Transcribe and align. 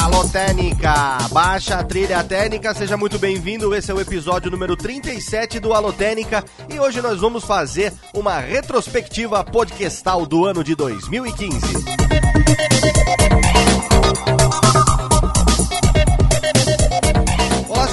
alô 0.00 0.26
Técnica, 0.26 1.18
baixa 1.30 1.76
a 1.76 1.84
trilha 1.84 2.24
técnica, 2.24 2.72
seja 2.72 2.96
muito 2.96 3.18
bem-vindo. 3.18 3.74
Esse 3.74 3.90
é 3.90 3.94
o 3.94 4.00
episódio 4.00 4.50
número 4.50 4.74
37 4.74 5.60
do 5.60 5.74
Alô 5.74 5.92
Técnica 5.92 6.42
e 6.72 6.80
hoje 6.80 7.02
nós 7.02 7.20
vamos 7.20 7.44
fazer 7.44 7.92
uma 8.14 8.38
retrospectiva 8.38 9.44
podcastal 9.44 10.24
do 10.24 10.46
ano 10.46 10.64
de 10.64 10.74
2015. 10.74 11.60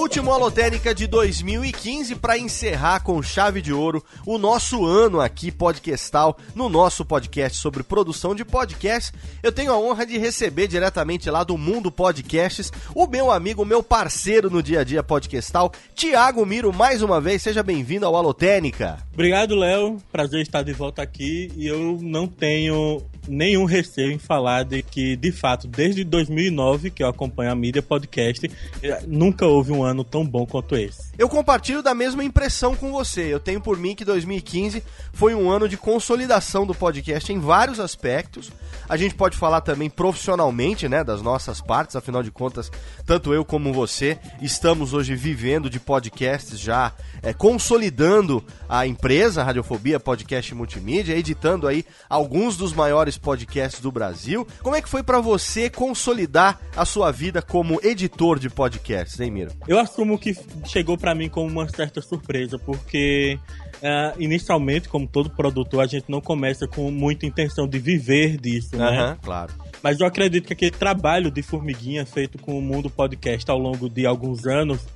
Último 0.00 0.32
Alotênica 0.32 0.94
de 0.94 1.06
2015 1.06 2.14
para 2.16 2.38
encerrar 2.38 3.00
com 3.00 3.22
chave 3.22 3.60
de 3.60 3.70
ouro 3.70 4.02
o 4.24 4.38
nosso 4.38 4.86
ano 4.86 5.20
aqui 5.20 5.52
podcastal 5.52 6.38
no 6.54 6.70
nosso 6.70 7.04
podcast 7.04 7.58
sobre 7.58 7.82
produção 7.82 8.34
de 8.34 8.42
podcasts. 8.42 9.12
Eu 9.42 9.52
tenho 9.52 9.70
a 9.70 9.78
honra 9.78 10.06
de 10.06 10.16
receber 10.16 10.68
diretamente 10.68 11.28
lá 11.28 11.44
do 11.44 11.58
Mundo 11.58 11.92
Podcasts 11.92 12.72
o 12.94 13.06
meu 13.06 13.30
amigo, 13.30 13.62
meu 13.62 13.82
parceiro 13.82 14.48
no 14.48 14.62
dia 14.62 14.80
a 14.80 14.84
dia 14.84 15.02
podcastal, 15.02 15.70
Tiago 15.94 16.46
Miro, 16.46 16.72
mais 16.72 17.02
uma 17.02 17.20
vez. 17.20 17.42
Seja 17.42 17.62
bem-vindo 17.62 18.06
ao 18.06 18.16
Alotênica. 18.16 18.96
Obrigado, 19.12 19.54
Léo. 19.54 19.98
Prazer 20.10 20.40
estar 20.40 20.62
de 20.62 20.72
volta 20.72 21.02
aqui 21.02 21.52
e 21.54 21.66
eu 21.66 21.98
não 22.00 22.26
tenho 22.26 23.02
nenhum 23.28 23.64
receio 23.64 24.10
em 24.10 24.18
falar 24.18 24.64
de 24.64 24.82
que, 24.82 25.14
de 25.14 25.30
fato, 25.30 25.68
desde 25.68 26.04
2009 26.04 26.90
que 26.90 27.02
eu 27.02 27.08
acompanho 27.08 27.52
a 27.52 27.54
mídia 27.54 27.82
podcast, 27.82 28.50
eh, 28.82 29.02
nunca 29.06 29.46
houve 29.46 29.72
um 29.72 29.82
ano 29.82 29.89
tão 30.04 30.26
bom 30.26 30.46
quanto 30.46 30.76
esse. 30.76 31.10
Eu 31.18 31.28
compartilho 31.28 31.82
da 31.82 31.94
mesma 31.94 32.24
impressão 32.24 32.74
com 32.74 32.92
você. 32.92 33.22
Eu 33.22 33.40
tenho 33.40 33.60
por 33.60 33.76
mim 33.76 33.94
que 33.94 34.04
2015 34.04 34.82
foi 35.12 35.34
um 35.34 35.50
ano 35.50 35.68
de 35.68 35.76
consolidação 35.76 36.66
do 36.66 36.74
podcast 36.74 37.32
em 37.32 37.38
vários 37.38 37.80
aspectos. 37.80 38.50
A 38.88 38.96
gente 38.96 39.14
pode 39.14 39.36
falar 39.36 39.60
também 39.60 39.90
profissionalmente, 39.90 40.88
né, 40.88 41.04
das 41.04 41.22
nossas 41.22 41.60
partes, 41.60 41.96
afinal 41.96 42.22
de 42.22 42.30
contas, 42.30 42.70
tanto 43.06 43.32
eu 43.32 43.44
como 43.44 43.72
você 43.72 44.18
estamos 44.40 44.92
hoje 44.92 45.14
vivendo 45.14 45.70
de 45.70 45.78
podcasts 45.78 46.58
já 46.58 46.92
é, 47.22 47.32
consolidando 47.32 48.44
a 48.68 48.86
empresa 48.86 49.42
Radiofobia 49.42 50.00
Podcast 50.00 50.54
Multimídia, 50.54 51.16
editando 51.16 51.66
aí 51.66 51.84
alguns 52.08 52.56
dos 52.56 52.72
maiores 52.72 53.18
podcasts 53.18 53.80
do 53.80 53.92
Brasil. 53.92 54.46
Como 54.62 54.76
é 54.76 54.82
que 54.82 54.88
foi 54.88 55.02
para 55.02 55.20
você 55.20 55.68
consolidar 55.68 56.58
a 56.76 56.84
sua 56.84 57.10
vida 57.10 57.42
como 57.42 57.80
editor 57.82 58.38
de 58.38 58.48
podcasts, 58.48 59.18
hein, 59.20 59.30
Miro? 59.30 59.52
Eu 59.66 59.78
assumo 59.80 60.18
que 60.18 60.36
chegou 60.66 60.96
para 60.96 61.14
mim 61.14 61.28
como 61.28 61.48
uma 61.48 61.68
certa 61.68 62.00
surpresa, 62.00 62.58
porque 62.58 63.38
uh, 63.76 64.20
inicialmente, 64.22 64.88
como 64.88 65.06
todo 65.06 65.30
produtor, 65.30 65.82
a 65.82 65.86
gente 65.86 66.04
não 66.08 66.20
começa 66.20 66.66
com 66.68 66.90
muita 66.90 67.26
intenção 67.26 67.66
de 67.66 67.78
viver 67.78 68.36
disso, 68.36 68.76
né? 68.76 69.16
claro. 69.22 69.52
Mas 69.82 69.98
eu 69.98 70.06
acredito 70.06 70.46
que 70.46 70.52
aquele 70.52 70.70
trabalho 70.70 71.30
de 71.30 71.42
formiguinha 71.42 72.04
feito 72.04 72.38
com 72.38 72.58
o 72.58 72.62
Mundo 72.62 72.90
Podcast 72.90 73.50
ao 73.50 73.58
longo 73.58 73.88
de 73.88 74.04
alguns 74.06 74.46
anos 74.46 74.86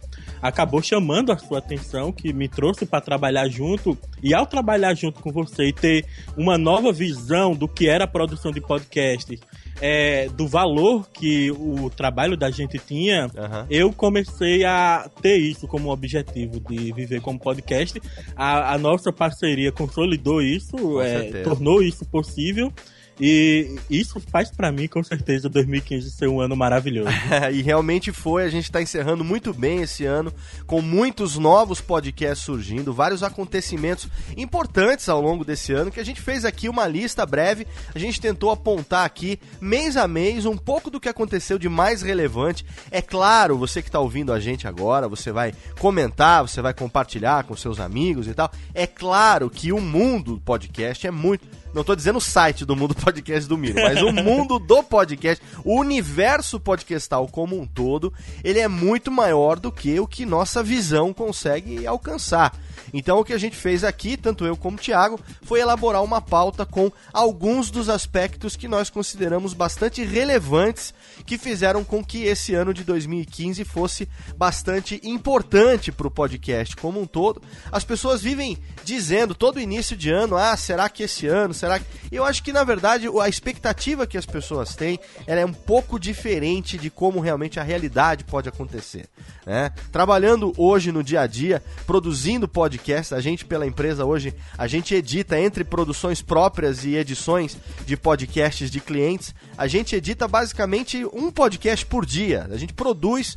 acabou 0.42 0.82
chamando 0.82 1.32
a 1.32 1.38
sua 1.38 1.58
atenção, 1.58 2.12
que 2.12 2.30
me 2.32 2.48
trouxe 2.48 2.84
para 2.84 3.00
trabalhar 3.00 3.48
junto. 3.48 3.96
E 4.22 4.34
ao 4.34 4.46
trabalhar 4.46 4.94
junto 4.94 5.20
com 5.20 5.32
você 5.32 5.68
e 5.68 5.72
ter 5.72 6.04
uma 6.36 6.58
nova 6.58 6.92
visão 6.92 7.54
do 7.54 7.66
que 7.66 7.88
era 7.88 8.04
a 8.04 8.08
produção 8.08 8.52
de 8.52 8.60
podcast, 8.60 9.40
é, 9.80 10.28
do 10.28 10.46
valor 10.46 11.08
que 11.12 11.50
o 11.50 11.90
trabalho 11.90 12.36
da 12.36 12.50
gente 12.50 12.78
tinha, 12.78 13.26
uhum. 13.26 13.66
eu 13.70 13.92
comecei 13.92 14.64
a 14.64 15.08
ter 15.20 15.36
isso 15.36 15.66
como 15.66 15.90
objetivo 15.90 16.60
de 16.60 16.92
viver 16.92 17.20
como 17.20 17.38
podcast. 17.38 18.00
A, 18.36 18.74
a 18.74 18.78
nossa 18.78 19.12
parceria 19.12 19.72
consolidou 19.72 20.40
isso, 20.40 21.00
é, 21.00 21.42
tornou 21.42 21.82
isso 21.82 22.04
possível. 22.06 22.72
E 23.20 23.76
isso 23.88 24.20
faz 24.20 24.50
para 24.50 24.72
mim, 24.72 24.88
com 24.88 25.02
certeza, 25.02 25.48
2015 25.48 26.10
ser 26.10 26.28
um 26.28 26.40
ano 26.40 26.56
maravilhoso. 26.56 27.10
e 27.52 27.62
realmente 27.62 28.12
foi. 28.12 28.44
A 28.44 28.48
gente 28.48 28.70
tá 28.70 28.82
encerrando 28.82 29.22
muito 29.22 29.52
bem 29.54 29.82
esse 29.82 30.04
ano, 30.04 30.32
com 30.66 30.80
muitos 30.80 31.38
novos 31.38 31.80
podcasts 31.80 32.44
surgindo, 32.44 32.92
vários 32.92 33.22
acontecimentos 33.22 34.08
importantes 34.36 35.08
ao 35.08 35.20
longo 35.20 35.44
desse 35.44 35.72
ano, 35.72 35.90
que 35.90 36.00
a 36.00 36.04
gente 36.04 36.20
fez 36.20 36.44
aqui 36.44 36.68
uma 36.68 36.88
lista 36.88 37.24
breve. 37.24 37.66
A 37.94 37.98
gente 37.98 38.20
tentou 38.20 38.50
apontar 38.50 39.04
aqui, 39.04 39.38
mês 39.60 39.96
a 39.96 40.08
mês, 40.08 40.44
um 40.44 40.56
pouco 40.56 40.90
do 40.90 41.00
que 41.00 41.08
aconteceu 41.08 41.58
de 41.58 41.68
mais 41.68 42.02
relevante. 42.02 42.66
É 42.90 43.00
claro, 43.00 43.56
você 43.56 43.80
que 43.80 43.90
tá 43.90 44.00
ouvindo 44.00 44.32
a 44.32 44.40
gente 44.40 44.66
agora, 44.66 45.08
você 45.08 45.30
vai 45.30 45.54
comentar, 45.78 46.42
você 46.42 46.60
vai 46.60 46.74
compartilhar 46.74 47.44
com 47.44 47.56
seus 47.56 47.78
amigos 47.78 48.26
e 48.26 48.34
tal. 48.34 48.50
É 48.74 48.86
claro 48.86 49.48
que 49.48 49.72
o 49.72 49.80
mundo 49.80 50.42
podcast 50.44 51.06
é 51.06 51.10
muito 51.10 51.63
não 51.74 51.82
tô 51.82 51.96
dizendo 51.96 52.16
o 52.16 52.20
site 52.20 52.64
do 52.64 52.76
mundo 52.76 52.94
podcast 52.94 53.48
do 53.48 53.58
Miro, 53.58 53.82
mas 53.82 54.00
o 54.00 54.12
mundo 54.14 54.58
do 54.58 54.82
podcast, 54.82 55.44
o 55.64 55.78
universo 55.78 56.60
podcastal 56.60 57.26
como 57.26 57.60
um 57.60 57.66
todo, 57.66 58.12
ele 58.44 58.60
é 58.60 58.68
muito 58.68 59.10
maior 59.10 59.58
do 59.58 59.72
que 59.72 59.98
o 59.98 60.06
que 60.06 60.24
nossa 60.24 60.62
visão 60.62 61.12
consegue 61.12 61.86
alcançar. 61.86 62.56
Então 62.92 63.18
o 63.18 63.24
que 63.24 63.32
a 63.32 63.38
gente 63.38 63.56
fez 63.56 63.84
aqui, 63.84 64.16
tanto 64.16 64.44
eu 64.44 64.56
como 64.56 64.76
o 64.76 64.80
Thiago, 64.80 65.20
foi 65.42 65.60
elaborar 65.60 66.02
uma 66.02 66.20
pauta 66.20 66.66
com 66.66 66.90
alguns 67.12 67.70
dos 67.70 67.88
aspectos 67.88 68.56
que 68.56 68.68
nós 68.68 68.90
consideramos 68.90 69.54
bastante 69.54 70.04
relevantes 70.04 70.94
que 71.26 71.38
fizeram 71.38 71.84
com 71.84 72.04
que 72.04 72.24
esse 72.24 72.54
ano 72.54 72.74
de 72.74 72.84
2015 72.84 73.64
fosse 73.64 74.08
bastante 74.36 75.00
importante 75.02 75.92
para 75.92 76.06
o 76.06 76.10
podcast 76.10 76.76
como 76.76 77.00
um 77.00 77.06
todo. 77.06 77.42
As 77.70 77.84
pessoas 77.84 78.22
vivem 78.22 78.58
dizendo 78.84 79.34
todo 79.34 79.60
início 79.60 79.96
de 79.96 80.10
ano, 80.10 80.36
ah, 80.36 80.56
será 80.56 80.88
que 80.88 81.02
esse 81.02 81.26
ano, 81.26 81.54
será 81.54 81.78
que... 81.78 81.86
Eu 82.10 82.24
acho 82.24 82.42
que 82.42 82.52
na 82.52 82.64
verdade 82.64 83.08
a 83.20 83.28
expectativa 83.28 84.06
que 84.06 84.18
as 84.18 84.26
pessoas 84.26 84.74
têm 84.74 84.98
é 85.26 85.44
um 85.44 85.52
pouco 85.52 85.98
diferente 85.98 86.78
de 86.78 86.90
como 86.90 87.20
realmente 87.20 87.58
a 87.58 87.62
realidade 87.62 88.24
pode 88.24 88.48
acontecer. 88.48 89.08
Né? 89.46 89.70
Trabalhando 89.92 90.52
hoje 90.56 90.90
no 90.92 91.02
dia 91.02 91.22
a 91.22 91.26
dia, 91.26 91.62
produzindo 91.86 92.48
podcast 92.48 92.63
podcast. 92.64 93.14
A 93.14 93.20
gente, 93.20 93.44
pela 93.44 93.66
empresa 93.66 94.06
hoje, 94.06 94.34
a 94.56 94.66
gente 94.66 94.94
edita 94.94 95.38
entre 95.38 95.64
produções 95.64 96.22
próprias 96.22 96.82
e 96.84 96.96
edições 96.96 97.58
de 97.84 97.94
podcasts 97.94 98.70
de 98.70 98.80
clientes. 98.80 99.34
A 99.56 99.66
gente 99.66 99.94
edita 99.94 100.26
basicamente 100.26 101.04
um 101.12 101.30
podcast 101.30 101.84
por 101.84 102.06
dia. 102.06 102.48
A 102.50 102.56
gente 102.56 102.72
produz 102.72 103.36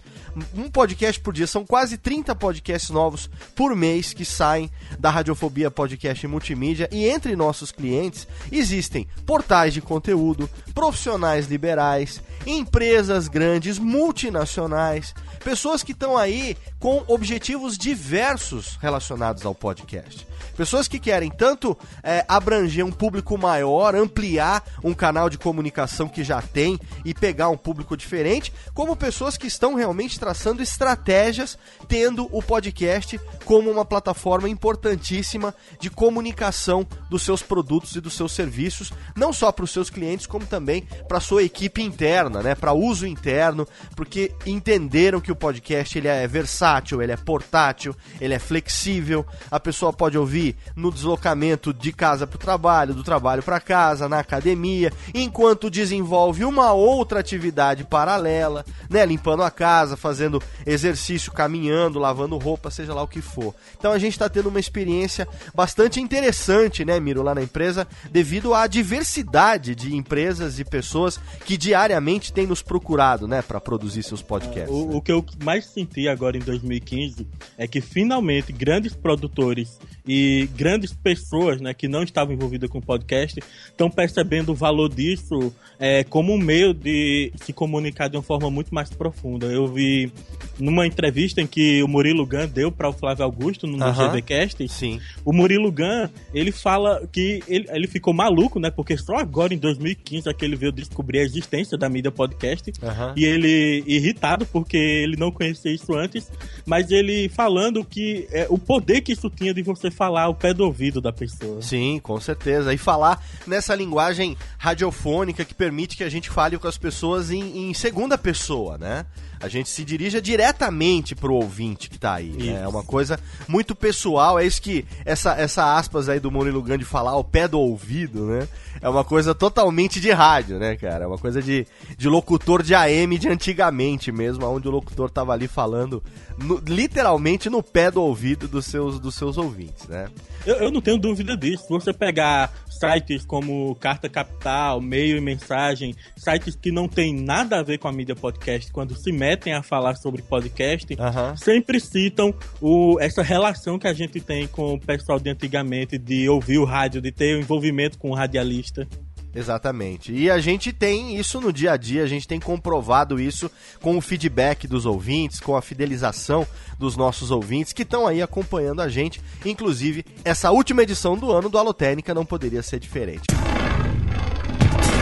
um 0.55 0.69
podcast 0.69 1.19
por 1.21 1.33
dia. 1.33 1.47
São 1.47 1.65
quase 1.65 1.97
30 1.97 2.35
podcasts 2.35 2.89
novos 2.89 3.29
por 3.55 3.75
mês 3.75 4.13
que 4.13 4.25
saem 4.25 4.71
da 4.99 5.09
Radiofobia 5.09 5.71
Podcast 5.71 6.25
Multimídia. 6.27 6.89
E 6.91 7.05
entre 7.07 7.35
nossos 7.35 7.71
clientes 7.71 8.27
existem 8.51 9.07
portais 9.25 9.73
de 9.73 9.81
conteúdo, 9.81 10.49
profissionais 10.73 11.47
liberais, 11.47 12.21
empresas 12.45 13.27
grandes, 13.27 13.77
multinacionais, 13.79 15.13
pessoas 15.43 15.83
que 15.83 15.91
estão 15.91 16.17
aí 16.17 16.57
com 16.79 17.03
objetivos 17.07 17.77
diversos 17.77 18.77
relacionados 18.81 19.45
ao 19.45 19.55
podcast. 19.55 20.27
Pessoas 20.55 20.87
que 20.87 20.99
querem 20.99 21.29
tanto 21.29 21.77
é, 22.03 22.25
abranger 22.27 22.85
um 22.85 22.91
público 22.91 23.37
maior, 23.37 23.95
ampliar 23.95 24.63
um 24.83 24.93
canal 24.93 25.29
de 25.29 25.37
comunicação 25.37 26.07
que 26.07 26.23
já 26.23 26.41
tem 26.41 26.79
e 27.05 27.13
pegar 27.13 27.49
um 27.49 27.57
público 27.57 27.95
diferente, 27.95 28.51
como 28.73 28.95
pessoas 28.95 29.37
que 29.37 29.47
estão 29.47 29.75
realmente 29.75 30.19
traçando 30.19 30.61
estratégias, 30.61 31.57
tendo 31.87 32.27
o 32.31 32.41
podcast 32.41 33.19
como 33.45 33.69
uma 33.69 33.85
plataforma 33.85 34.49
importantíssima 34.49 35.53
de 35.79 35.89
comunicação 35.89 36.85
dos 37.09 37.23
seus 37.23 37.41
produtos 37.41 37.95
e 37.95 38.01
dos 38.01 38.13
seus 38.13 38.31
serviços, 38.31 38.91
não 39.15 39.31
só 39.31 39.51
para 39.51 39.65
os 39.65 39.71
seus 39.71 39.89
clientes, 39.89 40.27
como 40.27 40.45
também 40.45 40.87
para 41.07 41.17
a 41.17 41.21
sua 41.21 41.43
equipe 41.43 41.81
interna, 41.81 42.41
né, 42.41 42.55
para 42.55 42.73
uso 42.73 43.07
interno, 43.07 43.67
porque 43.95 44.33
entenderam 44.45 45.21
que 45.21 45.31
o 45.31 45.35
podcast 45.35 45.97
ele 45.97 46.07
é 46.07 46.27
versátil, 46.27 47.01
ele 47.01 47.11
é 47.11 47.17
portátil, 47.17 47.95
ele 48.19 48.33
é 48.33 48.39
flexível, 48.39 49.25
a 49.49 49.59
pessoa 49.59 49.93
pode 49.93 50.17
ouvir 50.17 50.26
no 50.75 50.91
deslocamento 50.91 51.73
de 51.73 51.91
casa 51.91 52.27
para 52.27 52.35
o 52.35 52.39
trabalho, 52.39 52.93
do 52.93 53.03
trabalho 53.03 53.41
para 53.43 53.59
casa, 53.59 54.09
na 54.09 54.19
academia, 54.19 54.91
enquanto 55.13 55.69
desenvolve 55.69 56.43
uma 56.43 56.71
outra 56.73 57.19
atividade 57.19 57.83
paralela, 57.83 58.65
né, 58.89 59.05
limpando 59.05 59.43
a 59.43 59.51
casa, 59.51 59.97
fazendo 59.97 60.41
exercício, 60.65 61.31
caminhando, 61.31 61.99
lavando 61.99 62.37
roupa, 62.37 62.69
seja 62.69 62.93
lá 62.93 63.01
o 63.01 63.07
que 63.07 63.21
for. 63.21 63.53
Então 63.77 63.91
a 63.91 63.99
gente 63.99 64.13
está 64.13 64.29
tendo 64.29 64.49
uma 64.49 64.59
experiência 64.59 65.27
bastante 65.53 65.99
interessante, 65.99 66.83
né, 66.83 66.99
Miro, 66.99 67.23
lá 67.23 67.33
na 67.33 67.43
empresa, 67.43 67.87
devido 68.11 68.53
à 68.53 68.67
diversidade 68.67 69.75
de 69.75 69.95
empresas 69.95 70.59
e 70.59 70.65
pessoas 70.65 71.19
que 71.45 71.57
diariamente 71.57 72.33
têm 72.33 72.47
nos 72.47 72.61
procurado, 72.61 73.27
né, 73.27 73.41
para 73.41 73.59
produzir 73.59 74.03
seus 74.03 74.21
podcasts. 74.21 74.69
O, 74.69 74.87
né? 74.87 74.95
o 74.95 75.01
que 75.01 75.11
eu 75.11 75.25
mais 75.43 75.65
senti 75.65 76.07
agora 76.07 76.37
em 76.37 76.41
2015 76.41 77.27
é 77.57 77.67
que 77.67 77.81
finalmente 77.81 78.51
grandes 78.51 78.93
produtores 78.93 79.79
e 80.05 80.16
grandes 80.55 80.93
pessoas 80.93 81.61
né, 81.61 81.73
que 81.73 81.87
não 81.87 82.03
estavam 82.03 82.33
envolvidas 82.33 82.69
com 82.69 82.79
o 82.79 82.81
podcast 82.81 83.39
estão 83.67 83.89
percebendo 83.89 84.51
o 84.51 84.55
valor 84.55 84.89
disso 84.89 85.53
é, 85.79 86.03
como 86.03 86.33
um 86.33 86.37
meio 86.37 86.73
de 86.73 87.31
se 87.35 87.53
comunicar 87.53 88.07
de 88.07 88.17
uma 88.17 88.23
forma 88.23 88.49
muito 88.49 88.73
mais 88.73 88.89
profunda. 88.89 89.47
Eu 89.47 89.67
vi 89.67 90.11
numa 90.59 90.87
entrevista 90.87 91.41
em 91.41 91.47
que 91.47 91.83
o 91.83 91.87
Murilo 91.87 92.25
Gun 92.25 92.47
deu 92.47 92.71
para 92.71 92.89
o 92.89 92.93
Flávio 92.93 93.23
Augusto 93.23 93.67
no 93.67 93.77
uh 93.77 93.91
-huh. 93.91 94.11
GVCast, 94.11 94.67
Sim. 94.67 94.99
o 95.23 95.31
Murilo 95.31 95.71
Gun 95.71 96.09
ele 96.33 96.51
fala 96.51 97.07
que 97.11 97.43
ele, 97.47 97.67
ele 97.69 97.87
ficou 97.87 98.13
maluco, 98.13 98.59
né? 98.59 98.71
Porque 98.71 98.97
só 98.97 99.15
agora 99.15 99.53
em 99.53 99.57
2015 99.57 100.29
é 100.29 100.33
que 100.33 100.43
ele 100.43 100.55
veio 100.55 100.71
descobrir 100.71 101.19
a 101.19 101.23
existência 101.23 101.77
da 101.77 101.89
mídia 101.89 102.11
podcast. 102.11 102.71
Aham. 102.81 103.13
E 103.15 103.25
ele 103.25 103.83
irritado 103.85 104.45
porque 104.45 104.77
ele 104.77 105.15
não 105.15 105.31
conhecia 105.31 105.71
isso 105.71 105.93
antes, 105.93 106.31
mas 106.65 106.89
ele 106.89 107.29
falando 107.29 107.83
que 107.85 108.27
é, 108.31 108.47
o 108.49 108.57
poder 108.57 109.01
que 109.01 109.11
isso 109.11 109.29
tinha 109.29 109.53
de 109.53 109.61
você 109.61 109.91
falar 109.91 110.06
ao 110.15 110.33
pé 110.33 110.53
do 110.53 110.63
ouvido 110.63 111.01
da 111.01 111.11
pessoa. 111.11 111.61
Sim, 111.61 111.99
com 112.01 112.19
certeza. 112.19 112.73
E 112.73 112.77
falar 112.77 113.23
nessa 113.45 113.75
linguagem 113.75 114.37
radiofônica 114.57 115.43
que 115.43 115.53
permite 115.53 115.97
que 115.97 116.03
a 116.03 116.09
gente 116.09 116.29
fale 116.29 116.57
com 116.57 116.67
as 116.67 116.77
pessoas 116.77 117.31
em, 117.31 117.69
em 117.69 117.73
segunda 117.73 118.17
pessoa, 118.17 118.77
né? 118.77 119.05
A 119.39 119.47
gente 119.47 119.69
se 119.69 119.83
dirija 119.83 120.21
diretamente 120.21 121.15
pro 121.15 121.33
ouvinte 121.35 121.89
que 121.89 121.97
tá 121.99 122.15
aí, 122.15 122.29
né? 122.31 122.61
É 122.63 122.67
uma 122.67 122.83
coisa 122.83 123.19
muito 123.47 123.75
pessoal, 123.75 124.39
é 124.39 124.45
isso 124.45 124.61
que 124.61 124.85
essa, 125.05 125.33
essa 125.33 125.77
aspas 125.77 126.09
aí 126.09 126.19
do 126.19 126.31
Murilo 126.31 126.61
Gandhi 126.61 126.83
falar 126.85 127.11
ao 127.11 127.23
pé 127.23 127.47
do 127.47 127.59
ouvido, 127.59 128.25
né? 128.25 128.47
É 128.81 128.87
uma 128.89 129.03
coisa 129.03 129.33
totalmente 129.33 129.99
de 129.99 130.11
rádio, 130.11 130.59
né, 130.59 130.75
cara? 130.75 131.05
É 131.05 131.07
uma 131.07 131.17
coisa 131.17 131.41
de, 131.41 131.65
de 131.97 132.07
locutor 132.07 132.61
de 132.61 132.75
AM 132.75 133.17
de 133.17 133.27
antigamente 133.27 134.11
mesmo, 134.11 134.45
onde 134.45 134.67
o 134.67 134.71
locutor 134.71 135.09
tava 135.09 135.33
ali 135.33 135.47
falando 135.47 136.03
no- 136.37 136.61
literalmente 136.67 137.49
no 137.49 137.61
pé 137.63 137.89
do 137.91 138.01
ouvido 138.01 138.47
dos 138.47 138.65
seus, 138.65 138.99
dos 138.99 139.15
seus 139.15 139.37
ouvintes, 139.37 139.87
né? 139.87 140.07
Eu, 140.45 140.55
eu 140.57 140.71
não 140.71 140.79
tenho 140.81 140.97
dúvida 140.97 141.35
disso. 141.35 141.63
Se 141.63 141.69
você 141.69 141.91
pegar 141.91 142.53
sites 142.69 143.25
como 143.25 143.75
Carta 143.75 144.07
Capital, 144.07 144.79
Meio 144.79 145.17
e 145.17 145.21
Mensagem, 145.21 145.95
sites 146.15 146.55
que 146.55 146.71
não 146.71 146.87
tem 146.87 147.13
nada 147.13 147.59
a 147.59 147.63
ver 147.63 147.79
com 147.79 147.87
a 147.87 147.91
mídia 147.91 148.15
podcast, 148.15 148.71
quando 148.71 148.95
se 148.95 149.11
metem 149.27 149.53
a 149.53 149.61
falar 149.61 149.95
sobre 149.95 150.21
podcast, 150.21 150.87
Aham. 150.97 151.35
sempre 151.35 151.81
citam 151.81 152.33
o, 152.61 152.97
essa 153.01 153.21
relação 153.21 153.77
que 153.77 153.87
a 153.87 153.93
gente 153.93 154.21
tem 154.21 154.47
com 154.47 154.75
o 154.75 154.79
pessoal 154.79 155.19
de 155.19 155.29
antigamente, 155.29 155.97
de 155.97 156.29
ouvir 156.29 156.59
o 156.59 156.63
rádio, 156.63 157.01
de 157.01 157.11
ter 157.11 157.35
o 157.35 157.39
envolvimento 157.41 157.97
com 157.97 158.11
o 158.11 158.13
radialista. 158.13 158.87
Exatamente. 159.35 160.13
E 160.13 160.31
a 160.31 160.39
gente 160.39 160.71
tem 160.71 161.17
isso 161.17 161.41
no 161.41 161.51
dia 161.51 161.73
a 161.73 161.77
dia, 161.77 162.03
a 162.03 162.07
gente 162.07 162.25
tem 162.25 162.39
comprovado 162.39 163.19
isso 163.19 163.51
com 163.81 163.97
o 163.97 164.01
feedback 164.01 164.65
dos 164.65 164.85
ouvintes, 164.85 165.41
com 165.41 165.57
a 165.57 165.61
fidelização 165.61 166.47
dos 166.79 166.95
nossos 166.95 167.29
ouvintes 167.29 167.73
que 167.73 167.83
estão 167.83 168.07
aí 168.07 168.21
acompanhando 168.21 168.81
a 168.81 168.87
gente. 168.87 169.21
Inclusive, 169.45 170.05
essa 170.23 170.51
última 170.51 170.83
edição 170.83 171.17
do 171.17 171.31
ano 171.33 171.49
do 171.49 171.57
Alotênica 171.57 172.13
não 172.13 172.25
poderia 172.25 172.63
ser 172.63 172.79
diferente. 172.79 173.25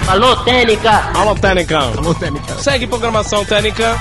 Alô, 0.08 0.36
Técnica! 0.44 0.92
Alô, 1.98 2.14
Técnica. 2.14 2.56
Segue 2.60 2.86
programação 2.86 3.44
técnica. 3.44 4.00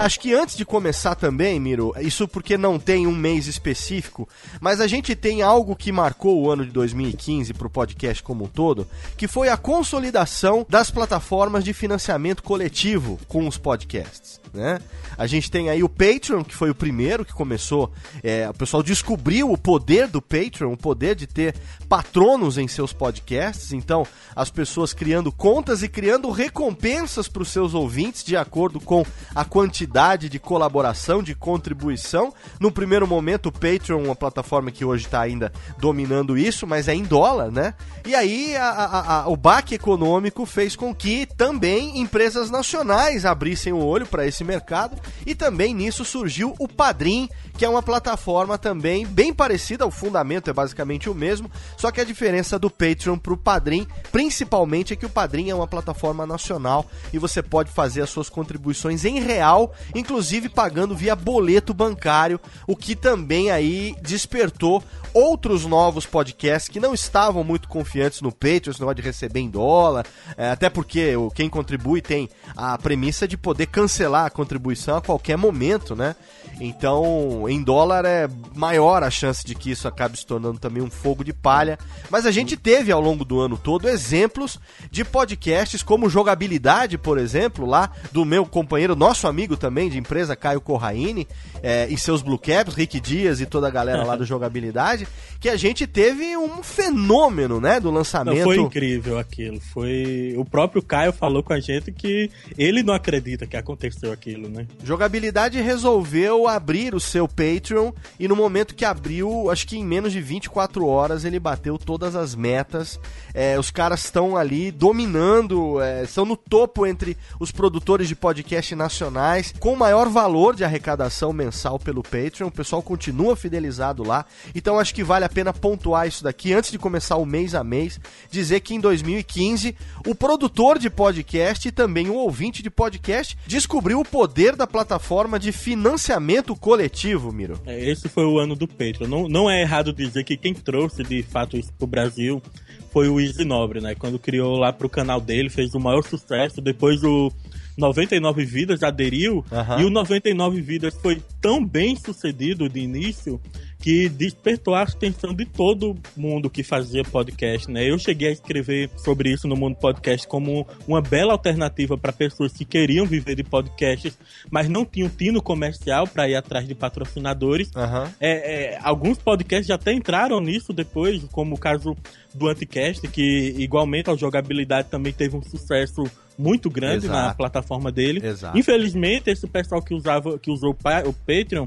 Acho 0.00 0.18
que 0.18 0.34
antes 0.34 0.56
de 0.56 0.64
começar 0.64 1.14
também, 1.14 1.58
Miro, 1.60 1.94
isso 2.00 2.26
porque 2.26 2.58
não 2.58 2.80
tem 2.80 3.06
um 3.06 3.14
mês 3.14 3.46
específico, 3.46 4.28
mas 4.60 4.80
a 4.80 4.88
gente 4.88 5.14
tem 5.14 5.40
algo 5.42 5.76
que 5.76 5.92
marcou 5.92 6.40
o 6.40 6.50
ano 6.50 6.64
de 6.64 6.72
2015 6.72 7.54
pro 7.54 7.70
podcast 7.70 8.22
como 8.22 8.44
um 8.44 8.48
todo, 8.48 8.88
que 9.16 9.28
foi 9.28 9.48
a 9.48 9.56
consolidação 9.56 10.66
das 10.68 10.90
plataformas 10.90 11.62
de 11.62 11.72
financiamento 11.72 12.42
coletivo 12.42 13.18
com 13.28 13.46
os 13.46 13.56
podcasts, 13.56 14.40
né? 14.52 14.78
A 15.16 15.26
gente 15.26 15.50
tem 15.50 15.68
aí 15.70 15.82
o 15.82 15.88
Patreon, 15.88 16.44
que 16.44 16.54
foi 16.54 16.70
o 16.70 16.74
primeiro 16.74 17.24
que 17.24 17.32
começou, 17.32 17.92
é, 18.22 18.48
o 18.48 18.54
pessoal 18.54 18.82
descobriu 18.82 19.50
o 19.50 19.58
poder 19.58 20.06
do 20.08 20.22
Patreon, 20.22 20.72
o 20.72 20.76
poder 20.76 21.14
de 21.14 21.26
ter 21.26 21.54
patronos 21.88 22.58
em 22.58 22.68
seus 22.68 22.92
podcasts, 22.92 23.72
então 23.72 24.06
as 24.36 24.50
pessoas 24.50 24.92
criando 24.92 25.32
contas 25.32 25.82
e 25.82 25.88
criando 25.88 26.30
recompensas 26.30 27.28
para 27.28 27.42
os 27.42 27.48
seus 27.48 27.74
ouvintes 27.74 28.22
de 28.22 28.36
acordo 28.36 28.78
com 28.80 29.04
a 29.34 29.44
quantidade 29.44 30.28
de 30.28 30.38
colaboração, 30.38 31.22
de 31.22 31.34
contribuição. 31.34 32.32
No 32.60 32.70
primeiro 32.70 33.06
momento, 33.06 33.46
o 33.46 33.52
Patreon, 33.52 34.02
uma 34.04 34.16
plataforma 34.16 34.70
que 34.70 34.84
hoje 34.84 35.06
está 35.06 35.20
ainda 35.20 35.52
dominando 35.78 36.36
isso, 36.36 36.66
mas 36.66 36.88
é 36.88 36.94
em 36.94 37.02
dólar, 37.02 37.50
né? 37.50 37.74
E 38.06 38.14
aí 38.14 38.56
a- 38.56 38.68
a- 38.70 39.20
a- 39.22 39.28
o 39.28 39.36
baque 39.36 39.74
econômico 39.74 40.44
fez 40.46 40.76
com 40.76 40.94
que 40.94 41.26
também 41.36 41.98
empresas 42.00 42.50
nacionais 42.50 43.24
abrissem 43.24 43.72
o 43.72 43.84
olho 43.84 44.06
para 44.06 44.26
esse 44.26 44.37
mercado. 44.44 44.96
E 45.26 45.34
também 45.34 45.74
nisso 45.74 46.04
surgiu 46.04 46.54
o 46.58 46.68
Padrim, 46.68 47.28
que 47.56 47.64
é 47.64 47.68
uma 47.68 47.82
plataforma 47.82 48.56
também 48.56 49.06
bem 49.06 49.34
parecida, 49.34 49.86
o 49.86 49.90
fundamento 49.90 50.48
é 50.48 50.52
basicamente 50.52 51.10
o 51.10 51.14
mesmo, 51.14 51.50
só 51.76 51.90
que 51.90 52.00
a 52.00 52.04
diferença 52.04 52.58
do 52.58 52.70
Patreon 52.70 53.18
pro 53.18 53.36
Padrim, 53.36 53.86
principalmente 54.12 54.92
é 54.92 54.96
que 54.96 55.06
o 55.06 55.10
Padrim 55.10 55.50
é 55.50 55.54
uma 55.54 55.66
plataforma 55.66 56.24
nacional 56.24 56.86
e 57.12 57.18
você 57.18 57.42
pode 57.42 57.70
fazer 57.70 58.02
as 58.02 58.10
suas 58.10 58.28
contribuições 58.28 59.04
em 59.04 59.18
real, 59.20 59.74
inclusive 59.94 60.48
pagando 60.48 60.94
via 60.94 61.16
boleto 61.16 61.74
bancário, 61.74 62.40
o 62.66 62.76
que 62.76 62.94
também 62.94 63.50
aí 63.50 63.96
despertou 64.02 64.82
outros 65.18 65.66
novos 65.66 66.06
podcasts 66.06 66.68
que 66.68 66.78
não 66.78 66.94
estavam 66.94 67.42
muito 67.42 67.66
confiantes 67.66 68.20
no 68.20 68.30
Patreon, 68.30 68.70
esse 68.70 68.80
negócio 68.80 69.02
de 69.02 69.02
receber 69.02 69.40
em 69.40 69.50
dólar, 69.50 70.06
é, 70.36 70.50
até 70.50 70.70
porque 70.70 71.16
o, 71.16 71.28
quem 71.28 71.48
contribui 71.48 72.00
tem 72.00 72.30
a 72.56 72.78
premissa 72.78 73.26
de 73.26 73.36
poder 73.36 73.66
cancelar 73.66 74.26
a 74.26 74.30
contribuição 74.30 74.96
a 74.96 75.02
qualquer 75.02 75.36
momento, 75.36 75.96
né? 75.96 76.14
Então, 76.60 77.48
em 77.48 77.62
dólar 77.62 78.04
é 78.04 78.28
maior 78.54 79.02
a 79.02 79.10
chance 79.10 79.44
de 79.44 79.54
que 79.54 79.70
isso 79.70 79.86
acabe 79.86 80.16
se 80.16 80.26
tornando 80.26 80.58
também 80.58 80.82
um 80.82 80.90
fogo 80.90 81.24
de 81.24 81.32
palha. 81.32 81.78
Mas 82.10 82.26
a 82.26 82.30
gente 82.30 82.56
teve 82.56 82.90
ao 82.90 83.00
longo 83.00 83.24
do 83.24 83.40
ano 83.40 83.56
todo 83.56 83.88
exemplos 83.88 84.58
de 84.90 85.04
podcasts 85.04 85.82
como 85.82 86.10
Jogabilidade, 86.10 86.98
por 86.98 87.18
exemplo, 87.18 87.66
lá 87.66 87.90
do 88.12 88.24
meu 88.24 88.44
companheiro, 88.44 88.96
nosso 88.96 89.26
amigo 89.26 89.56
também 89.56 89.88
de 89.88 89.98
empresa, 89.98 90.36
Caio 90.36 90.60
Corraine, 90.60 91.28
é, 91.62 91.86
e 91.88 91.96
seus 91.98 92.22
Blue 92.22 92.38
Caps, 92.38 92.74
Rick 92.74 93.00
Dias 93.00 93.40
e 93.40 93.46
toda 93.46 93.68
a 93.68 93.70
galera 93.70 94.04
lá 94.04 94.16
do 94.16 94.24
Jogabilidade, 94.28 95.07
que 95.40 95.48
a 95.48 95.56
gente 95.56 95.86
teve 95.86 96.36
um 96.36 96.62
fenômeno, 96.62 97.60
né, 97.60 97.78
do 97.78 97.88
Não, 97.88 97.98
lançamento. 97.98 98.42
foi 98.42 98.56
incrível 98.56 99.18
aquilo. 99.18 99.60
Foi 99.60 100.34
o 100.36 100.44
próprio 100.44 100.82
Caio 100.82 101.12
falou 101.12 101.42
com 101.42 101.52
a 101.52 101.60
gente 101.60 101.92
que 101.92 102.30
ele 102.56 102.82
não 102.82 102.92
acredita 102.92 103.46
que 103.46 103.56
aconteceu 103.56 104.12
aquilo, 104.12 104.48
né? 104.48 104.66
Jogabilidade 104.82 105.60
resolveu 105.60 106.48
abrir 106.48 106.94
o 106.94 107.00
seu 107.00 107.28
Patreon 107.28 107.92
e 108.18 108.26
no 108.26 108.34
momento 108.34 108.74
que 108.74 108.84
abriu, 108.84 109.50
acho 109.50 109.66
que 109.66 109.76
em 109.76 109.84
menos 109.84 110.12
de 110.12 110.20
24 110.20 110.86
horas 110.86 111.24
ele 111.24 111.38
bateu 111.38 111.78
todas 111.78 112.16
as 112.16 112.34
metas. 112.34 112.98
É, 113.32 113.58
os 113.58 113.70
caras 113.70 114.04
estão 114.04 114.36
ali 114.36 114.72
dominando, 114.72 115.80
é, 115.80 116.02
estão 116.02 116.24
no 116.24 116.36
topo 116.36 116.86
entre 116.86 117.16
os 117.38 117.52
produtores 117.52 118.08
de 118.08 118.16
podcast 118.16 118.74
nacionais, 118.74 119.54
com 119.58 119.76
maior 119.76 120.08
valor 120.08 120.56
de 120.56 120.64
arrecadação 120.64 121.32
mensal 121.32 121.78
pelo 121.78 122.02
Patreon. 122.02 122.48
O 122.48 122.52
pessoal 122.52 122.82
continua 122.82 123.36
fidelizado 123.36 124.02
lá. 124.02 124.24
Então 124.54 124.78
acho 124.78 124.87
que 124.94 125.04
vale 125.04 125.24
a 125.24 125.28
pena 125.28 125.52
pontuar 125.52 126.06
isso 126.06 126.24
daqui 126.24 126.52
antes 126.52 126.70
de 126.70 126.78
começar 126.78 127.16
o 127.16 127.26
mês 127.26 127.54
a 127.54 127.62
mês, 127.62 128.00
dizer 128.30 128.60
que 128.60 128.74
em 128.74 128.80
2015 128.80 129.74
o 130.06 130.14
produtor 130.14 130.78
de 130.78 130.90
podcast 130.90 131.68
e 131.68 131.72
também 131.72 132.08
o 132.08 132.14
ouvinte 132.14 132.62
de 132.62 132.70
podcast 132.70 133.36
descobriu 133.46 134.00
o 134.00 134.04
poder 134.04 134.56
da 134.56 134.66
plataforma 134.66 135.38
de 135.38 135.52
financiamento 135.52 136.54
coletivo, 136.56 137.32
Miro. 137.32 137.60
É, 137.66 137.90
Esse 137.90 138.08
foi 138.08 138.24
o 138.24 138.38
ano 138.38 138.54
do 138.54 138.66
Patreon. 138.66 139.08
Não, 139.08 139.28
não 139.28 139.50
é 139.50 139.62
errado 139.62 139.92
dizer 139.92 140.24
que 140.24 140.36
quem 140.36 140.54
trouxe 140.54 141.02
de 141.02 141.22
fato 141.22 141.56
isso 141.56 141.72
pro 141.78 141.86
Brasil 141.86 142.42
foi 142.90 143.08
o 143.08 143.20
Easy 143.20 143.44
Nobre, 143.44 143.80
né? 143.80 143.94
Quando 143.94 144.18
criou 144.18 144.56
lá 144.56 144.72
pro 144.72 144.88
canal 144.88 145.20
dele, 145.20 145.50
fez 145.50 145.74
o 145.74 145.80
maior 145.80 146.02
sucesso. 146.02 146.60
Depois 146.60 147.02
o 147.04 147.30
99 147.76 148.44
Vidas 148.44 148.82
aderiu. 148.82 149.44
Aham. 149.52 149.80
E 149.80 149.84
o 149.84 149.90
99 149.90 150.60
Vidas 150.60 150.94
foi 151.00 151.22
tão 151.40 151.64
bem 151.64 151.96
sucedido 151.96 152.68
de 152.68 152.80
início 152.80 153.40
que 153.78 154.08
despertou 154.08 154.74
a 154.74 154.82
atenção 154.82 155.32
de 155.32 155.44
todo 155.44 155.96
mundo 156.16 156.50
que 156.50 156.62
fazia 156.62 157.04
podcast, 157.04 157.70
né? 157.70 157.88
Eu 157.88 157.98
cheguei 157.98 158.28
a 158.28 158.32
escrever 158.32 158.90
sobre 158.96 159.32
isso 159.32 159.46
no 159.46 159.56
Mundo 159.56 159.76
Podcast 159.76 160.26
como 160.26 160.66
uma 160.86 161.00
bela 161.00 161.32
alternativa 161.32 161.96
para 161.96 162.12
pessoas 162.12 162.52
que 162.52 162.64
queriam 162.64 163.06
viver 163.06 163.36
de 163.36 163.44
podcasts, 163.44 164.18
mas 164.50 164.68
não 164.68 164.84
tinham 164.84 165.08
tino 165.08 165.40
comercial 165.40 166.06
para 166.06 166.28
ir 166.28 166.34
atrás 166.34 166.66
de 166.66 166.74
patrocinadores. 166.74 167.70
Aham. 167.74 168.12
É, 168.20 168.74
é, 168.74 168.78
alguns 168.82 169.18
podcasts 169.18 169.68
já 169.68 169.76
até 169.76 169.92
entraram 169.92 170.40
nisso 170.40 170.72
depois, 170.72 171.22
como 171.30 171.54
o 171.54 171.58
caso 171.58 171.96
do 172.34 172.48
Anticast, 172.48 173.06
que 173.08 173.54
igualmente 173.58 174.10
a 174.10 174.16
jogabilidade 174.16 174.88
também 174.88 175.12
teve 175.12 175.36
um 175.36 175.42
sucesso 175.42 176.04
muito 176.38 176.70
grande 176.70 177.08
na 177.08 177.22
Exato. 177.24 177.36
plataforma 177.36 177.90
dele. 177.90 178.24
Exato. 178.24 178.56
Infelizmente, 178.56 179.28
esse 179.28 179.46
pessoal 179.46 179.82
que 179.82 179.92
usava, 179.92 180.38
que 180.38 180.50
usou 180.50 180.70
o 180.70 181.12
Patreon, 181.12 181.66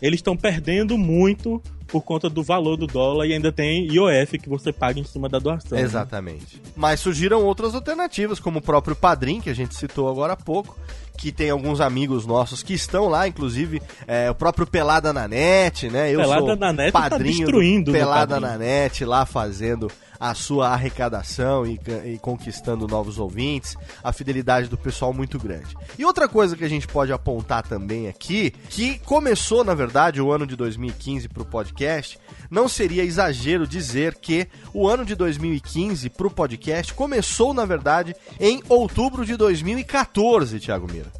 eles 0.00 0.18
estão 0.18 0.36
perdendo 0.36 0.96
muito 0.96 1.62
por 1.92 2.02
conta 2.02 2.30
do 2.30 2.42
valor 2.42 2.76
do 2.76 2.86
dólar 2.86 3.26
e 3.26 3.34
ainda 3.34 3.52
tem 3.52 3.86
IOF 3.92 4.38
que 4.38 4.48
você 4.48 4.72
paga 4.72 4.98
em 4.98 5.04
cima 5.04 5.28
da 5.28 5.38
doação. 5.38 5.76
né? 5.76 5.84
Exatamente. 5.84 6.60
Mas 6.74 7.00
surgiram 7.00 7.44
outras 7.44 7.74
alternativas, 7.74 8.40
como 8.40 8.60
o 8.60 8.62
próprio 8.62 8.96
Padrim, 8.96 9.42
que 9.42 9.50
a 9.50 9.54
gente 9.54 9.74
citou 9.74 10.08
agora 10.08 10.32
há 10.32 10.36
pouco, 10.36 10.74
que 11.18 11.30
tem 11.30 11.50
alguns 11.50 11.82
amigos 11.82 12.24
nossos 12.24 12.62
que 12.62 12.72
estão 12.72 13.08
lá, 13.08 13.28
inclusive 13.28 13.82
é, 14.06 14.30
o 14.30 14.34
próprio 14.34 14.66
Pelada 14.66 15.12
na 15.12 15.28
Net, 15.28 15.90
né? 15.90 16.10
Eu 16.10 16.20
Pelada 16.20 16.46
sou 16.46 16.56
na 16.56 16.72
Net 16.72 16.92
tá 16.92 17.00
padrinho 17.10 17.32
do 17.32 17.38
destruindo 17.42 17.92
no 17.92 17.98
Pelada 17.98 18.40
na 18.40 18.56
Net, 18.56 19.04
lá 19.04 19.26
fazendo 19.26 19.90
a 20.22 20.34
sua 20.34 20.68
arrecadação 20.68 21.66
e, 21.66 21.80
e 22.04 22.16
conquistando 22.16 22.86
novos 22.86 23.18
ouvintes, 23.18 23.76
a 24.04 24.12
fidelidade 24.12 24.68
do 24.68 24.78
pessoal 24.78 25.12
muito 25.12 25.36
grande. 25.36 25.76
E 25.98 26.04
outra 26.04 26.28
coisa 26.28 26.56
que 26.56 26.64
a 26.64 26.68
gente 26.68 26.86
pode 26.86 27.12
apontar 27.12 27.66
também 27.66 28.06
aqui, 28.06 28.52
que 28.70 29.00
começou, 29.00 29.64
na 29.64 29.74
verdade, 29.74 30.22
o 30.22 30.30
ano 30.30 30.46
de 30.46 30.54
2015 30.54 31.28
para 31.28 31.42
o 31.42 31.44
podcast, 31.44 32.20
não 32.48 32.68
seria 32.68 33.02
exagero 33.02 33.66
dizer 33.66 34.14
que 34.14 34.46
o 34.72 34.86
ano 34.86 35.04
de 35.04 35.16
2015 35.16 36.08
para 36.10 36.28
o 36.28 36.30
podcast 36.30 36.94
começou, 36.94 37.52
na 37.52 37.64
verdade, 37.64 38.14
em 38.38 38.62
outubro 38.68 39.26
de 39.26 39.36
2014, 39.36 40.60
Thiago 40.60 40.86
Mira. 40.88 41.10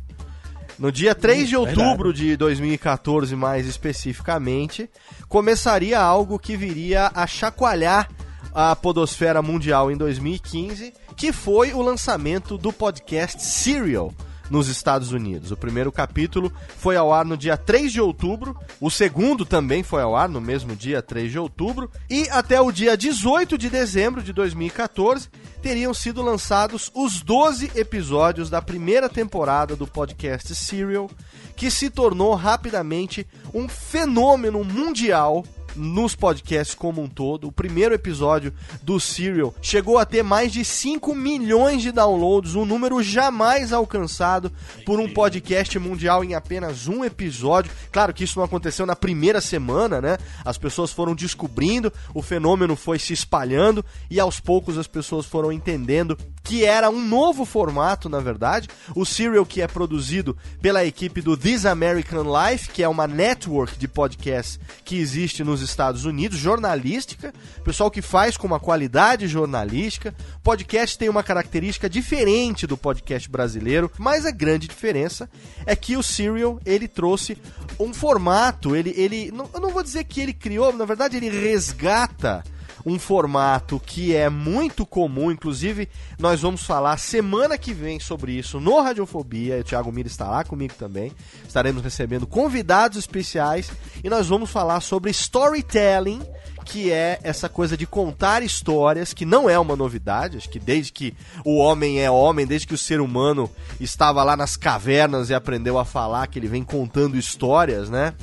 No 0.78 0.92
dia 0.92 1.12
3 1.12 1.48
de 1.48 1.56
verdade. 1.56 1.80
outubro 1.80 2.12
de 2.12 2.36
2014, 2.36 3.34
mais 3.34 3.66
especificamente, 3.66 4.88
começaria 5.28 5.98
algo 6.00 6.38
que 6.38 6.56
viria 6.56 7.10
a 7.12 7.26
chacoalhar 7.26 8.08
a 8.54 8.74
podosfera 8.76 9.40
mundial 9.42 9.90
em 9.90 9.96
2015, 9.96 10.92
que 11.16 11.32
foi 11.32 11.72
o 11.72 11.82
lançamento 11.82 12.58
do 12.58 12.72
podcast 12.72 13.42
Serial 13.42 14.12
nos 14.52 14.68
Estados 14.68 15.12
Unidos. 15.12 15.50
O 15.50 15.56
primeiro 15.56 15.90
capítulo 15.90 16.52
foi 16.76 16.94
ao 16.94 17.12
ar 17.12 17.24
no 17.24 17.38
dia 17.38 17.56
3 17.56 17.90
de 17.90 18.00
outubro, 18.00 18.54
o 18.78 18.90
segundo 18.90 19.46
também 19.46 19.82
foi 19.82 20.02
ao 20.02 20.14
ar 20.14 20.28
no 20.28 20.42
mesmo 20.42 20.76
dia 20.76 21.00
3 21.00 21.32
de 21.32 21.38
outubro, 21.38 21.90
e 22.10 22.28
até 22.28 22.60
o 22.60 22.70
dia 22.70 22.94
18 22.94 23.56
de 23.56 23.70
dezembro 23.70 24.22
de 24.22 24.30
2014 24.32 25.30
teriam 25.62 25.94
sido 25.94 26.20
lançados 26.20 26.90
os 26.94 27.22
12 27.22 27.72
episódios 27.74 28.50
da 28.50 28.60
primeira 28.60 29.08
temporada 29.08 29.74
do 29.74 29.86
podcast 29.86 30.54
Serial, 30.54 31.10
que 31.56 31.70
se 31.70 31.88
tornou 31.88 32.34
rapidamente 32.34 33.26
um 33.54 33.66
fenômeno 33.68 34.62
mundial 34.62 35.44
nos 35.76 36.14
podcasts 36.14 36.74
como 36.74 37.02
um 37.02 37.08
todo. 37.08 37.48
O 37.48 37.52
primeiro 37.52 37.94
episódio 37.94 38.52
do 38.82 38.98
Serial 39.00 39.54
chegou 39.60 39.98
a 39.98 40.04
ter 40.04 40.22
mais 40.22 40.52
de 40.52 40.64
5 40.64 41.14
milhões 41.14 41.82
de 41.82 41.92
downloads, 41.92 42.54
um 42.54 42.64
número 42.64 43.02
jamais 43.02 43.72
alcançado 43.72 44.52
por 44.84 45.00
um 45.00 45.08
podcast 45.08 45.78
mundial 45.78 46.24
em 46.24 46.34
apenas 46.34 46.88
um 46.88 47.04
episódio. 47.04 47.72
Claro 47.90 48.12
que 48.12 48.24
isso 48.24 48.38
não 48.38 48.44
aconteceu 48.44 48.86
na 48.86 48.96
primeira 48.96 49.40
semana, 49.40 50.00
né? 50.00 50.18
As 50.44 50.58
pessoas 50.58 50.92
foram 50.92 51.14
descobrindo, 51.14 51.92
o 52.14 52.22
fenômeno 52.22 52.76
foi 52.76 52.98
se 52.98 53.12
espalhando 53.12 53.84
e 54.10 54.20
aos 54.20 54.40
poucos 54.40 54.78
as 54.78 54.86
pessoas 54.86 55.26
foram 55.26 55.52
entendendo 55.52 56.16
que 56.42 56.64
era 56.64 56.90
um 56.90 57.00
novo 57.06 57.44
formato, 57.44 58.08
na 58.08 58.20
verdade. 58.20 58.68
O 58.94 59.04
Serial 59.04 59.46
que 59.46 59.62
é 59.62 59.66
produzido 59.66 60.36
pela 60.60 60.84
equipe 60.84 61.20
do 61.20 61.36
This 61.36 61.64
American 61.64 62.24
Life, 62.24 62.70
que 62.70 62.82
é 62.82 62.88
uma 62.88 63.06
network 63.06 63.78
de 63.78 63.86
podcasts 63.86 64.58
que 64.84 64.96
existe 64.96 65.44
nos 65.44 65.61
Estados 65.62 66.04
Unidos, 66.04 66.38
jornalística, 66.38 67.32
pessoal 67.64 67.90
que 67.90 68.02
faz 68.02 68.36
com 68.36 68.46
uma 68.46 68.60
qualidade 68.60 69.26
jornalística. 69.26 70.14
Podcast 70.42 70.98
tem 70.98 71.08
uma 71.08 71.22
característica 71.22 71.88
diferente 71.88 72.66
do 72.66 72.76
podcast 72.76 73.30
brasileiro, 73.30 73.90
mas 73.98 74.26
a 74.26 74.30
grande 74.30 74.68
diferença 74.68 75.30
é 75.64 75.74
que 75.74 75.96
o 75.96 76.02
Serial, 76.02 76.60
ele 76.66 76.88
trouxe 76.88 77.38
um 77.78 77.94
formato, 77.94 78.76
ele, 78.76 78.92
ele 78.96 79.30
não, 79.32 79.48
eu 79.54 79.60
não 79.60 79.70
vou 79.70 79.82
dizer 79.82 80.04
que 80.04 80.20
ele 80.20 80.32
criou, 80.32 80.72
na 80.72 80.84
verdade 80.84 81.16
ele 81.16 81.30
resgata 81.30 82.44
um 82.84 82.98
formato 82.98 83.80
que 83.84 84.14
é 84.14 84.28
muito 84.28 84.84
comum, 84.84 85.30
inclusive 85.30 85.88
nós 86.18 86.40
vamos 86.40 86.64
falar 86.64 86.96
semana 86.98 87.56
que 87.56 87.72
vem 87.72 88.00
sobre 88.00 88.32
isso 88.32 88.60
no 88.60 88.80
Radiofobia, 88.80 89.60
o 89.60 89.64
Thiago 89.64 89.92
Mira 89.92 90.08
está 90.08 90.28
lá 90.28 90.44
comigo 90.44 90.74
também, 90.74 91.12
estaremos 91.46 91.82
recebendo 91.82 92.26
convidados 92.26 92.98
especiais 92.98 93.70
e 94.02 94.10
nós 94.10 94.28
vamos 94.28 94.50
falar 94.50 94.80
sobre 94.80 95.10
storytelling, 95.10 96.20
que 96.64 96.90
é 96.90 97.18
essa 97.22 97.48
coisa 97.48 97.76
de 97.76 97.86
contar 97.86 98.42
histórias, 98.42 99.12
que 99.12 99.24
não 99.24 99.48
é 99.48 99.58
uma 99.58 99.76
novidade, 99.76 100.36
acho 100.36 100.48
que 100.48 100.58
desde 100.58 100.92
que 100.92 101.14
o 101.44 101.56
homem 101.56 102.00
é 102.00 102.10
homem, 102.10 102.46
desde 102.46 102.66
que 102.66 102.74
o 102.74 102.78
ser 102.78 103.00
humano 103.00 103.50
estava 103.80 104.22
lá 104.22 104.36
nas 104.36 104.56
cavernas 104.56 105.30
e 105.30 105.34
aprendeu 105.34 105.78
a 105.78 105.84
falar, 105.84 106.26
que 106.28 106.38
ele 106.38 106.48
vem 106.48 106.62
contando 106.62 107.16
histórias, 107.16 107.90
né? 107.90 108.14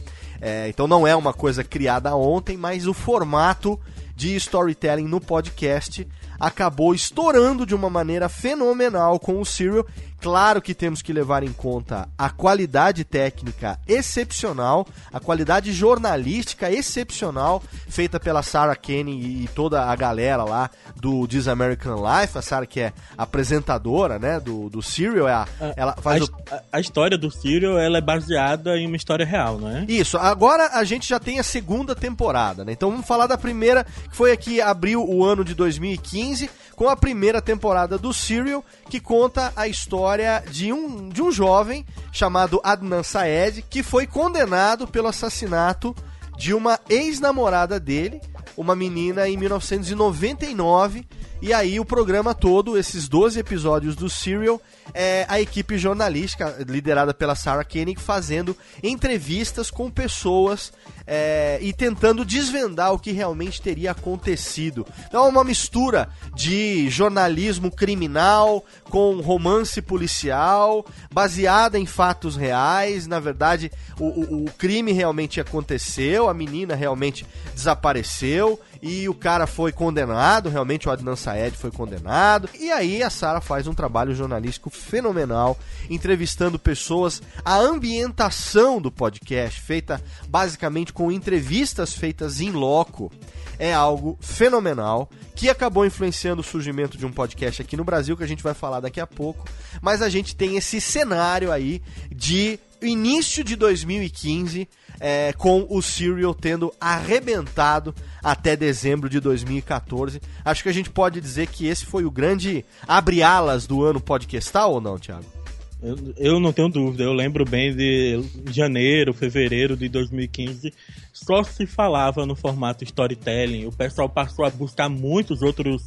É, 0.41 0.69
então 0.69 0.87
não 0.87 1.05
é 1.05 1.15
uma 1.15 1.33
coisa 1.33 1.63
criada 1.63 2.15
ontem, 2.15 2.55
mas 2.55 2.87
o 2.87 2.93
formato 2.93 3.77
de 4.19 4.35
storytelling 4.35 5.07
no 5.07 5.21
podcast 5.21 6.05
acabou 6.37 6.93
estourando 6.93 7.65
de 7.65 7.73
uma 7.73 7.89
maneira 7.89 8.27
fenomenal 8.27 9.17
com 9.17 9.39
o 9.39 9.45
Serial. 9.45 9.87
Claro 10.21 10.61
que 10.61 10.73
temos 10.73 11.01
que 11.01 11.13
levar 11.13 11.43
em 11.43 11.51
conta 11.53 12.07
a 12.17 12.29
qualidade 12.29 13.03
técnica 13.03 13.79
excepcional, 13.87 14.85
a 15.13 15.19
qualidade 15.19 15.71
jornalística 15.71 16.69
excepcional 16.71 17.63
feita 17.87 18.19
pela 18.19 18.43
Sarah 18.43 18.75
Kenny 18.75 19.43
e 19.43 19.47
toda 19.55 19.85
a 19.85 19.95
galera 19.95 20.43
lá 20.43 20.69
do 20.95 21.27
This 21.27 21.47
American 21.47 21.95
Life. 21.95 22.37
A 22.37 22.41
Sarah 22.41 22.65
que 22.65 22.81
é 22.81 22.93
apresentadora, 23.17 24.19
né, 24.19 24.39
do, 24.39 24.69
do 24.69 24.81
Serial, 24.81 25.27
é 25.27 25.33
a, 25.33 25.47
ela 25.77 25.95
A, 25.97 26.01
faz 26.01 26.21
o, 26.21 26.23
his- 26.25 26.31
a- 26.51 26.63
a 26.73 26.79
história 26.79 27.17
do 27.17 27.31
Serial 27.31 27.77
ela 27.79 27.97
é 27.97 28.01
baseada 28.01 28.77
em 28.77 28.85
uma 28.87 28.97
história 28.97 29.25
real, 29.25 29.57
não 29.57 29.69
é? 29.69 29.85
Isso, 29.87 30.17
agora 30.17 30.71
a 30.73 30.83
gente 30.83 31.07
já 31.07 31.19
tem 31.19 31.39
a 31.39 31.43
segunda 31.43 31.95
temporada, 31.95 32.65
né? 32.65 32.73
Então 32.73 32.91
vamos 32.91 33.07
falar 33.07 33.27
da 33.27 33.37
primeira, 33.37 33.83
que 33.85 34.15
foi 34.15 34.31
aqui 34.31 34.59
abriu 34.61 35.03
o 35.07 35.23
ano 35.23 35.45
de 35.45 35.55
2015, 35.55 36.49
com 36.79 36.87
a 36.87 36.95
primeira 36.95 37.41
temporada 37.41 37.97
do 37.97 38.13
Serial, 38.13 38.63
que 38.89 39.01
conta 39.01 39.51
a 39.53 39.67
história 39.67 40.41
de 40.49 40.71
um, 40.71 41.09
de 41.09 41.21
um 41.21 41.29
jovem 41.29 41.85
chamado 42.09 42.61
Adnan 42.63 43.03
Saed, 43.03 43.61
que 43.69 43.83
foi 43.83 44.07
condenado 44.07 44.87
pelo 44.87 45.09
assassinato 45.09 45.93
de 46.37 46.53
uma 46.53 46.79
ex-namorada 46.87 47.81
dele, 47.81 48.21
uma 48.55 48.77
menina 48.77 49.27
em 49.27 49.35
1999. 49.35 51.05
E 51.41 51.53
aí 51.53 51.79
o 51.79 51.85
programa 51.85 52.35
todo, 52.35 52.77
esses 52.77 53.07
12 53.07 53.39
episódios 53.39 53.95
do 53.95 54.09
Serial, 54.09 54.61
é 54.93 55.25
a 55.29 55.39
equipe 55.39 55.77
jornalística 55.77 56.53
liderada 56.67 57.13
pela 57.13 57.33
Sarah 57.33 57.63
Koenig 57.63 57.99
fazendo 58.01 58.55
entrevistas 58.83 59.71
com 59.71 59.89
pessoas 59.89 60.73
é, 61.07 61.57
e 61.61 61.71
tentando 61.71 62.25
desvendar 62.25 62.91
o 62.93 62.99
que 62.99 63.13
realmente 63.13 63.61
teria 63.61 63.91
acontecido. 63.91 64.85
Então 65.07 65.25
é 65.25 65.29
uma 65.29 65.43
mistura 65.45 66.09
de 66.35 66.89
jornalismo 66.89 67.71
criminal 67.71 68.65
com 68.89 69.21
romance 69.21 69.81
policial, 69.81 70.85
baseada 71.09 71.79
em 71.79 71.85
fatos 71.85 72.35
reais. 72.35 73.07
Na 73.07 73.19
verdade, 73.21 73.71
o, 73.97 74.05
o- 74.05 74.45
o 74.45 74.51
crime 74.57 74.91
realmente 74.91 75.39
aconteceu, 75.39 76.27
a 76.27 76.33
menina 76.33 76.75
realmente 76.75 77.25
desapareceu 77.55 78.59
e 78.81 79.09
o 79.09 79.13
cara 79.13 79.45
foi 79.45 79.71
condenado, 79.71 80.49
realmente 80.49 80.87
o 80.87 80.91
Adnan 80.91 81.15
Saed 81.15 81.57
foi 81.57 81.71
condenado. 81.71 82.49
E 82.57 82.71
aí 82.71 83.03
a 83.03 83.09
Sarah 83.09 83.41
faz 83.41 83.67
um 83.67 83.73
trabalho 83.73 84.15
jornalístico 84.15 84.69
fenomenal, 84.69 85.57
entrevistando 85.89 86.57
pessoas, 86.57 87.21
a 87.43 87.57
ambientação 87.57 88.81
do 88.81 88.91
podcast 88.91 89.59
feita 89.59 90.01
basicamente 90.27 90.93
com 90.93 91.11
entrevistas 91.11 91.93
feitas 91.93 92.39
em 92.39 92.51
loco. 92.51 93.11
É 93.57 93.73
algo 93.73 94.17
fenomenal 94.21 95.09
que 95.35 95.49
acabou 95.49 95.85
influenciando 95.85 96.41
o 96.41 96.43
surgimento 96.43 96.97
de 96.97 97.05
um 97.05 97.11
podcast 97.11 97.61
aqui 97.61 97.75
no 97.75 97.83
Brasil 97.83 98.15
que 98.15 98.23
a 98.23 98.27
gente 98.27 98.43
vai 98.43 98.53
falar 98.53 98.79
daqui 98.79 99.01
a 99.01 99.07
pouco. 99.07 99.45
Mas 99.81 100.01
a 100.01 100.07
gente 100.07 100.35
tem 100.35 100.55
esse 100.55 100.79
cenário 100.79 101.51
aí 101.51 101.81
de 102.09 102.57
início 102.81 103.43
de 103.43 103.57
2015 103.57 104.67
é, 104.99 105.33
com 105.33 105.65
o 105.69 105.81
Serial 105.81 106.33
tendo 106.33 106.73
arrebentado 106.79 107.93
até 108.23 108.55
dezembro 108.55 109.09
de 109.09 109.19
2014. 109.19 110.21
Acho 110.43 110.63
que 110.63 110.69
a 110.69 110.73
gente 110.73 110.89
pode 110.89 111.21
dizer 111.21 111.47
que 111.47 111.67
esse 111.67 111.85
foi 111.85 112.05
o 112.05 112.11
grande 112.11 112.65
abre-alas 112.87 113.65
do 113.65 113.83
ano 113.83 113.99
podcastal 113.99 114.73
ou 114.73 114.81
não, 114.81 114.97
Thiago? 114.97 115.38
Eu, 115.81 115.95
eu 116.17 116.39
não 116.39 116.51
tenho 116.51 116.67
dúvida, 116.67 117.03
eu 117.03 117.13
lembro 117.13 117.45
bem 117.45 117.73
de 117.73 118.21
janeiro, 118.51 119.13
fevereiro 119.13 119.77
de 119.77 119.87
2015, 119.87 120.73
só 121.13 121.41
se 121.41 121.65
falava 121.65 122.25
no 122.25 122.35
formato 122.35 122.83
storytelling. 122.83 123.65
O 123.65 123.71
pessoal 123.71 124.09
passou 124.09 124.43
a 124.43 124.49
buscar 124.49 124.89
muitos 124.89 125.41
outros 125.41 125.85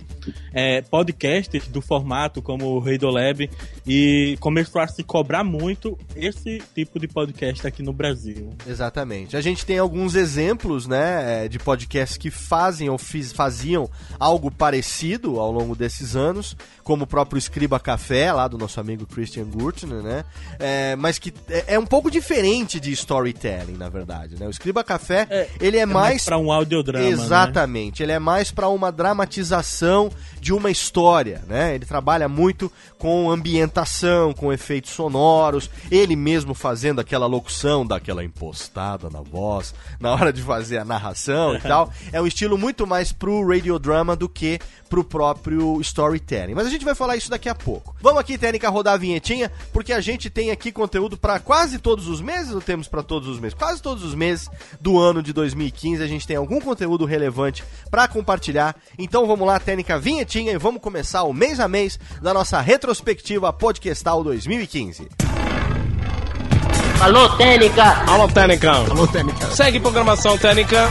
é, 0.52 0.80
podcasts 0.80 1.68
do 1.68 1.82
formato, 1.82 2.40
como 2.40 2.66
o 2.66 2.78
Reidolab, 2.80 3.48
e 3.86 4.36
começou 4.40 4.80
a 4.80 4.86
se 4.88 5.02
cobrar 5.02 5.44
muito 5.44 5.98
esse 6.16 6.62
tipo 6.74 6.98
de 6.98 7.06
podcast 7.06 7.66
aqui 7.66 7.82
no 7.82 7.92
Brasil. 7.92 8.50
Exatamente. 8.66 9.36
A 9.36 9.42
gente 9.42 9.66
tem 9.66 9.78
alguns 9.78 10.14
exemplos, 10.14 10.86
né, 10.86 11.44
é, 11.44 11.48
de 11.48 11.58
podcasts 11.58 12.16
que 12.16 12.30
fazem 12.30 12.88
ou 12.88 12.96
fiz- 12.96 13.32
faziam 13.32 13.90
algo 14.18 14.50
parecido 14.50 15.38
ao 15.38 15.52
longo 15.52 15.76
desses 15.76 16.16
anos, 16.16 16.56
como 16.82 17.04
o 17.04 17.06
próprio 17.06 17.38
Escriba 17.38 17.78
Café, 17.78 18.32
lá 18.32 18.48
do 18.48 18.56
nosso 18.56 18.80
amigo 18.80 19.06
Christian 19.06 19.44
Gurtz, 19.44 19.81
Né? 19.86 20.24
É, 20.58 20.96
mas 20.96 21.18
que 21.18 21.32
é, 21.48 21.74
é, 21.74 21.78
um 21.78 21.86
pouco 21.86 22.10
diferente 22.10 22.78
de 22.78 22.92
storytelling, 22.92 23.76
na 23.76 23.88
verdade, 23.88 24.36
né? 24.38 24.46
O 24.46 24.50
Escriba 24.50 24.84
Café, 24.84 25.26
é, 25.30 25.48
ele 25.60 25.76
é, 25.76 25.80
é 25.80 25.86
mais... 25.86 26.12
mais 26.12 26.24
para 26.24 26.38
um 26.38 26.52
audiodrama, 26.52 27.04
né? 27.04 27.10
Exatamente, 27.10 28.00
né? 28.00 28.06
ele 28.06 28.12
é 28.12 28.18
mais 28.18 28.50
para 28.50 28.68
uma 28.68 28.90
dramatização 28.92 30.10
de 30.40 30.52
uma 30.52 30.70
história, 30.70 31.42
né? 31.46 31.74
Ele 31.74 31.84
trabalha 31.84 32.28
muito 32.28 32.70
com 32.98 33.30
ambientação, 33.30 34.32
com 34.32 34.52
efeitos 34.52 34.92
sonoros, 34.92 35.70
ele 35.90 36.16
mesmo 36.16 36.54
fazendo 36.54 37.00
aquela 37.00 37.26
locução, 37.26 37.86
daquela 37.86 38.24
impostada 38.24 39.10
na 39.10 39.20
voz, 39.20 39.74
na 39.98 40.12
hora 40.12 40.32
de 40.32 40.42
fazer 40.42 40.78
a 40.78 40.84
narração 40.84 41.54
e 41.54 41.60
tal. 41.62 41.92
É 42.12 42.20
um 42.20 42.26
estilo 42.26 42.56
muito 42.56 42.86
mais 42.86 43.12
pro 43.12 43.46
radiodrama 43.46 44.14
do 44.14 44.28
que 44.28 44.58
pro 44.88 45.02
próprio 45.02 45.80
storytelling. 45.80 46.54
Mas 46.54 46.66
a 46.66 46.70
gente 46.70 46.84
vai 46.84 46.94
falar 46.94 47.16
isso 47.16 47.30
daqui 47.30 47.48
a 47.48 47.54
pouco. 47.54 47.96
Vamos 48.00 48.20
aqui, 48.20 48.36
Técnica, 48.36 48.68
rodar 48.68 48.94
a 48.94 48.98
vinhetinha, 48.98 49.50
porque 49.72 49.92
a 49.92 50.00
gente 50.00 50.28
tem 50.28 50.50
aqui 50.50 50.70
conteúdo 50.70 51.16
para 51.16 51.38
quase 51.40 51.78
todos 51.78 52.08
os 52.08 52.20
meses, 52.20 52.52
ou 52.52 52.60
temos 52.60 52.88
para 52.88 53.02
todos 53.02 53.28
os 53.28 53.40
meses? 53.40 53.54
Quase 53.54 53.82
todos 53.82 54.04
os 54.04 54.14
meses 54.14 54.48
do 54.80 54.98
ano 54.98 55.22
de 55.22 55.32
2015 55.32 56.02
a 56.02 56.06
gente 56.06 56.26
tem 56.26 56.36
algum 56.36 56.60
conteúdo 56.60 57.04
relevante 57.04 57.64
para 57.90 58.06
compartilhar. 58.06 58.76
Então 58.98 59.26
vamos 59.26 59.46
lá, 59.46 59.58
Técnica, 59.58 59.98
vinhetinha 59.98 60.52
e 60.52 60.58
vamos 60.58 60.82
começar 60.82 61.22
o 61.22 61.32
mês 61.32 61.58
a 61.58 61.68
mês 61.68 61.98
da 62.20 62.34
nossa 62.34 62.60
retrospectiva 62.60 63.52
podcastal 63.52 64.22
2015. 64.22 65.08
Alô, 67.00 67.28
Técnica! 67.30 67.82
Alô, 68.08 68.28
Técnica! 68.28 68.70
Alô, 68.70 69.08
Técnica! 69.08 69.46
Segue 69.50 69.80
programação 69.80 70.38
Técnica! 70.38 70.88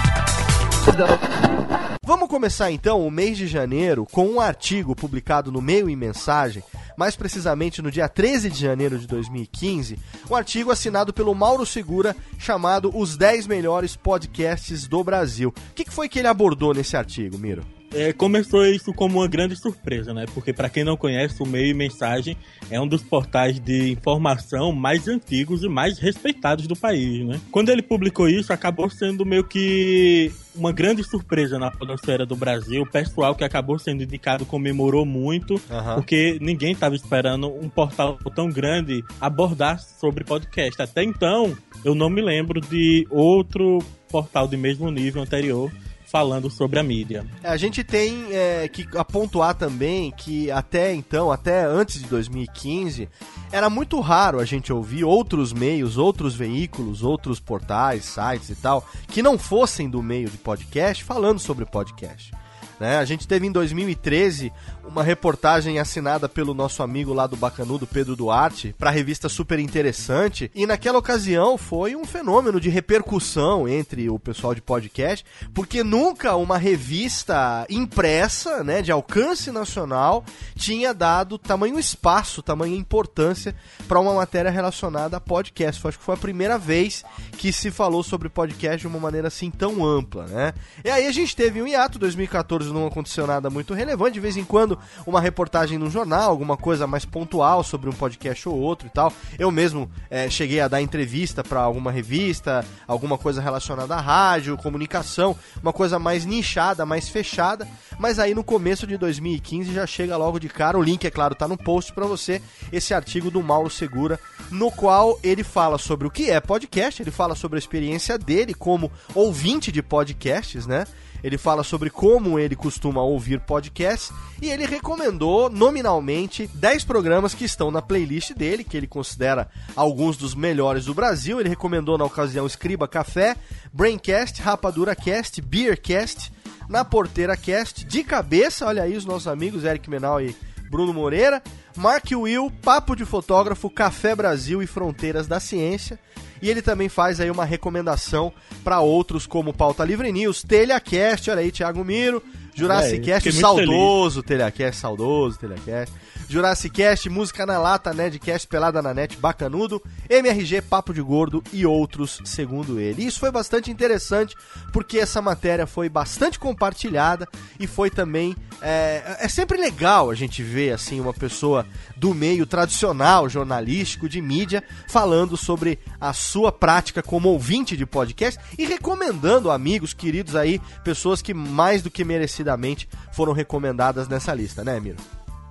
Vamos 2.03 2.27
começar 2.27 2.71
então 2.71 3.05
o 3.05 3.09
mês 3.09 3.37
de 3.37 3.47
janeiro 3.47 4.05
com 4.11 4.27
um 4.27 4.41
artigo 4.41 4.93
publicado 4.93 5.51
no 5.51 5.61
Meio 5.61 5.89
e 5.89 5.95
Mensagem, 5.95 6.61
mais 7.01 7.15
precisamente 7.15 7.81
no 7.81 7.89
dia 7.89 8.07
13 8.07 8.51
de 8.51 8.59
janeiro 8.59 8.99
de 8.99 9.07
2015, 9.07 9.97
um 10.29 10.35
artigo 10.35 10.69
assinado 10.69 11.11
pelo 11.11 11.33
Mauro 11.33 11.65
Segura 11.65 12.15
chamado 12.37 12.95
Os 12.95 13.17
10 13.17 13.47
Melhores 13.47 13.95
Podcasts 13.95 14.87
do 14.87 15.03
Brasil. 15.03 15.49
O 15.49 15.73
que 15.73 15.89
foi 15.89 16.07
que 16.07 16.19
ele 16.19 16.27
abordou 16.27 16.75
nesse 16.75 16.95
artigo, 16.95 17.39
Miro? 17.39 17.65
É, 17.93 18.13
começou 18.13 18.65
isso 18.65 18.93
como 18.93 19.19
uma 19.19 19.27
grande 19.27 19.55
surpresa, 19.55 20.13
né? 20.13 20.25
Porque 20.33 20.53
para 20.53 20.69
quem 20.69 20.83
não 20.83 20.95
conhece, 20.95 21.41
o 21.41 21.45
Meio 21.45 21.67
e 21.67 21.73
Mensagem 21.73 22.37
é 22.69 22.79
um 22.79 22.87
dos 22.87 23.03
portais 23.03 23.59
de 23.59 23.91
informação 23.91 24.71
mais 24.71 25.07
antigos 25.07 25.63
e 25.63 25.69
mais 25.69 25.99
respeitados 25.99 26.67
do 26.67 26.75
país, 26.75 27.25
né? 27.25 27.39
Quando 27.51 27.69
ele 27.69 27.81
publicou 27.81 28.27
isso, 28.27 28.53
acabou 28.53 28.89
sendo 28.89 29.25
meio 29.25 29.43
que 29.43 30.31
uma 30.55 30.71
grande 30.71 31.03
surpresa 31.03 31.57
na 31.57 31.71
podosfera 31.71 32.25
do 32.25 32.35
Brasil. 32.35 32.81
O 32.83 32.89
pessoal 32.89 33.35
que 33.35 33.43
acabou 33.43 33.79
sendo 33.79 34.03
indicado 34.03 34.45
comemorou 34.45 35.05
muito, 35.05 35.53
uhum. 35.53 35.95
porque 35.95 36.37
ninguém 36.41 36.73
estava 36.73 36.95
esperando 36.95 37.47
um 37.47 37.69
portal 37.69 38.17
tão 38.35 38.49
grande 38.49 39.03
abordar 39.19 39.79
sobre 39.79 40.23
podcast. 40.23 40.81
Até 40.81 41.03
então, 41.03 41.55
eu 41.83 41.95
não 41.95 42.09
me 42.09 42.21
lembro 42.21 42.59
de 42.61 43.07
outro 43.09 43.79
portal 44.09 44.47
de 44.47 44.57
mesmo 44.57 44.91
nível 44.91 45.21
anterior 45.21 45.71
falando 46.11 46.49
sobre 46.49 46.77
a 46.77 46.83
mídia. 46.83 47.25
É, 47.41 47.49
a 47.49 47.55
gente 47.55 47.85
tem 47.85 48.27
é, 48.31 48.67
que 48.67 48.85
apontar 48.97 49.55
também 49.55 50.11
que 50.11 50.51
até 50.51 50.93
então, 50.93 51.31
até 51.31 51.63
antes 51.63 52.01
de 52.01 52.07
2015, 52.09 53.07
era 53.49 53.69
muito 53.69 53.97
raro 54.01 54.39
a 54.39 54.45
gente 54.45 54.73
ouvir 54.73 55.05
outros 55.05 55.53
meios, 55.53 55.97
outros 55.97 56.35
veículos, 56.35 57.01
outros 57.01 57.39
portais, 57.39 58.03
sites 58.03 58.49
e 58.49 58.55
tal, 58.55 58.85
que 59.07 59.23
não 59.23 59.37
fossem 59.37 59.89
do 59.89 60.03
meio 60.03 60.29
de 60.29 60.37
podcast 60.37 61.01
falando 61.01 61.39
sobre 61.39 61.65
podcast. 61.65 62.33
Né? 62.77 62.97
A 62.97 63.05
gente 63.05 63.27
teve 63.27 63.47
em 63.47 63.51
2013 63.51 64.51
uma 64.91 65.03
reportagem 65.03 65.79
assinada 65.79 66.27
pelo 66.27 66.53
nosso 66.53 66.83
amigo 66.83 67.13
lá 67.13 67.25
do 67.25 67.37
Bacanudo, 67.37 67.87
Pedro 67.87 68.13
Duarte, 68.13 68.75
para 68.77 68.89
a 68.89 68.93
revista 68.93 69.29
Super 69.29 69.57
Interessante. 69.57 70.51
E 70.53 70.65
naquela 70.65 70.99
ocasião 70.99 71.57
foi 71.57 71.95
um 71.95 72.03
fenômeno 72.03 72.59
de 72.59 72.69
repercussão 72.69 73.69
entre 73.69 74.09
o 74.09 74.19
pessoal 74.19 74.53
de 74.53 74.61
podcast, 74.61 75.25
porque 75.53 75.81
nunca 75.81 76.35
uma 76.35 76.57
revista 76.57 77.65
impressa, 77.69 78.65
né, 78.65 78.81
de 78.81 78.91
alcance 78.91 79.49
nacional, 79.49 80.25
tinha 80.55 80.93
dado 80.93 81.37
tamanho 81.37 81.79
espaço, 81.79 82.41
tamanho 82.41 82.75
importância 82.75 83.55
para 83.87 83.99
uma 83.99 84.13
matéria 84.13 84.51
relacionada 84.51 85.15
a 85.15 85.21
podcast. 85.21 85.87
Acho 85.87 85.97
que 85.97 86.03
foi 86.03 86.15
a 86.15 86.17
primeira 86.17 86.57
vez 86.57 87.03
que 87.37 87.53
se 87.53 87.71
falou 87.71 88.03
sobre 88.03 88.27
podcast 88.27 88.81
de 88.81 88.87
uma 88.87 88.99
maneira 88.99 89.29
assim 89.29 89.49
tão 89.49 89.85
ampla, 89.85 90.25
né? 90.25 90.53
E 90.83 90.89
aí 90.89 91.07
a 91.07 91.11
gente 91.13 91.33
teve 91.33 91.61
um 91.61 91.67
hiato, 91.67 91.97
2014 91.97 92.73
não 92.73 92.85
aconteceu 92.85 93.25
nada 93.25 93.49
muito 93.49 93.73
relevante, 93.73 94.15
de 94.15 94.19
vez 94.19 94.35
em 94.35 94.43
quando 94.43 94.80
uma 95.05 95.21
reportagem 95.21 95.77
no 95.77 95.89
jornal, 95.89 96.29
alguma 96.29 96.57
coisa 96.57 96.87
mais 96.87 97.05
pontual 97.05 97.63
sobre 97.63 97.89
um 97.89 97.93
podcast 97.93 98.47
ou 98.47 98.57
outro 98.57 98.87
e 98.87 98.89
tal. 98.89 99.11
Eu 99.37 99.51
mesmo 99.51 99.89
é, 100.09 100.29
cheguei 100.29 100.59
a 100.59 100.67
dar 100.67 100.81
entrevista 100.81 101.43
para 101.43 101.61
alguma 101.61 101.91
revista, 101.91 102.65
alguma 102.87 103.17
coisa 103.17 103.41
relacionada 103.41 103.95
à 103.95 104.01
rádio, 104.01 104.57
comunicação, 104.57 105.35
uma 105.61 105.73
coisa 105.73 105.99
mais 105.99 106.25
nichada, 106.25 106.85
mais 106.85 107.09
fechada. 107.09 107.67
Mas 107.99 108.19
aí 108.19 108.33
no 108.33 108.43
começo 108.43 108.87
de 108.87 108.97
2015 108.97 109.73
já 109.73 109.85
chega 109.85 110.17
logo 110.17 110.39
de 110.39 110.49
cara. 110.49 110.77
O 110.77 110.83
link, 110.83 111.05
é 111.05 111.11
claro, 111.11 111.35
tá 111.35 111.47
no 111.47 111.57
post 111.57 111.93
para 111.93 112.05
você. 112.05 112.41
Esse 112.71 112.93
artigo 112.93 113.29
do 113.29 113.41
Mauro 113.41 113.69
Segura, 113.69 114.19
no 114.49 114.71
qual 114.71 115.19
ele 115.23 115.43
fala 115.43 115.77
sobre 115.77 116.07
o 116.07 116.11
que 116.11 116.29
é 116.29 116.39
podcast, 116.39 117.01
ele 117.01 117.11
fala 117.11 117.35
sobre 117.35 117.57
a 117.57 117.59
experiência 117.59 118.17
dele 118.17 118.53
como 118.53 118.91
ouvinte 119.13 119.71
de 119.71 119.81
podcasts, 119.81 120.65
né? 120.65 120.85
Ele 121.23 121.37
fala 121.37 121.63
sobre 121.63 121.89
como 121.89 122.39
ele 122.39 122.55
costuma 122.55 123.01
ouvir 123.01 123.39
podcasts 123.39 124.11
e 124.41 124.49
ele 124.49 124.65
recomendou 124.65 125.49
nominalmente 125.49 126.49
10 126.53 126.83
programas 126.83 127.33
que 127.33 127.45
estão 127.45 127.69
na 127.69 127.81
playlist 127.81 128.33
dele, 128.33 128.63
que 128.63 128.75
ele 128.75 128.87
considera 128.87 129.49
alguns 129.75 130.17
dos 130.17 130.33
melhores 130.33 130.85
do 130.85 130.93
Brasil. 130.93 131.39
Ele 131.39 131.49
recomendou 131.49 131.97
na 131.97 132.05
ocasião 132.05 132.47
Escriba 132.47 132.87
Café, 132.87 133.35
Braincast, 133.71 134.41
Rapadura 134.41 134.95
Cast, 134.95 135.41
Beercast, 135.41 136.31
Na 136.67 136.85
Porteira 136.85 137.35
Cast, 137.35 137.85
de 137.85 138.03
cabeça, 138.03 138.65
olha 138.65 138.83
aí 138.83 138.95
os 138.95 139.05
nossos 139.05 139.27
amigos 139.27 139.63
Eric 139.63 139.89
Menal 139.89 140.21
e 140.21 140.35
Bruno 140.69 140.93
Moreira, 140.93 141.43
Mark 141.75 142.05
Will, 142.11 142.49
Papo 142.61 142.95
de 142.95 143.03
Fotógrafo, 143.05 143.69
Café 143.69 144.15
Brasil 144.15 144.63
e 144.63 144.67
Fronteiras 144.67 145.27
da 145.27 145.39
Ciência. 145.39 145.99
E 146.41 146.49
ele 146.49 146.61
também 146.61 146.89
faz 146.89 147.19
aí 147.19 147.29
uma 147.29 147.45
recomendação 147.45 148.33
para 148.63 148.79
outros 148.79 149.27
como 149.27 149.53
Pauta 149.53 149.85
Livre 149.85 150.11
News, 150.11 150.43
Telhacast, 150.43 151.29
olha 151.29 151.41
aí, 151.41 151.51
Thiago 151.51 151.83
Miro, 151.83 152.21
Jurassic 152.55 153.09
é, 153.09 153.13
Cast, 153.13 153.31
saudoso 153.33 154.23
Telhacast, 154.23 154.79
saudoso 154.79 155.37
Telhacast. 155.39 155.93
Jurassic 156.31 156.73
Cast, 156.73 157.09
Música 157.09 157.45
na 157.45 157.59
Lata, 157.59 157.93
Nedcast, 157.93 158.47
Pelada 158.47 158.81
na 158.81 158.93
Net, 158.93 159.17
Bacanudo, 159.17 159.83
MRG, 160.09 160.61
Papo 160.61 160.93
de 160.93 161.01
Gordo 161.01 161.43
e 161.51 161.65
outros, 161.65 162.21
segundo 162.23 162.79
ele. 162.79 163.03
E 163.03 163.07
isso 163.07 163.19
foi 163.19 163.29
bastante 163.29 163.69
interessante, 163.69 164.33
porque 164.71 164.97
essa 164.97 165.21
matéria 165.21 165.67
foi 165.67 165.89
bastante 165.89 166.39
compartilhada 166.39 167.27
e 167.59 167.67
foi 167.67 167.89
também... 167.89 168.33
É, 168.61 169.17
é 169.19 169.27
sempre 169.27 169.57
legal 169.57 170.09
a 170.09 170.15
gente 170.15 170.41
ver, 170.41 170.71
assim, 170.71 171.01
uma 171.01 171.13
pessoa 171.13 171.65
do 171.97 172.13
meio 172.13 172.45
tradicional, 172.45 173.27
jornalístico, 173.27 174.07
de 174.07 174.21
mídia, 174.21 174.63
falando 174.87 175.35
sobre 175.35 175.79
a 175.99 176.13
sua 176.13 176.49
prática 176.49 177.03
como 177.03 177.27
ouvinte 177.27 177.75
de 177.75 177.85
podcast 177.85 178.39
e 178.57 178.65
recomendando 178.65 179.51
amigos, 179.51 179.93
queridos 179.93 180.33
aí, 180.35 180.61
pessoas 180.81 181.21
que 181.21 181.33
mais 181.33 181.81
do 181.81 181.91
que 181.91 182.05
merecidamente 182.05 182.87
foram 183.11 183.33
recomendadas 183.33 184.07
nessa 184.07 184.33
lista, 184.33 184.63
né, 184.63 184.79
Miro? 184.79 184.97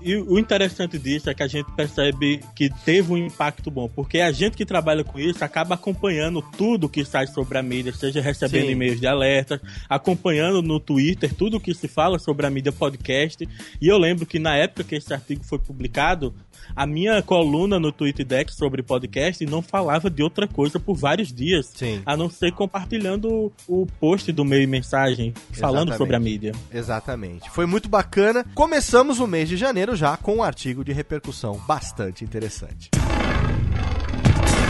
E 0.01 0.17
o 0.17 0.39
interessante 0.39 0.99
disso 0.99 1.29
é 1.29 1.35
que 1.35 1.43
a 1.43 1.47
gente 1.47 1.71
percebe 1.73 2.41
que 2.55 2.71
teve 2.85 3.13
um 3.13 3.17
impacto 3.17 3.71
bom, 3.71 3.89
porque 3.89 4.21
a 4.21 4.33
gente 4.33 4.57
que 4.57 4.65
trabalha 4.65 5.05
com 5.05 5.19
isso 5.19 5.45
acaba 5.45 5.75
acompanhando 5.75 6.43
tudo 6.57 6.89
que 6.89 7.05
sai 7.05 7.27
sobre 7.27 7.59
a 7.59 7.63
mídia, 7.63 7.93
seja 7.93 8.21
recebendo 8.21 8.71
e-mails 8.71 9.01
de 9.01 9.07
alertas, 9.07 9.61
acompanhando 9.89 10.63
no 10.63 10.81
Twitter 10.81 11.35
tudo 11.35 11.61
que 11.61 11.75
se 11.75 11.89
fala 11.89 12.19
sobre 12.19 12.47
a 12.47 12.51
mídia 12.51 12.73
podcast. 12.73 13.47
E 13.81 13.89
eu 13.89 13.99
lembro 13.99 14.25
que 14.25 14.39
na 14.39 14.57
época 14.57 14.85
que 14.85 14.95
esse 14.95 15.13
artigo 15.13 15.45
foi 15.45 15.59
publicado, 15.59 16.35
a 16.75 16.87
minha 16.87 17.23
coluna 17.23 17.79
no 17.79 17.93
Deck 18.27 18.53
sobre 18.55 18.83
podcast 18.83 19.45
não 19.45 19.61
falava 19.61 20.09
de 20.09 20.23
outra 20.23 20.47
coisa 20.47 20.79
por 20.79 20.97
vários 20.97 21.33
dias, 21.33 21.71
Sim. 21.75 22.03
a 22.07 22.17
não 22.17 22.31
ser 22.31 22.53
compartilhando 22.53 23.53
o 23.69 23.87
post 23.99 24.31
do 24.33 24.45
meio 24.45 24.69
mensagem 24.69 25.35
falando 25.53 25.89
Exatamente. 25.89 25.99
sobre 25.99 26.17
a 26.17 26.21
mídia. 26.21 26.53
Exatamente. 26.73 27.51
Foi 27.51 27.67
muito 27.67 27.89
bacana. 27.89 28.45
Começamos 28.55 29.19
o 29.19 29.27
mês 29.27 29.49
de 29.49 29.57
janeiro 29.57 29.90
já 29.95 30.17
com 30.17 30.37
um 30.37 30.43
artigo 30.43 30.85
de 30.85 30.93
repercussão 30.93 31.61
bastante 31.67 32.25
interessante. 32.25 32.91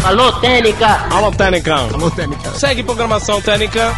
Alô, 0.04 0.32
Técnica! 0.40 0.86
Alô, 1.10 1.30
Técnica! 1.30 1.74
Alô, 1.74 2.10
Técnica! 2.10 2.50
Segue 2.52 2.82
programação 2.82 3.40
Técnica! 3.40 3.92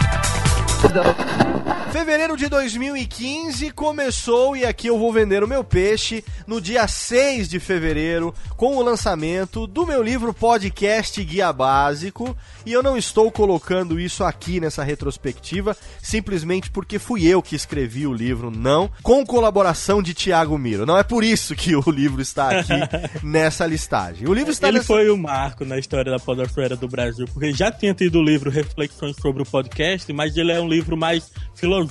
Fevereiro 1.93 2.39
de 2.39 2.49
2015 2.49 3.71
começou 3.73 4.57
e 4.57 4.65
aqui 4.65 4.87
eu 4.87 4.99
vou 4.99 5.13
vender 5.13 5.45
o 5.45 5.47
meu 5.47 5.63
peixe 5.63 6.25
no 6.47 6.59
dia 6.59 6.89
6 6.89 7.51
de 7.51 7.61
fevereiro 7.61 8.35
com 8.57 8.79
o 8.79 8.83
lançamento 8.83 9.67
do 9.67 9.87
meu 9.87 10.03
livro 10.03 10.33
podcast 10.33 11.23
Guia 11.23 11.53
Básico. 11.53 12.35
E 12.65 12.73
eu 12.73 12.83
não 12.83 12.97
estou 12.97 13.31
colocando 13.31 14.01
isso 14.01 14.25
aqui 14.25 14.59
nessa 14.59 14.83
retrospectiva 14.83 15.77
simplesmente 16.03 16.71
porque 16.71 16.99
fui 16.99 17.27
eu 17.27 17.43
que 17.43 17.55
escrevi 17.55 18.07
o 18.07 18.15
livro, 18.15 18.51
não, 18.51 18.91
com 19.03 19.27
colaboração 19.27 20.03
de 20.03 20.15
Tiago 20.15 20.57
Miro. 20.57 20.87
Não 20.87 20.97
é 20.97 21.03
por 21.03 21.23
isso 21.23 21.55
que 21.55 21.77
o 21.77 21.85
livro 21.91 22.23
está 22.23 22.59
aqui 22.59 22.73
nessa 23.23 23.67
listagem. 23.67 24.27
O 24.27 24.33
livro 24.33 24.51
está 24.51 24.69
Ele 24.69 24.79
nessa... 24.79 24.87
foi 24.87 25.11
o 25.11 25.19
marco 25.19 25.67
na 25.67 25.79
história 25.79 26.11
da 26.11 26.19
podosfera 26.19 26.75
do 26.75 26.89
Brasil, 26.89 27.27
porque 27.31 27.53
já 27.53 27.71
tinha 27.71 27.93
tido 27.93 28.19
o 28.19 28.23
livro 28.23 28.51
Reflexões 28.51 29.15
sobre 29.17 29.43
o 29.43 29.47
Podcast, 29.47 30.11
mas 30.11 30.35
ele 30.39 30.53
é 30.53 30.61
um 30.61 30.69
livro 30.69 30.97
mais 30.97 31.31
filosófico 31.55 31.82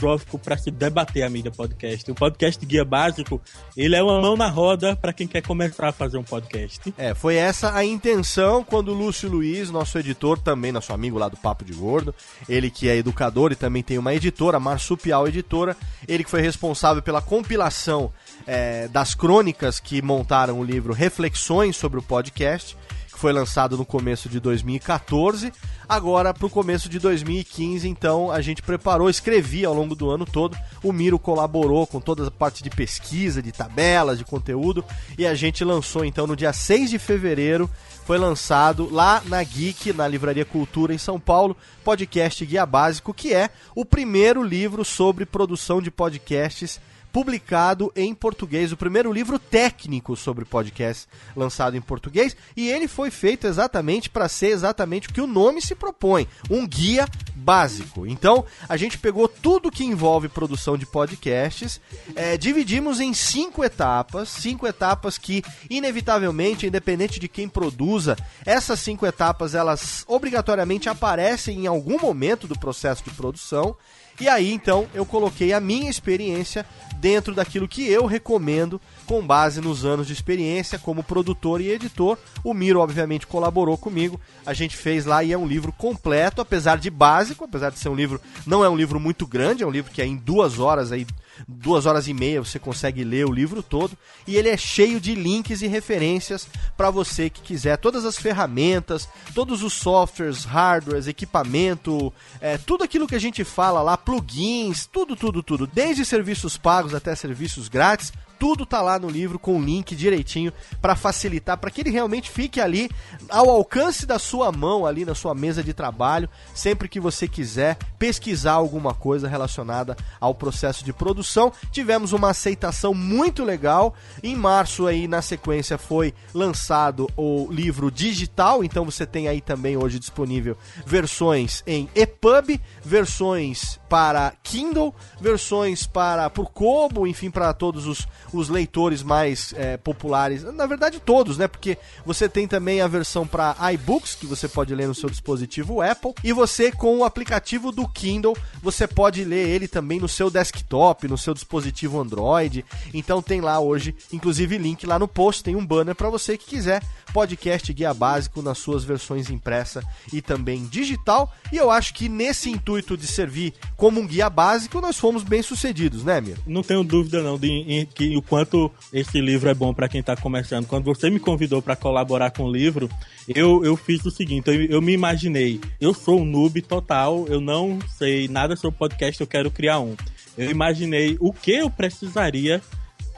para 0.43 0.57
se 0.57 0.71
debater 0.71 1.23
a 1.23 1.29
mídia 1.29 1.51
podcast. 1.51 2.09
O 2.11 2.15
podcast 2.15 2.65
Guia 2.65 2.85
Básico, 2.85 3.41
ele 3.75 3.95
é 3.95 4.03
uma 4.03 4.21
mão 4.21 4.35
na 4.35 4.47
roda 4.47 4.95
para 4.95 5.13
quem 5.13 5.27
quer 5.27 5.41
começar 5.41 5.89
a 5.89 5.91
fazer 5.91 6.17
um 6.17 6.23
podcast. 6.23 6.93
É, 6.97 7.13
foi 7.13 7.35
essa 7.35 7.75
a 7.75 7.83
intenção 7.83 8.63
quando 8.63 8.89
o 8.89 8.93
Lúcio 8.93 9.29
Luiz, 9.29 9.69
nosso 9.69 9.97
editor, 9.97 10.37
também 10.39 10.71
nosso 10.71 10.93
amigo 10.93 11.17
lá 11.17 11.29
do 11.29 11.37
Papo 11.37 11.63
de 11.63 11.73
Gordo, 11.73 12.13
ele 12.47 12.69
que 12.69 12.89
é 12.89 12.95
educador 12.95 13.51
e 13.51 13.55
também 13.55 13.83
tem 13.83 13.97
uma 13.97 14.13
editora, 14.13 14.59
Marsupial 14.59 15.27
Editora, 15.27 15.75
ele 16.07 16.23
que 16.23 16.29
foi 16.29 16.41
responsável 16.41 17.01
pela 17.01 17.21
compilação 17.21 18.11
é, 18.47 18.87
das 18.87 19.15
crônicas 19.15 19.79
que 19.79 20.01
montaram 20.01 20.59
o 20.59 20.63
livro 20.63 20.93
Reflexões 20.93 21.75
sobre 21.75 21.99
o 21.99 22.01
Podcast, 22.01 22.75
foi 23.21 23.31
lançado 23.31 23.77
no 23.77 23.85
começo 23.85 24.27
de 24.27 24.39
2014. 24.39 25.53
Agora, 25.87 26.33
para 26.33 26.47
o 26.47 26.49
começo 26.49 26.89
de 26.89 26.97
2015, 26.97 27.87
então, 27.87 28.31
a 28.31 28.41
gente 28.41 28.63
preparou, 28.63 29.11
escrevi 29.11 29.63
ao 29.63 29.75
longo 29.75 29.93
do 29.93 30.09
ano 30.09 30.25
todo. 30.25 30.57
O 30.81 30.91
Miro 30.91 31.19
colaborou 31.19 31.85
com 31.85 32.01
toda 32.01 32.27
a 32.27 32.31
parte 32.31 32.63
de 32.63 32.71
pesquisa, 32.71 33.39
de 33.39 33.51
tabelas, 33.51 34.17
de 34.17 34.25
conteúdo. 34.25 34.83
E 35.19 35.27
a 35.27 35.35
gente 35.35 35.63
lançou, 35.63 36.03
então, 36.03 36.25
no 36.25 36.35
dia 36.35 36.51
6 36.51 36.89
de 36.89 36.97
fevereiro, 36.97 37.69
foi 38.07 38.17
lançado 38.17 38.89
lá 38.91 39.21
na 39.27 39.43
Geek, 39.43 39.93
na 39.93 40.07
Livraria 40.07 40.43
Cultura 40.43 40.91
em 40.91 40.97
São 40.97 41.19
Paulo, 41.19 41.55
podcast 41.83 42.43
Guia 42.43 42.65
Básico, 42.65 43.13
que 43.13 43.35
é 43.35 43.51
o 43.75 43.85
primeiro 43.85 44.41
livro 44.41 44.83
sobre 44.83 45.27
produção 45.27 45.79
de 45.79 45.91
podcasts 45.91 46.81
publicado 47.11 47.91
em 47.95 48.13
português, 48.13 48.71
o 48.71 48.77
primeiro 48.77 49.11
livro 49.11 49.37
técnico 49.37 50.15
sobre 50.15 50.45
podcast 50.45 51.07
lançado 51.35 51.75
em 51.75 51.81
português, 51.81 52.35
e 52.55 52.69
ele 52.69 52.87
foi 52.87 53.11
feito 53.11 53.47
exatamente 53.47 54.09
para 54.09 54.29
ser 54.29 54.47
exatamente 54.47 55.09
o 55.09 55.13
que 55.13 55.21
o 55.21 55.27
nome 55.27 55.61
se 55.61 55.75
propõe, 55.75 56.27
um 56.49 56.65
guia 56.65 57.07
básico. 57.35 58.05
Então, 58.05 58.45
a 58.69 58.77
gente 58.77 58.97
pegou 58.97 59.27
tudo 59.27 59.71
que 59.71 59.83
envolve 59.83 60.29
produção 60.29 60.77
de 60.77 60.85
podcasts, 60.85 61.81
é, 62.15 62.37
dividimos 62.37 62.99
em 62.99 63.13
cinco 63.13 63.63
etapas, 63.63 64.29
cinco 64.29 64.67
etapas 64.67 65.17
que, 65.17 65.43
inevitavelmente, 65.69 66.67
independente 66.67 67.19
de 67.19 67.27
quem 67.27 67.49
produza, 67.49 68.15
essas 68.45 68.79
cinco 68.79 69.05
etapas, 69.05 69.55
elas 69.55 70.03
obrigatoriamente 70.07 70.89
aparecem 70.89 71.63
em 71.63 71.67
algum 71.67 71.99
momento 71.99 72.47
do 72.47 72.57
processo 72.57 73.03
de 73.03 73.11
produção, 73.11 73.75
e 74.21 74.29
aí, 74.29 74.53
então, 74.53 74.87
eu 74.93 75.03
coloquei 75.03 75.51
a 75.51 75.59
minha 75.59 75.89
experiência 75.89 76.63
dentro 76.97 77.33
daquilo 77.33 77.67
que 77.67 77.89
eu 77.89 78.05
recomendo 78.05 78.79
com 79.07 79.25
base 79.25 79.59
nos 79.59 79.83
anos 79.83 80.05
de 80.05 80.13
experiência 80.13 80.77
como 80.77 81.03
produtor 81.03 81.59
e 81.59 81.71
editor. 81.71 82.17
O 82.43 82.53
Miro, 82.53 82.79
obviamente, 82.79 83.25
colaborou 83.25 83.75
comigo. 83.75 84.21
A 84.45 84.53
gente 84.53 84.77
fez 84.77 85.05
lá 85.05 85.23
e 85.23 85.33
é 85.33 85.37
um 85.37 85.47
livro 85.47 85.71
completo, 85.71 86.39
apesar 86.39 86.77
de 86.77 86.91
básico, 86.91 87.45
apesar 87.45 87.71
de 87.71 87.79
ser 87.79 87.89
um 87.89 87.95
livro, 87.95 88.21
não 88.45 88.63
é 88.63 88.69
um 88.69 88.77
livro 88.77 88.99
muito 88.99 89.25
grande, 89.25 89.63
é 89.63 89.67
um 89.67 89.71
livro 89.71 89.91
que 89.91 90.01
é 90.01 90.05
em 90.05 90.15
duas 90.15 90.59
horas 90.59 90.91
aí 90.91 91.07
duas 91.47 91.85
horas 91.85 92.07
e 92.07 92.13
meia 92.13 92.43
você 92.43 92.59
consegue 92.59 93.03
ler 93.03 93.25
o 93.25 93.31
livro 93.31 93.61
todo. 93.63 93.97
E 94.27 94.35
ele 94.35 94.49
é 94.49 94.57
cheio 94.57 94.99
de 94.99 95.15
links 95.15 95.61
e 95.61 95.67
referências 95.67 96.47
para 96.77 96.89
você 96.89 97.29
que 97.29 97.41
quiser. 97.41 97.77
Todas 97.77 98.05
as 98.05 98.17
ferramentas, 98.17 99.07
todos 99.33 99.63
os 99.63 99.73
softwares, 99.73 100.43
hardwares, 100.43 101.07
equipamento, 101.07 102.13
é, 102.39 102.57
tudo 102.57 102.83
aquilo 102.83 103.07
que 103.07 103.15
a 103.15 103.19
gente 103.19 103.43
fala 103.43 103.81
lá, 103.81 103.97
plugins, 103.97 104.85
tudo, 104.85 105.15
tudo, 105.15 105.41
tudo, 105.43 105.67
desde 105.67 106.05
serviços 106.05 106.57
pagos 106.57 106.93
até 106.93 107.15
serviços 107.15 107.67
grátis 107.67 108.11
tudo 108.41 108.65
tá 108.65 108.81
lá 108.81 108.97
no 108.97 109.07
livro 109.07 109.37
com 109.37 109.55
o 109.55 109.61
link 109.61 109.95
direitinho 109.95 110.51
para 110.81 110.95
facilitar, 110.95 111.59
para 111.59 111.69
que 111.69 111.81
ele 111.81 111.91
realmente 111.91 112.27
fique 112.27 112.59
ali 112.59 112.89
ao 113.29 113.47
alcance 113.47 114.03
da 114.03 114.17
sua 114.17 114.51
mão, 114.51 114.83
ali 114.83 115.05
na 115.05 115.13
sua 115.13 115.35
mesa 115.35 115.63
de 115.63 115.75
trabalho, 115.75 116.27
sempre 116.51 116.89
que 116.89 116.99
você 116.99 117.27
quiser 117.27 117.77
pesquisar 117.99 118.53
alguma 118.53 118.95
coisa 118.95 119.27
relacionada 119.27 119.95
ao 120.19 120.33
processo 120.33 120.83
de 120.83 120.91
produção. 120.91 121.53
Tivemos 121.71 122.13
uma 122.13 122.31
aceitação 122.31 122.95
muito 122.95 123.43
legal. 123.43 123.93
Em 124.23 124.35
março 124.35 124.87
aí 124.87 125.07
na 125.07 125.21
sequência 125.21 125.77
foi 125.77 126.11
lançado 126.33 127.07
o 127.15 127.47
livro 127.51 127.91
digital, 127.91 128.63
então 128.63 128.85
você 128.85 129.05
tem 129.05 129.27
aí 129.27 129.39
também 129.39 129.77
hoje 129.77 129.99
disponível 129.99 130.57
versões 130.83 131.61
em 131.67 131.87
EPUB, 131.93 132.59
versões 132.83 133.79
para 133.87 134.33
Kindle, 134.41 134.95
versões 135.19 135.85
para 135.85 136.27
por 136.27 136.49
Kobo, 136.49 137.05
enfim, 137.05 137.29
para 137.29 137.53
todos 137.53 137.85
os 137.85 138.07
os 138.33 138.49
leitores 138.49 139.03
mais 139.03 139.53
é, 139.57 139.77
populares, 139.77 140.43
na 140.43 140.65
verdade 140.65 140.99
todos, 140.99 141.37
né? 141.37 141.47
Porque 141.47 141.77
você 142.05 142.29
tem 142.29 142.47
também 142.47 142.81
a 142.81 142.87
versão 142.87 143.25
para 143.25 143.55
iBooks, 143.73 144.15
que 144.15 144.25
você 144.25 144.47
pode 144.47 144.73
ler 144.73 144.87
no 144.87 144.95
seu 144.95 145.09
dispositivo 145.09 145.81
Apple, 145.81 146.13
e 146.23 146.33
você 146.33 146.71
com 146.71 146.99
o 146.99 147.03
aplicativo 147.03 147.71
do 147.71 147.87
Kindle, 147.87 148.37
você 148.61 148.87
pode 148.87 149.23
ler 149.23 149.47
ele 149.47 149.67
também 149.67 149.99
no 149.99 150.07
seu 150.07 150.29
desktop, 150.29 151.07
no 151.07 151.17
seu 151.17 151.33
dispositivo 151.33 151.99
Android. 151.99 152.65
Então 152.93 153.21
tem 153.21 153.41
lá 153.41 153.59
hoje, 153.59 153.95
inclusive 154.11 154.57
link 154.57 154.85
lá 154.85 154.97
no 154.97 155.07
post, 155.07 155.43
tem 155.43 155.55
um 155.55 155.65
banner 155.65 155.95
para 155.95 156.09
você 156.09 156.37
que 156.37 156.45
quiser 156.45 156.81
podcast 157.11 157.71
guia 157.73 157.93
básico 157.93 158.41
nas 158.41 158.57
suas 158.57 158.83
versões 158.83 159.29
impressa 159.29 159.83
e 160.11 160.21
também 160.21 160.65
digital. 160.65 161.33
E 161.51 161.57
eu 161.57 161.69
acho 161.69 161.93
que 161.93 162.07
nesse 162.07 162.49
intuito 162.49 162.97
de 162.97 163.05
servir 163.07 163.53
como 163.75 163.99
um 163.99 164.07
guia 164.07 164.29
básico, 164.29 164.81
nós 164.81 164.97
fomos 164.97 165.23
bem 165.23 165.41
sucedidos, 165.41 166.03
né, 166.03 166.21
Mir? 166.21 166.37
Não 166.47 166.63
tenho 166.63 166.83
dúvida 166.83 167.21
não 167.21 167.37
de 167.37 167.49
em, 167.49 167.85
que 167.85 168.20
o 168.21 168.23
quanto 168.23 168.71
esse 168.93 169.19
livro 169.19 169.49
é 169.49 169.53
bom 169.53 169.73
para 169.73 169.89
quem 169.89 170.01
tá 170.03 170.15
começando. 170.15 170.67
Quando 170.67 170.85
você 170.85 171.09
me 171.09 171.19
convidou 171.19 171.61
para 171.61 171.75
colaborar 171.75 172.29
com 172.31 172.43
o 172.43 172.51
livro, 172.51 172.87
eu, 173.27 173.65
eu 173.65 173.75
fiz 173.75 174.05
o 174.05 174.11
seguinte, 174.11 174.47
eu, 174.47 174.63
eu 174.65 174.81
me 174.81 174.93
imaginei, 174.93 175.59
eu 175.79 175.93
sou 175.93 176.21
um 176.21 176.25
noob 176.25 176.61
total, 176.61 177.25
eu 177.27 177.41
não 177.41 177.79
sei 177.97 178.27
nada 178.27 178.55
sobre 178.55 178.77
podcast, 178.77 179.19
eu 179.19 179.27
quero 179.27 179.49
criar 179.49 179.79
um. 179.79 179.95
Eu 180.37 180.49
imaginei 180.51 181.17
o 181.19 181.33
que 181.33 181.51
eu 181.51 181.69
precisaria 181.69 182.61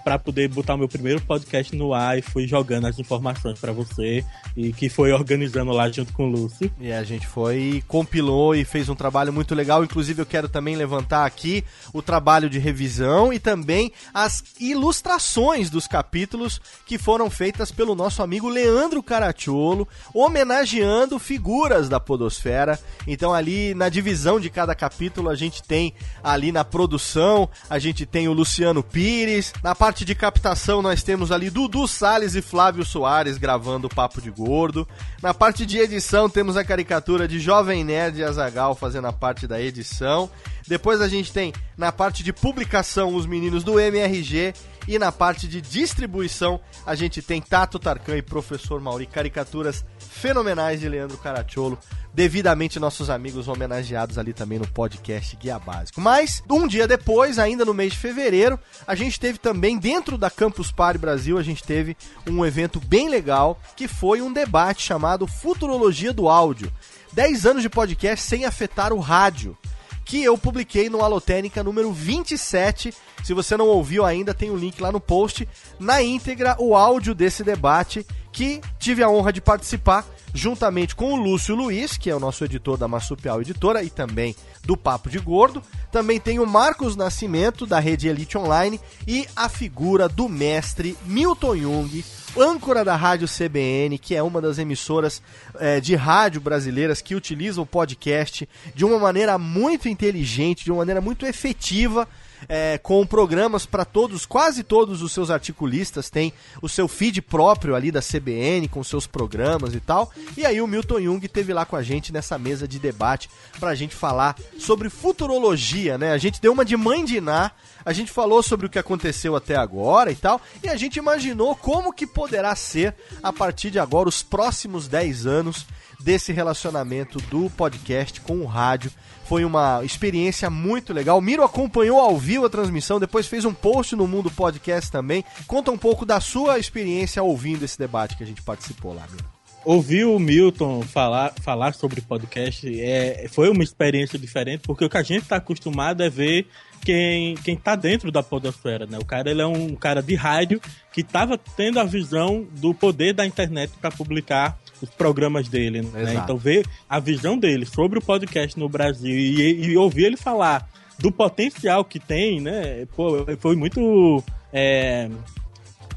para 0.03 0.19
poder 0.19 0.49
botar 0.49 0.77
meu 0.77 0.87
primeiro 0.87 1.21
podcast 1.21 1.75
no 1.75 1.93
ar 1.93 2.17
e 2.17 2.21
fui 2.21 2.47
jogando 2.47 2.87
as 2.87 2.99
informações 2.99 3.59
para 3.59 3.71
você 3.71 4.23
e 4.55 4.73
que 4.73 4.89
foi 4.89 5.11
organizando 5.11 5.71
lá 5.71 5.89
junto 5.89 6.11
com 6.13 6.27
o 6.27 6.29
Lúcio. 6.29 6.71
E 6.79 6.91
a 6.91 7.03
gente 7.03 7.25
foi, 7.25 7.83
compilou 7.87 8.55
e 8.55 8.65
fez 8.65 8.89
um 8.89 8.95
trabalho 8.95 9.31
muito 9.31 9.55
legal. 9.55 9.83
Inclusive, 9.83 10.21
eu 10.21 10.25
quero 10.25 10.49
também 10.49 10.75
levantar 10.75 11.25
aqui 11.25 11.63
o 11.93 12.01
trabalho 12.01 12.49
de 12.49 12.59
revisão 12.59 13.31
e 13.31 13.39
também 13.39 13.91
as 14.13 14.43
ilustrações 14.59 15.69
dos 15.69 15.87
capítulos 15.87 16.61
que 16.85 16.97
foram 16.97 17.29
feitas 17.29 17.71
pelo 17.71 17.95
nosso 17.95 18.21
amigo 18.21 18.49
Leandro 18.49 19.01
Caracciolo, 19.01 19.87
homenageando 20.13 21.17
figuras 21.19 21.87
da 21.87 21.99
Podosfera. 21.99 22.79
Então, 23.07 23.33
ali 23.33 23.73
na 23.73 23.89
divisão 23.89 24.39
de 24.39 24.49
cada 24.49 24.75
capítulo, 24.75 25.29
a 25.29 25.35
gente 25.35 25.63
tem 25.63 25.93
ali 26.23 26.51
na 26.51 26.63
produção, 26.63 27.49
a 27.69 27.79
gente 27.79 28.05
tem 28.05 28.27
o 28.27 28.33
Luciano 28.33 28.83
Pires, 28.83 29.53
na 29.63 29.73
parte 29.73 29.92
parte 29.93 30.05
de 30.05 30.15
captação, 30.15 30.81
nós 30.81 31.03
temos 31.03 31.31
ali 31.31 31.51
Dudu 31.51 31.87
Salles 31.87 32.33
e 32.33 32.41
Flávio 32.41 32.83
Soares 32.83 33.37
gravando 33.37 33.85
o 33.85 33.93
Papo 33.93 34.19
de 34.19 34.31
Gordo. 34.31 34.87
Na 35.21 35.35
parte 35.35 35.67
de 35.67 35.77
edição, 35.77 36.27
temos 36.27 36.57
a 36.57 36.63
caricatura 36.63 37.27
de 37.27 37.39
Jovem 37.39 37.83
Nerd 37.83 38.17
e 38.17 38.23
Azagal 38.23 38.73
fazendo 38.73 39.05
a 39.05 39.13
parte 39.13 39.45
da 39.45 39.61
edição. 39.61 40.31
Depois 40.67 40.99
a 40.99 41.07
gente 41.07 41.31
tem 41.31 41.53
na 41.77 41.91
parte 41.91 42.23
de 42.23 42.33
publicação 42.33 43.13
os 43.13 43.27
meninos 43.27 43.63
do 43.63 43.79
MRG 43.79 44.55
e 44.87 44.97
na 44.97 45.11
parte 45.11 45.47
de 45.47 45.61
distribuição 45.61 46.59
a 46.87 46.95
gente 46.95 47.21
tem 47.21 47.39
Tato 47.39 47.77
Tarkan 47.77 48.17
e 48.17 48.23
Professor 48.23 48.81
Mauri, 48.81 49.05
caricaturas 49.05 49.85
fenomenais 50.13 50.79
de 50.79 50.87
Leandro 50.87 51.17
Caracciolo 51.17 51.77
devidamente 52.13 52.79
nossos 52.79 53.09
amigos 53.09 53.47
homenageados 53.47 54.17
ali 54.17 54.33
também 54.33 54.59
no 54.59 54.67
podcast 54.67 55.35
Guia 55.35 55.57
Básico. 55.57 55.99
Mas, 55.99 56.43
um 56.49 56.67
dia 56.67 56.87
depois, 56.87 57.39
ainda 57.39 57.65
no 57.65 57.73
mês 57.73 57.93
de 57.93 57.99
fevereiro, 57.99 58.59
a 58.85 58.93
gente 58.93 59.19
teve 59.19 59.39
também, 59.39 59.77
dentro 59.77 60.17
da 60.17 60.29
Campus 60.29 60.71
Party 60.71 60.99
Brasil, 60.99 61.37
a 61.37 61.43
gente 61.43 61.63
teve 61.63 61.97
um 62.27 62.45
evento 62.45 62.79
bem 62.79 63.09
legal, 63.09 63.59
que 63.75 63.87
foi 63.87 64.21
um 64.21 64.31
debate 64.31 64.83
chamado 64.83 65.25
Futurologia 65.25 66.13
do 66.13 66.29
Áudio. 66.29 66.71
10 67.13 67.45
anos 67.45 67.61
de 67.61 67.69
podcast 67.69 68.25
sem 68.25 68.45
afetar 68.45 68.93
o 68.93 68.99
rádio 68.99 69.57
que 70.05 70.23
eu 70.23 70.37
publiquei 70.37 70.89
no 70.89 71.01
Alotênica 71.01 71.63
número 71.63 71.91
27. 71.91 72.93
Se 73.23 73.33
você 73.33 73.55
não 73.55 73.67
ouviu 73.67 74.05
ainda, 74.05 74.33
tem 74.33 74.49
o 74.49 74.53
um 74.53 74.57
link 74.57 74.81
lá 74.81 74.91
no 74.91 74.99
post. 74.99 75.47
Na 75.79 76.01
íntegra, 76.01 76.55
o 76.59 76.75
áudio 76.75 77.15
desse 77.15 77.43
debate, 77.43 78.05
que 78.31 78.61
tive 78.79 79.03
a 79.03 79.09
honra 79.09 79.31
de 79.31 79.39
participar 79.39 80.05
juntamente 80.33 80.95
com 80.95 81.13
o 81.13 81.15
Lúcio 81.15 81.55
Luiz, 81.55 81.95
que 81.95 82.09
é 82.09 82.15
o 82.15 82.19
nosso 82.19 82.43
editor 82.43 82.75
da 82.75 82.87
Massupial 82.87 83.39
Editora 83.41 83.83
e 83.83 83.89
também 83.89 84.35
do 84.63 84.75
Papo 84.75 85.09
de 85.09 85.19
Gordo. 85.19 85.61
Também 85.91 86.19
tem 86.19 86.39
o 86.39 86.47
Marcos 86.47 86.95
Nascimento, 86.95 87.67
da 87.67 87.79
Rede 87.79 88.07
Elite 88.07 88.37
Online, 88.37 88.79
e 89.07 89.27
a 89.35 89.47
figura 89.47 90.09
do 90.09 90.27
mestre 90.27 90.97
Milton 91.05 91.55
Jung, 91.55 92.03
âncora 92.37 92.83
da 92.83 92.95
Rádio 92.95 93.27
CBN, 93.27 93.97
que 93.97 94.15
é 94.15 94.23
uma 94.23 94.41
das 94.41 94.57
emissoras 94.57 95.21
é, 95.59 95.79
de 95.79 95.95
rádio 95.95 96.41
brasileiras 96.41 97.01
que 97.01 97.15
utiliza 97.15 97.61
o 97.61 97.65
podcast 97.65 98.47
de 98.73 98.85
uma 98.85 98.97
maneira 98.97 99.37
muito 99.37 99.87
inteligente, 99.87 100.63
de 100.63 100.71
uma 100.71 100.79
maneira 100.79 101.01
muito 101.01 101.25
efetiva 101.25 102.07
é, 102.47 102.77
com 102.77 103.05
programas 103.05 103.65
para 103.65 103.85
todos, 103.85 104.25
quase 104.25 104.63
todos 104.63 105.01
os 105.01 105.11
seus 105.11 105.29
articulistas 105.29 106.09
têm 106.09 106.33
o 106.61 106.69
seu 106.69 106.87
feed 106.87 107.21
próprio 107.21 107.75
ali 107.75 107.91
da 107.91 108.01
CBN, 108.01 108.67
com 108.67 108.83
seus 108.83 109.07
programas 109.07 109.73
e 109.73 109.79
tal. 109.79 110.11
E 110.37 110.45
aí 110.45 110.61
o 110.61 110.67
Milton 110.67 111.01
Jung 111.01 111.27
teve 111.27 111.53
lá 111.53 111.65
com 111.65 111.75
a 111.75 111.83
gente 111.83 112.11
nessa 112.11 112.37
mesa 112.37 112.67
de 112.67 112.79
debate 112.79 113.29
para 113.59 113.69
a 113.69 113.75
gente 113.75 113.95
falar 113.95 114.35
sobre 114.57 114.89
futurologia, 114.89 115.97
né? 115.97 116.11
A 116.11 116.17
gente 116.17 116.41
deu 116.41 116.53
uma 116.53 116.65
de 116.65 116.77
mãe 116.77 117.03
de 117.03 117.17
Iná, 117.17 117.51
a 117.85 117.93
gente 117.93 118.11
falou 118.11 118.41
sobre 118.41 118.65
o 118.65 118.69
que 118.69 118.79
aconteceu 118.79 119.35
até 119.35 119.55
agora 119.55 120.11
e 120.11 120.15
tal, 120.15 120.41
e 120.63 120.69
a 120.69 120.75
gente 120.75 120.97
imaginou 120.97 121.55
como 121.55 121.93
que 121.93 122.07
poderá 122.07 122.55
ser 122.55 122.95
a 123.21 123.33
partir 123.33 123.71
de 123.71 123.79
agora 123.79 124.09
os 124.09 124.23
próximos 124.23 124.87
10 124.87 125.25
anos 125.25 125.65
desse 126.03 126.33
relacionamento 126.33 127.17
do 127.29 127.49
podcast 127.49 128.19
com 128.21 128.39
o 128.39 128.45
rádio 128.45 128.91
foi 129.23 129.45
uma 129.45 129.83
experiência 129.83 130.49
muito 130.49 130.93
legal. 130.93 131.19
Miro 131.21 131.43
acompanhou 131.43 131.99
ao 131.99 132.17
vivo 132.17 132.45
a 132.45 132.49
transmissão, 132.49 132.99
depois 132.99 133.25
fez 133.25 133.45
um 133.45 133.53
post 133.53 133.95
no 133.95 134.07
Mundo 134.07 134.29
Podcast 134.29 134.91
também. 134.91 135.23
Conta 135.47 135.71
um 135.71 135.77
pouco 135.77 136.05
da 136.05 136.19
sua 136.19 136.59
experiência 136.59 137.23
ouvindo 137.23 137.63
esse 137.63 137.79
debate 137.79 138.17
que 138.17 138.23
a 138.23 138.27
gente 138.27 138.41
participou 138.41 138.93
lá, 138.93 139.07
Miro. 139.09 139.25
Ouvir 139.65 140.03
o 140.03 140.19
Milton 140.19 140.81
falar, 140.81 141.33
falar 141.41 141.73
sobre 141.73 142.01
podcast 142.01 142.67
é, 142.81 143.27
foi 143.29 143.49
uma 143.49 143.63
experiência 143.63 144.19
diferente, 144.19 144.63
porque 144.67 144.83
o 144.83 144.89
que 144.89 144.97
a 144.97 145.03
gente 145.03 145.23
está 145.23 145.37
acostumado 145.37 146.03
é 146.03 146.09
ver 146.09 146.47
quem, 146.83 147.35
quem 147.35 147.55
tá 147.55 147.73
dentro 147.73 148.11
da 148.11 148.21
podosfera, 148.21 148.85
né? 148.85 148.99
O 148.99 149.05
cara 149.05 149.31
ele 149.31 149.41
é 149.41 149.45
um 149.45 149.73
cara 149.73 150.03
de 150.03 150.15
rádio 150.15 150.59
que 150.91 150.99
estava 150.99 151.37
tendo 151.37 151.79
a 151.79 151.85
visão 151.85 152.45
do 152.57 152.73
poder 152.73 153.13
da 153.13 153.25
internet 153.25 153.71
para 153.79 153.89
publicar 153.89 154.59
os 154.83 154.89
programas 154.89 155.47
dele, 155.47 155.81
né? 155.81 156.13
Então 156.15 156.37
ver 156.37 156.67
a 156.89 156.99
visão 156.99 157.37
dele 157.37 157.65
sobre 157.65 157.99
o 157.99 158.01
podcast 158.01 158.59
no 158.59 158.67
Brasil 158.67 159.15
e, 159.15 159.71
e 159.71 159.77
ouvir 159.77 160.05
ele 160.05 160.17
falar 160.17 160.69
do 160.99 161.09
potencial 161.09 161.85
que 161.85 161.99
tem, 161.99 162.41
né? 162.41 162.85
Pô, 162.93 163.25
foi 163.39 163.55
muito 163.55 164.21
é, 164.51 165.09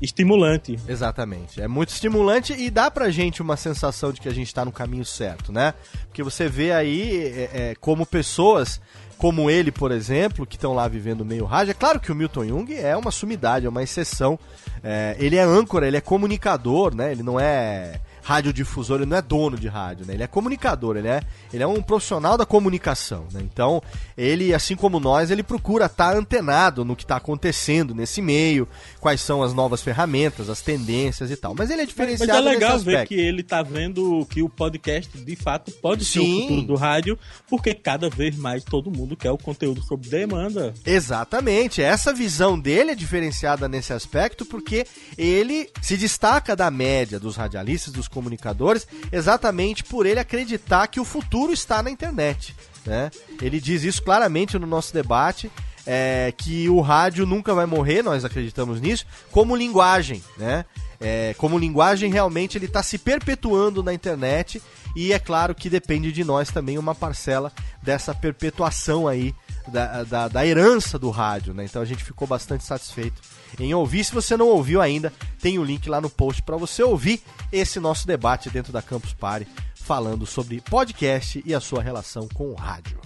estimulante. 0.00 0.78
Exatamente. 0.88 1.60
É 1.60 1.66
muito 1.66 1.88
estimulante 1.88 2.52
e 2.52 2.70
dá 2.70 2.88
pra 2.90 3.10
gente 3.10 3.42
uma 3.42 3.56
sensação 3.56 4.12
de 4.12 4.20
que 4.20 4.28
a 4.28 4.32
gente 4.32 4.54
tá 4.54 4.64
no 4.64 4.72
caminho 4.72 5.04
certo, 5.04 5.52
né? 5.52 5.74
Porque 6.06 6.22
você 6.22 6.48
vê 6.48 6.72
aí 6.72 7.16
é, 7.16 7.50
é, 7.52 7.74
como 7.80 8.06
pessoas 8.06 8.80
como 9.18 9.50
ele, 9.50 9.72
por 9.72 9.90
exemplo, 9.90 10.46
que 10.46 10.56
estão 10.56 10.74
lá 10.74 10.86
vivendo 10.86 11.24
meio 11.24 11.46
rádio. 11.46 11.70
É 11.70 11.74
claro 11.74 11.98
que 11.98 12.12
o 12.12 12.14
Milton 12.14 12.44
Jung 12.44 12.74
é 12.74 12.94
uma 12.96 13.10
sumidade, 13.10 13.64
é 13.64 13.68
uma 13.68 13.82
exceção. 13.82 14.38
É, 14.84 15.16
ele 15.18 15.36
é 15.36 15.42
âncora, 15.42 15.86
ele 15.86 15.96
é 15.96 16.02
comunicador, 16.02 16.94
né? 16.94 17.12
Ele 17.12 17.22
não 17.22 17.40
é 17.40 17.98
radiodifusor, 18.26 18.96
ele 18.96 19.06
não 19.06 19.16
é 19.16 19.22
dono 19.22 19.56
de 19.56 19.68
rádio, 19.68 20.04
né? 20.04 20.14
Ele 20.14 20.24
é 20.24 20.26
comunicador, 20.26 20.96
ele 20.96 21.06
é, 21.06 21.22
ele 21.52 21.62
é 21.62 21.66
um 21.66 21.80
profissional 21.80 22.36
da 22.36 22.44
comunicação, 22.44 23.24
né? 23.32 23.40
Então, 23.40 23.80
ele, 24.18 24.52
assim 24.52 24.74
como 24.74 24.98
nós, 24.98 25.30
ele 25.30 25.44
procura 25.44 25.86
estar 25.86 26.10
tá 26.10 26.18
antenado 26.18 26.84
no 26.84 26.96
que 26.96 27.04
está 27.04 27.18
acontecendo 27.18 27.94
nesse 27.94 28.20
meio, 28.20 28.66
quais 28.98 29.20
são 29.20 29.44
as 29.44 29.54
novas 29.54 29.80
ferramentas, 29.80 30.50
as 30.50 30.60
tendências 30.60 31.30
e 31.30 31.36
tal. 31.36 31.54
Mas 31.56 31.70
ele 31.70 31.82
é 31.82 31.86
diferenciado 31.86 32.32
Mas 32.32 32.46
é 32.46 32.48
legal 32.50 32.78
ver 32.80 33.06
que 33.06 33.14
ele 33.14 33.42
está 33.42 33.62
vendo 33.62 34.26
que 34.28 34.42
o 34.42 34.48
podcast, 34.48 35.16
de 35.16 35.36
fato, 35.36 35.70
pode 35.80 36.04
Sim. 36.04 36.12
ser 36.12 36.18
o 36.20 36.40
futuro 36.40 36.62
do 36.62 36.74
rádio, 36.74 37.16
porque 37.48 37.74
cada 37.74 38.10
vez 38.10 38.36
mais 38.36 38.64
todo 38.64 38.90
mundo 38.90 39.16
quer 39.16 39.30
o 39.30 39.38
conteúdo 39.38 39.80
sob 39.84 40.08
demanda. 40.08 40.74
Exatamente. 40.84 41.80
Essa 41.80 42.12
visão 42.12 42.58
dele 42.58 42.90
é 42.90 42.94
diferenciada 42.96 43.68
nesse 43.68 43.92
aspecto, 43.92 44.44
porque 44.44 44.84
ele 45.16 45.70
se 45.80 45.96
destaca 45.96 46.56
da 46.56 46.72
média 46.72 47.20
dos 47.20 47.36
radialistas, 47.36 47.92
dos 47.92 48.08
comunicadores, 48.16 48.88
exatamente 49.12 49.84
por 49.84 50.06
ele 50.06 50.18
acreditar 50.18 50.86
que 50.86 50.98
o 50.98 51.04
futuro 51.04 51.52
está 51.52 51.82
na 51.82 51.90
internet. 51.90 52.56
Né? 52.86 53.10
Ele 53.42 53.60
diz 53.60 53.82
isso 53.84 54.02
claramente 54.02 54.58
no 54.58 54.66
nosso 54.66 54.94
debate. 54.94 55.50
É, 55.88 56.34
que 56.36 56.68
o 56.68 56.80
rádio 56.80 57.24
nunca 57.24 57.54
vai 57.54 57.64
morrer, 57.64 58.02
nós 58.02 58.24
acreditamos 58.24 58.80
nisso, 58.80 59.06
como 59.30 59.54
linguagem, 59.54 60.20
né? 60.36 60.64
É, 61.00 61.32
como 61.38 61.56
linguagem, 61.56 62.10
realmente 62.10 62.58
ele 62.58 62.66
está 62.66 62.82
se 62.82 62.98
perpetuando 62.98 63.84
na 63.84 63.94
internet 63.94 64.60
e 64.96 65.12
é 65.12 65.18
claro 65.20 65.54
que 65.54 65.70
depende 65.70 66.10
de 66.10 66.24
nós 66.24 66.50
também 66.50 66.76
uma 66.76 66.92
parcela 66.92 67.52
dessa 67.80 68.12
perpetuação 68.12 69.06
aí 69.06 69.32
da, 69.68 70.02
da, 70.02 70.26
da 70.26 70.44
herança 70.44 70.98
do 70.98 71.10
rádio, 71.10 71.54
né? 71.54 71.64
Então 71.64 71.80
a 71.80 71.84
gente 71.84 72.02
ficou 72.02 72.26
bastante 72.26 72.64
satisfeito 72.64 73.22
em 73.58 73.74
ouvir. 73.74 74.04
Se 74.04 74.14
você 74.14 74.36
não 74.36 74.48
ouviu 74.48 74.80
ainda, 74.80 75.12
tem 75.40 75.58
o 75.58 75.64
link 75.64 75.88
lá 75.88 76.00
no 76.00 76.10
post 76.10 76.42
para 76.42 76.56
você 76.56 76.82
ouvir 76.82 77.20
esse 77.52 77.80
nosso 77.80 78.06
debate 78.06 78.50
dentro 78.50 78.72
da 78.72 78.82
Campus 78.82 79.12
Party, 79.12 79.46
falando 79.74 80.26
sobre 80.26 80.60
podcast 80.60 81.42
e 81.44 81.54
a 81.54 81.60
sua 81.60 81.82
relação 81.82 82.28
com 82.34 82.50
o 82.50 82.54
rádio. 82.54 82.98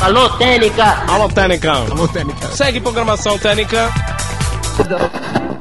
Alô, 0.00 0.28
Técnica! 0.36 0.84
Alô, 1.10 1.28
Técnica! 1.28 1.72
Alô, 1.72 2.06
Técnica! 2.08 2.48
Segue 2.48 2.80
programação 2.80 3.38
Técnica! 3.38 3.90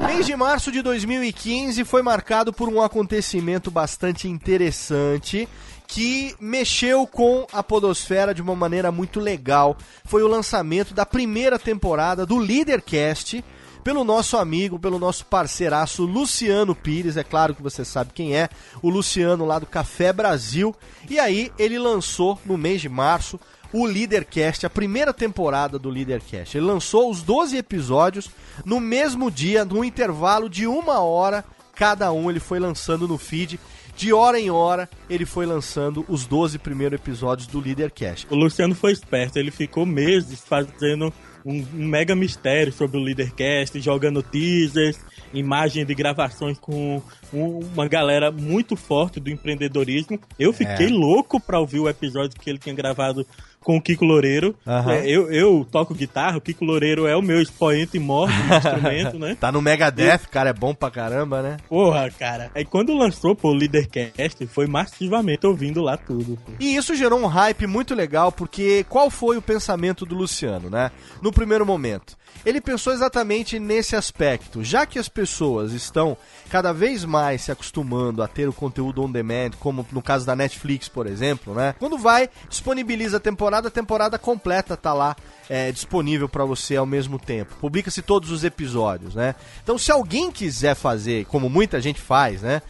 Mês 0.05 0.25
de 0.25 0.35
março 0.35 0.71
de 0.71 0.81
2015 0.81 1.83
foi 1.85 2.01
marcado 2.01 2.51
por 2.51 2.67
um 2.67 2.81
acontecimento 2.81 3.71
bastante 3.71 4.27
interessante 4.27 5.47
que 5.93 6.35
mexeu 6.39 7.05
com 7.05 7.45
a 7.53 7.61
podosfera 7.61 8.33
de 8.33 8.41
uma 8.41 8.55
maneira 8.55 8.91
muito 8.91 9.19
legal. 9.19 9.77
Foi 10.03 10.23
o 10.23 10.27
lançamento 10.27 10.91
da 10.91 11.05
primeira 11.05 11.59
temporada 11.59 12.25
do 12.25 12.39
Leadercast 12.39 13.45
pelo 13.83 14.03
nosso 14.03 14.35
amigo, 14.35 14.79
pelo 14.79 14.97
nosso 14.97 15.23
parceiraço 15.27 16.03
Luciano 16.03 16.73
Pires, 16.73 17.15
é 17.15 17.23
claro 17.23 17.53
que 17.53 17.61
você 17.61 17.85
sabe 17.85 18.11
quem 18.11 18.35
é, 18.35 18.49
o 18.81 18.89
Luciano 18.89 19.45
lá 19.45 19.59
do 19.59 19.67
Café 19.67 20.11
Brasil. 20.11 20.75
E 21.07 21.19
aí 21.19 21.51
ele 21.59 21.77
lançou 21.77 22.39
no 22.43 22.57
mês 22.57 22.81
de 22.81 22.89
março 22.89 23.39
o 23.71 23.85
Leadercast, 23.85 24.65
a 24.65 24.71
primeira 24.71 25.13
temporada 25.13 25.77
do 25.77 25.91
Leadercast. 25.91 26.57
Ele 26.57 26.65
lançou 26.65 27.11
os 27.11 27.21
12 27.21 27.55
episódios 27.55 28.31
no 28.65 28.79
mesmo 28.79 29.29
dia, 29.29 29.63
num 29.63 29.83
intervalo 29.83 30.49
de 30.49 30.65
uma 30.65 31.01
hora 31.01 31.45
cada 31.75 32.11
um. 32.11 32.31
Ele 32.31 32.39
foi 32.39 32.59
lançando 32.59 33.07
no 33.07 33.19
feed 33.19 33.59
de 33.95 34.11
hora 34.11 34.39
em 34.39 34.49
hora, 34.49 34.89
ele 35.09 35.25
foi 35.25 35.45
lançando 35.45 36.05
os 36.07 36.25
12 36.25 36.57
primeiros 36.59 36.99
episódios 36.99 37.47
do 37.47 37.59
Leadercast. 37.59 38.27
O 38.29 38.35
Luciano 38.35 38.73
foi 38.73 38.91
esperto, 38.91 39.37
ele 39.37 39.51
ficou 39.51 39.85
meses 39.85 40.41
fazendo 40.41 41.13
um, 41.45 41.65
um 41.73 41.87
mega 41.87 42.15
mistério 42.15 42.71
sobre 42.71 42.97
o 42.97 43.01
Leadercast, 43.01 43.79
jogando 43.79 44.23
teasers, 44.23 44.99
imagem 45.33 45.85
de 45.85 45.93
gravações 45.93 46.57
com 46.57 47.01
um, 47.33 47.59
uma 47.73 47.87
galera 47.87 48.31
muito 48.31 48.75
forte 48.75 49.19
do 49.19 49.29
empreendedorismo. 49.29 50.19
Eu 50.39 50.53
fiquei 50.53 50.87
é. 50.87 50.91
louco 50.91 51.39
pra 51.39 51.59
ouvir 51.59 51.79
o 51.79 51.89
episódio 51.89 52.39
que 52.39 52.49
ele 52.49 52.59
tinha 52.59 52.75
gravado 52.75 53.25
com 53.63 53.77
o 53.77 53.81
Kiko 53.81 54.05
Loureiro. 54.05 54.55
Uhum. 54.65 54.89
É, 54.91 55.07
eu, 55.07 55.31
eu 55.31 55.67
toco 55.71 55.93
guitarra, 55.93 56.37
o 56.37 56.41
Kiko 56.41 56.65
Loureiro 56.65 57.07
é 57.07 57.15
o 57.15 57.21
meu 57.21 57.41
expoente 57.41 57.97
maior 57.99 58.27
do 58.27 58.55
instrumento, 58.55 59.19
né? 59.19 59.37
Tá 59.43 59.51
no 59.51 59.61
Megadeth, 59.61 60.27
cara, 60.29 60.51
é 60.51 60.53
bom 60.53 60.73
pra 60.73 60.91
caramba, 60.91 61.41
né? 61.41 61.57
Porra, 61.67 62.09
cara. 62.11 62.51
Aí 62.55 62.63
quando 62.63 62.95
lançou 62.95 63.35
pô, 63.35 63.49
o 63.49 63.53
Leadercast, 63.53 64.45
foi 64.47 64.67
massivamente 64.67 65.45
ouvindo 65.45 65.81
lá 65.81 65.97
tudo. 65.97 66.37
Pô. 66.37 66.51
E 66.59 66.75
isso 66.75 66.95
gerou 66.95 67.19
um 67.19 67.25
hype 67.25 67.65
muito 67.67 67.95
legal, 67.95 68.31
porque 68.31 68.85
qual 68.87 69.09
foi 69.09 69.37
o 69.37 69.41
pensamento 69.41 70.05
do 70.05 70.15
Luciano, 70.15 70.69
né? 70.69 70.91
No 71.21 71.31
primeiro 71.31 71.65
momento. 71.65 72.15
Ele 72.45 72.59
pensou 72.59 72.91
exatamente 72.91 73.59
nesse 73.59 73.95
aspecto. 73.95 74.63
Já 74.63 74.85
que 74.85 74.99
as 74.99 75.07
pessoas 75.07 75.71
estão 75.71 76.17
cada 76.53 76.71
vez 76.71 77.03
mais 77.03 77.41
se 77.41 77.51
acostumando 77.51 78.21
a 78.21 78.27
ter 78.27 78.47
o 78.47 78.53
conteúdo 78.53 79.01
on 79.01 79.11
demand, 79.11 79.53
como 79.59 79.83
no 79.91 80.03
caso 80.03 80.23
da 80.23 80.35
Netflix, 80.35 80.87
por 80.87 81.07
exemplo, 81.07 81.51
né? 81.55 81.73
Quando 81.79 81.97
vai, 81.97 82.29
disponibiliza 82.47 83.17
a 83.17 83.19
temporada, 83.19 83.69
a 83.69 83.71
temporada 83.71 84.19
completa 84.19 84.77
tá 84.77 84.93
lá 84.93 85.15
é, 85.49 85.71
disponível 85.71 86.29
para 86.29 86.45
você 86.45 86.75
ao 86.75 86.85
mesmo 86.85 87.17
tempo. 87.17 87.55
Publica-se 87.59 88.03
todos 88.03 88.29
os 88.29 88.43
episódios, 88.43 89.15
né? 89.15 89.33
Então, 89.63 89.79
se 89.79 89.91
alguém 89.91 90.31
quiser 90.31 90.75
fazer, 90.75 91.25
como 91.25 91.49
muita 91.49 91.81
gente 91.81 91.99
faz, 91.99 92.43
né? 92.43 92.61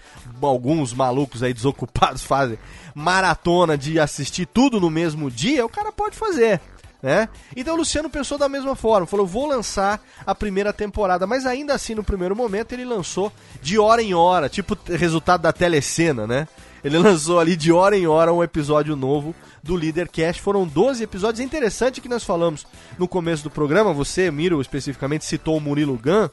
Alguns 0.41 0.93
malucos 0.93 1.43
aí 1.43 1.53
desocupados 1.53 2.23
fazem 2.23 2.57
maratona 2.95 3.77
de 3.77 3.99
assistir 3.99 4.45
tudo 4.45 4.79
no 4.79 4.89
mesmo 4.89 5.29
dia, 5.29 5.65
o 5.65 5.69
cara 5.69 5.91
pode 5.91 6.15
fazer 6.15 6.61
né? 7.03 7.27
Então 7.53 7.73
o 7.73 7.77
Luciano 7.77 8.09
pensou 8.09 8.37
da 8.37 8.47
mesma 8.47 8.77
forma, 8.77 9.05
falou: 9.05 9.27
vou 9.27 9.45
lançar 9.45 10.01
a 10.25 10.33
primeira 10.33 10.71
temporada, 10.71 11.27
mas 11.27 11.45
ainda 11.45 11.73
assim 11.73 11.93
no 11.93 12.03
primeiro 12.03 12.33
momento 12.33 12.71
ele 12.71 12.85
lançou 12.85 13.29
de 13.61 13.77
hora 13.77 14.01
em 14.01 14.13
hora, 14.13 14.47
tipo 14.47 14.77
resultado 14.85 15.41
da 15.41 15.51
telecena, 15.51 16.25
né? 16.25 16.47
Ele 16.81 16.97
lançou 16.99 17.39
ali 17.39 17.57
de 17.57 17.73
hora 17.73 17.97
em 17.97 18.07
hora 18.07 18.33
um 18.33 18.41
episódio 18.41 18.95
novo 18.95 19.35
do 19.61 19.75
Leadercast. 19.75 20.41
Foram 20.41 20.65
12 20.65 21.03
episódios. 21.03 21.41
É 21.41 21.43
interessante 21.43 21.99
que 21.99 22.09
nós 22.09 22.23
falamos 22.23 22.65
no 22.97 23.07
começo 23.07 23.43
do 23.43 23.49
programa, 23.49 23.93
você, 23.93 24.31
Miro, 24.31 24.61
especificamente 24.61 25.25
citou 25.25 25.57
o 25.57 25.61
Murilo 25.61 25.99
Gun. 26.01 26.29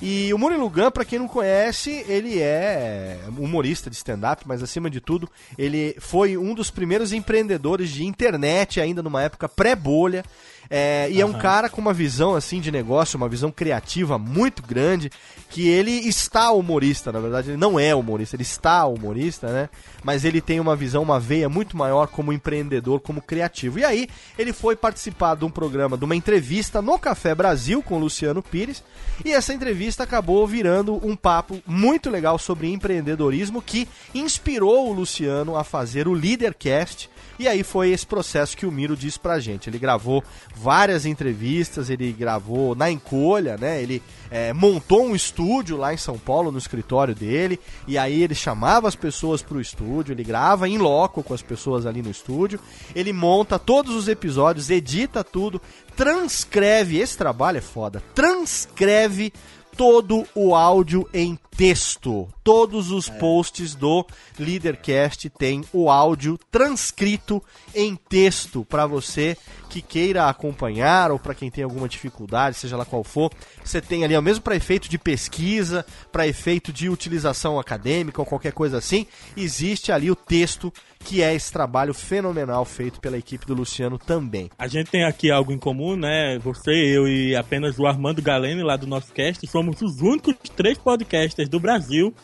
E 0.00 0.32
o 0.32 0.38
Murilo 0.38 0.70
Gun, 0.70 0.92
pra 0.92 1.04
quem 1.04 1.18
não 1.18 1.26
conhece, 1.26 2.04
ele 2.08 2.38
é 2.38 3.18
humorista 3.36 3.90
de 3.90 3.96
stand-up, 3.96 4.46
mas 4.46 4.62
acima 4.62 4.88
de 4.88 5.00
tudo, 5.00 5.28
ele 5.56 5.96
foi 5.98 6.36
um 6.36 6.54
dos 6.54 6.70
primeiros 6.70 7.12
empreendedores 7.12 7.90
de 7.90 8.04
internet, 8.04 8.80
ainda 8.80 9.02
numa 9.02 9.22
época 9.22 9.48
pré-bolha. 9.48 10.24
É, 10.70 11.08
e 11.10 11.14
uhum. 11.14 11.20
é 11.20 11.24
um 11.24 11.38
cara 11.38 11.68
com 11.68 11.80
uma 11.80 11.94
visão 11.94 12.34
assim 12.34 12.60
de 12.60 12.70
negócio, 12.70 13.16
uma 13.16 13.28
visão 13.28 13.50
criativa 13.50 14.18
muito 14.18 14.62
grande, 14.62 15.10
que 15.48 15.66
ele 15.66 15.90
está 15.90 16.50
humorista, 16.52 17.10
na 17.10 17.20
verdade, 17.20 17.50
ele 17.50 17.56
não 17.56 17.80
é 17.80 17.94
humorista, 17.94 18.36
ele 18.36 18.42
está 18.42 18.86
humorista, 18.86 19.48
né? 19.48 19.68
Mas 20.04 20.24
ele 20.24 20.40
tem 20.40 20.60
uma 20.60 20.76
visão, 20.76 21.02
uma 21.02 21.18
veia 21.18 21.48
muito 21.48 21.76
maior 21.76 22.08
como 22.08 22.32
empreendedor, 22.32 23.00
como 23.00 23.22
criativo. 23.22 23.78
E 23.78 23.84
aí, 23.84 24.08
ele 24.38 24.52
foi 24.52 24.76
participar 24.76 25.36
de 25.36 25.44
um 25.44 25.50
programa, 25.50 25.96
de 25.96 26.04
uma 26.04 26.14
entrevista 26.14 26.82
no 26.82 26.98
Café 26.98 27.34
Brasil 27.34 27.82
com 27.82 27.96
o 27.96 28.00
Luciano 28.00 28.42
Pires, 28.42 28.82
e 29.24 29.32
essa 29.32 29.54
entrevista 29.54 30.02
acabou 30.02 30.46
virando 30.46 30.94
um 31.06 31.16
papo 31.16 31.62
muito 31.66 32.10
legal 32.10 32.38
sobre 32.38 32.70
empreendedorismo 32.70 33.62
que 33.62 33.88
inspirou 34.14 34.90
o 34.90 34.92
Luciano 34.92 35.56
a 35.56 35.64
fazer 35.64 36.06
o 36.06 36.12
Leadercast 36.12 37.08
e 37.38 37.46
aí 37.46 37.62
foi 37.62 37.90
esse 37.90 38.06
processo 38.06 38.56
que 38.56 38.66
o 38.66 38.72
Miro 38.72 38.96
disse 38.96 39.18
pra 39.18 39.38
gente. 39.38 39.70
Ele 39.70 39.78
gravou 39.78 40.22
várias 40.54 41.06
entrevistas, 41.06 41.88
ele 41.88 42.12
gravou 42.12 42.74
na 42.74 42.90
encolha, 42.90 43.56
né? 43.56 43.82
Ele 43.82 44.02
é, 44.30 44.52
montou 44.52 45.04
um 45.06 45.14
estúdio 45.14 45.76
lá 45.76 45.94
em 45.94 45.96
São 45.96 46.18
Paulo, 46.18 46.50
no 46.50 46.58
escritório 46.58 47.14
dele, 47.14 47.58
e 47.86 47.96
aí 47.96 48.22
ele 48.22 48.34
chamava 48.34 48.88
as 48.88 48.94
pessoas 48.94 49.42
pro 49.42 49.60
estúdio, 49.60 50.12
ele 50.12 50.24
grava 50.24 50.68
em 50.68 50.78
loco 50.78 51.22
com 51.22 51.34
as 51.34 51.42
pessoas 51.42 51.86
ali 51.86 52.02
no 52.02 52.10
estúdio, 52.10 52.60
ele 52.94 53.12
monta 53.12 53.58
todos 53.58 53.94
os 53.94 54.08
episódios, 54.08 54.70
edita 54.70 55.24
tudo, 55.24 55.60
transcreve, 55.96 56.98
esse 56.98 57.16
trabalho 57.16 57.58
é 57.58 57.62
foda, 57.62 58.02
transcreve 58.14 59.32
todo 59.78 60.26
o 60.34 60.56
áudio 60.56 61.08
em 61.14 61.38
texto. 61.56 62.28
Todos 62.42 62.90
os 62.90 63.08
é. 63.08 63.12
posts 63.12 63.76
do 63.76 64.04
Leadercast 64.36 65.30
têm 65.30 65.64
o 65.72 65.88
áudio 65.88 66.36
transcrito 66.50 67.40
em 67.72 67.94
texto 67.94 68.64
para 68.64 68.86
você 68.86 69.36
que 69.70 69.80
queira 69.80 70.28
acompanhar 70.28 71.12
ou 71.12 71.18
para 71.18 71.34
quem 71.34 71.48
tem 71.48 71.62
alguma 71.62 71.88
dificuldade, 71.88 72.56
seja 72.56 72.76
lá 72.76 72.84
qual 72.84 73.04
for. 73.04 73.30
Você 73.64 73.80
tem 73.80 74.02
ali, 74.02 74.16
ó, 74.16 74.20
mesmo 74.20 74.42
para 74.42 74.56
efeito 74.56 74.88
de 74.88 74.98
pesquisa, 74.98 75.86
para 76.10 76.26
efeito 76.26 76.72
de 76.72 76.88
utilização 76.88 77.58
acadêmica 77.58 78.20
ou 78.20 78.26
qualquer 78.26 78.52
coisa 78.52 78.78
assim, 78.78 79.06
existe 79.36 79.92
ali 79.92 80.10
o 80.10 80.16
texto 80.16 80.72
que 80.98 81.22
é 81.22 81.34
esse 81.34 81.52
trabalho 81.52 81.94
fenomenal 81.94 82.64
feito 82.64 83.00
pela 83.00 83.16
equipe 83.16 83.46
do 83.46 83.54
Luciano 83.54 83.98
também. 83.98 84.50
A 84.58 84.66
gente 84.66 84.90
tem 84.90 85.04
aqui 85.04 85.30
algo 85.30 85.52
em 85.52 85.58
comum, 85.58 85.96
né? 85.96 86.38
Você, 86.40 86.70
eu 86.70 87.08
e 87.08 87.34
apenas 87.34 87.78
o 87.78 87.86
Armando 87.86 88.20
Galeno 88.20 88.64
lá 88.64 88.76
do 88.76 88.86
nosso 88.86 89.12
cast, 89.12 89.46
somos 89.46 89.80
os 89.80 90.00
únicos 90.00 90.34
três 90.54 90.76
podcasters 90.78 91.48
do 91.48 91.60
Brasil 91.60 92.14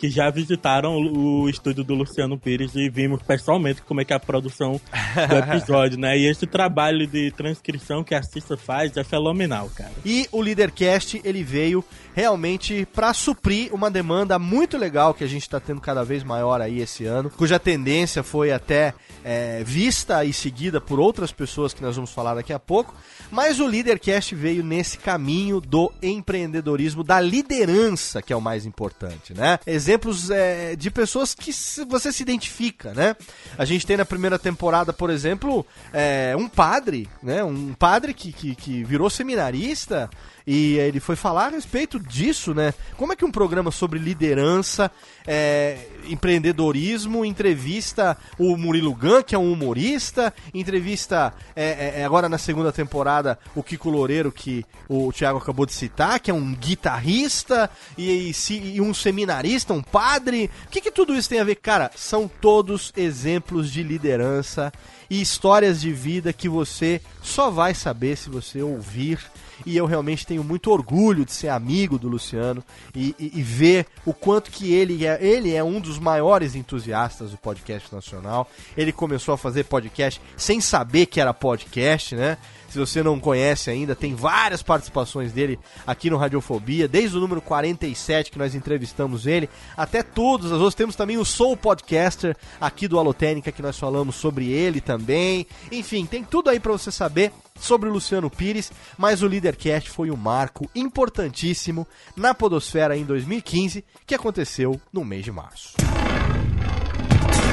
que 0.00 0.08
já 0.08 0.30
visitaram 0.30 0.96
o 0.96 1.46
estúdio 1.46 1.84
do 1.84 1.94
Luciano 1.94 2.38
Pires 2.38 2.74
e 2.74 2.88
vimos 2.88 3.20
pessoalmente 3.20 3.82
como 3.82 4.00
é 4.00 4.04
que 4.04 4.14
é 4.14 4.16
a 4.16 4.18
produção 4.18 4.80
do 5.28 5.36
episódio, 5.36 5.98
né? 5.98 6.16
E 6.16 6.24
esse 6.24 6.46
trabalho 6.46 7.06
de 7.06 7.30
transcrição 7.32 8.02
que 8.02 8.14
a 8.14 8.22
Cissa 8.22 8.56
faz 8.56 8.96
é 8.96 9.04
fenomenal, 9.04 9.68
cara. 9.76 9.92
E 10.02 10.26
o 10.32 10.40
Leadercast, 10.40 11.20
ele 11.22 11.44
veio 11.44 11.84
realmente 12.14 12.86
para 12.86 13.12
suprir 13.14 13.72
uma 13.74 13.90
demanda 13.90 14.38
muito 14.38 14.76
legal 14.76 15.14
que 15.14 15.24
a 15.24 15.26
gente 15.26 15.42
está 15.42 15.60
tendo 15.60 15.80
cada 15.80 16.04
vez 16.04 16.22
maior 16.22 16.60
aí 16.60 16.80
esse 16.80 17.04
ano, 17.04 17.30
cuja 17.30 17.58
tendência 17.58 18.22
foi 18.22 18.52
até 18.52 18.94
é, 19.24 19.62
vista 19.64 20.24
e 20.24 20.32
seguida 20.32 20.80
por 20.80 20.98
outras 20.98 21.32
pessoas 21.32 21.72
que 21.74 21.82
nós 21.82 21.96
vamos 21.96 22.12
falar 22.12 22.34
daqui 22.34 22.52
a 22.52 22.58
pouco, 22.58 22.94
mas 23.30 23.60
o 23.60 23.66
Leadercast 23.66 24.34
veio 24.34 24.64
nesse 24.64 24.98
caminho 24.98 25.60
do 25.60 25.92
empreendedorismo, 26.02 27.04
da 27.04 27.20
liderança, 27.20 28.22
que 28.22 28.32
é 28.32 28.36
o 28.36 28.40
mais 28.40 28.66
importante, 28.66 29.34
né? 29.34 29.58
Exemplos 29.66 30.30
é, 30.30 30.74
de 30.74 30.90
pessoas 30.90 31.34
que 31.34 31.52
você 31.88 32.12
se 32.12 32.22
identifica, 32.22 32.92
né? 32.92 33.14
A 33.56 33.64
gente 33.64 33.86
tem 33.86 33.96
na 33.96 34.04
primeira 34.04 34.38
temporada, 34.38 34.92
por 34.92 35.10
exemplo, 35.10 35.66
é, 35.92 36.34
um 36.36 36.48
padre, 36.48 37.08
né? 37.22 37.44
Um 37.44 37.74
padre 37.74 38.14
que, 38.14 38.32
que, 38.32 38.54
que 38.54 38.84
virou 38.84 39.08
seminarista 39.10 40.10
e 40.46 40.78
ele 40.78 41.00
foi 41.00 41.16
falar 41.16 41.46
a 41.46 41.50
respeito 41.50 41.98
disso, 41.98 42.54
né? 42.54 42.74
Como 42.96 43.12
é 43.12 43.16
que 43.16 43.24
um 43.24 43.30
programa 43.30 43.70
sobre 43.70 43.98
liderança, 43.98 44.90
é, 45.26 45.78
empreendedorismo, 46.08 47.24
entrevista 47.24 48.16
o 48.38 48.56
Murilo 48.56 48.94
Gun, 48.94 49.22
que 49.22 49.34
é 49.34 49.38
um 49.38 49.52
humorista, 49.52 50.32
entrevista 50.52 51.32
é, 51.54 52.00
é, 52.00 52.04
agora 52.04 52.28
na 52.28 52.38
segunda 52.38 52.72
temporada 52.72 53.38
o 53.54 53.62
Kiko 53.62 53.90
Loureiro, 53.90 54.32
que 54.32 54.64
o 54.88 55.12
Thiago 55.12 55.38
acabou 55.38 55.66
de 55.66 55.72
citar, 55.72 56.20
que 56.20 56.30
é 56.30 56.34
um 56.34 56.54
guitarrista 56.54 57.70
e, 57.96 58.30
e, 58.30 58.76
e 58.76 58.80
um 58.80 58.92
seminarista, 58.94 59.72
um 59.72 59.82
padre. 59.82 60.50
O 60.66 60.70
que, 60.70 60.80
que 60.80 60.90
tudo 60.90 61.14
isso 61.14 61.28
tem 61.28 61.40
a 61.40 61.44
ver? 61.44 61.56
Cara, 61.56 61.90
são 61.94 62.28
todos 62.28 62.92
exemplos 62.96 63.70
de 63.70 63.82
liderança 63.82 64.72
e 65.08 65.20
histórias 65.20 65.80
de 65.80 65.92
vida 65.92 66.32
que 66.32 66.48
você 66.48 67.00
só 67.22 67.50
vai 67.50 67.74
saber 67.74 68.16
se 68.16 68.30
você 68.30 68.62
ouvir 68.62 69.18
e 69.64 69.76
eu 69.76 69.86
realmente 69.86 70.26
tenho 70.26 70.42
muito 70.42 70.70
orgulho 70.70 71.24
de 71.24 71.32
ser 71.32 71.48
amigo 71.48 71.98
do 71.98 72.08
Luciano 72.08 72.62
e, 72.94 73.14
e, 73.18 73.38
e, 73.38 73.42
ver 73.42 73.86
o 74.04 74.12
quanto 74.12 74.50
que 74.50 74.72
ele 74.72 75.06
é, 75.06 75.18
ele 75.20 75.54
é 75.54 75.62
um 75.62 75.80
dos 75.80 75.98
maiores 75.98 76.54
entusiastas 76.54 77.30
do 77.30 77.36
podcast 77.36 77.94
nacional. 77.94 78.48
Ele 78.76 78.92
começou 78.92 79.34
a 79.34 79.38
fazer 79.38 79.64
podcast 79.64 80.20
sem 80.36 80.60
saber 80.60 81.06
que 81.06 81.20
era 81.20 81.34
podcast, 81.34 82.14
né? 82.14 82.38
Se 82.70 82.78
você 82.78 83.02
não 83.02 83.18
conhece 83.18 83.68
ainda, 83.68 83.96
tem 83.96 84.14
várias 84.14 84.62
participações 84.62 85.32
dele 85.32 85.58
aqui 85.84 86.08
no 86.08 86.16
Radiofobia, 86.16 86.86
desde 86.86 87.16
o 87.16 87.20
número 87.20 87.42
47 87.42 88.30
que 88.30 88.38
nós 88.38 88.54
entrevistamos 88.54 89.26
ele, 89.26 89.50
até 89.76 90.04
todos 90.04 90.46
as 90.46 90.58
outras. 90.58 90.76
Temos 90.76 90.94
também 90.94 91.18
o 91.18 91.24
Soul 91.24 91.56
Podcaster 91.56 92.36
aqui 92.60 92.86
do 92.86 92.98
Alotênica 92.98 93.50
que 93.50 93.60
nós 93.60 93.76
falamos 93.76 94.14
sobre 94.14 94.50
ele 94.52 94.80
também. 94.80 95.46
Enfim, 95.72 96.06
tem 96.06 96.22
tudo 96.22 96.48
aí 96.48 96.60
para 96.60 96.70
você 96.70 96.92
saber 96.92 97.32
sobre 97.58 97.88
o 97.88 97.92
Luciano 97.92 98.30
Pires, 98.30 98.70
mas 98.96 99.20
o 99.20 99.26
Leadercast 99.26 99.90
foi 99.90 100.10
um 100.10 100.16
marco 100.16 100.70
importantíssimo 100.72 101.86
na 102.16 102.32
Podosfera 102.32 102.96
em 102.96 103.04
2015, 103.04 103.84
que 104.06 104.14
aconteceu 104.14 104.80
no 104.92 105.04
mês 105.04 105.24
de 105.24 105.32
março. 105.32 105.74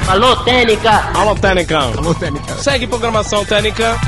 Alô, 0.08 0.36
Técnica! 0.44 1.10
Alô, 1.12 1.34
Técnica! 1.34 1.78
Alô, 1.78 2.14
Técnica! 2.14 2.54
Segue 2.54 2.86
programação 2.86 3.44
Técnica! 3.44 3.98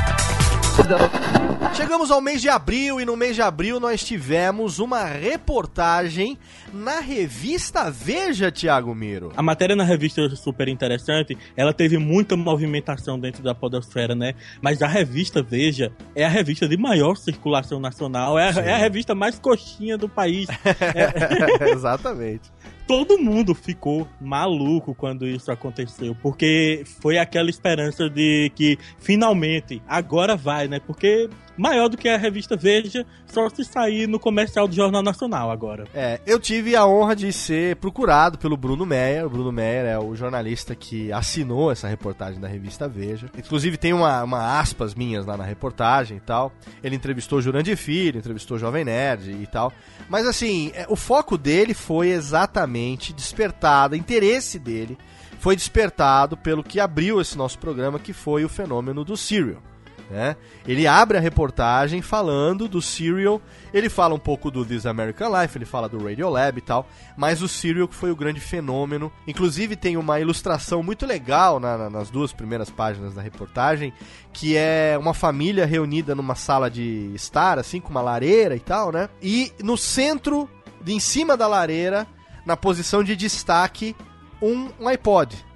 Chegamos 1.73 2.11
ao 2.11 2.19
mês 2.19 2.41
de 2.41 2.49
abril 2.49 2.99
e 2.99 3.05
no 3.05 3.15
mês 3.15 3.35
de 3.35 3.41
abril 3.41 3.79
nós 3.79 4.03
tivemos 4.03 4.79
uma 4.79 5.05
reportagem 5.05 6.37
na 6.73 6.99
revista 6.99 7.89
Veja, 7.89 8.51
Thiago 8.51 8.93
Miro. 8.93 9.31
A 9.37 9.41
matéria 9.41 9.75
na 9.75 9.83
revista 9.83 10.21
é 10.21 10.29
super 10.29 10.67
interessante, 10.67 11.37
ela 11.55 11.73
teve 11.73 11.97
muita 11.97 12.35
movimentação 12.35 13.19
dentro 13.19 13.41
da 13.41 13.55
podosfera, 13.55 14.13
né? 14.13 14.33
Mas 14.61 14.81
a 14.81 14.87
revista 14.87 15.41
Veja 15.41 15.91
é 16.15 16.25
a 16.25 16.29
revista 16.29 16.67
de 16.67 16.77
maior 16.77 17.15
circulação 17.15 17.79
nacional, 17.79 18.37
é 18.37 18.49
a, 18.49 18.61
é 18.61 18.73
a 18.73 18.77
revista 18.77 19.15
mais 19.15 19.39
coxinha 19.39 19.97
do 19.97 20.09
país. 20.09 20.47
é... 20.93 21.71
Exatamente 21.71 22.51
todo 22.87 23.17
mundo 23.17 23.53
ficou 23.53 24.07
maluco 24.19 24.93
quando 24.93 25.27
isso 25.27 25.51
aconteceu, 25.51 26.15
porque 26.21 26.83
foi 27.01 27.17
aquela 27.17 27.49
esperança 27.49 28.09
de 28.09 28.51
que 28.55 28.77
finalmente 28.99 29.81
agora 29.87 30.35
vai, 30.35 30.67
né? 30.67 30.79
Porque 30.79 31.29
maior 31.61 31.87
do 31.87 31.95
que 31.95 32.09
a 32.09 32.17
revista 32.17 32.57
Veja, 32.57 33.05
só 33.27 33.47
se 33.49 33.63
sair 33.63 34.07
no 34.07 34.19
comercial 34.19 34.67
do 34.67 34.73
Jornal 34.73 35.03
Nacional 35.03 35.51
agora. 35.51 35.85
É, 35.93 36.19
eu 36.25 36.39
tive 36.39 36.75
a 36.75 36.87
honra 36.87 37.15
de 37.15 37.31
ser 37.31 37.75
procurado 37.75 38.39
pelo 38.39 38.57
Bruno 38.57 38.83
Meyer. 38.83 39.27
O 39.27 39.29
Bruno 39.29 39.51
Meyer 39.51 39.85
é 39.85 39.99
o 39.99 40.15
jornalista 40.15 40.73
que 40.75 41.11
assinou 41.11 41.71
essa 41.71 41.87
reportagem 41.87 42.41
da 42.41 42.47
revista 42.47 42.87
Veja. 42.87 43.29
Inclusive 43.37 43.77
tem 43.77 43.93
uma, 43.93 44.23
uma 44.23 44.59
aspas 44.59 44.95
minhas 44.95 45.25
lá 45.25 45.37
na 45.37 45.43
reportagem 45.43 46.17
e 46.17 46.19
tal. 46.19 46.51
Ele 46.83 46.95
entrevistou 46.95 47.41
Jurandir 47.41 47.77
Filho, 47.77 48.17
entrevistou 48.17 48.57
Jovem 48.57 48.83
Nerd 48.83 49.31
e 49.31 49.45
tal. 49.45 49.71
Mas 50.09 50.25
assim, 50.25 50.71
é, 50.73 50.87
o 50.89 50.95
foco 50.95 51.37
dele 51.37 51.75
foi 51.75 52.09
exatamente 52.09 53.13
despertado, 53.13 53.93
o 53.93 53.97
interesse 53.97 54.57
dele 54.57 54.97
foi 55.39 55.55
despertado 55.55 56.35
pelo 56.35 56.63
que 56.63 56.79
abriu 56.79 57.21
esse 57.21 57.37
nosso 57.37 57.59
programa, 57.59 57.99
que 57.99 58.13
foi 58.13 58.43
o 58.43 58.49
fenômeno 58.49 59.03
do 59.03 59.15
Serial. 59.15 59.70
Né? 60.11 60.35
Ele 60.67 60.85
abre 60.85 61.17
a 61.17 61.21
reportagem 61.21 62.01
falando 62.01 62.67
do 62.67 62.81
Serial, 62.81 63.41
ele 63.73 63.89
fala 63.89 64.13
um 64.13 64.19
pouco 64.19 64.51
do 64.51 64.65
This 64.65 64.85
American 64.85 65.31
Life, 65.39 65.57
ele 65.57 65.63
fala 65.63 65.87
do 65.87 66.03
Radiolab 66.03 66.57
e 66.57 66.61
tal, 66.61 66.85
mas 67.15 67.41
o 67.41 67.47
Serial 67.47 67.87
que 67.87 67.95
foi 67.95 68.11
o 68.11 68.15
grande 68.15 68.41
fenômeno. 68.41 69.09
Inclusive 69.25 69.77
tem 69.77 69.95
uma 69.95 70.19
ilustração 70.19 70.83
muito 70.83 71.05
legal 71.05 71.61
na, 71.61 71.77
na, 71.77 71.89
nas 71.89 72.09
duas 72.09 72.33
primeiras 72.33 72.69
páginas 72.69 73.13
da 73.13 73.21
reportagem, 73.21 73.93
que 74.33 74.57
é 74.57 74.97
uma 74.99 75.13
família 75.13 75.65
reunida 75.65 76.13
numa 76.13 76.35
sala 76.35 76.69
de 76.69 77.09
estar, 77.15 77.57
assim, 77.57 77.79
com 77.79 77.89
uma 77.89 78.01
lareira 78.01 78.53
e 78.53 78.59
tal, 78.59 78.91
né? 78.91 79.07
E 79.21 79.53
no 79.63 79.77
centro, 79.77 80.49
em 80.85 80.99
cima 80.99 81.37
da 81.37 81.47
lareira, 81.47 82.05
na 82.45 82.57
posição 82.57 83.01
de 83.01 83.15
destaque, 83.15 83.95
um, 84.41 84.69
um 84.77 84.89
iPod 84.89 85.50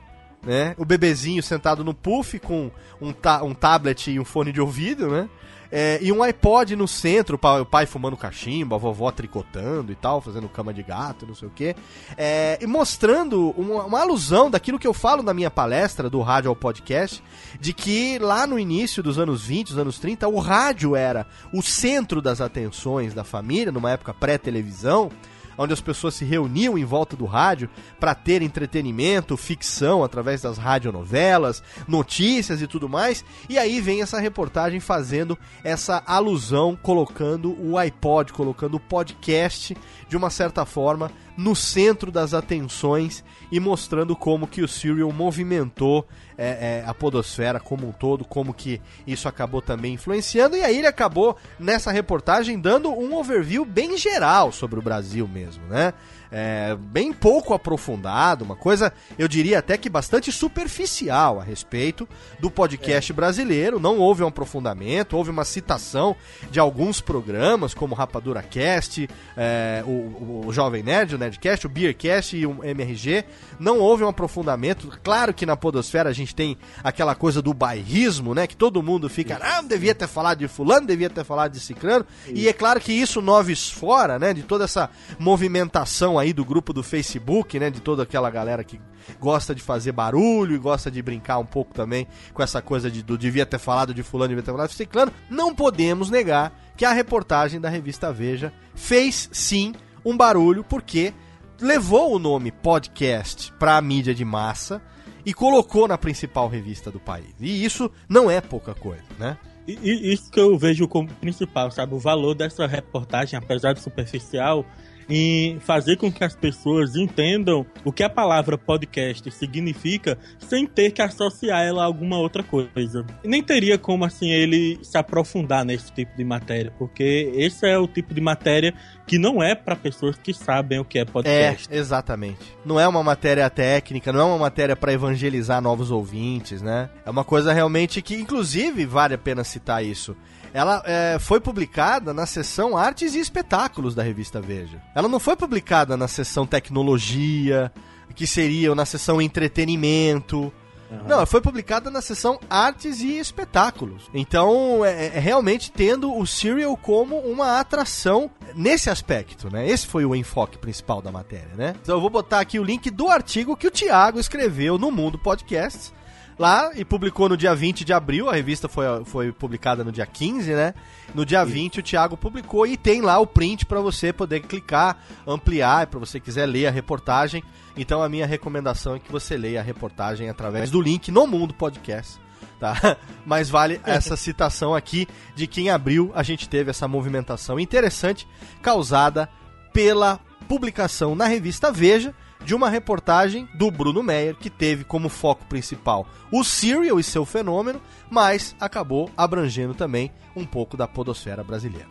né? 0.45 0.75
O 0.77 0.85
bebezinho 0.85 1.41
sentado 1.41 1.83
no 1.83 1.93
puff 1.93 2.39
com 2.39 2.71
um, 3.01 3.11
ta 3.11 3.43
um 3.43 3.53
tablet 3.53 4.11
e 4.11 4.19
um 4.19 4.25
fone 4.25 4.51
de 4.51 4.61
ouvido, 4.61 5.09
né? 5.09 5.29
é, 5.71 5.99
e 6.01 6.11
um 6.11 6.23
iPod 6.23 6.75
no 6.75 6.87
centro, 6.87 7.37
o 7.41 7.65
pai 7.65 7.85
fumando 7.85 8.15
cachimbo, 8.15 8.75
a 8.75 8.77
vovó 8.77 9.11
tricotando 9.11 9.91
e 9.91 9.95
tal, 9.95 10.21
fazendo 10.21 10.47
cama 10.47 10.73
de 10.73 10.83
gato, 10.83 11.25
não 11.25 11.35
sei 11.35 11.47
o 11.47 11.51
quê. 11.51 11.75
É, 12.17 12.57
e 12.61 12.65
mostrando 12.65 13.49
uma, 13.57 13.83
uma, 13.83 13.99
alusão 13.99 14.49
daquilo 14.49 14.79
que 14.79 14.87
eu 14.87 14.93
falo 14.93 15.23
na 15.23 15.33
minha 15.33 15.51
palestra, 15.51 16.09
do 16.09 16.21
rádio 16.21 16.49
ao 16.49 16.55
podcast, 16.55 17.21
de 17.59 17.73
que 17.73 18.17
lá 18.19 18.45
no 18.45 18.59
início 18.59 19.01
dos 19.03 19.19
anos 19.19 19.45
20, 19.45 19.69
dos 19.69 19.77
anos 19.77 19.99
30, 19.99 20.27
o 20.27 20.39
rádio 20.39 20.95
era 20.95 21.27
o 21.51 21.61
centro 21.61 22.21
das 22.21 22.41
atenções 22.41 23.13
da 23.13 23.23
família, 23.23 23.71
numa 23.71 23.91
época 23.91 24.13
pré-televisão 24.13 25.11
onde 25.57 25.73
as 25.73 25.81
pessoas 25.81 26.15
se 26.15 26.25
reuniam 26.25 26.77
em 26.77 26.85
volta 26.85 27.15
do 27.15 27.25
rádio 27.25 27.69
para 27.99 28.15
ter 28.15 28.41
entretenimento, 28.41 29.37
ficção 29.37 30.03
através 30.03 30.41
das 30.41 30.57
radionovelas, 30.57 31.63
notícias 31.87 32.61
e 32.61 32.67
tudo 32.67 32.89
mais. 32.89 33.23
E 33.49 33.57
aí 33.57 33.81
vem 33.81 34.01
essa 34.01 34.19
reportagem 34.19 34.79
fazendo 34.79 35.37
essa 35.63 36.03
alusão, 36.05 36.77
colocando 36.81 37.55
o 37.59 37.77
iPod, 37.77 38.33
colocando 38.33 38.75
o 38.75 38.79
podcast 38.79 39.75
de 40.07 40.17
uma 40.17 40.29
certa 40.29 40.65
forma 40.65 41.11
no 41.37 41.55
centro 41.55 42.11
das 42.11 42.33
atenções 42.33 43.23
e 43.51 43.59
mostrando 43.59 44.15
como 44.15 44.47
que 44.47 44.61
o 44.61 44.67
Serial 44.67 45.11
movimentou 45.11 46.07
é, 46.37 46.81
é, 46.83 46.83
a 46.85 46.93
podosfera 46.93 47.59
como 47.59 47.87
um 47.87 47.91
todo, 47.91 48.25
como 48.25 48.53
que 48.53 48.81
isso 49.05 49.27
acabou 49.27 49.61
também 49.61 49.93
influenciando. 49.93 50.55
E 50.55 50.63
aí 50.63 50.77
ele 50.77 50.87
acabou 50.87 51.37
nessa 51.59 51.91
reportagem 51.91 52.59
dando 52.59 52.89
um 52.89 53.15
overview 53.15 53.65
bem 53.65 53.97
geral 53.97 54.51
sobre 54.51 54.79
o 54.79 54.81
Brasil 54.81 55.27
mesmo, 55.27 55.65
né? 55.67 55.93
É, 56.37 56.75
bem 56.75 57.13
pouco 57.13 57.53
aprofundado, 57.53 58.43
uma 58.43 58.57
coisa, 58.57 58.91
eu 59.17 59.25
diria 59.25 59.59
até 59.59 59.77
que 59.77 59.87
bastante 59.87 60.33
superficial 60.33 61.39
a 61.39 61.43
respeito 61.45 62.05
do 62.41 62.51
podcast 62.51 63.09
é. 63.09 63.15
brasileiro. 63.15 63.79
Não 63.79 63.99
houve 63.99 64.21
um 64.21 64.27
aprofundamento, 64.27 65.15
houve 65.15 65.29
uma 65.29 65.45
citação 65.45 66.13
de 66.51 66.59
alguns 66.59 66.99
programas, 66.99 67.73
como 67.73 67.95
Rapadura 67.95 68.43
Cast, 68.43 69.09
é, 69.37 69.81
o, 69.87 70.47
o, 70.47 70.51
Jovem 70.51 70.83
Nerd, 70.83 71.15
o 71.15 71.17
Nerdcast, 71.17 71.67
o 71.67 71.69
Beercast 71.69 72.35
e 72.35 72.45
o 72.45 72.61
MRG. 72.61 73.23
Não 73.57 73.79
houve 73.79 74.03
um 74.03 74.09
aprofundamento. 74.09 74.91
Claro 75.01 75.33
que 75.33 75.45
na 75.45 75.55
Podosfera 75.55 76.09
a 76.09 76.13
gente 76.13 76.35
tem 76.35 76.57
aquela 76.83 77.15
coisa 77.15 77.41
do 77.41 77.53
bairrismo, 77.53 78.35
né? 78.35 78.45
Que 78.45 78.57
todo 78.57 78.83
mundo 78.83 79.07
fica, 79.07 79.39
ah, 79.41 79.61
devia 79.61 79.95
ter 79.95 80.07
falado 80.07 80.39
de 80.39 80.49
Fulano, 80.49 80.85
devia 80.85 81.09
ter 81.09 81.23
falado 81.23 81.53
de 81.53 81.61
Cicrano. 81.61 82.05
E 82.27 82.49
é 82.49 82.51
claro 82.51 82.81
que 82.81 82.91
isso 82.91 83.21
noves 83.21 83.69
fora, 83.69 84.19
né? 84.19 84.33
De 84.33 84.43
toda 84.43 84.65
essa 84.65 84.89
movimentação 85.17 86.19
aí 86.19 86.24
aí 86.25 86.33
do 86.33 86.43
grupo 86.43 86.73
do 86.73 86.83
Facebook, 86.83 87.57
né? 87.59 87.69
De 87.69 87.79
toda 87.79 88.03
aquela 88.03 88.29
galera 88.29 88.63
que 88.63 88.79
gosta 89.19 89.55
de 89.55 89.61
fazer 89.61 89.91
barulho 89.91 90.55
e 90.55 90.59
gosta 90.59 90.91
de 90.91 91.01
brincar 91.01 91.37
um 91.37 91.45
pouco 91.45 91.73
também 91.73 92.07
com 92.33 92.43
essa 92.43 92.61
coisa 92.61 92.89
de 92.91 93.01
do 93.01 93.17
devia 93.17 93.45
ter 93.45 93.59
falado 93.59 93.93
de 93.93 94.03
fulano, 94.03 94.29
devia 94.29 94.43
ter 94.43 94.51
falado 94.51 94.69
de 94.69 94.75
ciclano. 94.75 95.11
Não 95.29 95.55
podemos 95.55 96.09
negar 96.09 96.53
que 96.75 96.85
a 96.85 96.91
reportagem 96.91 97.61
da 97.61 97.69
revista 97.69 98.11
Veja 98.11 98.51
fez 98.73 99.29
sim 99.31 99.73
um 100.03 100.15
barulho 100.15 100.63
porque 100.63 101.13
levou 101.59 102.13
o 102.13 102.19
nome 102.19 102.51
podcast 102.51 103.51
para 103.53 103.77
a 103.77 103.81
mídia 103.81 104.13
de 104.13 104.25
massa 104.25 104.81
e 105.25 105.33
colocou 105.33 105.87
na 105.87 105.97
principal 105.97 106.47
revista 106.47 106.91
do 106.91 106.99
país. 106.99 107.33
E 107.39 107.63
isso 107.63 107.89
não 108.07 108.29
é 108.29 108.41
pouca 108.41 108.75
coisa, 108.75 109.05
né? 109.17 109.37
E, 109.67 110.13
isso 110.13 110.29
que 110.29 110.39
eu 110.39 110.57
vejo 110.57 110.87
como 110.87 111.07
principal, 111.15 111.71
sabe? 111.71 111.95
O 111.95 111.99
valor 111.99 112.35
dessa 112.35 112.67
reportagem, 112.67 113.37
apesar 113.37 113.73
de 113.73 113.81
superficial, 113.81 114.63
em 115.09 115.59
fazer 115.59 115.97
com 115.97 116.11
que 116.11 116.23
as 116.23 116.35
pessoas 116.35 116.95
entendam 116.95 117.65
o 117.83 117.91
que 117.91 118.03
a 118.03 118.09
palavra 118.09 118.57
podcast 118.57 119.29
significa 119.31 120.17
sem 120.39 120.65
ter 120.65 120.91
que 120.91 121.01
associar 121.01 121.63
ela 121.63 121.83
a 121.83 121.85
alguma 121.85 122.17
outra 122.17 122.43
coisa. 122.43 123.05
E 123.23 123.27
nem 123.27 123.43
teria 123.43 123.77
como 123.77 124.05
assim 124.05 124.31
ele 124.31 124.79
se 124.83 124.97
aprofundar 124.97 125.63
nesse 125.65 125.91
tipo 125.91 126.15
de 126.15 126.23
matéria, 126.23 126.71
porque 126.77 127.31
esse 127.35 127.67
é 127.67 127.77
o 127.77 127.87
tipo 127.87 128.13
de 128.13 128.21
matéria 128.21 128.73
que 129.05 129.19
não 129.19 129.43
é 129.43 129.53
para 129.53 129.75
pessoas 129.75 130.17
que 130.17 130.33
sabem 130.33 130.79
o 130.79 130.85
que 130.85 130.99
é 130.99 131.05
podcast. 131.05 131.67
É, 131.71 131.77
exatamente. 131.77 132.39
Não 132.65 132.79
é 132.79 132.87
uma 132.87 133.03
matéria 133.03 133.49
técnica, 133.49 134.11
não 134.11 134.19
é 134.19 134.23
uma 134.23 134.37
matéria 134.37 134.75
para 134.75 134.91
evangelizar 134.91 135.61
novos 135.61 135.91
ouvintes, 135.91 136.61
né? 136.61 136.89
É 137.05 137.09
uma 137.09 137.23
coisa 137.23 137.53
realmente 137.53 138.01
que 138.01 138.15
inclusive 138.15 138.85
vale 138.85 139.13
a 139.13 139.17
pena 139.17 139.43
citar 139.43 139.85
isso 139.85 140.15
ela 140.55 140.81
é, 140.85 141.17
foi 141.19 141.41
publicada 141.41 142.13
na 142.13 142.25
seção 142.25 142.77
Artes 142.77 143.13
e 143.13 143.19
Espetáculos 143.19 143.93
da 143.93 144.01
revista 144.01 144.39
Veja. 144.39 144.81
Ela 144.95 145.09
não 145.09 145.19
foi 145.19 145.35
publicada 145.35 145.97
na 145.97 146.07
seção 146.07 146.47
Tecnologia, 146.47 147.69
que 148.15 148.25
seria 148.25 148.73
na 148.73 148.85
seção 148.85 149.21
Entretenimento. 149.21 150.53
Uhum. 150.89 151.07
Não, 151.09 151.25
foi 151.25 151.41
publicada 151.41 151.89
na 151.89 152.01
seção 152.01 152.39
Artes 152.49 153.01
e 153.01 153.17
Espetáculos. 153.17 154.09
Então, 154.13 154.85
é, 154.85 155.07
é, 155.07 155.19
realmente 155.19 155.69
tendo 155.69 156.17
o 156.17 156.25
Serial 156.25 156.77
como 156.77 157.17
uma 157.17 157.59
atração 157.59 158.31
nesse 158.55 158.89
aspecto, 158.89 159.51
né? 159.51 159.67
Esse 159.67 159.85
foi 159.85 160.05
o 160.05 160.15
enfoque 160.15 160.57
principal 160.57 161.01
da 161.01 161.11
matéria, 161.11 161.51
né? 161.57 161.75
Então, 161.81 161.95
eu 161.95 162.01
vou 162.01 162.09
botar 162.09 162.39
aqui 162.39 162.61
o 162.61 162.63
link 162.63 162.89
do 162.89 163.09
artigo 163.09 163.57
que 163.57 163.67
o 163.67 163.71
Thiago 163.71 164.21
escreveu 164.21 164.77
no 164.77 164.89
Mundo 164.89 165.19
Podcasts 165.19 165.93
lá 166.37 166.71
e 166.75 166.83
publicou 166.83 167.29
no 167.29 167.37
dia 167.37 167.55
20 167.55 167.85
de 167.85 167.93
abril. 167.93 168.29
A 168.29 168.33
revista 168.33 168.67
foi, 168.67 168.85
foi 169.05 169.31
publicada 169.31 169.83
no 169.83 169.91
dia 169.91 170.05
15, 170.05 170.53
né? 170.53 170.73
No 171.13 171.25
dia 171.25 171.45
Sim. 171.45 171.51
20 171.51 171.79
o 171.79 171.83
Thiago 171.83 172.17
publicou 172.17 172.67
e 172.67 172.77
tem 172.77 173.01
lá 173.01 173.19
o 173.19 173.27
print 173.27 173.65
para 173.65 173.79
você 173.79 174.11
poder 174.11 174.41
clicar, 174.41 174.97
ampliar, 175.25 175.87
para 175.87 175.99
você 175.99 176.19
quiser 176.19 176.45
ler 176.45 176.67
a 176.67 176.71
reportagem. 176.71 177.43
Então 177.77 178.01
a 178.01 178.09
minha 178.09 178.25
recomendação 178.25 178.95
é 178.95 178.99
que 178.99 179.11
você 179.11 179.37
leia 179.37 179.59
a 179.59 179.63
reportagem 179.63 180.29
através 180.29 180.69
do 180.69 180.81
link 180.81 181.11
no 181.11 181.25
Mundo 181.25 181.53
Podcast. 181.53 182.19
Tá? 182.59 182.97
Mas 183.25 183.49
vale 183.49 183.81
essa 183.83 184.15
citação 184.15 184.73
aqui 184.73 185.07
de 185.35 185.47
que 185.47 185.61
em 185.61 185.69
abril 185.69 186.11
a 186.15 186.23
gente 186.23 186.47
teve 186.47 186.69
essa 186.69 186.87
movimentação 186.87 187.59
interessante 187.59 188.27
causada 188.61 189.29
pela 189.73 190.19
publicação 190.47 191.15
na 191.15 191.25
revista 191.25 191.71
Veja 191.71 192.13
de 192.45 192.53
uma 192.53 192.69
reportagem 192.69 193.49
do 193.55 193.71
Bruno 193.71 194.03
Meyer, 194.03 194.35
que 194.35 194.49
teve 194.49 194.83
como 194.83 195.09
foco 195.09 195.43
principal 195.45 196.07
o 196.31 196.43
Serial 196.43 196.99
e 196.99 197.03
seu 197.03 197.25
fenômeno, 197.25 197.81
mas 198.09 198.55
acabou 198.59 199.09
abrangendo 199.17 199.73
também 199.73 200.11
um 200.35 200.45
pouco 200.45 200.77
da 200.77 200.87
podosfera 200.87 201.43
brasileira. 201.43 201.87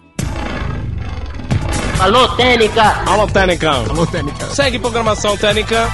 Alô, 1.98 2.28
Técnica! 2.36 2.82
Alô, 3.06 3.26
Técnica! 3.26 3.70
Alô, 3.70 4.06
Técnica! 4.06 4.46
Segue 4.46 4.78
programação 4.78 5.36
Técnica! 5.36 5.88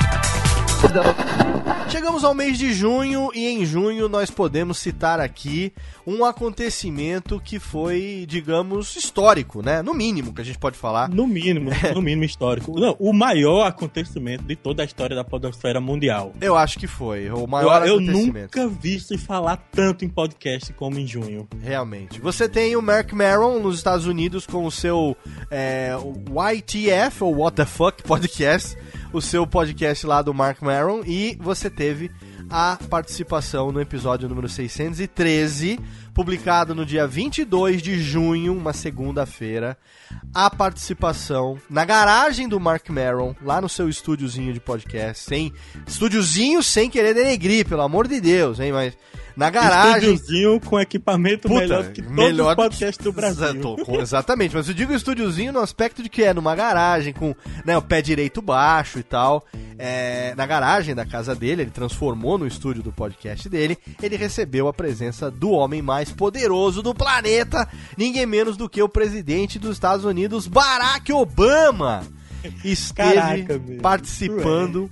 Chegamos 1.91 2.23
ao 2.23 2.33
mês 2.35 2.57
de 2.57 2.73
junho 2.73 3.31
e 3.35 3.47
em 3.49 3.67
junho 3.67 4.09
nós 4.09 4.31
podemos 4.31 4.79
citar 4.79 5.19
aqui 5.19 5.73
um 6.07 6.25
acontecimento 6.25 7.41
que 7.41 7.59
foi, 7.59 8.25
digamos, 8.29 8.95
histórico, 8.95 9.61
né? 9.61 9.83
No 9.83 9.93
mínimo 9.93 10.33
que 10.33 10.41
a 10.41 10.45
gente 10.45 10.59
pode 10.59 10.79
falar. 10.79 11.09
No 11.09 11.27
mínimo, 11.27 11.71
é. 11.73 11.93
no 11.95 12.01
mínimo 12.01 12.25
histórico. 12.25 12.79
Não, 12.79 12.97
o 12.99 13.13
maior 13.13 13.67
acontecimento 13.67 14.45
de 14.45 14.55
toda 14.55 14.83
a 14.83 14.87
história 14.87 15.17
da 15.17 15.25
podosfera 15.25 15.81
mundial. 15.81 16.33
Eu 16.41 16.57
acho 16.57 16.79
que 16.79 16.87
foi 16.87 17.29
o 17.31 17.47
maior 17.47 17.87
eu, 17.87 17.97
acontecimento. 17.97 18.57
Eu 18.57 18.69
nunca 18.69 18.81
vi 18.81 19.01
se 19.01 19.19
falar 19.19 19.57
tanto 19.73 20.05
em 20.05 20.09
podcast 20.09 20.73
como 20.75 20.99
em 20.99 21.07
junho. 21.07 21.49
Realmente. 21.61 22.21
Você 22.21 22.49
tem 22.49 22.77
o 22.77 22.83
Mark 22.83 23.13
Maron 23.13 23.59
nos 23.59 23.77
Estados 23.77 24.07
Unidos 24.07 24.47
com 24.47 24.65
o 24.65 24.71
seu 24.71 25.17
é, 25.51 25.93
YTF, 26.55 27.25
ou 27.25 27.37
What 27.39 27.57
the 27.57 27.67
Fuck 27.67 28.03
Podcast 28.05 28.77
o 29.13 29.21
seu 29.21 29.47
podcast 29.47 30.07
lá 30.07 30.23
do 30.23 30.33
Mark 30.33 30.63
Maron 30.63 31.03
e 31.05 31.37
você 31.41 31.69
teve 31.69 32.11
a 32.49 32.79
participação 32.89 33.71
no 33.71 33.81
episódio 33.81 34.29
número 34.29 34.49
613, 34.49 35.79
publicado 36.15 36.75
no 36.75 36.85
dia 36.85 37.07
22 37.07 37.83
de 37.83 38.01
junho, 38.01 38.57
uma 38.57 38.73
segunda-feira, 38.73 39.77
a 40.35 40.51
participação 40.51 41.59
na 41.69 41.85
garagem 41.85 42.49
do 42.49 42.61
Mark 42.61 42.89
Maron, 42.89 43.35
lá 43.43 43.61
no 43.61 43.69
seu 43.69 43.89
estúdiozinho 43.89 44.53
de 44.53 44.61
podcast, 44.61 45.25
sem 45.25 45.53
estúdiozinho 45.87 46.63
sem 46.63 46.91
querer 46.91 47.15
denegrir, 47.15 47.67
pelo 47.67 47.83
amor 47.83 48.09
de 48.09 48.21
Deus, 48.21 48.61
hein, 48.61 48.73
mas 48.73 48.97
na 49.37 49.51
garagem. 49.51 50.15
Estúdiozinho 50.15 50.61
com 50.61 50.79
equipamento 50.81 51.49
Puta, 51.49 51.61
melhor 51.61 51.89
que 51.91 52.03
todos 52.03 52.17
melhor 52.17 52.51
os 52.51 52.57
podcasts 52.57 53.05
do 53.05 53.13
Brasil. 53.13 53.47
Exato, 53.47 54.01
exatamente, 54.01 54.55
mas 54.55 54.69
eu 54.69 54.75
digo 54.75 54.93
estúdiozinho 54.93 55.53
no 55.53 55.61
aspecto 55.61 56.03
de 56.03 56.09
que 56.09 56.23
é 56.23 56.35
numa 56.35 56.55
garagem, 56.55 57.13
com 57.13 57.35
né, 57.65 57.77
o 57.77 57.83
pé 57.83 58.03
direito 58.03 58.43
baixo 58.43 58.99
e 58.99 59.03
tal. 59.03 59.45
É, 59.79 60.35
na 60.37 60.47
garagem 60.47 60.95
da 60.95 61.07
casa 61.07 61.35
dele, 61.35 61.63
ele 61.63 61.71
transformou 61.71 62.37
no 62.37 62.47
estúdio 62.47 62.83
do 62.83 62.93
podcast 62.93 63.49
dele, 63.49 63.79
ele 64.03 64.17
recebeu 64.17 64.69
a 64.69 64.75
presença 64.75 65.31
do 65.31 65.51
homem 65.53 65.81
mais 65.81 66.00
poderoso 66.09 66.83
do 66.83 66.95
planeta, 66.95 67.69
ninguém 67.97 68.25
menos 68.25 68.57
do 68.57 68.69
que 68.69 68.83
o 68.83 68.89
presidente 68.89 69.59
dos 69.59 69.73
Estados 69.73 70.05
Unidos, 70.05 70.47
Barack 70.47 71.13
Obama. 71.13 72.07
Esteve 72.65 73.15
Caraca, 73.15 73.61
participando 73.83 74.91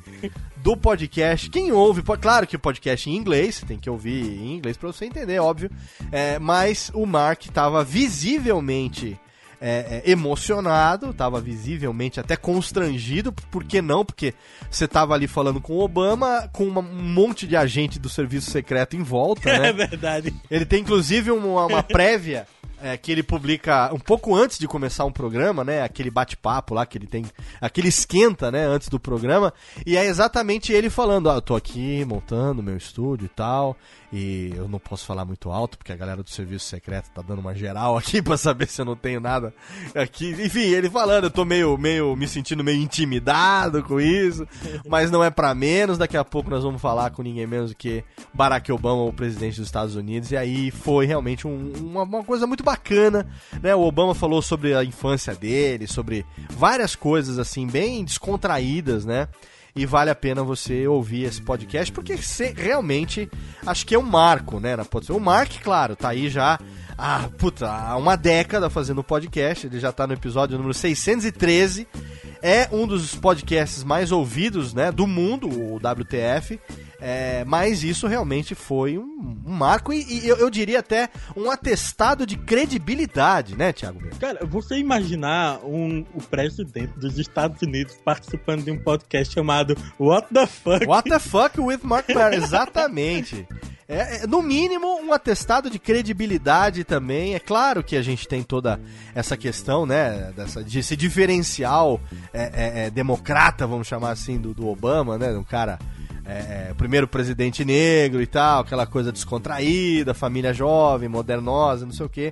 do 0.56 0.76
podcast. 0.76 1.48
Quem 1.48 1.72
ouve, 1.72 2.02
claro 2.20 2.46
que 2.46 2.56
o 2.56 2.58
podcast 2.58 3.08
em 3.08 3.16
inglês, 3.16 3.64
tem 3.66 3.78
que 3.78 3.88
ouvir 3.88 4.24
em 4.24 4.56
inglês 4.56 4.76
para 4.76 4.92
você 4.92 5.06
entender, 5.06 5.38
óbvio. 5.38 5.70
É, 6.12 6.38
mas 6.38 6.90
o 6.92 7.06
Mark 7.06 7.46
estava 7.46 7.82
visivelmente 7.82 9.18
é, 9.60 10.02
é, 10.04 10.10
emocionado, 10.10 11.10
estava 11.10 11.40
visivelmente 11.40 12.20
até 12.20 12.36
constrangido, 12.36 13.32
por 13.32 13.64
que 13.64 13.82
não? 13.82 14.04
Porque 14.04 14.34
você 14.70 14.84
estava 14.84 15.14
ali 15.14 15.26
falando 15.26 15.60
com 15.60 15.74
o 15.74 15.80
Obama, 15.80 16.48
com 16.52 16.64
uma, 16.64 16.80
um 16.80 17.02
monte 17.02 17.46
de 17.46 17.56
agente 17.56 17.98
do 17.98 18.08
serviço 18.08 18.50
secreto 18.50 18.96
em 18.96 19.02
volta, 19.02 19.50
né? 19.58 19.68
É 19.68 19.72
verdade. 19.72 20.34
Ele 20.50 20.64
tem 20.64 20.80
inclusive 20.80 21.30
uma, 21.30 21.66
uma 21.66 21.82
prévia 21.84 22.46
é, 22.80 22.96
que 22.96 23.10
ele 23.10 23.22
publica 23.22 23.92
um 23.92 23.98
pouco 23.98 24.34
antes 24.34 24.58
de 24.58 24.68
começar 24.68 25.04
um 25.04 25.12
programa, 25.12 25.64
né? 25.64 25.82
Aquele 25.82 26.10
bate-papo 26.10 26.74
lá 26.74 26.86
que 26.86 26.96
ele 26.96 27.06
tem, 27.06 27.24
aquele 27.60 27.88
esquenta, 27.88 28.50
né? 28.50 28.64
Antes 28.66 28.88
do 28.88 29.00
programa. 29.00 29.52
E 29.84 29.96
é 29.96 30.06
exatamente 30.06 30.72
ele 30.72 30.88
falando: 30.88 31.30
Ah, 31.30 31.34
eu 31.34 31.42
tô 31.42 31.56
aqui 31.56 32.04
montando 32.04 32.62
meu 32.62 32.76
estúdio 32.76 33.26
e 33.26 33.30
tal. 33.30 33.76
E 34.10 34.52
eu 34.56 34.66
não 34.66 34.78
posso 34.78 35.04
falar 35.04 35.24
muito 35.26 35.50
alto, 35.50 35.76
porque 35.76 35.92
a 35.92 35.96
galera 35.96 36.22
do 36.22 36.30
serviço 36.30 36.64
secreto 36.64 37.10
tá 37.10 37.20
dando 37.20 37.40
uma 37.40 37.54
geral 37.54 37.96
aqui 37.96 38.20
pra 38.22 38.38
saber 38.38 38.66
se 38.66 38.80
eu 38.80 38.84
não 38.84 38.96
tenho 38.96 39.20
nada 39.20 39.52
aqui. 39.94 40.30
Enfim, 40.30 40.60
ele 40.60 40.88
falando, 40.88 41.24
eu 41.24 41.30
tô 41.30 41.44
meio, 41.44 41.76
meio 41.76 42.16
me 42.16 42.26
sentindo 42.26 42.64
meio 42.64 42.80
intimidado 42.80 43.82
com 43.82 44.00
isso, 44.00 44.48
mas 44.86 45.10
não 45.10 45.22
é 45.22 45.30
para 45.30 45.54
menos. 45.54 45.98
Daqui 45.98 46.16
a 46.16 46.24
pouco 46.24 46.48
nós 46.48 46.64
vamos 46.64 46.80
falar 46.80 47.10
com 47.10 47.22
ninguém 47.22 47.46
menos 47.46 47.74
que 47.74 48.02
Barack 48.32 48.72
Obama, 48.72 49.02
o 49.02 49.12
presidente 49.12 49.56
dos 49.56 49.68
Estados 49.68 49.94
Unidos. 49.94 50.30
E 50.30 50.36
aí 50.36 50.70
foi 50.70 51.04
realmente 51.04 51.46
um, 51.46 51.72
uma, 51.76 52.04
uma 52.04 52.24
coisa 52.24 52.46
muito 52.46 52.64
bacana, 52.64 53.28
né? 53.62 53.74
O 53.74 53.82
Obama 53.82 54.14
falou 54.14 54.40
sobre 54.40 54.74
a 54.74 54.82
infância 54.82 55.34
dele, 55.34 55.86
sobre 55.86 56.24
várias 56.50 56.96
coisas 56.96 57.38
assim, 57.38 57.66
bem 57.66 58.04
descontraídas, 58.04 59.04
né? 59.04 59.28
E 59.78 59.86
vale 59.86 60.10
a 60.10 60.14
pena 60.14 60.42
você 60.42 60.88
ouvir 60.88 61.22
esse 61.22 61.40
podcast, 61.40 61.92
porque 61.92 62.16
realmente 62.56 63.30
acho 63.64 63.86
que 63.86 63.94
é 63.94 63.98
um 63.98 64.02
marco, 64.02 64.58
né, 64.58 64.74
na. 64.74 64.84
O 65.14 65.20
Mark, 65.20 65.52
claro, 65.62 65.94
tá 65.94 66.08
aí 66.08 66.28
já 66.28 66.58
há, 66.96 67.28
puta, 67.38 67.70
há 67.70 67.96
uma 67.96 68.16
década 68.16 68.68
fazendo 68.68 69.04
podcast, 69.04 69.68
ele 69.68 69.78
já 69.78 69.92
tá 69.92 70.04
no 70.04 70.14
episódio 70.14 70.56
número 70.56 70.74
613, 70.74 71.86
é 72.42 72.68
um 72.72 72.88
dos 72.88 73.14
podcasts 73.14 73.84
mais 73.84 74.10
ouvidos, 74.10 74.74
né, 74.74 74.90
do 74.90 75.06
mundo, 75.06 75.48
o 75.48 75.76
WTF, 75.76 76.58
é, 77.00 77.44
mas 77.44 77.84
isso 77.84 78.06
realmente 78.06 78.54
foi 78.54 78.98
um, 78.98 79.40
um 79.46 79.52
marco 79.52 79.92
e, 79.92 80.02
e 80.02 80.28
eu, 80.28 80.36
eu, 80.36 80.50
diria 80.50 80.80
até 80.80 81.08
um 81.36 81.50
atestado 81.50 82.26
de 82.26 82.36
credibilidade, 82.36 83.56
né, 83.56 83.72
Thiago? 83.72 84.00
Cara, 84.18 84.44
você 84.44 84.78
imaginar 84.78 85.60
um, 85.64 86.04
o 86.14 86.20
presidente 86.20 86.98
dos 86.98 87.18
Estados 87.18 87.62
Unidos 87.62 87.96
participando 88.04 88.64
de 88.64 88.70
um 88.70 88.78
podcast 88.78 89.32
chamado 89.32 89.76
What 89.98 90.28
the 90.32 90.46
Fuck? 90.46 90.86
What 90.86 91.08
the 91.08 91.18
Fuck 91.18 91.60
with 91.60 91.80
Mark 91.82 92.08
Maron, 92.08 92.34
exatamente. 92.34 93.46
É, 93.90 94.16
é, 94.16 94.26
no 94.26 94.42
mínimo, 94.42 95.00
um 95.00 95.14
atestado 95.14 95.70
de 95.70 95.78
credibilidade 95.78 96.84
também. 96.84 97.34
É 97.34 97.38
claro 97.38 97.82
que 97.82 97.96
a 97.96 98.02
gente 98.02 98.28
tem 98.28 98.42
toda 98.42 98.78
essa 99.14 99.34
questão, 99.34 99.86
né? 99.86 100.30
Dessa, 100.36 100.62
desse 100.62 100.94
diferencial 100.94 101.98
é, 102.30 102.42
é, 102.42 102.84
é 102.84 102.90
democrata, 102.90 103.66
vamos 103.66 103.86
chamar 103.86 104.10
assim, 104.10 104.38
do, 104.38 104.52
do 104.52 104.68
Obama, 104.68 105.16
né? 105.16 105.30
Um 105.30 105.42
cara 105.42 105.78
é, 106.28 106.68
é, 106.68 106.74
primeiro 106.74 107.08
presidente 107.08 107.64
negro 107.64 108.20
e 108.20 108.26
tal, 108.26 108.60
aquela 108.60 108.86
coisa 108.86 109.10
descontraída, 109.10 110.12
família 110.12 110.52
jovem, 110.52 111.08
modernosa, 111.08 111.86
não 111.86 111.92
sei 111.92 112.04
o 112.04 112.08
quê. 112.08 112.30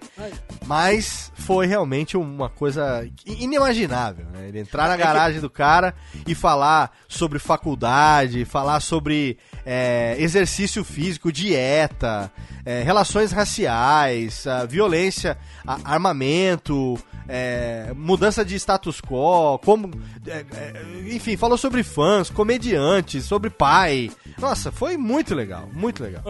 Mas 0.67 1.33
foi 1.35 1.67
realmente 1.67 2.15
uma 2.15 2.51
coisa 2.51 3.09
inimaginável, 3.25 4.27
né? 4.27 4.49
Ele 4.49 4.61
entrar 4.61 4.89
na 4.89 4.95
é 4.95 4.99
garagem 4.99 5.41
do 5.41 5.49
cara 5.49 5.95
e 6.27 6.35
falar 6.35 6.93
sobre 7.09 7.39
faculdade, 7.39 8.45
falar 8.45 8.81
sobre 8.81 9.39
é, 9.67 10.15
exercício 10.19 10.85
físico, 10.85 11.33
dieta, 11.33 12.33
é, 12.65 12.83
relações 12.85 13.33
raciais, 13.33 14.45
violência, 14.69 15.37
armamento, 15.85 16.97
é, 17.29 17.93
mudança 17.97 18.45
de 18.45 18.55
status 18.55 19.01
quo, 19.01 19.59
como, 19.59 19.91
é, 20.27 20.45
é, 20.55 21.15
enfim, 21.15 21.37
falou 21.37 21.59
sobre 21.59 21.83
fãs, 21.83 22.31
comediantes, 22.31 23.25
sobre 23.25 23.51
pai. 23.51 24.11
Nossa, 24.39 24.71
foi 24.71 24.97
muito 24.97 25.35
legal, 25.35 25.69
muito 25.73 26.03
legal. 26.03 26.23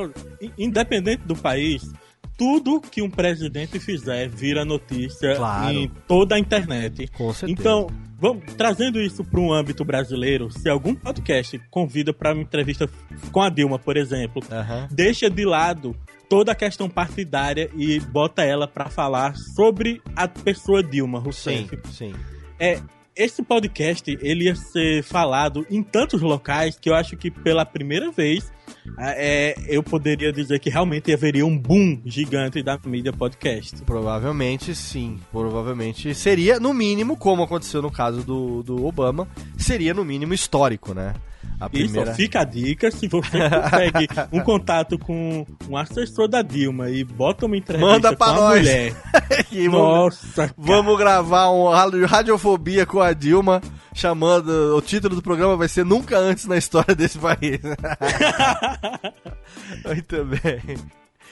Independente 0.56 1.22
do 1.24 1.36
país, 1.36 1.90
tudo 2.36 2.80
que 2.80 3.00
um 3.00 3.10
presidente 3.10 3.80
fizer 3.80 4.28
vira 4.28 4.64
notícia 4.64 5.36
claro. 5.36 5.72
em 5.72 5.90
toda 6.06 6.34
a 6.34 6.38
internet. 6.38 7.08
Com 7.08 7.32
certeza. 7.32 7.60
Então, 7.60 7.86
vamos, 8.18 8.44
trazendo 8.54 9.00
isso 9.00 9.24
para 9.24 9.40
um 9.40 9.52
âmbito 9.52 9.84
brasileiro, 9.84 10.50
se 10.50 10.68
algum 10.68 10.94
podcast 10.94 11.58
convida 11.70 12.12
para 12.12 12.32
uma 12.32 12.42
entrevista 12.42 12.88
com 13.32 13.40
a 13.40 13.48
Dilma, 13.48 13.78
por 13.78 13.96
exemplo, 13.96 14.42
uhum. 14.50 14.88
deixa 14.90 15.30
de 15.30 15.44
lado 15.44 15.96
toda 16.28 16.52
a 16.52 16.54
questão 16.54 16.88
partidária 16.88 17.70
e 17.76 18.00
bota 18.00 18.42
ela 18.42 18.66
para 18.66 18.90
falar 18.90 19.34
sobre 19.54 20.02
a 20.14 20.28
pessoa 20.28 20.82
Dilma 20.82 21.18
Rousseff. 21.18 21.78
Sim, 21.86 22.12
sim. 22.12 22.14
É, 22.58 22.80
esse 23.16 23.42
podcast 23.42 24.18
ele 24.20 24.44
ia 24.44 24.54
ser 24.54 25.02
falado 25.02 25.66
em 25.70 25.82
tantos 25.82 26.20
locais 26.20 26.78
que 26.78 26.90
eu 26.90 26.94
acho 26.94 27.16
que 27.16 27.30
pela 27.30 27.64
primeira 27.64 28.10
vez 28.10 28.52
é, 28.98 29.54
eu 29.68 29.82
poderia 29.82 30.32
dizer 30.32 30.58
que 30.58 30.70
realmente 30.70 31.12
haveria 31.12 31.46
um 31.46 31.56
boom 31.56 32.00
gigante 32.04 32.62
da 32.62 32.78
mídia 32.84 33.12
podcast. 33.12 33.82
Provavelmente 33.82 34.74
sim, 34.74 35.18
provavelmente 35.32 36.14
seria 36.14 36.60
no 36.60 36.72
mínimo, 36.72 37.16
como 37.16 37.42
aconteceu 37.42 37.82
no 37.82 37.90
caso 37.90 38.22
do, 38.22 38.62
do 38.62 38.86
Obama, 38.86 39.28
seria 39.56 39.94
no 39.94 40.04
mínimo 40.04 40.34
histórico, 40.34 40.94
né? 40.94 41.14
A 41.58 41.70
primeira... 41.70 42.10
Isso, 42.10 42.16
fica 42.16 42.40
a 42.40 42.44
dica, 42.44 42.90
se 42.90 43.08
você 43.08 43.38
consegue 43.48 44.08
um 44.32 44.40
contato 44.40 44.98
com 44.98 45.46
um 45.68 45.76
assessor 45.76 46.28
da 46.28 46.42
Dilma 46.42 46.90
e 46.90 47.04
bota 47.04 47.46
uma 47.46 47.56
entrevista 47.56 47.90
Manda 47.90 48.14
pra 48.14 48.26
com 48.26 48.34
nós. 48.34 48.58
mulher. 48.58 48.94
Nossa, 49.70 50.54
Vamos 50.56 50.98
gravar 50.98 51.50
um 51.50 51.68
radiofobia 52.04 52.84
com 52.84 53.00
a 53.00 53.12
Dilma, 53.12 53.60
chamando... 53.94 54.76
O 54.76 54.82
título 54.82 55.16
do 55.16 55.22
programa 55.22 55.56
vai 55.56 55.68
ser 55.68 55.84
Nunca 55.84 56.18
Antes 56.18 56.46
na 56.46 56.56
História 56.56 56.94
desse 56.94 57.18
país. 57.18 57.60
Muito 59.84 60.24
bem. 60.24 60.76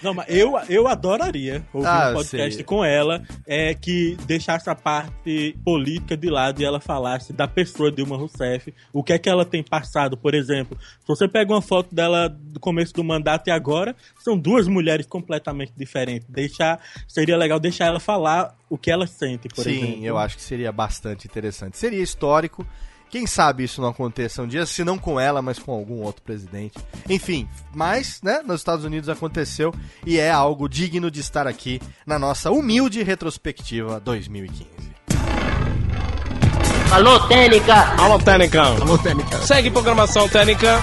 Não, 0.04 0.12
mas 0.12 0.26
eu, 0.28 0.52
eu 0.68 0.86
adoraria 0.86 1.64
ouvir 1.72 1.88
ah, 1.88 2.10
um 2.10 2.14
podcast 2.14 2.54
sei. 2.56 2.64
com 2.64 2.84
ela 2.84 3.22
é, 3.46 3.72
que 3.72 4.16
deixasse 4.26 4.68
a 4.68 4.74
parte 4.74 5.56
política 5.64 6.14
de 6.14 6.28
lado 6.28 6.60
e 6.60 6.64
ela 6.64 6.78
falasse 6.78 7.32
da 7.32 7.48
pessoa 7.48 7.90
Dilma 7.90 8.16
Rousseff, 8.16 8.72
o 8.92 9.02
que 9.02 9.14
é 9.14 9.18
que 9.18 9.28
ela 9.28 9.46
tem 9.46 9.62
passado, 9.62 10.16
por 10.16 10.34
exemplo. 10.34 10.76
Se 11.00 11.06
você 11.06 11.26
pega 11.26 11.52
uma 11.52 11.62
foto 11.62 11.94
dela 11.94 12.28
do 12.28 12.60
começo 12.60 12.92
do 12.92 13.02
mandato 13.02 13.48
e 13.48 13.50
agora, 13.50 13.96
são 14.18 14.36
duas 14.36 14.68
mulheres 14.68 15.06
completamente 15.06 15.72
diferentes. 15.74 16.28
Deixar, 16.28 16.78
seria 17.08 17.36
legal 17.36 17.58
deixar 17.58 17.86
ela 17.86 17.98
falar 17.98 18.54
o 18.68 18.76
que 18.76 18.90
ela 18.90 19.06
sente, 19.06 19.48
por 19.48 19.64
Sim, 19.64 19.70
exemplo. 19.70 19.94
Sim, 19.94 20.06
eu 20.06 20.18
acho 20.18 20.36
que 20.36 20.42
seria 20.42 20.70
bastante 20.70 21.26
interessante. 21.26 21.78
Seria 21.78 22.02
histórico. 22.02 22.66
Quem 23.14 23.28
sabe 23.28 23.62
isso 23.62 23.80
não 23.80 23.90
aconteça 23.90 24.42
um 24.42 24.46
dia, 24.48 24.66
se 24.66 24.82
não 24.82 24.98
com 24.98 25.20
ela, 25.20 25.40
mas 25.40 25.56
com 25.56 25.70
algum 25.70 26.02
outro 26.02 26.20
presidente. 26.20 26.76
Enfim, 27.08 27.48
mas, 27.72 28.20
né, 28.24 28.42
nos 28.44 28.60
Estados 28.60 28.84
Unidos 28.84 29.08
aconteceu 29.08 29.72
e 30.04 30.18
é 30.18 30.32
algo 30.32 30.68
digno 30.68 31.08
de 31.12 31.20
estar 31.20 31.46
aqui 31.46 31.80
na 32.04 32.18
nossa 32.18 32.50
humilde 32.50 33.04
retrospectiva 33.04 34.00
2015. 34.00 34.68
Alô, 36.90 37.20
Técnica! 37.28 37.94
Alô, 38.02 38.18
Técnica! 38.18 38.62
Alô, 38.62 38.98
Técnica! 38.98 39.38
Segue 39.42 39.70
programação 39.70 40.28
Técnica! 40.28 40.82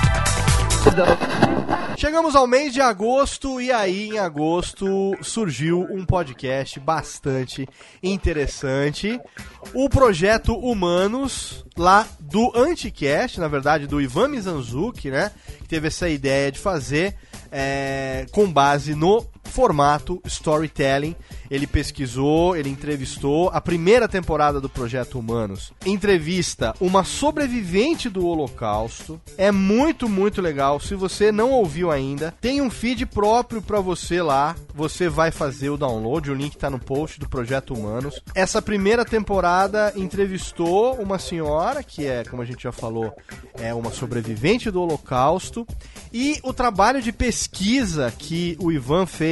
Chegamos 1.98 2.36
ao 2.36 2.48
mês 2.48 2.74
de 2.74 2.82
agosto 2.82 3.62
e 3.62 3.72
aí 3.72 4.10
em 4.10 4.20
agosto 4.20 5.16
surgiu 5.22 5.82
um 5.89 6.06
podcast 6.06 6.80
bastante 6.80 7.68
interessante. 8.02 9.20
O 9.74 9.88
projeto 9.89 10.56
Humanos, 10.56 11.64
lá 11.78 12.08
do 12.20 12.52
Anticast, 12.56 13.39
na 13.39 13.48
verdade 13.48 13.86
do 13.86 14.02
Ivan 14.02 14.30
Mizanzuki, 14.30 15.12
né? 15.12 15.32
Que 15.60 15.68
teve 15.68 15.88
essa 15.88 16.10
ideia 16.10 16.52
de 16.52 16.60
fazer 16.60 17.16
é, 17.52 18.26
com 18.32 18.52
base 18.52 18.96
no 18.96 19.26
formato 19.44 20.22
storytelling. 20.26 21.16
Ele 21.50 21.68
pesquisou, 21.68 22.56
ele 22.56 22.70
entrevistou 22.70 23.50
a 23.50 23.60
primeira 23.60 24.08
temporada 24.08 24.62
do 24.62 24.70
Projeto 24.70 25.20
Humanos. 25.20 25.74
Entrevista 25.86 26.74
uma 26.80 27.04
sobrevivente 27.04 28.10
do 28.10 28.26
Holocausto. 28.26 29.20
É 29.38 29.52
muito, 29.52 30.08
muito 30.08 30.42
legal. 30.42 30.80
Se 30.80 30.96
você 30.96 31.32
não 31.32 31.52
ouviu 31.52 31.92
ainda, 31.92 32.34
tem 32.39 32.62
um 32.62 32.70
feed 32.70 33.06
próprio 33.06 33.62
para 33.62 33.82
você 33.82 34.22
lá. 34.22 34.56
Você 34.74 35.10
vai 35.10 35.32
fazer 35.32 35.70
o 35.70 35.78
download, 35.78 36.32
o 36.32 36.36
link 36.36 36.58
tá 36.58 36.70
no 36.70 36.80
post 36.80 37.20
do 37.20 37.28
Projeto 37.28 37.74
Humanos. 37.74 38.22
Essa 38.34 38.62
primeira 38.62 39.04
temporada 39.04 39.92
entrevistou 39.96 40.96
uma 40.96 41.20
senhora 41.20 41.84
que 41.84 42.06
é, 42.06 42.24
como 42.24 42.42
a 42.42 42.46
gente 42.46 42.64
já 42.64 42.72
falou, 42.72 43.14
é 43.56 43.74
uma 43.74 43.92
sobrevivente 43.92 44.72
do 44.72 44.82
Holocausto 44.82 45.68
e 46.14 46.39
o 46.44 46.54
trabalho 46.54 47.02
de 47.02 47.12
pesquisa 47.12 48.14
que 48.18 48.56
o 48.60 48.72
Ivan 48.72 49.06
fez 49.06 49.31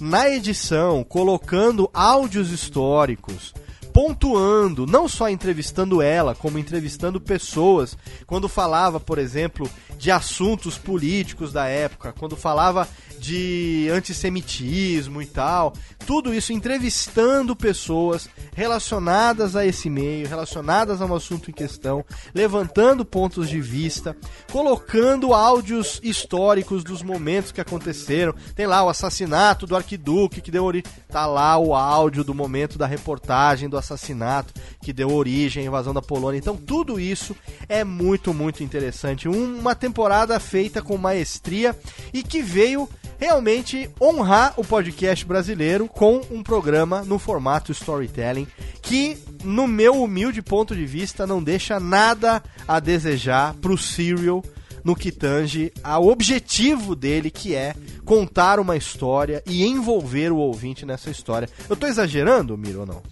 na 0.00 0.28
edição, 0.28 1.04
colocando 1.04 1.88
áudios 1.94 2.50
históricos, 2.50 3.54
pontuando, 3.92 4.86
não 4.86 5.06
só 5.06 5.28
entrevistando 5.28 6.00
ela, 6.00 6.34
como 6.34 6.58
entrevistando 6.58 7.20
pessoas, 7.20 7.96
quando 8.26 8.48
falava, 8.48 8.98
por 8.98 9.18
exemplo, 9.18 9.68
de 9.98 10.10
assuntos 10.10 10.78
políticos 10.78 11.52
da 11.52 11.66
época, 11.66 12.14
quando 12.18 12.36
falava 12.36 12.88
de 13.22 13.88
antissemitismo 13.92 15.22
e 15.22 15.26
tal. 15.26 15.72
Tudo 16.04 16.34
isso 16.34 16.52
entrevistando 16.52 17.54
pessoas 17.54 18.28
relacionadas 18.52 19.54
a 19.54 19.64
esse 19.64 19.88
meio, 19.88 20.28
relacionadas 20.28 21.00
ao 21.00 21.14
assunto 21.14 21.48
em 21.48 21.54
questão, 21.54 22.04
levantando 22.34 23.04
pontos 23.04 23.48
de 23.48 23.60
vista, 23.60 24.16
colocando 24.50 25.32
áudios 25.32 26.00
históricos 26.02 26.82
dos 26.82 27.00
momentos 27.00 27.52
que 27.52 27.60
aconteceram. 27.60 28.34
Tem 28.56 28.66
lá 28.66 28.82
o 28.82 28.88
assassinato 28.88 29.66
do 29.66 29.76
arquiduque 29.76 30.40
que 30.40 30.50
deu 30.50 30.64
origem. 30.64 30.90
Tá 31.08 31.24
lá 31.26 31.56
o 31.56 31.76
áudio 31.76 32.24
do 32.24 32.34
momento 32.34 32.76
da 32.76 32.86
reportagem 32.86 33.68
do 33.68 33.76
assassinato 33.82 34.54
que 34.80 34.92
deu 34.92 35.12
origem 35.12 35.64
à 35.64 35.66
invasão 35.66 35.92
da 35.92 36.00
Polônia. 36.00 36.38
Então 36.38 36.56
tudo 36.56 36.98
isso 36.98 37.36
é 37.68 37.84
muito, 37.84 38.32
muito 38.32 38.62
interessante. 38.64 39.28
Uma 39.28 39.74
temporada 39.74 40.38
feita 40.40 40.80
com 40.80 40.96
maestria 40.96 41.76
e 42.12 42.22
que 42.22 42.42
veio 42.42 42.88
realmente 43.18 43.88
honrar 44.00 44.54
o 44.56 44.64
podcast 44.64 45.24
brasileiro 45.24 45.86
com 45.86 46.20
um 46.30 46.42
programa 46.42 47.02
no 47.02 47.18
formato 47.18 47.70
storytelling 47.70 48.48
que, 48.80 49.16
no 49.44 49.68
meu 49.68 50.02
humilde 50.02 50.42
ponto 50.42 50.74
de 50.74 50.84
vista, 50.84 51.26
não 51.26 51.42
deixa 51.42 51.78
nada 51.78 52.42
a 52.66 52.80
desejar 52.80 53.54
pro 53.54 53.78
Serial 53.78 54.42
no 54.84 54.96
que 54.96 55.12
tange 55.12 55.72
ao 55.82 56.08
objetivo 56.08 56.96
dele, 56.96 57.30
que 57.30 57.54
é 57.54 57.74
contar 58.04 58.58
uma 58.58 58.76
história 58.76 59.42
e 59.46 59.64
envolver 59.64 60.32
o 60.32 60.38
ouvinte 60.38 60.84
nessa 60.84 61.10
história. 61.10 61.48
Eu 61.68 61.76
tô 61.76 61.86
exagerando, 61.86 62.58
Miro, 62.58 62.80
ou 62.80 62.86
não? 62.86 63.02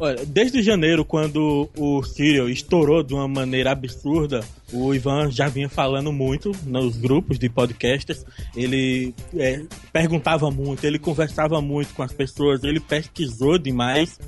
Olha, 0.00 0.24
desde 0.24 0.62
janeiro, 0.62 1.04
quando 1.04 1.68
o 1.76 2.02
Serial 2.04 2.48
estourou 2.48 3.02
de 3.02 3.14
uma 3.14 3.26
maneira 3.26 3.72
absurda, 3.72 4.44
o 4.72 4.94
Ivan 4.94 5.28
já 5.28 5.48
vinha 5.48 5.68
falando 5.68 6.12
muito 6.12 6.52
nos 6.64 6.96
grupos 6.96 7.36
de 7.36 7.48
podcasters. 7.48 8.24
Ele 8.54 9.12
é, 9.34 9.64
perguntava 9.92 10.52
muito, 10.52 10.84
ele 10.84 11.00
conversava 11.00 11.60
muito 11.60 11.94
com 11.94 12.04
as 12.04 12.12
pessoas, 12.12 12.62
ele 12.62 12.78
pesquisou 12.78 13.58
demais. 13.58 14.20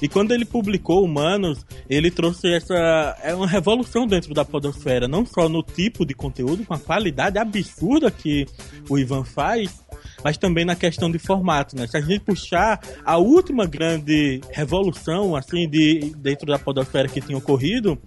E 0.00 0.08
quando 0.08 0.32
ele 0.32 0.44
publicou 0.44 1.02
Humanos, 1.02 1.64
ele 1.88 2.10
trouxe 2.10 2.52
essa. 2.52 3.16
É 3.22 3.34
uma 3.34 3.46
revolução 3.46 4.06
dentro 4.06 4.34
da 4.34 4.44
Podosfera, 4.44 5.08
não 5.08 5.24
só 5.24 5.48
no 5.48 5.62
tipo 5.62 6.04
de 6.04 6.14
conteúdo, 6.14 6.64
com 6.66 6.74
a 6.74 6.78
qualidade 6.78 7.38
absurda 7.38 8.10
que 8.10 8.46
o 8.88 8.98
Ivan 8.98 9.24
faz, 9.24 9.82
mas 10.22 10.36
também 10.36 10.64
na 10.64 10.74
questão 10.74 11.10
de 11.10 11.18
formato, 11.18 11.76
né? 11.76 11.86
Se 11.86 11.96
a 11.96 12.00
gente 12.00 12.20
puxar 12.20 12.80
a 13.04 13.18
última 13.18 13.66
grande 13.66 14.40
revolução, 14.50 15.36
assim, 15.36 15.68
de, 15.68 16.12
dentro 16.16 16.46
da 16.46 16.58
podosfera 16.58 17.08
que 17.08 17.20
tinha 17.20 17.38
ocorrido, 17.38 17.98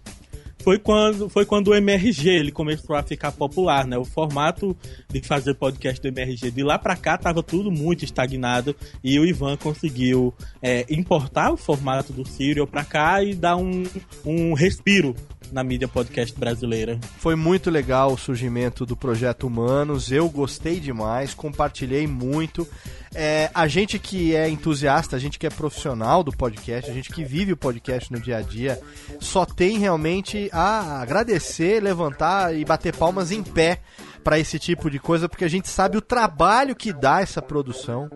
foi 0.61 0.77
quando, 0.77 1.27
foi 1.27 1.45
quando 1.45 1.69
o 1.69 1.75
MRG 1.75 2.29
ele 2.29 2.51
começou 2.51 2.95
a 2.95 3.03
ficar 3.03 3.31
popular, 3.31 3.85
né? 3.85 3.97
O 3.97 4.05
formato 4.05 4.77
de 5.09 5.21
fazer 5.21 5.55
podcast 5.55 6.01
do 6.01 6.07
MRG 6.07 6.51
de 6.51 6.63
lá 6.63 6.77
para 6.77 6.95
cá 6.95 7.17
tava 7.17 7.41
tudo 7.43 7.71
muito 7.71 8.05
estagnado 8.05 8.75
e 9.03 9.19
o 9.19 9.25
Ivan 9.25 9.57
conseguiu 9.57 10.33
é, 10.61 10.85
importar 10.89 11.51
o 11.51 11.57
formato 11.57 12.13
do 12.13 12.27
Serial 12.27 12.67
para 12.67 12.83
cá 12.83 13.23
e 13.23 13.33
dar 13.33 13.57
um, 13.57 13.83
um 14.25 14.53
respiro 14.53 15.15
na 15.51 15.63
mídia 15.63 15.87
podcast 15.87 16.37
brasileira. 16.37 16.99
Foi 17.17 17.35
muito 17.35 17.69
legal 17.69 18.13
o 18.13 18.17
surgimento 18.17 18.85
do 18.85 18.95
Projeto 18.95 19.45
Humanos, 19.45 20.11
eu 20.11 20.29
gostei 20.29 20.79
demais, 20.79 21.33
compartilhei 21.33 22.07
muito. 22.07 22.67
É, 23.13 23.51
a 23.53 23.67
gente 23.67 23.99
que 23.99 24.33
é 24.35 24.49
entusiasta, 24.49 25.15
a 25.15 25.19
gente 25.19 25.37
que 25.37 25.45
é 25.45 25.49
profissional 25.49 26.23
do 26.23 26.31
podcast, 26.31 26.89
a 26.89 26.93
gente 26.93 27.11
que 27.11 27.23
vive 27.23 27.51
o 27.51 27.57
podcast 27.57 28.11
no 28.11 28.19
dia 28.19 28.37
a 28.37 28.41
dia, 28.41 28.81
só 29.19 29.45
tem 29.45 29.77
realmente 29.77 30.49
a 30.53 31.01
agradecer, 31.01 31.83
levantar 31.83 32.55
e 32.55 32.63
bater 32.63 32.95
palmas 32.95 33.31
em 33.31 33.43
pé 33.43 33.81
para 34.23 34.39
esse 34.39 34.57
tipo 34.57 34.89
de 34.89 34.99
coisa, 34.99 35.27
porque 35.27 35.43
a 35.43 35.49
gente 35.49 35.67
sabe 35.67 35.97
o 35.97 36.01
trabalho 36.01 36.75
que 36.75 36.93
dá 36.93 37.21
essa 37.21 37.41
produção 37.41 38.09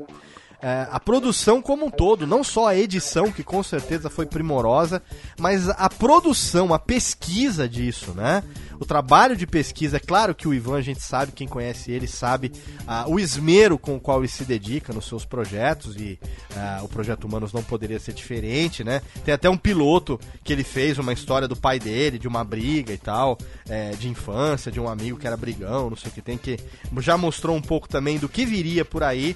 é, 0.65 0.87
a 0.89 0.99
produção 0.99 1.61
como 1.61 1.85
um 1.85 1.91
todo, 1.91 2.25
não 2.25 2.43
só 2.43 2.65
a 2.65 2.75
edição, 2.75 3.31
que 3.31 3.43
com 3.43 3.61
certeza 3.61 4.09
foi 4.09 4.25
primorosa, 4.25 4.99
mas 5.39 5.69
a 5.69 5.87
produção, 5.87 6.73
a 6.73 6.79
pesquisa 6.79 7.69
disso, 7.69 8.13
né? 8.15 8.43
O 8.79 8.85
trabalho 8.85 9.37
de 9.37 9.45
pesquisa, 9.45 9.97
é 9.97 9.99
claro 9.99 10.33
que 10.33 10.47
o 10.47 10.53
Ivan, 10.55 10.77
a 10.77 10.81
gente 10.81 11.01
sabe, 11.01 11.33
quem 11.33 11.47
conhece 11.47 11.91
ele 11.91 12.07
sabe 12.07 12.51
uh, 12.81 13.07
o 13.07 13.19
esmero 13.19 13.77
com 13.77 13.95
o 13.95 13.99
qual 13.99 14.21
ele 14.21 14.27
se 14.27 14.43
dedica 14.43 14.91
nos 14.91 15.07
seus 15.07 15.23
projetos 15.23 15.95
e 15.97 16.19
uh, 16.51 16.83
o 16.83 16.89
Projeto 16.89 17.25
Humanos 17.25 17.53
não 17.53 17.61
poderia 17.61 17.99
ser 17.99 18.13
diferente, 18.13 18.83
né? 18.83 19.03
Tem 19.23 19.35
até 19.35 19.47
um 19.47 19.57
piloto 19.57 20.19
que 20.43 20.51
ele 20.51 20.63
fez, 20.63 20.97
uma 20.97 21.13
história 21.13 21.47
do 21.47 21.55
pai 21.55 21.79
dele, 21.79 22.17
de 22.17 22.27
uma 22.27 22.43
briga 22.43 22.91
e 22.91 22.97
tal, 22.97 23.37
é, 23.69 23.91
de 23.91 24.09
infância, 24.09 24.71
de 24.71 24.79
um 24.79 24.89
amigo 24.89 25.19
que 25.19 25.27
era 25.27 25.37
brigão, 25.37 25.91
não 25.91 25.97
sei 25.97 26.09
o 26.09 26.13
que 26.13 26.23
tem, 26.23 26.39
que 26.39 26.59
já 27.01 27.15
mostrou 27.15 27.55
um 27.55 27.61
pouco 27.61 27.87
também 27.87 28.17
do 28.17 28.27
que 28.27 28.47
viria 28.47 28.83
por 28.83 29.03
aí 29.03 29.35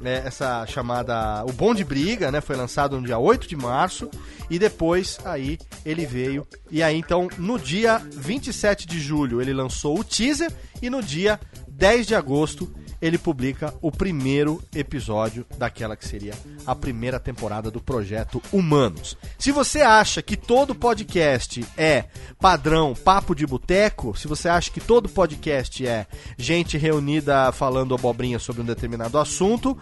né, 0.00 0.22
essa 0.24 0.66
chamada 0.70 1.44
O 1.44 1.52
Bom 1.52 1.74
de 1.74 1.84
Briga, 1.84 2.30
né? 2.30 2.40
Foi 2.40 2.56
lançado 2.56 3.00
no 3.00 3.06
dia 3.06 3.18
8 3.18 3.48
de 3.48 3.56
março 3.56 4.10
e 4.50 4.58
depois 4.58 5.18
aí 5.24 5.58
ele 5.84 6.06
veio. 6.06 6.46
E 6.70 6.82
aí 6.82 6.96
então 6.96 7.28
no 7.38 7.58
dia 7.58 7.98
27 7.98 8.86
de 8.86 9.00
julho 9.00 9.40
ele 9.40 9.52
lançou 9.52 9.98
o 9.98 10.04
teaser 10.04 10.52
e 10.80 10.88
no 10.88 11.02
dia 11.02 11.40
10 11.68 12.06
de 12.06 12.14
agosto 12.14 12.72
ele 13.00 13.16
publica 13.16 13.72
o 13.80 13.90
primeiro 13.90 14.62
episódio 14.74 15.46
daquela 15.56 15.96
que 15.96 16.06
seria 16.06 16.34
a 16.66 16.74
primeira 16.74 17.20
temporada 17.20 17.70
do 17.70 17.80
projeto 17.80 18.42
Humanos. 18.52 19.16
Se 19.38 19.52
você 19.52 19.80
acha 19.80 20.20
que 20.20 20.36
todo 20.36 20.74
podcast 20.74 21.64
é 21.76 22.06
padrão 22.38 22.94
papo 22.94 23.34
de 23.34 23.46
boteco, 23.46 24.18
se 24.18 24.26
você 24.26 24.48
acha 24.48 24.70
que 24.70 24.80
todo 24.80 25.08
podcast 25.08 25.86
é 25.86 26.06
gente 26.36 26.76
reunida 26.76 27.52
falando 27.52 27.94
abobrinha 27.94 28.38
sobre 28.38 28.62
um 28.62 28.66
determinado 28.66 29.18
assunto, 29.18 29.78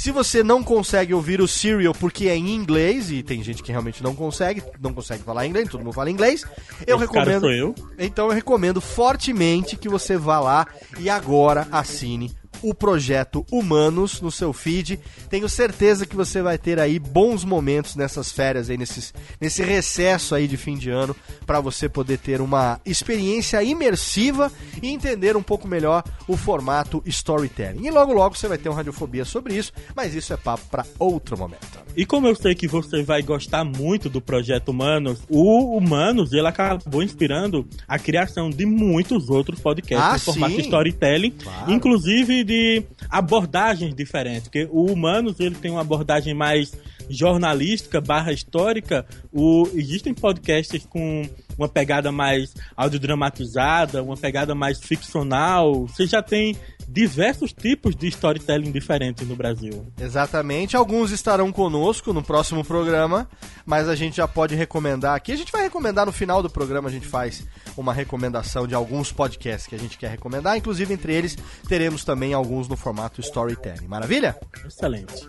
se 0.00 0.10
você 0.10 0.42
não 0.42 0.62
consegue 0.62 1.12
ouvir 1.12 1.42
o 1.42 1.46
Serial 1.46 1.92
porque 1.92 2.26
é 2.28 2.34
em 2.34 2.54
inglês, 2.54 3.10
e 3.10 3.22
tem 3.22 3.42
gente 3.42 3.62
que 3.62 3.70
realmente 3.70 4.02
não 4.02 4.14
consegue, 4.14 4.62
não 4.80 4.94
consegue 4.94 5.22
falar 5.22 5.46
inglês, 5.46 5.68
todo 5.68 5.84
mundo 5.84 5.92
fala 5.92 6.10
inglês, 6.10 6.42
eu 6.86 6.96
Esse 6.96 7.04
recomendo. 7.04 7.52
eu. 7.52 7.74
Então 7.98 8.28
eu 8.28 8.32
recomendo 8.32 8.80
fortemente 8.80 9.76
que 9.76 9.90
você 9.90 10.16
vá 10.16 10.40
lá 10.40 10.66
e 10.98 11.10
agora 11.10 11.68
assine 11.70 12.34
o 12.62 12.74
projeto 12.74 13.44
Humanos 13.50 14.20
no 14.20 14.30
seu 14.30 14.52
feed. 14.52 14.98
Tenho 15.28 15.48
certeza 15.48 16.06
que 16.06 16.16
você 16.16 16.42
vai 16.42 16.58
ter 16.58 16.78
aí 16.78 16.98
bons 16.98 17.44
momentos 17.44 17.96
nessas 17.96 18.30
férias 18.30 18.70
aí, 18.70 18.76
nesses, 18.76 19.12
nesse 19.40 19.62
recesso 19.62 20.34
aí 20.34 20.46
de 20.46 20.56
fim 20.56 20.76
de 20.76 20.90
ano, 20.90 21.14
para 21.46 21.60
você 21.60 21.88
poder 21.88 22.18
ter 22.18 22.40
uma 22.40 22.80
experiência 22.84 23.62
imersiva 23.62 24.50
e 24.82 24.88
entender 24.88 25.36
um 25.36 25.42
pouco 25.42 25.66
melhor 25.66 26.02
o 26.28 26.36
formato 26.36 27.02
storytelling. 27.06 27.86
E 27.86 27.90
logo 27.90 28.12
logo 28.12 28.36
você 28.36 28.48
vai 28.48 28.58
ter 28.58 28.68
um 28.68 28.72
Radiofobia 28.74 29.24
sobre 29.24 29.54
isso, 29.56 29.72
mas 29.94 30.14
isso 30.14 30.32
é 30.32 30.36
papo 30.36 30.64
para 30.70 30.84
outro 30.98 31.36
momento. 31.38 31.80
E 31.96 32.06
como 32.06 32.26
eu 32.28 32.36
sei 32.36 32.54
que 32.54 32.68
você 32.68 33.02
vai 33.02 33.20
gostar 33.22 33.64
muito 33.64 34.08
do 34.08 34.20
projeto 34.20 34.68
Humanos, 34.68 35.20
o 35.28 35.76
Humanos 35.76 36.32
ele 36.32 36.46
acabou 36.46 37.02
inspirando 37.02 37.66
a 37.88 37.98
criação 37.98 38.48
de 38.48 38.64
muitos 38.64 39.28
outros 39.28 39.58
podcasts 39.60 40.04
Ah, 40.08 40.12
no 40.14 40.20
formato 40.20 40.54
sim. 40.54 40.60
storytelling, 40.60 41.30
Claro. 41.32 41.72
inclusive 41.72 42.44
de 42.50 42.82
abordagens 43.08 43.94
diferentes, 43.94 44.48
porque 44.48 44.68
o 44.72 44.86
Humanos 44.90 45.38
ele 45.38 45.54
tem 45.54 45.70
uma 45.70 45.82
abordagem 45.82 46.34
mais 46.34 46.72
jornalística 47.08 48.00
barra 48.00 48.32
histórica, 48.32 49.06
o, 49.32 49.68
existem 49.72 50.12
podcasts 50.12 50.84
com 50.84 51.22
uma 51.60 51.68
pegada 51.68 52.10
mais 52.10 52.54
audiodramatizada, 52.74 54.02
uma 54.02 54.16
pegada 54.16 54.54
mais 54.54 54.80
ficcional, 54.80 55.86
você 55.86 56.06
já 56.06 56.22
tem 56.22 56.56
diversos 56.88 57.52
tipos 57.52 57.94
de 57.94 58.08
storytelling 58.08 58.72
diferentes 58.72 59.28
no 59.28 59.36
Brasil. 59.36 59.86
Exatamente. 60.00 60.76
Alguns 60.76 61.10
estarão 61.12 61.52
conosco 61.52 62.12
no 62.12 62.22
próximo 62.22 62.64
programa, 62.64 63.28
mas 63.64 63.88
a 63.88 63.94
gente 63.94 64.16
já 64.16 64.26
pode 64.26 64.54
recomendar 64.54 65.14
aqui. 65.14 65.32
A 65.32 65.36
gente 65.36 65.52
vai 65.52 65.62
recomendar 65.62 66.06
no 66.06 66.12
final 66.12 66.42
do 66.42 66.50
programa, 66.50 66.88
a 66.88 66.92
gente 66.92 67.06
faz 67.06 67.46
uma 67.76 67.92
recomendação 67.92 68.66
de 68.66 68.74
alguns 68.74 69.12
podcasts 69.12 69.68
que 69.68 69.74
a 69.74 69.78
gente 69.78 69.98
quer 69.98 70.10
recomendar. 70.10 70.56
Inclusive, 70.56 70.92
entre 70.92 71.14
eles, 71.14 71.36
teremos 71.68 72.04
também 72.04 72.32
alguns 72.32 72.66
no 72.66 72.76
formato 72.76 73.20
storytelling. 73.20 73.86
Maravilha? 73.86 74.36
Excelente. 74.66 75.28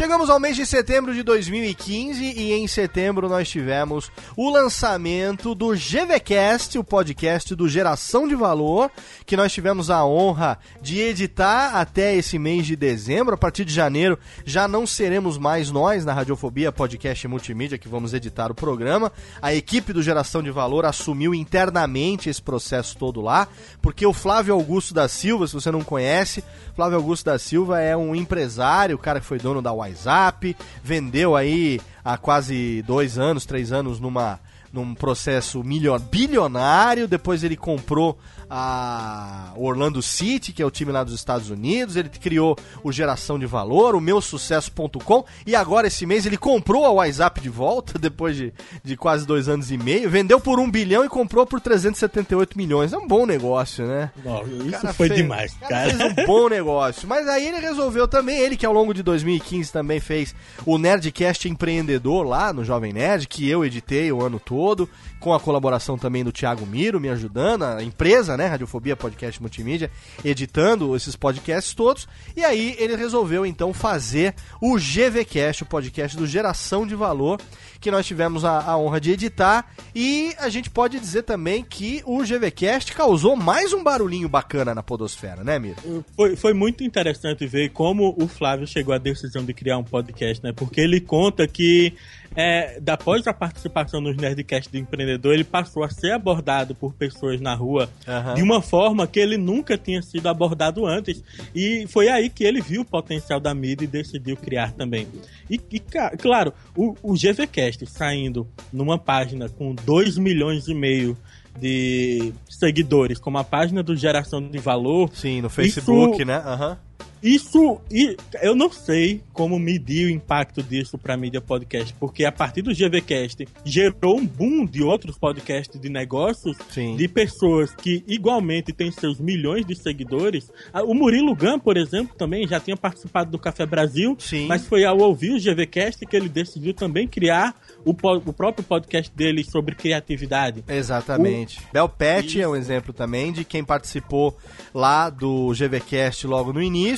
Chegamos 0.00 0.30
ao 0.30 0.40
mês 0.40 0.56
de 0.56 0.64
setembro 0.64 1.14
de 1.14 1.22
2015 1.22 2.24
e 2.24 2.52
em 2.54 2.66
setembro 2.66 3.28
nós 3.28 3.48
tivemos 3.48 4.10
o 4.34 4.50
lançamento 4.50 5.54
do 5.54 5.74
GVCast, 5.74 6.78
o 6.78 6.82
podcast 6.82 7.54
do 7.54 7.68
Geração 7.68 8.26
de 8.26 8.34
Valor, 8.34 8.90
que 9.26 9.36
nós 9.36 9.52
tivemos 9.52 9.90
a 9.90 10.04
honra 10.04 10.58
de 10.80 10.98
editar 11.00 11.74
até 11.74 12.16
esse 12.16 12.38
mês 12.38 12.66
de 12.66 12.74
dezembro. 12.76 13.34
A 13.34 13.38
partir 13.38 13.64
de 13.64 13.74
janeiro 13.74 14.18
já 14.44 14.66
não 14.66 14.86
seremos 14.86 15.36
mais 15.36 15.70
nós 15.70 16.04
na 16.04 16.14
Radiofobia 16.14 16.72
Podcast 16.72 17.28
Multimídia 17.28 17.78
que 17.78 17.88
vamos 17.88 18.14
editar 18.14 18.50
o 18.50 18.54
programa. 18.54 19.12
A 19.42 19.54
equipe 19.54 19.92
do 19.92 20.02
Geração 20.02 20.42
de 20.42 20.50
Valor 20.50 20.86
assumiu 20.86 21.34
internamente 21.34 22.30
esse 22.30 22.40
processo 22.40 22.96
todo 22.96 23.20
lá, 23.20 23.46
porque 23.82 24.06
o 24.06 24.14
Flávio 24.14 24.54
Augusto 24.54 24.94
da 24.94 25.06
Silva, 25.08 25.46
se 25.46 25.52
você 25.52 25.70
não 25.70 25.84
conhece, 25.84 26.42
Flávio 26.74 26.96
Augusto 26.96 27.26
da 27.26 27.38
Silva 27.38 27.80
é 27.80 27.94
um 27.94 28.14
empresário, 28.14 28.96
o 28.96 28.98
cara 28.98 29.20
que 29.20 29.26
foi 29.26 29.38
dono 29.38 29.59
da 29.62 29.72
WhatsApp, 29.72 30.56
vendeu 30.82 31.36
aí 31.36 31.80
há 32.04 32.16
quase 32.16 32.82
dois 32.86 33.18
anos, 33.18 33.44
três 33.44 33.72
anos 33.72 34.00
numa 34.00 34.38
num 34.72 34.94
processo 34.94 35.64
milho- 35.64 35.98
bilionário, 35.98 37.08
depois 37.08 37.42
ele 37.42 37.56
comprou 37.56 38.16
a 38.52 39.52
Orlando 39.56 40.02
City, 40.02 40.52
que 40.52 40.60
é 40.60 40.66
o 40.66 40.70
time 40.70 40.90
lá 40.90 41.04
dos 41.04 41.14
Estados 41.14 41.50
Unidos, 41.50 41.94
ele 41.94 42.08
criou 42.08 42.56
o 42.82 42.90
Geração 42.90 43.38
de 43.38 43.46
Valor, 43.46 43.94
o 43.94 44.00
meu 44.00 44.20
sucesso.com, 44.20 45.24
e 45.46 45.54
agora 45.54 45.86
esse 45.86 46.04
mês 46.04 46.26
ele 46.26 46.36
comprou 46.36 46.84
a 46.84 46.90
WhatsApp 46.90 47.40
de 47.40 47.48
volta, 47.48 47.96
depois 48.00 48.36
de, 48.36 48.52
de 48.82 48.96
quase 48.96 49.24
dois 49.26 49.48
anos 49.48 49.70
e 49.70 49.78
meio, 49.78 50.10
vendeu 50.10 50.40
por 50.40 50.58
um 50.58 50.68
bilhão 50.70 51.04
e 51.04 51.08
comprou 51.08 51.46
por 51.46 51.60
378 51.60 52.56
milhões. 52.58 52.92
É 52.92 52.98
um 52.98 53.06
bom 53.06 53.24
negócio, 53.24 53.86
né? 53.86 54.10
Não, 54.24 54.42
isso 54.66 54.92
foi 54.94 55.08
fez- 55.08 55.20
demais, 55.20 55.54
cara. 55.54 55.90
fez 55.90 56.00
um 56.00 56.26
bom 56.26 56.48
negócio. 56.48 57.06
Mas 57.08 57.28
aí 57.28 57.46
ele 57.46 57.60
resolveu 57.60 58.08
também, 58.08 58.38
ele 58.40 58.56
que 58.56 58.66
ao 58.66 58.72
longo 58.72 58.92
de 58.92 59.02
2015 59.02 59.70
também 59.72 60.00
fez 60.00 60.34
o 60.66 60.76
Nerdcast 60.76 61.48
Empreendedor 61.48 62.26
lá 62.26 62.52
no 62.52 62.64
Jovem 62.64 62.92
Nerd, 62.92 63.28
que 63.28 63.48
eu 63.48 63.64
editei 63.64 64.10
o 64.10 64.22
ano 64.24 64.40
todo, 64.40 64.88
com 65.20 65.32
a 65.34 65.38
colaboração 65.40 65.96
também 65.98 66.24
do 66.24 66.32
Thiago 66.32 66.66
Miro 66.66 66.98
me 66.98 67.08
ajudando, 67.10 67.62
a 67.64 67.82
empresa, 67.82 68.36
né, 68.36 68.39
Radiofobia 68.46 68.96
Podcast 68.96 69.40
Multimídia, 69.40 69.90
editando 70.24 70.94
esses 70.96 71.16
podcasts 71.16 71.74
todos. 71.74 72.08
E 72.36 72.44
aí 72.44 72.74
ele 72.78 72.96
resolveu 72.96 73.44
então 73.44 73.72
fazer 73.72 74.34
o 74.60 74.76
GVCast, 74.76 75.62
o 75.62 75.66
podcast 75.66 76.16
do 76.16 76.26
Geração 76.26 76.86
de 76.86 76.94
Valor, 76.94 77.40
que 77.80 77.90
nós 77.90 78.06
tivemos 78.06 78.44
a, 78.44 78.60
a 78.60 78.78
honra 78.78 79.00
de 79.00 79.12
editar. 79.12 79.72
E 79.94 80.34
a 80.38 80.48
gente 80.48 80.70
pode 80.70 81.00
dizer 81.00 81.22
também 81.22 81.64
que 81.64 82.02
o 82.04 82.22
GVCast 82.22 82.92
causou 82.92 83.36
mais 83.36 83.72
um 83.72 83.82
barulhinho 83.82 84.28
bacana 84.28 84.74
na 84.74 84.82
podosfera, 84.82 85.42
né, 85.42 85.58
Miro? 85.58 86.04
Foi, 86.14 86.36
foi 86.36 86.52
muito 86.52 86.84
interessante 86.84 87.46
ver 87.46 87.70
como 87.70 88.14
o 88.18 88.28
Flávio 88.28 88.66
chegou 88.66 88.94
à 88.94 88.98
decisão 88.98 89.44
de 89.44 89.54
criar 89.54 89.78
um 89.78 89.84
podcast, 89.84 90.42
né? 90.44 90.52
Porque 90.52 90.80
ele 90.80 91.00
conta 91.00 91.46
que 91.46 91.94
é, 92.36 92.80
após 92.88 93.26
a 93.26 93.32
participação 93.34 94.00
nos 94.00 94.16
Nerdcast 94.16 94.70
do 94.70 94.78
Empreendedor, 94.78 95.34
ele 95.34 95.44
passou 95.44 95.82
a 95.82 95.90
ser 95.90 96.12
abordado 96.12 96.74
por 96.74 96.94
pessoas 96.94 97.40
na 97.40 97.54
rua 97.54 97.88
Aham. 98.06 98.34
de 98.34 98.42
uma 98.42 98.62
forma 98.62 99.06
que 99.06 99.18
ele 99.18 99.36
nunca 99.36 99.76
tinha 99.76 100.00
sido 100.02 100.28
abordado 100.28 100.86
antes. 100.86 101.22
E 101.54 101.86
foi 101.88 102.08
aí 102.08 102.28
que 102.30 102.44
ele 102.44 102.60
viu 102.60 102.82
o 102.82 102.84
potencial 102.84 103.40
da 103.40 103.52
mídia 103.54 103.84
e 103.84 103.88
decidiu 103.88 104.36
criar 104.36 104.72
também. 104.72 105.06
E, 105.50 105.60
e, 105.70 105.80
claro, 106.18 106.52
o, 106.76 106.94
o 107.02 107.14
GVCast 107.14 107.84
saindo 107.86 108.46
numa 108.72 108.98
página 108.98 109.48
com 109.48 109.74
2 109.74 110.18
milhões 110.18 110.68
e 110.68 110.74
meio 110.74 111.16
de 111.58 112.32
seguidores, 112.48 113.18
como 113.18 113.38
a 113.38 113.44
página 113.44 113.82
do 113.82 113.96
Geração 113.96 114.40
de 114.40 114.58
Valor, 114.58 115.10
Sim, 115.12 115.40
no 115.42 115.50
Facebook, 115.50 116.16
Isso- 116.18 116.24
né? 116.24 116.36
Aham. 116.36 116.78
Isso, 117.22 117.80
e 117.90 118.16
eu 118.42 118.54
não 118.54 118.70
sei 118.70 119.22
como 119.32 119.58
medir 119.58 120.06
o 120.06 120.10
impacto 120.10 120.62
disso 120.62 120.96
para 120.96 121.16
mídia 121.16 121.40
podcast, 121.40 121.94
porque 122.00 122.24
a 122.24 122.32
partir 122.32 122.62
do 122.62 122.72
GVcast 122.72 123.46
gerou 123.64 124.18
um 124.18 124.26
boom 124.26 124.64
de 124.64 124.82
outros 124.82 125.18
podcasts 125.18 125.78
de 125.78 125.88
negócios, 125.88 126.56
Sim. 126.70 126.96
de 126.96 127.06
pessoas 127.08 127.74
que 127.74 128.02
igualmente 128.06 128.72
têm 128.72 128.90
seus 128.90 129.20
milhões 129.20 129.66
de 129.66 129.74
seguidores. 129.74 130.50
O 130.86 130.94
Murilo 130.94 131.34
Gun, 131.34 131.58
por 131.58 131.76
exemplo, 131.76 132.14
também 132.16 132.46
já 132.46 132.58
tinha 132.58 132.76
participado 132.76 133.30
do 133.30 133.38
Café 133.38 133.66
Brasil, 133.66 134.16
Sim. 134.18 134.46
mas 134.46 134.66
foi 134.66 134.84
ao 134.84 134.98
ouvir 134.98 135.32
o 135.32 135.40
GVcast 135.40 136.04
que 136.06 136.16
ele 136.16 136.28
decidiu 136.28 136.72
também 136.72 137.06
criar 137.06 137.54
o, 137.84 137.90
o 137.90 138.32
próprio 138.32 138.64
podcast 138.64 139.12
dele 139.14 139.44
sobre 139.44 139.74
criatividade. 139.74 140.64
Exatamente. 140.68 141.60
Bel 141.72 141.88
Pet 141.88 142.40
é 142.40 142.48
um 142.48 142.56
exemplo 142.56 142.92
também 142.92 143.32
de 143.32 143.44
quem 143.44 143.64
participou 143.64 144.36
lá 144.74 145.10
do 145.10 145.52
GVCast 145.52 146.26
logo 146.26 146.52
no 146.52 146.62
início. 146.62 146.89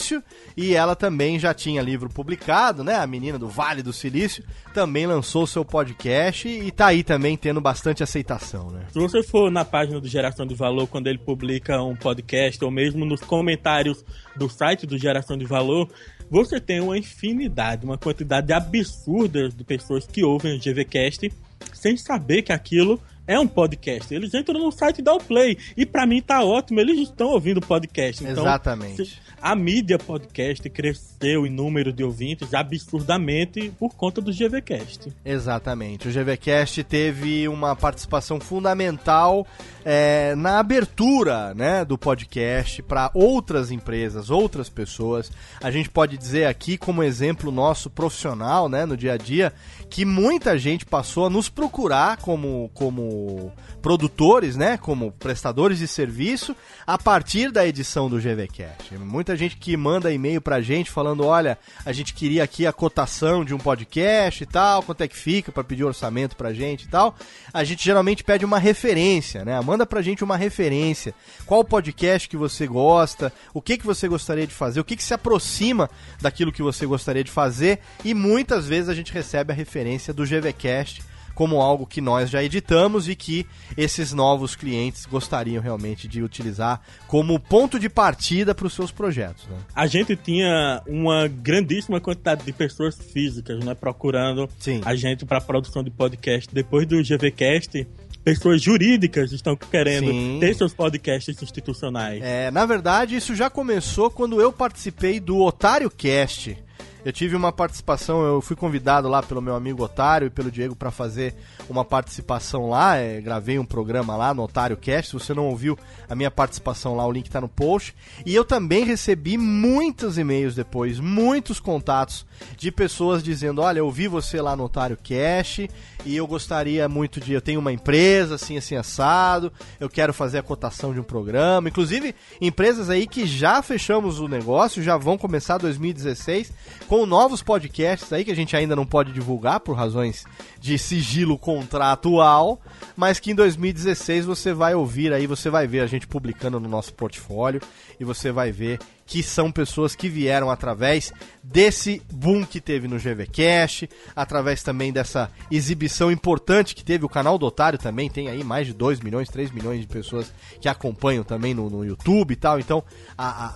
E 0.56 0.74
ela 0.74 0.94
também 0.94 1.38
já 1.38 1.52
tinha 1.52 1.82
livro 1.82 2.08
publicado, 2.08 2.84
né? 2.84 2.96
A 2.96 3.06
menina 3.06 3.38
do 3.38 3.48
Vale 3.48 3.82
do 3.82 3.92
Silício 3.92 4.44
também 4.74 5.06
lançou 5.06 5.46
seu 5.46 5.64
podcast 5.64 6.48
e 6.48 6.70
tá 6.70 6.86
aí 6.86 7.02
também 7.02 7.36
tendo 7.36 7.60
bastante 7.60 8.02
aceitação, 8.02 8.70
né? 8.70 8.86
Se 8.92 8.98
você 8.98 9.22
for 9.22 9.50
na 9.50 9.64
página 9.64 10.00
do 10.00 10.08
Geração 10.08 10.46
de 10.46 10.54
Valor, 10.54 10.86
quando 10.86 11.06
ele 11.06 11.18
publica 11.18 11.82
um 11.82 11.96
podcast, 11.96 12.62
ou 12.64 12.70
mesmo 12.70 13.04
nos 13.04 13.20
comentários 13.20 14.04
do 14.36 14.48
site 14.48 14.86
do 14.86 14.98
Geração 14.98 15.36
de 15.36 15.44
Valor, 15.44 15.88
você 16.30 16.60
tem 16.60 16.80
uma 16.80 16.96
infinidade, 16.96 17.84
uma 17.84 17.98
quantidade 17.98 18.52
absurda 18.52 19.48
de 19.48 19.64
pessoas 19.64 20.06
que 20.06 20.24
ouvem 20.24 20.56
o 20.56 20.58
GVCast 20.58 21.30
sem 21.72 21.96
saber 21.96 22.42
que 22.42 22.52
aquilo 22.52 23.00
é 23.26 23.38
um 23.38 23.46
podcast. 23.46 24.12
Eles 24.12 24.34
entram 24.34 24.60
no 24.60 24.70
site 24.72 24.98
e 24.98 25.02
dão 25.02 25.18
play. 25.18 25.56
E 25.76 25.86
pra 25.86 26.06
mim 26.06 26.20
tá 26.20 26.42
ótimo, 26.42 26.80
eles 26.80 26.98
estão 27.00 27.28
ouvindo 27.28 27.58
o 27.58 27.66
podcast. 27.66 28.22
Então, 28.22 28.42
Exatamente. 28.44 29.20
A 29.40 29.54
mídia 29.56 29.98
podcast 29.98 30.68
cresceu 30.70 31.46
em 31.46 31.50
número 31.50 31.92
de 31.92 32.04
ouvintes 32.04 32.54
absurdamente 32.54 33.72
por 33.78 33.94
conta 33.94 34.20
do 34.20 34.32
GVCast. 34.32 35.12
Exatamente. 35.24 36.08
O 36.08 36.12
GVCast 36.12 36.84
teve 36.84 37.48
uma 37.48 37.74
participação 37.74 38.38
fundamental 38.38 39.46
é, 39.84 40.34
na 40.36 40.58
abertura 40.58 41.54
né, 41.54 41.84
do 41.84 41.98
podcast 41.98 42.82
para 42.82 43.10
outras 43.14 43.70
empresas, 43.70 44.30
outras 44.30 44.68
pessoas. 44.68 45.30
A 45.62 45.70
gente 45.70 45.88
pode 45.88 46.16
dizer 46.16 46.46
aqui, 46.46 46.76
como 46.76 47.02
exemplo 47.02 47.50
nosso 47.50 47.90
profissional 47.90 48.68
né, 48.68 48.86
no 48.86 48.96
dia 48.96 49.14
a 49.14 49.16
dia, 49.16 49.52
que 49.90 50.04
muita 50.04 50.56
gente 50.56 50.86
passou 50.86 51.26
a 51.26 51.30
nos 51.30 51.48
procurar 51.48 52.16
como, 52.18 52.70
como 52.74 53.52
produtores, 53.82 54.56
né, 54.56 54.76
como 54.76 55.12
prestadores 55.12 55.78
de 55.78 55.88
serviço, 55.88 56.56
a 56.86 56.96
partir 56.96 57.50
da 57.50 57.66
edição 57.66 58.08
do 58.08 58.18
GVCast. 58.18 58.96
Muita 58.98 59.36
gente 59.36 59.56
que 59.56 59.76
manda 59.76 60.12
e-mail 60.12 60.40
pra 60.40 60.62
gente 60.62 60.90
falando, 60.90 61.26
olha, 61.26 61.58
a 61.84 61.92
gente 61.92 62.14
queria 62.14 62.44
aqui 62.44 62.66
a 62.66 62.72
cotação 62.72 63.44
de 63.44 63.52
um 63.52 63.58
podcast 63.58 64.42
e 64.42 64.46
tal, 64.46 64.82
quanto 64.82 65.02
é 65.02 65.08
que 65.08 65.16
fica 65.16 65.50
pra 65.50 65.64
pedir 65.64 65.84
orçamento 65.84 66.36
pra 66.36 66.52
gente 66.52 66.84
e 66.84 66.88
tal. 66.88 67.14
A 67.52 67.64
gente 67.64 67.84
geralmente 67.84 68.24
pede 68.24 68.44
uma 68.44 68.58
referência, 68.58 69.44
né? 69.44 69.54
Manda 69.72 69.86
pra 69.86 70.02
gente 70.02 70.22
uma 70.22 70.36
referência. 70.36 71.14
Qual 71.46 71.64
podcast 71.64 72.28
que 72.28 72.36
você 72.36 72.66
gosta, 72.66 73.32
o 73.54 73.62
que 73.62 73.78
que 73.78 73.86
você 73.86 74.06
gostaria 74.06 74.46
de 74.46 74.52
fazer, 74.52 74.78
o 74.80 74.84
que 74.84 74.94
que 74.94 75.02
se 75.02 75.14
aproxima 75.14 75.88
daquilo 76.20 76.52
que 76.52 76.62
você 76.62 76.84
gostaria 76.84 77.24
de 77.24 77.30
fazer? 77.30 77.78
E 78.04 78.12
muitas 78.12 78.68
vezes 78.68 78.90
a 78.90 78.94
gente 78.94 79.14
recebe 79.14 79.50
a 79.50 79.56
referência 79.56 80.12
do 80.12 80.26
GVCast 80.26 81.02
como 81.34 81.60
algo 81.60 81.86
que 81.86 82.00
nós 82.00 82.30
já 82.30 82.42
editamos 82.42 83.08
e 83.08 83.14
que 83.14 83.46
esses 83.76 84.12
novos 84.12 84.54
clientes 84.54 85.06
gostariam 85.06 85.62
realmente 85.62 86.06
de 86.06 86.22
utilizar 86.22 86.80
como 87.06 87.38
ponto 87.38 87.78
de 87.78 87.88
partida 87.88 88.54
para 88.54 88.66
os 88.66 88.72
seus 88.72 88.90
projetos. 88.90 89.46
Né? 89.48 89.56
a 89.74 89.86
gente 89.86 90.14
tinha 90.16 90.82
uma 90.86 91.26
grandíssima 91.28 92.00
quantidade 92.00 92.44
de 92.44 92.52
pessoas 92.52 92.96
físicas, 92.96 93.64
né, 93.64 93.74
procurando 93.74 94.48
Sim. 94.58 94.80
a 94.84 94.94
gente 94.94 95.24
para 95.24 95.40
produção 95.40 95.82
de 95.82 95.90
podcast. 95.90 96.48
Depois 96.52 96.86
do 96.86 97.02
GVcast, 97.02 97.86
pessoas 98.24 98.62
jurídicas 98.62 99.32
estão 99.32 99.56
querendo 99.56 100.10
Sim. 100.10 100.38
ter 100.40 100.54
seus 100.54 100.72
podcasts 100.72 101.42
institucionais. 101.42 102.22
É, 102.22 102.50
na 102.50 102.64
verdade, 102.64 103.16
isso 103.16 103.34
já 103.34 103.50
começou 103.50 104.10
quando 104.10 104.40
eu 104.40 104.52
participei 104.52 105.18
do 105.18 105.40
Otário 105.40 105.90
Cast. 105.90 106.56
Eu 107.04 107.12
tive 107.12 107.34
uma 107.34 107.50
participação, 107.50 108.22
eu 108.22 108.40
fui 108.40 108.54
convidado 108.54 109.08
lá 109.08 109.20
pelo 109.20 109.42
meu 109.42 109.56
amigo 109.56 109.82
Otário 109.82 110.26
e 110.26 110.30
pelo 110.30 110.52
Diego 110.52 110.76
para 110.76 110.92
fazer 110.92 111.34
uma 111.68 111.84
participação 111.84 112.68
lá. 112.68 112.96
é, 112.96 113.20
gravei 113.20 113.58
um 113.58 113.64
programa 113.64 114.16
lá 114.16 114.32
no 114.32 114.44
Otário 114.44 114.76
Cast. 114.76 115.10
Se 115.10 115.14
você 115.14 115.34
não 115.34 115.46
ouviu 115.46 115.76
a 116.08 116.14
minha 116.14 116.30
participação 116.30 116.94
lá, 116.94 117.04
o 117.04 117.10
link 117.10 117.28
tá 117.28 117.40
no 117.40 117.48
post. 117.48 117.92
E 118.24 118.32
eu 118.32 118.44
também 118.44 118.84
recebi 118.84 119.36
muitos 119.36 120.16
e-mails 120.16 120.54
depois, 120.54 121.00
muitos 121.00 121.58
contatos 121.58 122.24
de 122.56 122.70
pessoas 122.70 123.20
dizendo: 123.20 123.62
Olha, 123.62 123.80
eu 123.80 123.90
vi 123.90 124.06
você 124.06 124.40
lá 124.40 124.54
no 124.54 124.64
Otário 124.64 124.96
Cast 124.96 125.68
e 126.04 126.16
eu 126.16 126.26
gostaria 126.26 126.88
muito 126.88 127.20
de. 127.20 127.32
Eu 127.32 127.40
tenho 127.40 127.60
uma 127.60 127.72
empresa 127.72 128.34
assim, 128.34 128.56
assim, 128.56 128.76
assado. 128.76 129.52
Eu 129.78 129.88
quero 129.88 130.12
fazer 130.12 130.38
a 130.38 130.42
cotação 130.42 130.92
de 130.92 131.00
um 131.00 131.04
programa. 131.04 131.68
Inclusive, 131.68 132.14
empresas 132.40 132.90
aí 132.90 133.06
que 133.06 133.26
já 133.26 133.62
fechamos 133.62 134.20
o 134.20 134.28
negócio, 134.28 134.82
já 134.82 134.96
vão 134.96 135.16
começar 135.16 135.58
2016 135.58 136.52
com 136.88 137.06
novos 137.06 137.42
podcasts 137.42 138.12
aí 138.12 138.24
que 138.24 138.30
a 138.30 138.36
gente 138.36 138.56
ainda 138.56 138.76
não 138.76 138.86
pode 138.86 139.12
divulgar 139.12 139.60
por 139.60 139.74
razões 139.74 140.24
de 140.60 140.78
sigilo 140.78 141.38
contratual, 141.38 142.60
mas 142.96 143.18
que 143.18 143.30
em 143.30 143.34
2016 143.34 144.24
você 144.24 144.52
vai 144.52 144.74
ouvir 144.74 145.12
aí, 145.12 145.26
você 145.26 145.50
vai 145.50 145.66
ver 145.66 145.80
a 145.80 145.86
gente 145.86 146.06
publicando 146.06 146.60
no 146.60 146.68
nosso 146.68 146.94
portfólio 146.94 147.60
e 147.98 148.04
você 148.04 148.30
vai 148.30 148.52
ver 148.52 148.78
que 149.12 149.22
são 149.22 149.52
pessoas 149.52 149.94
que 149.94 150.08
vieram 150.08 150.50
através 150.50 151.12
desse 151.42 152.00
boom 152.10 152.46
que 152.46 152.62
teve 152.62 152.88
no 152.88 152.96
GVCast, 152.98 153.86
através 154.16 154.62
também 154.62 154.90
dessa 154.90 155.30
exibição 155.50 156.10
importante 156.10 156.74
que 156.74 156.82
teve 156.82 157.04
o 157.04 157.10
canal 157.10 157.36
do 157.36 157.44
Otário 157.44 157.78
também, 157.78 158.08
tem 158.08 158.28
aí 158.28 158.42
mais 158.42 158.66
de 158.66 158.72
2 158.72 159.00
milhões, 159.00 159.28
3 159.28 159.50
milhões 159.50 159.82
de 159.82 159.86
pessoas 159.86 160.32
que 160.62 160.66
acompanham 160.66 161.22
também 161.24 161.52
no, 161.52 161.68
no 161.68 161.84
YouTube 161.84 162.32
e 162.32 162.36
tal, 162.36 162.58
então 162.58 162.82
a, 163.18 163.26
a, 163.28 163.46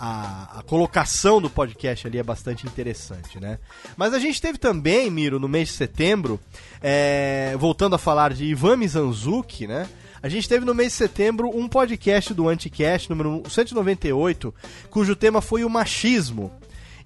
a- 0.56 0.58
a 0.58 0.62
colocação 0.64 1.40
do 1.40 1.48
podcast 1.48 2.06
ali 2.06 2.18
é 2.18 2.22
bastante 2.22 2.66
interessante, 2.66 3.40
né? 3.40 3.58
Mas 3.96 4.12
a 4.12 4.18
gente 4.18 4.42
teve 4.42 4.58
também, 4.58 5.10
Miro, 5.10 5.40
no 5.40 5.48
mês 5.48 5.68
de 5.68 5.74
setembro, 5.74 6.38
é, 6.82 7.56
voltando 7.58 7.94
a 7.94 7.98
falar 7.98 8.34
de 8.34 8.44
Ivan 8.44 8.76
Mizanzuki, 8.76 9.66
né? 9.66 9.88
A 10.26 10.28
gente 10.28 10.48
teve 10.48 10.66
no 10.66 10.74
mês 10.74 10.88
de 10.90 10.98
setembro 10.98 11.48
um 11.56 11.68
podcast 11.68 12.34
do 12.34 12.48
Anticast, 12.48 13.08
número 13.08 13.44
198, 13.48 14.52
cujo 14.90 15.14
tema 15.14 15.40
foi 15.40 15.62
o 15.62 15.70
machismo. 15.70 16.50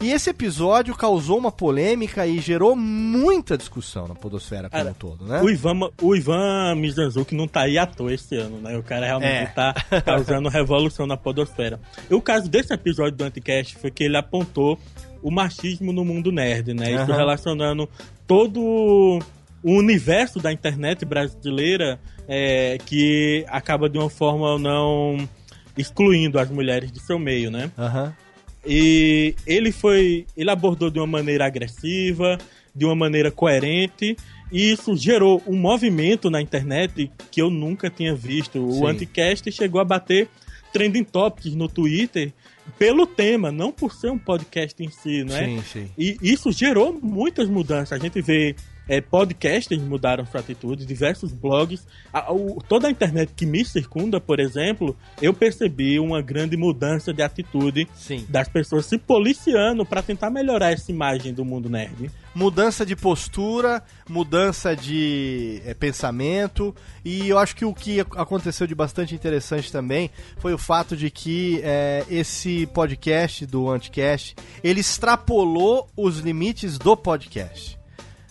E 0.01 0.11
esse 0.11 0.31
episódio 0.31 0.95
causou 0.97 1.37
uma 1.37 1.53
polêmica 1.53 2.27
e 2.27 2.39
gerou 2.41 2.75
muita 2.75 3.59
discussão 3.59 4.09
na 4.09 4.14
podosfera 4.14 4.71
como 4.71 4.89
um 4.89 4.95
todo, 4.95 5.27
né? 5.27 5.43
O 5.43 5.51
Ivan, 5.51 5.91
o 6.01 6.16
Ivan 6.16 6.75
Mizanzuki 6.77 7.35
não 7.35 7.47
tá 7.47 7.61
aí 7.64 7.77
à 7.77 7.85
toa 7.85 8.11
esse 8.14 8.35
ano, 8.37 8.57
né? 8.59 8.79
O 8.79 8.83
cara 8.83 9.05
realmente 9.05 9.31
É. 9.31 9.47
tá 9.49 9.75
causando 10.03 10.49
revolução 10.49 11.07
na 11.07 11.18
podosfera. 11.18 11.79
E 12.11 12.14
o 12.14 12.23
caso 12.23 12.49
desse 12.49 12.73
episódio 12.73 13.18
do 13.18 13.25
Anticast 13.25 13.77
foi 13.77 13.91
que 13.91 14.03
ele 14.05 14.16
apontou 14.16 14.79
o 15.23 15.31
machismo 15.31 15.93
no 15.93 16.07
mundo 16.07 16.33
nerd, 16.33 16.73
né? 16.73 16.91
Isso 16.91 17.12
relacionando 17.12 17.87
todo 18.27 19.18
o 19.62 19.72
universo 19.72 20.38
da 20.38 20.52
internet 20.52 21.04
brasileira 21.04 22.00
é, 22.26 22.78
que 22.86 23.44
acaba 23.48 23.88
de 23.88 23.98
uma 23.98 24.11
forma 24.11 24.52
ou 24.52 24.58
não 24.58 25.28
excluindo 25.76 26.38
as 26.38 26.50
mulheres 26.50 26.90
de 26.90 27.00
seu 27.00 27.18
meio, 27.18 27.50
né? 27.50 27.70
Aham. 27.78 28.14
E 28.66 29.34
ele 29.46 29.72
foi. 29.72 30.26
Ele 30.36 30.50
abordou 30.50 30.90
de 30.90 30.98
uma 30.98 31.06
maneira 31.06 31.46
agressiva, 31.46 32.36
de 32.74 32.84
uma 32.84 32.94
maneira 32.94 33.30
coerente, 33.30 34.16
e 34.52 34.70
isso 34.70 34.96
gerou 34.96 35.42
um 35.46 35.56
movimento 35.56 36.30
na 36.30 36.42
internet 36.42 37.11
que 37.30 37.40
eu 37.40 37.50
nunca 37.50 37.88
tinha 37.88 38.14
visto. 38.14 38.52
Sim. 38.52 38.80
O 38.80 38.86
Anticast 38.86 39.50
chegou 39.50 39.80
a 39.80 39.84
bater 39.84 40.28
trending 40.72 41.04
topics 41.04 41.54
no 41.54 41.68
Twitter 41.68 42.32
pelo 42.78 43.06
tema, 43.06 43.50
não 43.50 43.72
por 43.72 43.94
ser 43.94 44.11
um 44.11 44.18
podcast 44.18 44.80
em 44.82 44.90
si, 44.90 45.24
não 45.24 45.36
é? 45.36 45.46
Sim, 45.46 45.62
sim. 45.62 45.90
E 45.98 46.16
isso 46.22 46.52
gerou 46.52 46.98
muitas 47.02 47.48
mudanças. 47.48 47.98
A 47.98 48.02
gente 48.02 48.20
vê 48.20 48.54
é, 48.91 49.01
podcasters 49.01 49.80
mudaram 49.80 50.26
sua 50.26 50.41
atitude, 50.41 50.84
diversos 50.84 51.32
blogs. 51.32 51.86
A- 52.12 52.32
o- 52.32 52.59
toda 52.68 52.88
a 52.88 52.91
internet 52.91 53.32
que 53.36 53.47
me 53.47 53.64
circunda, 53.64 54.20
por 54.20 54.41
exemplo, 54.41 54.97
eu 55.22 55.32
percebi 55.32 56.01
uma 56.01 56.20
grande 56.20 56.57
mudança 56.57 57.12
de 57.14 57.22
atitude 57.22 57.86
Sim. 57.95 58.26
das 58.28 58.49
pessoas 58.49 58.86
se 58.86 58.99
policiando 58.99 59.86
para 59.86 60.03
tentar 60.03 60.28
melhorar 60.30 60.72
essa 60.72 60.91
imagem 60.91 61.32
do 61.32 61.45
mundo 61.45 61.68
nerd. 61.70 62.11
mudança 62.32 62.86
de 62.86 62.95
postura, 62.95 63.82
mudança 64.09 64.74
de 64.76 65.61
eh, 65.64 65.74
pensamento 65.74 66.72
e 67.05 67.28
eu 67.28 67.36
acho 67.38 67.57
que 67.57 67.64
o 67.64 67.74
que 67.74 67.99
ac- 68.01 68.16
aconteceu 68.16 68.66
de 68.68 68.74
bastante 68.74 69.14
interessante 69.16 69.70
também 69.72 70.11
foi 70.38 70.53
o 70.55 70.59
fato 70.59 70.97
de 70.97 71.11
que 71.11 71.61
eh, 71.64 72.05
esse 72.09 72.66
podcast 72.68 73.45
do 73.47 73.68
Anticast 73.68 74.36
ele 74.62 74.78
extrapolou 74.80 75.88
os 75.97 76.18
limites 76.18 76.78
do 76.78 76.97
podcast. 76.97 77.80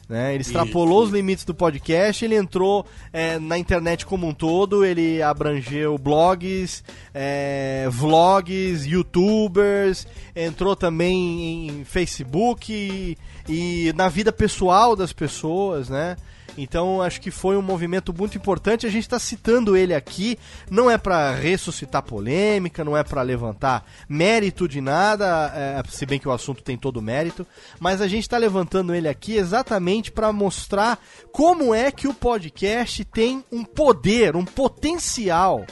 Né? 0.10 0.34
Ele 0.34 0.42
extrapolou 0.42 1.04
os 1.04 1.12
limites 1.12 1.46
do 1.46 1.54
podcast, 1.54 2.26
ele 2.26 2.36
entrou 2.36 2.84
eh, 3.14 3.38
na 3.38 3.60
internet 3.60 4.08
como 4.08 4.28
um 4.28 4.34
todo, 4.34 4.84
ele 4.84 5.22
abrangeu 5.22 6.00
blogs, 6.00 6.84
eh, 7.14 7.88
vlogs, 7.92 8.88
youtubers, 8.88 10.08
entrou 10.36 10.76
também 10.76 11.68
em 11.70 11.86
Facebook 11.86 12.74
e, 12.74 13.16
e 13.48 13.94
na 13.96 14.10
vida 14.10 14.32
pessoal 14.32 14.96
das 14.96 15.14
pessoas, 15.14 15.90
né? 15.90 16.18
Então 16.62 17.02
acho 17.02 17.22
que 17.22 17.32
foi 17.32 17.56
um 17.56 17.62
movimento 17.62 18.14
muito 18.14 18.38
importante. 18.38 18.86
A 18.86 18.90
gente 18.90 19.04
está 19.04 19.18
citando 19.18 19.78
ele 19.78 19.94
aqui, 19.94 20.38
não 20.70 20.90
é 20.92 20.98
para 20.98 21.32
ressuscitar 21.32 22.04
polêmica, 22.04 22.84
não 22.84 22.98
é 22.98 23.04
para 23.04 23.22
levantar 23.22 23.86
mérito 24.08 24.68
de 24.68 24.82
nada, 24.82 25.52
é, 25.56 25.82
se 25.90 26.06
bem 26.06 26.20
que 26.20 26.28
o 26.28 26.32
assunto 26.32 26.62
tem 26.62 26.78
todo 26.78 27.02
mérito, 27.02 27.48
mas 27.80 28.02
a 28.02 28.08
gente 28.08 28.24
está 28.24 28.38
levantando 28.38 28.94
ele 28.94 29.08
aqui 29.08 29.38
exatamente 29.38 30.12
para 30.12 30.34
mostrar 30.34 31.00
como 31.32 31.74
é 31.74 31.92
que 31.92 32.08
o 32.08 32.14
podcast 32.14 33.06
tem 33.06 33.44
um 33.52 33.64
poder, 33.64 34.36
um 34.36 34.46
potencial 34.46 35.66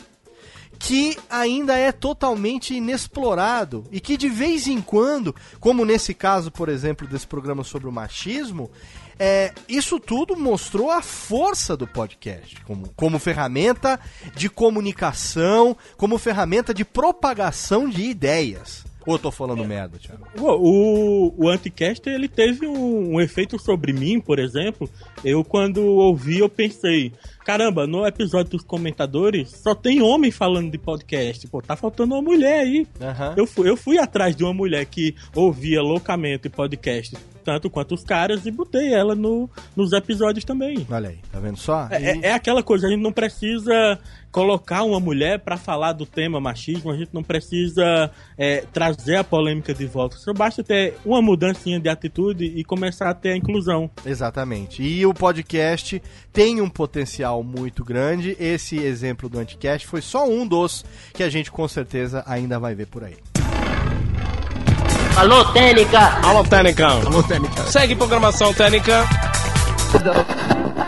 que 0.79 1.17
ainda 1.29 1.75
é 1.75 1.91
totalmente 1.91 2.75
inexplorado 2.75 3.83
e 3.91 3.99
que 3.99 4.15
de 4.15 4.29
vez 4.29 4.67
em 4.67 4.79
quando, 4.79 5.35
como 5.59 5.83
nesse 5.83 6.13
caso, 6.13 6.51
por 6.51 6.69
exemplo, 6.69 7.07
desse 7.07 7.25
programa 7.25 7.63
sobre 7.63 7.88
o 7.88 7.91
machismo, 7.91 8.69
é, 9.20 9.53
isso 9.68 9.99
tudo 9.99 10.36
mostrou 10.36 10.91
a 10.91 11.01
força 11.01 11.76
do 11.76 11.88
podcast 11.88 12.59
como, 12.61 12.89
como 12.95 13.20
ferramenta 13.20 13.99
de 14.36 14.49
comunicação, 14.49 15.76
como 15.97 16.18
ferramenta 16.18 16.74
de 16.74 16.86
propagação 16.86 17.89
de 17.89 18.03
ideias. 18.03 18.86
Ou 19.05 19.15
eu 19.15 19.20
tô 19.20 19.32
falando 19.32 19.63
merda, 19.63 19.97
Thiago? 19.97 20.28
O, 20.38 21.32
o, 21.32 21.45
o 21.45 21.49
Anticast, 21.49 22.07
ele 22.09 22.28
teve 22.28 22.68
um, 22.68 23.15
um 23.15 23.22
efeito 23.22 23.57
sobre 23.57 23.93
mim, 23.93 24.20
por 24.20 24.38
exemplo. 24.38 24.89
Eu, 25.24 25.43
quando 25.45 25.82
ouvi, 25.82 26.39
eu 26.39 26.49
pensei... 26.49 27.13
Caramba, 27.47 27.87
no 27.87 28.05
episódio 28.05 28.51
dos 28.51 28.61
comentadores, 28.61 29.49
só 29.63 29.73
tem 29.73 30.01
homem 30.01 30.29
falando 30.31 30.69
de 30.69 30.77
podcast. 30.77 31.47
Pô, 31.47 31.61
tá 31.61 31.77
faltando 31.77 32.13
uma 32.13 32.21
mulher 32.21 32.59
aí. 32.59 32.85
Aham. 32.99 33.35
Eu 33.37 33.47
fui, 33.47 33.69
eu 33.69 33.77
fui 33.77 33.97
atrás 33.97 34.35
de 34.35 34.43
uma 34.43 34.53
mulher 34.53 34.85
que 34.85 35.15
ouvia 35.33 35.81
loucamente 35.81 36.49
podcast, 36.49 37.15
tanto 37.45 37.69
quanto 37.69 37.95
os 37.95 38.03
caras, 38.03 38.45
e 38.45 38.51
botei 38.51 38.93
ela 38.93 39.15
no, 39.15 39.49
nos 39.77 39.93
episódios 39.93 40.43
também. 40.43 40.85
Olha 40.91 41.07
aí, 41.07 41.19
tá 41.31 41.39
vendo 41.39 41.57
só? 41.57 41.87
É, 41.89 42.03
é- 42.03 42.19
é 42.23 42.33
aquela 42.33 42.61
coisa, 42.61 42.85
a 42.85 42.89
gente 42.89 43.01
não 43.01 43.13
precisa 43.13 43.97
colocar 44.29 44.83
uma 44.83 44.99
mulher 44.99 45.39
pra 45.39 45.57
falar 45.57 45.93
do 45.93 46.05
tema 46.05 46.39
machismo, 46.39 46.91
a 46.91 46.97
gente 46.97 47.09
não 47.11 47.23
precisa 47.23 48.11
é, 48.37 48.61
trazer 48.71 49.15
a 49.15 49.23
polêmica 49.23 49.73
de 49.73 49.85
volta. 49.87 50.17
Só 50.17 50.33
basta 50.33 50.63
ter 50.63 50.95
uma 51.05 51.21
mudancinha 51.21 51.79
de 51.79 51.89
atitude 51.89 52.45
e 52.45 52.63
começar 52.63 53.09
a 53.09 53.13
ter 53.15 53.29
a 53.31 53.37
inclusão. 53.37 53.89
Exatamente. 54.05 54.83
E 54.83 55.03
o 55.05 55.13
podcast 55.13 55.99
tem 56.31 56.61
um 56.61 56.69
potencial 56.69 57.36
muito 57.43 57.83
grande. 57.83 58.35
Esse 58.39 58.77
exemplo 58.77 59.29
do 59.29 59.39
Anticast 59.39 59.88
foi 59.88 60.01
só 60.01 60.27
um 60.27 60.47
dos 60.47 60.85
que 61.13 61.23
a 61.23 61.29
gente 61.29 61.51
com 61.51 61.67
certeza 61.67 62.23
ainda 62.27 62.59
vai 62.59 62.75
ver 62.75 62.88
por 62.88 63.03
aí. 63.03 63.17
Alô, 65.15 65.45
Técnica! 65.51 65.99
Alô, 66.23 66.43
Técnica. 66.43 66.88
Segue 67.63 67.95
programação 67.95 68.53
Técnica. 68.53 69.03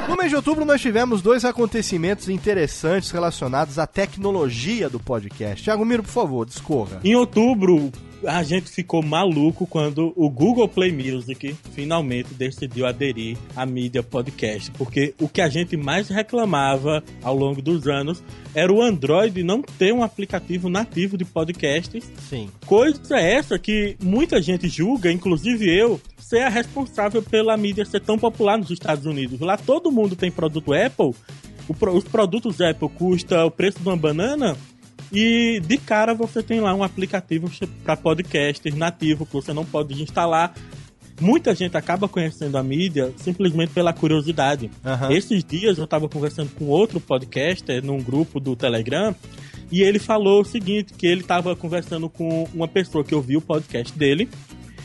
No 0.07 0.15
mês 0.15 0.29
de 0.29 0.35
outubro 0.35 0.65
nós 0.65 0.81
tivemos 0.81 1.21
dois 1.21 1.43
acontecimentos 1.45 2.29
interessantes 2.29 3.09
relacionados 3.09 3.79
à 3.79 3.87
tecnologia 3.87 4.89
do 4.89 4.99
podcast. 4.99 5.63
Thiago 5.63 5.83
Miro, 5.83 6.03
por 6.03 6.11
favor, 6.11 6.45
discorra. 6.45 6.99
Em 7.03 7.15
outubro, 7.15 7.91
a 8.25 8.43
gente 8.43 8.69
ficou 8.69 9.01
maluco 9.01 9.65
quando 9.65 10.13
o 10.15 10.29
Google 10.29 10.67
Play 10.67 10.91
Music 10.91 11.55
finalmente 11.73 12.33
decidiu 12.33 12.85
aderir 12.85 13.37
à 13.55 13.65
mídia 13.65 14.03
podcast, 14.03 14.71
porque 14.71 15.13
o 15.19 15.27
que 15.27 15.41
a 15.41 15.49
gente 15.49 15.77
mais 15.77 16.09
reclamava 16.09 17.03
ao 17.23 17.35
longo 17.35 17.61
dos 17.61 17.87
anos 17.87 18.23
era 18.53 18.71
o 18.71 18.81
Android 18.81 19.43
não 19.43 19.61
ter 19.61 19.93
um 19.93 20.03
aplicativo 20.03 20.69
nativo 20.69 21.17
de 21.17 21.25
podcasts 21.25 22.09
Sim. 22.29 22.49
Coisa 22.65 23.17
essa 23.17 23.57
que 23.57 23.95
muita 24.01 24.41
gente 24.41 24.67
julga, 24.67 25.11
inclusive 25.11 25.69
eu, 25.69 25.99
ser 26.17 26.43
a 26.43 26.49
responsável 26.49 27.21
pela 27.21 27.55
mídia 27.57 27.85
ser 27.85 28.01
tão 28.01 28.17
popular 28.17 28.57
nos 28.57 28.69
Estados 28.69 29.05
Unidos. 29.05 29.39
Lá 29.39 29.57
todo 29.57 29.91
mundo 29.91 30.15
tem 30.15 30.31
produto 30.31 30.73
Apple, 30.73 31.13
os 31.93 32.03
produtos 32.03 32.59
Apple 32.61 32.89
custa 32.89 33.45
o 33.45 33.51
preço 33.51 33.79
de 33.79 33.87
uma 33.87 33.97
banana 33.97 34.57
e 35.11 35.59
de 35.65 35.77
cara 35.77 36.13
você 36.13 36.43
tem 36.43 36.59
lá 36.59 36.73
um 36.73 36.83
aplicativo 36.83 37.49
para 37.83 37.97
podcast 37.97 38.69
nativo 38.71 39.25
que 39.25 39.33
você 39.33 39.53
não 39.53 39.65
pode 39.65 40.01
instalar. 40.01 40.53
Muita 41.19 41.53
gente 41.53 41.75
acaba 41.75 42.07
conhecendo 42.07 42.57
a 42.57 42.63
mídia 42.63 43.13
simplesmente 43.17 43.73
pela 43.73 43.91
curiosidade. 43.91 44.71
Aham. 44.85 45.11
Esses 45.11 45.43
dias 45.43 45.77
eu 45.77 45.85
tava 45.85 46.07
conversando 46.07 46.49
com 46.51 46.65
outro 46.67 46.99
podcaster 46.99 47.83
num 47.83 48.01
grupo 48.01 48.39
do 48.39 48.55
Telegram 48.55 49.13
e 49.71 49.81
ele 49.81 49.99
falou 49.99 50.41
o 50.41 50.45
seguinte, 50.45 50.93
que 50.93 51.05
ele 51.05 51.23
tava 51.23 51.55
conversando 51.55 52.09
com 52.09 52.47
uma 52.53 52.67
pessoa 52.67 53.03
que 53.03 53.13
ouviu 53.13 53.39
o 53.39 53.41
podcast 53.41 53.97
dele 53.97 54.29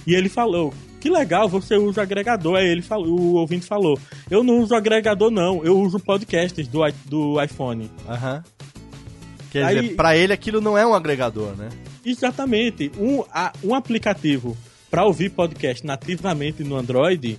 e 0.07 0.15
ele 0.15 0.29
falou, 0.29 0.75
que 1.01 1.09
legal, 1.09 1.49
você 1.49 1.77
usa 1.77 2.03
agregador. 2.03 2.57
Aí 2.57 2.67
ele 2.67 2.83
falou, 2.83 3.09
o 3.09 3.35
ouvinte 3.35 3.67
falou, 3.67 3.99
eu 4.31 4.43
não 4.43 4.59
uso 4.59 4.75
agregador 4.75 5.31
não, 5.31 5.65
eu 5.65 5.79
uso 5.79 5.99
podcasts 6.01 6.67
do, 6.67 6.81
do 7.07 7.43
iPhone. 7.43 7.91
Aham. 8.09 8.43
Quer 9.55 9.65
Aí- 9.65 9.81
dizer, 9.81 9.95
pra 9.95 10.17
ele 10.17 10.33
aquilo 10.33 10.61
não 10.61 10.77
é 10.77 10.85
um 10.85 10.93
agregador, 10.95 11.55
né? 11.57 11.69
Exatamente. 12.05 12.91
Um, 12.99 13.23
a- 13.33 13.53
um 13.63 13.75
aplicativo 13.75 14.57
para 14.91 15.05
ouvir 15.07 15.31
podcast 15.31 15.87
nativamente 15.87 16.63
no 16.65 16.77
Android, 16.77 17.39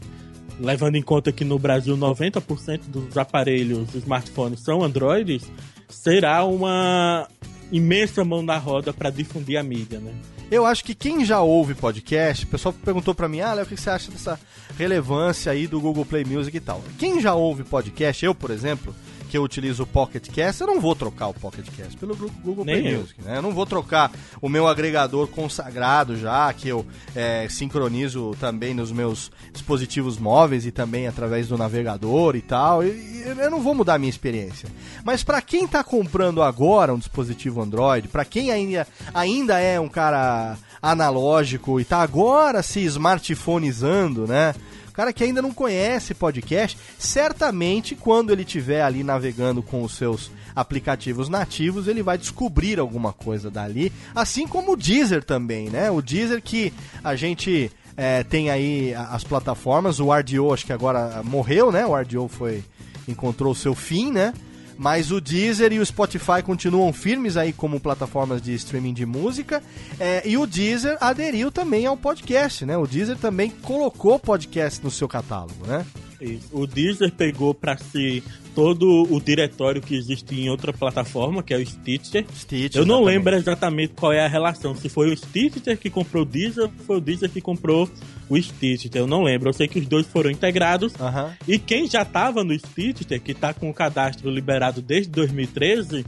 levando 0.60 0.96
em 0.96 1.02
conta 1.02 1.32
que 1.32 1.44
no 1.44 1.60
Brasil 1.60 1.96
90% 1.98 2.88
dos 2.88 3.18
aparelhos, 3.18 3.94
smartphones 3.94 4.62
são 4.62 4.82
Androids, 4.82 5.44
será 5.90 6.46
uma 6.46 7.28
imensa 7.72 8.24
mão 8.24 8.42
na 8.42 8.58
roda 8.58 8.94
para 8.94 9.10
difundir 9.10 9.60
a 9.60 9.64
mídia, 9.64 10.00
né? 10.00 10.14
Eu 10.50 10.66
acho 10.66 10.86
que 10.86 10.94
quem 10.96 11.26
já 11.26 11.42
ouve 11.42 11.74
podcast, 11.74 12.46
o 12.46 12.48
pessoal 12.48 12.74
perguntou 12.74 13.14
pra 13.14 13.28
mim, 13.28 13.42
ah, 13.42 13.54
Léo, 13.54 13.66
o 13.66 13.68
que 13.68 13.76
você 13.76 13.90
acha 13.90 14.10
dessa 14.12 14.40
relevância 14.78 15.52
aí 15.52 15.68
do 15.68 15.82
Google 15.82 16.06
Play 16.06 16.24
Music 16.24 16.56
e 16.56 16.60
tal? 16.62 16.82
Quem 16.98 17.20
já 17.20 17.34
ouve 17.34 17.64
podcast, 17.64 18.24
eu, 18.24 18.34
por 18.36 18.52
exemplo, 18.52 18.96
porque 19.36 19.38
eu 19.38 19.44
utilizo 19.44 19.84
o 19.84 19.88
Pocket 19.88 20.30
Cast, 20.30 20.62
eu 20.62 20.68
não 20.68 20.80
vou 20.80 20.96
trocar 20.96 21.28
o 21.28 21.34
Pocket 21.34 21.66
Cast 21.76 21.98
pelo 21.98 22.16
Google 22.16 22.64
Nem 22.64 22.82
Play 22.82 22.94
eu. 22.94 23.00
Music, 23.00 23.22
né? 23.22 23.38
Eu 23.38 23.42
não 23.42 23.52
vou 23.52 23.66
trocar 23.66 24.12
o 24.42 24.48
meu 24.48 24.66
agregador 24.68 25.28
consagrado 25.28 26.18
já, 26.18 26.52
que 26.54 26.70
eu 26.70 26.86
é, 27.14 27.48
sincronizo 27.50 28.36
também 28.40 28.74
nos 28.74 28.92
meus 28.92 29.32
dispositivos 29.52 30.18
móveis 30.18 30.66
e 30.66 30.72
também 30.72 31.08
através 31.08 31.50
do 31.50 31.58
navegador 31.58 32.36
e 32.36 32.42
tal. 32.42 32.84
E, 32.84 33.24
eu 33.26 33.52
não 33.52 33.62
vou 33.62 33.76
mudar 33.76 33.96
a 33.96 34.00
minha 34.00 34.10
experiência. 34.10 34.70
Mas 35.04 35.24
para 35.24 35.42
quem 35.42 35.68
tá 35.68 35.84
comprando 35.84 36.42
agora 36.42 36.94
um 36.94 37.00
dispositivo 37.00 37.62
Android, 37.62 38.08
para 38.08 38.24
quem 38.24 38.52
ainda, 38.52 38.88
ainda 39.14 39.60
é 39.60 39.80
um 39.80 39.90
cara 39.90 40.58
analógico 40.82 41.80
e 41.80 41.84
tá 41.84 42.02
agora 42.02 42.64
se 42.64 42.80
smartphoneizando, 42.82 44.28
né? 44.28 44.54
Cara 44.96 45.12
que 45.12 45.24
ainda 45.24 45.42
não 45.42 45.54
conhece 45.54 46.14
podcast, 46.14 46.78
certamente 46.98 47.96
quando 47.96 48.32
ele 48.32 48.44
estiver 48.44 48.82
ali 48.82 49.04
navegando 49.04 49.62
com 49.62 49.84
os 49.84 49.96
seus 49.96 50.32
aplicativos 50.56 51.28
nativos, 51.28 51.88
ele 51.88 52.02
vai 52.02 52.18
descobrir 52.18 52.80
alguma 52.80 53.12
coisa 53.12 53.52
dali, 53.52 53.92
assim 54.16 54.48
como 54.48 54.72
o 54.72 54.78
Deezer 54.78 55.24
também, 55.24 55.70
né? 55.70 55.92
O 55.92 56.02
Deezer 56.02 56.42
que 56.42 56.72
a 57.04 57.16
gente 57.16 57.70
é, 57.98 58.24
tem 58.24 58.50
aí 58.50 58.94
as 58.94 59.24
plataformas, 59.24 60.00
o 60.00 60.14
RDO 60.14 60.54
acho 60.54 60.66
que 60.66 60.74
agora 60.74 61.22
morreu, 61.24 61.72
né? 61.72 61.86
O 61.86 61.96
RDO 61.96 62.28
foi 62.28 62.64
encontrou 63.08 63.52
o 63.52 63.56
seu 63.56 63.76
fim, 63.76 64.12
né? 64.12 64.34
Mas 64.78 65.12
o 65.12 65.22
Deezer 65.22 65.72
e 65.72 65.80
o 65.80 65.86
Spotify 65.86 66.42
continuam 66.44 66.92
firmes 66.92 67.38
aí 67.38 67.54
como 67.54 67.80
plataformas 67.80 68.42
de 68.42 68.54
streaming 68.54 68.94
de 68.94 69.06
música. 69.06 69.64
é, 70.00 70.22
e 70.28 70.38
o 70.38 70.46
Deezer 70.46 70.98
aderiu 71.00 71.52
também 71.52 71.86
ao 71.86 71.96
podcast, 71.96 72.66
né? 72.66 72.78
O 72.78 72.86
Deezer 72.86 73.18
também 73.18 73.50
colocou 73.50 74.20
podcast 74.20 74.84
no 74.84 74.92
seu 74.92 75.08
catálogo, 75.08 75.66
né? 75.66 75.86
Isso. 76.22 76.48
O 76.52 76.66
Deezer 76.66 77.12
pegou 77.12 77.54
pra 77.54 77.78
si 77.78 78.24
todo 78.54 79.08
o 79.12 79.20
diretório 79.20 79.82
que 79.82 79.96
existe 79.96 80.34
em 80.40 80.50
outra 80.50 80.72
plataforma, 80.72 81.44
que 81.44 81.54
é 81.54 81.58
o 81.58 81.66
Stitcher. 81.66 82.26
Stitcher, 82.34 82.82
Eu 82.82 82.86
não 82.86 82.96
exatamente. 83.02 83.18
lembro 83.18 83.36
exatamente 83.36 83.94
qual 83.96 84.14
é 84.14 84.24
a 84.24 84.28
relação. 84.28 84.76
Se 84.76 84.88
foi 84.88 85.12
o 85.12 85.18
Stitcher 85.18 85.78
que 85.78 85.90
comprou 85.90 86.24
o 86.24 86.26
Deezer 86.26 86.64
ou 86.64 86.72
foi 86.86 86.98
o 86.98 87.02
Deezer 87.02 87.30
que 87.30 87.42
comprou 87.42 87.90
o 88.30 88.42
Stitcher. 88.42 88.92
Eu 88.96 89.08
não 89.08 89.24
lembro. 89.24 89.50
Eu 89.50 89.54
sei 89.54 89.68
que 89.68 89.80
os 89.80 89.86
dois 89.88 90.08
foram 90.08 90.32
integrados. 90.32 90.94
Aham. 91.00 91.34
E 91.48 91.60
quem 91.60 91.88
já 91.88 92.06
tava 92.06 92.44
no 92.44 92.58
Stitcher, 92.58 93.22
que 93.22 93.34
tá 93.34 93.54
com 93.54 93.70
o 93.70 93.74
cadastro 93.74 94.30
liberado 94.30 94.82
desde 94.82 95.10
2013, 95.12 96.06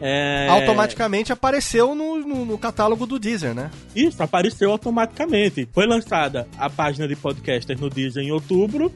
é... 0.00 0.48
Automaticamente 0.48 1.32
apareceu 1.32 1.94
no, 1.94 2.18
no, 2.18 2.44
no 2.44 2.58
catálogo 2.58 3.06
do 3.06 3.18
Deezer, 3.18 3.54
né? 3.54 3.70
Isso, 3.94 4.20
apareceu 4.22 4.70
automaticamente. 4.70 5.68
Foi 5.72 5.86
lançada 5.86 6.48
a 6.58 6.68
página 6.68 7.06
de 7.06 7.14
podcasters 7.14 7.80
no 7.80 7.88
Deezer 7.88 8.24
em 8.24 8.32
outubro. 8.32 8.92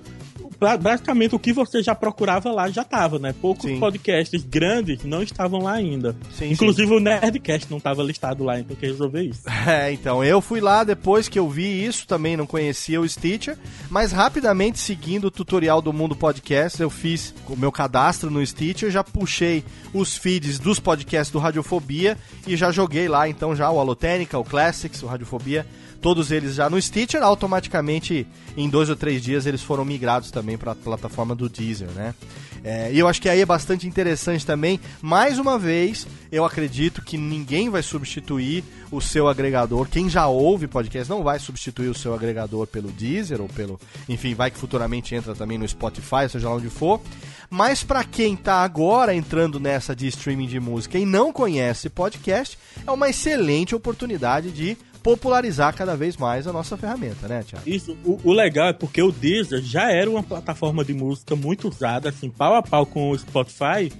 Basicamente, 0.58 1.34
o 1.34 1.38
que 1.38 1.52
você 1.52 1.82
já 1.82 1.94
procurava 1.94 2.50
lá 2.50 2.68
já 2.68 2.84
tava, 2.84 3.18
né? 3.18 3.34
Poucos 3.40 3.64
Sim. 3.64 3.78
podcasts 3.78 4.42
grandes 4.44 5.04
não 5.04 5.22
estavam 5.22 5.60
lá 5.60 5.72
ainda. 5.72 6.16
Sim, 6.32 6.50
Inclusive 6.50 6.92
o 6.94 7.00
Nerdcast 7.00 7.70
não 7.70 7.78
estava 7.78 8.02
listado 8.02 8.44
lá, 8.44 8.58
então 8.58 8.68
tem 8.68 8.76
que 8.76 8.86
resolver 8.86 9.22
isso. 9.22 9.42
É, 9.66 9.92
então, 9.92 10.22
eu 10.22 10.40
fui 10.40 10.60
lá 10.60 10.84
depois 10.84 11.28
que 11.28 11.38
eu 11.38 11.48
vi 11.48 11.84
isso, 11.84 12.06
também 12.06 12.36
não 12.36 12.46
conhecia 12.46 13.00
o 13.00 13.08
Stitcher, 13.08 13.58
mas 13.90 14.12
rapidamente 14.12 14.78
seguindo 14.78 15.24
o 15.24 15.30
tutorial 15.30 15.82
do 15.82 15.92
Mundo 15.92 16.14
Podcast, 16.14 16.80
eu 16.80 16.88
fiz 16.88 17.34
o 17.48 17.56
meu 17.56 17.72
cadastro 17.72 18.30
no 18.30 18.44
Stitcher, 18.46 18.90
já 18.90 19.02
puxei 19.02 19.64
os 19.92 20.16
feeds 20.16 20.60
dos 20.60 20.78
podcasts 20.78 21.32
do 21.32 21.40
Radiofobia 21.40 22.16
e 22.46 22.56
já 22.56 22.70
joguei 22.70 23.08
lá, 23.08 23.28
então, 23.28 23.56
já 23.56 23.68
o 23.70 23.80
Alotênica, 23.80 24.38
o 24.38 24.44
Classics, 24.44 25.02
o 25.02 25.06
Radiofobia, 25.06 25.66
todos 26.00 26.30
eles 26.30 26.54
já 26.54 26.70
no 26.70 26.80
Stitcher, 26.80 27.22
automaticamente 27.22 28.26
em 28.56 28.68
dois 28.68 28.88
ou 28.88 28.96
três 28.96 29.22
dias 29.22 29.46
eles 29.46 29.62
foram 29.62 29.84
migrados 29.84 30.30
também 30.30 30.56
para 30.56 30.72
a 30.72 30.74
plataforma 30.74 31.34
do 31.34 31.48
Deezer, 31.48 31.88
né? 31.90 32.14
É, 32.64 32.92
e 32.92 32.98
eu 32.98 33.06
acho 33.06 33.22
que 33.22 33.28
aí 33.28 33.40
é 33.40 33.46
bastante 33.46 33.86
interessante 33.86 34.44
também. 34.44 34.80
Mais 35.00 35.38
uma 35.38 35.56
vez, 35.56 36.04
eu 36.32 36.44
acredito 36.44 37.00
que 37.00 37.16
ninguém 37.16 37.70
vai 37.70 37.80
substituir 37.80 38.64
o 38.90 39.00
seu 39.00 39.28
agregador. 39.28 39.88
Quem 39.88 40.08
já 40.08 40.26
ouve 40.26 40.66
podcast 40.66 41.08
não 41.08 41.22
vai 41.22 41.38
substituir 41.38 41.88
o 41.88 41.94
seu 41.94 42.12
agregador 42.12 42.66
pelo 42.66 42.90
Deezer 42.90 43.40
ou 43.40 43.48
pelo. 43.48 43.78
Enfim, 44.08 44.34
vai 44.34 44.50
que 44.50 44.58
futuramente 44.58 45.14
entra 45.14 45.32
também 45.32 45.58
no 45.58 45.68
Spotify, 45.68 46.28
seja 46.28 46.48
lá 46.48 46.56
onde 46.56 46.68
for. 46.68 47.00
Mas 47.48 47.84
para 47.84 48.02
quem 48.02 48.34
tá 48.34 48.56
agora 48.64 49.14
entrando 49.14 49.60
nessa 49.60 49.94
de 49.94 50.08
streaming 50.08 50.48
de 50.48 50.58
música 50.58 50.98
e 50.98 51.06
não 51.06 51.32
conhece 51.32 51.88
podcast, 51.88 52.58
é 52.84 52.90
uma 52.90 53.08
excelente 53.08 53.76
oportunidade 53.76 54.50
de 54.50 54.76
popularizar 55.06 55.72
cada 55.72 55.96
vez 55.96 56.16
mais 56.16 56.48
a 56.48 56.52
nossa 56.52 56.76
ferramenta, 56.76 57.28
né, 57.28 57.44
Thiago? 57.44 57.62
Isso, 57.64 57.96
o, 58.04 58.18
o 58.24 58.32
legal 58.32 58.70
é 58.70 58.72
porque 58.72 59.00
o 59.00 59.12
Deezer 59.12 59.62
já 59.62 59.88
era 59.88 60.10
uma 60.10 60.20
plataforma 60.20 60.84
de 60.84 60.92
música 60.92 61.36
muito 61.36 61.68
usada, 61.68 62.08
assim, 62.08 62.28
pau 62.28 62.56
a 62.56 62.62
pau 62.62 62.84
com 62.84 63.10
o 63.10 63.16
Spotify. 63.16 63.92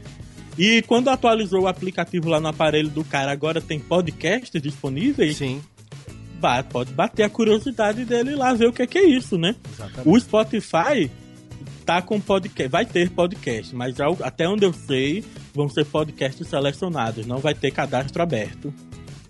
E 0.58 0.82
quando 0.82 1.08
atualizou 1.08 1.62
o 1.62 1.68
aplicativo 1.68 2.28
lá 2.28 2.40
no 2.40 2.48
aparelho 2.48 2.88
do 2.88 3.04
cara, 3.04 3.30
agora 3.30 3.60
tem 3.60 3.78
podcast 3.78 4.58
disponíveis, 4.58 5.36
Sim, 5.36 5.62
pode 6.72 6.92
bater 6.92 7.22
a 7.22 7.30
curiosidade 7.30 8.04
dele 8.04 8.34
lá, 8.34 8.52
ver 8.52 8.66
o 8.66 8.72
que 8.72 8.82
é, 8.82 8.86
que 8.88 8.98
é 8.98 9.04
isso, 9.04 9.38
né? 9.38 9.54
exatamente. 9.72 10.08
O 10.08 10.18
Spotify 10.18 11.08
tá 11.84 12.02
com 12.02 12.20
podcast, 12.20 12.68
vai 12.68 12.84
ter 12.84 13.10
podcast, 13.10 13.72
mas 13.76 13.94
até 14.24 14.48
onde 14.48 14.66
eu 14.66 14.72
sei, 14.72 15.24
vão 15.54 15.68
ser 15.68 15.84
podcasts 15.86 16.48
selecionados, 16.48 17.26
não 17.26 17.38
vai 17.38 17.54
ter 17.54 17.70
cadastro 17.70 18.20
aberto. 18.20 18.74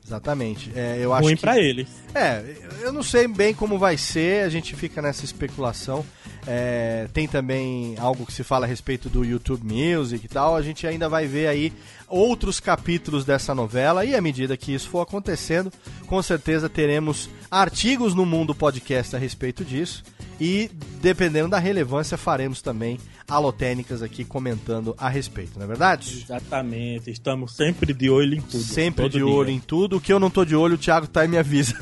Exatamente. 0.07 0.71
É, 0.77 0.99
eu 1.01 1.13
acho 1.13 1.25
Ruim 1.25 1.35
que... 1.35 1.41
pra 1.41 1.59
eles. 1.59 1.89
É, 2.15 2.43
eu 2.81 2.93
não 2.93 3.03
sei 3.03 3.27
bem 3.27 3.53
como 3.53 3.77
vai 3.77 3.97
ser, 3.97 4.45
a 4.45 4.49
gente 4.49 4.77
fica 4.77 5.03
nessa 5.03 5.25
especulação. 5.25 6.07
É, 6.47 7.09
tem 7.13 7.27
também 7.27 7.97
algo 7.99 8.25
que 8.25 8.33
se 8.33 8.45
fala 8.45 8.67
a 8.67 8.69
respeito 8.69 9.09
do 9.09 9.25
YouTube 9.25 9.65
Music 9.65 10.25
e 10.25 10.29
tal. 10.29 10.55
A 10.55 10.63
gente 10.63 10.87
ainda 10.87 11.09
vai 11.09 11.27
ver 11.27 11.49
aí 11.49 11.73
outros 12.07 12.61
capítulos 12.61 13.25
dessa 13.25 13.53
novela 13.53 14.05
e 14.05 14.15
à 14.15 14.21
medida 14.21 14.57
que 14.57 14.73
isso 14.73 14.89
for 14.89 15.01
acontecendo, 15.01 15.73
com 16.07 16.23
certeza 16.23 16.69
teremos 16.69 17.29
artigos 17.51 18.15
no 18.15 18.25
mundo 18.25 18.55
podcast 18.55 19.17
a 19.17 19.19
respeito 19.19 19.65
disso. 19.65 20.05
E 20.41 20.71
dependendo 21.01 21.49
da 21.49 21.59
relevância, 21.59 22.17
faremos 22.17 22.61
também 22.61 22.99
alotênicas 23.29 24.03
aqui 24.03 24.25
comentando 24.25 24.95
a 24.99 25.09
respeito, 25.09 25.59
não 25.59 25.65
é 25.65 25.69
verdade? 25.69 26.23
Exatamente, 26.25 27.11
estamos 27.11 27.55
sempre 27.55 27.93
de 27.93 28.09
olho 28.09 28.37
em 28.37 28.41
tudo. 28.41 28.63
Sempre 28.63 29.09
de 29.09 29.19
dia. 29.19 29.27
olho 29.27 29.51
em 29.51 29.59
tudo. 29.59 29.97
O 29.97 30.01
que 30.01 30.13
eu 30.13 30.21
não 30.21 30.31
tô 30.31 30.45
de 30.45 30.55
olho, 30.55 30.75
o 30.75 30.79
Thiago 30.79 31.07
tá 31.07 31.25
e 31.25 31.29
me 31.29 31.39
avisa. 31.39 31.75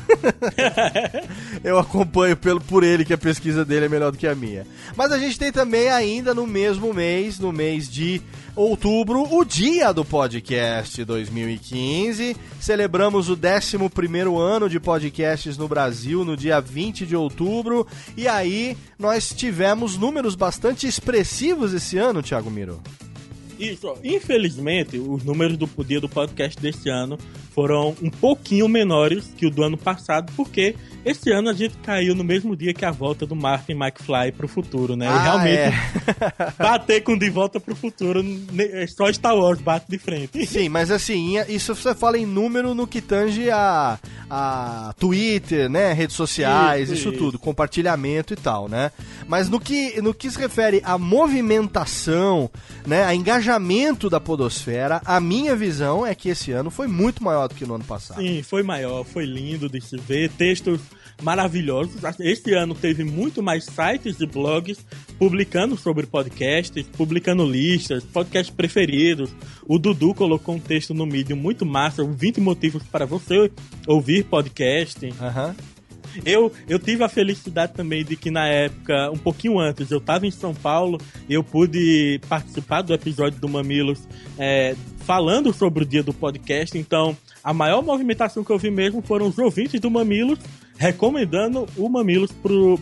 eu 1.63 1.77
acompanho 1.77 2.35
pelo, 2.35 2.59
por 2.59 2.83
ele 2.83 3.05
que 3.05 3.13
a 3.13 3.17
pesquisa 3.17 3.63
dele 3.63 3.85
é 3.85 3.89
melhor 3.89 4.11
do 4.11 4.17
que 4.17 4.27
a 4.27 4.33
minha. 4.33 4.65
Mas 4.95 5.11
a 5.11 5.19
gente 5.19 5.37
tem 5.37 5.51
também 5.51 5.89
ainda 5.89 6.33
no 6.33 6.47
mesmo 6.47 6.93
mês, 6.93 7.39
no 7.39 7.51
mês 7.51 7.89
de 7.89 8.21
outubro, 8.55 9.23
o 9.35 9.43
dia 9.43 9.91
do 9.91 10.05
podcast 10.05 11.03
2015. 11.03 12.35
Celebramos 12.59 13.29
o 13.29 13.35
11º 13.35 14.39
ano 14.39 14.69
de 14.69 14.79
podcasts 14.79 15.57
no 15.57 15.67
Brasil 15.67 16.23
no 16.23 16.37
dia 16.37 16.59
20 16.59 17.05
de 17.05 17.15
outubro. 17.15 17.85
E 18.15 18.27
aí 18.27 18.77
nós 18.97 19.33
tivemos 19.33 19.97
números 19.97 20.35
bastante 20.35 20.87
expressivos 20.87 21.73
esse 21.73 21.97
ano, 21.97 22.23
Thiago 22.23 22.49
Miro. 22.49 22.81
Isso, 23.59 23.93
infelizmente, 24.03 24.97
os 24.97 25.23
números 25.23 25.57
do 25.57 25.69
dia 25.83 25.99
do 26.01 26.09
podcast 26.09 26.59
desse 26.61 26.89
ano 26.89 27.17
foram 27.53 27.95
um 28.01 28.09
pouquinho 28.09 28.67
menores 28.67 29.31
que 29.37 29.45
o 29.45 29.49
do 29.49 29.63
ano 29.63 29.77
passado, 29.77 30.31
porque 30.35 30.75
esse 31.05 31.31
ano 31.31 31.49
a 31.49 31.53
gente 31.53 31.77
caiu 31.77 32.13
no 32.13 32.23
mesmo 32.23 32.53
dia 32.55 32.73
que 32.73 32.83
a 32.83 32.91
volta 32.91 33.25
do 33.25 33.35
Martin 33.35 33.73
McFly 33.73 34.33
pro 34.35 34.47
futuro, 34.47 34.95
né? 34.97 35.05
e 35.05 35.09
Ah, 35.09 35.21
realmente 35.23 35.57
é. 35.57 35.73
bater 36.61 37.01
com 37.01 37.17
De 37.17 37.29
Volta 37.29 37.59
pro 37.59 37.75
Futuro, 37.75 38.21
ne- 38.23 38.85
só 38.87 39.11
Star 39.13 39.35
Wars 39.37 39.61
bate 39.61 39.85
de 39.89 39.97
frente. 39.97 40.43
Sim, 40.47 40.67
mas 40.67 40.91
assim, 40.91 41.35
isso 41.47 41.73
você 41.75 41.95
fala 41.95 42.17
em 42.17 42.25
número 42.25 42.75
no 42.75 42.85
que 42.85 42.99
tange 43.01 43.49
a, 43.49 43.97
a 44.29 44.93
Twitter, 44.99 45.69
né? 45.69 45.93
Redes 45.93 46.15
sociais, 46.15 46.89
isso, 46.89 46.93
Isso, 46.93 47.09
isso. 47.09 47.17
tudo, 47.17 47.39
compartilhamento 47.39 48.33
e 48.33 48.35
tal, 48.37 48.67
né? 48.67 48.91
Mas 49.29 49.47
no 49.47 49.59
que, 49.61 50.01
no 50.01 50.13
que 50.13 50.29
se 50.29 50.37
refere 50.37 50.81
à 50.83 50.97
movimentação, 50.97 52.49
né? 52.85 53.03
A 53.05 53.15
engajamento 53.15 53.44
da 54.09 54.19
podosfera, 54.19 55.01
a 55.05 55.19
minha 55.19 55.55
visão 55.55 56.05
é 56.05 56.15
que 56.15 56.29
esse 56.29 56.51
ano 56.51 56.69
foi 56.69 56.87
muito 56.87 57.23
maior 57.23 57.47
do 57.47 57.55
que 57.55 57.65
no 57.65 57.75
ano 57.75 57.83
passado. 57.83 58.21
Sim, 58.21 58.41
foi 58.43 58.63
maior, 58.63 59.03
foi 59.03 59.25
lindo 59.25 59.69
de 59.69 59.79
se 59.81 59.97
ver, 59.97 60.29
textos 60.31 60.81
maravilhosos. 61.21 61.95
Esse 62.19 62.53
ano 62.53 62.75
teve 62.75 63.03
muito 63.03 63.41
mais 63.41 63.65
sites 63.65 64.19
e 64.19 64.25
blogs 64.25 64.85
publicando 65.17 65.77
sobre 65.77 66.05
podcasts, 66.05 66.85
publicando 66.97 67.45
listas, 67.45 68.03
podcasts 68.03 68.53
preferidos. 68.53 69.31
O 69.65 69.77
Dudu 69.77 70.13
colocou 70.13 70.55
um 70.55 70.59
texto 70.59 70.93
no 70.93 71.05
Medium 71.05 71.37
muito 71.37 71.65
massa, 71.65 72.03
20 72.03 72.41
motivos 72.41 72.83
para 72.83 73.05
você 73.05 73.51
ouvir 73.87 74.25
podcast. 74.25 75.13
Aham. 75.21 75.55
Eu, 76.25 76.51
eu 76.67 76.77
tive 76.79 77.03
a 77.03 77.09
felicidade 77.09 77.73
também 77.73 78.03
de 78.03 78.15
que 78.15 78.29
na 78.29 78.47
época, 78.47 79.11
um 79.11 79.17
pouquinho 79.17 79.59
antes, 79.59 79.89
eu 79.91 79.97
estava 79.97 80.27
em 80.27 80.31
São 80.31 80.53
Paulo 80.53 80.99
e 81.27 81.33
eu 81.33 81.43
pude 81.43 82.19
participar 82.29 82.81
do 82.81 82.93
episódio 82.93 83.39
do 83.39 83.49
Mamilos 83.49 83.99
é, 84.37 84.75
falando 84.99 85.51
sobre 85.53 85.83
o 85.83 85.87
dia 85.87 86.03
do 86.03 86.13
podcast. 86.13 86.77
Então, 86.77 87.17
a 87.43 87.53
maior 87.53 87.81
movimentação 87.81 88.43
que 88.43 88.51
eu 88.51 88.57
vi 88.57 88.71
mesmo 88.71 89.01
foram 89.01 89.27
os 89.27 89.37
ouvintes 89.37 89.79
do 89.79 89.89
Mamilos 89.89 90.39
recomendando 90.77 91.67
o 91.77 91.87
Mamilos 91.87 92.31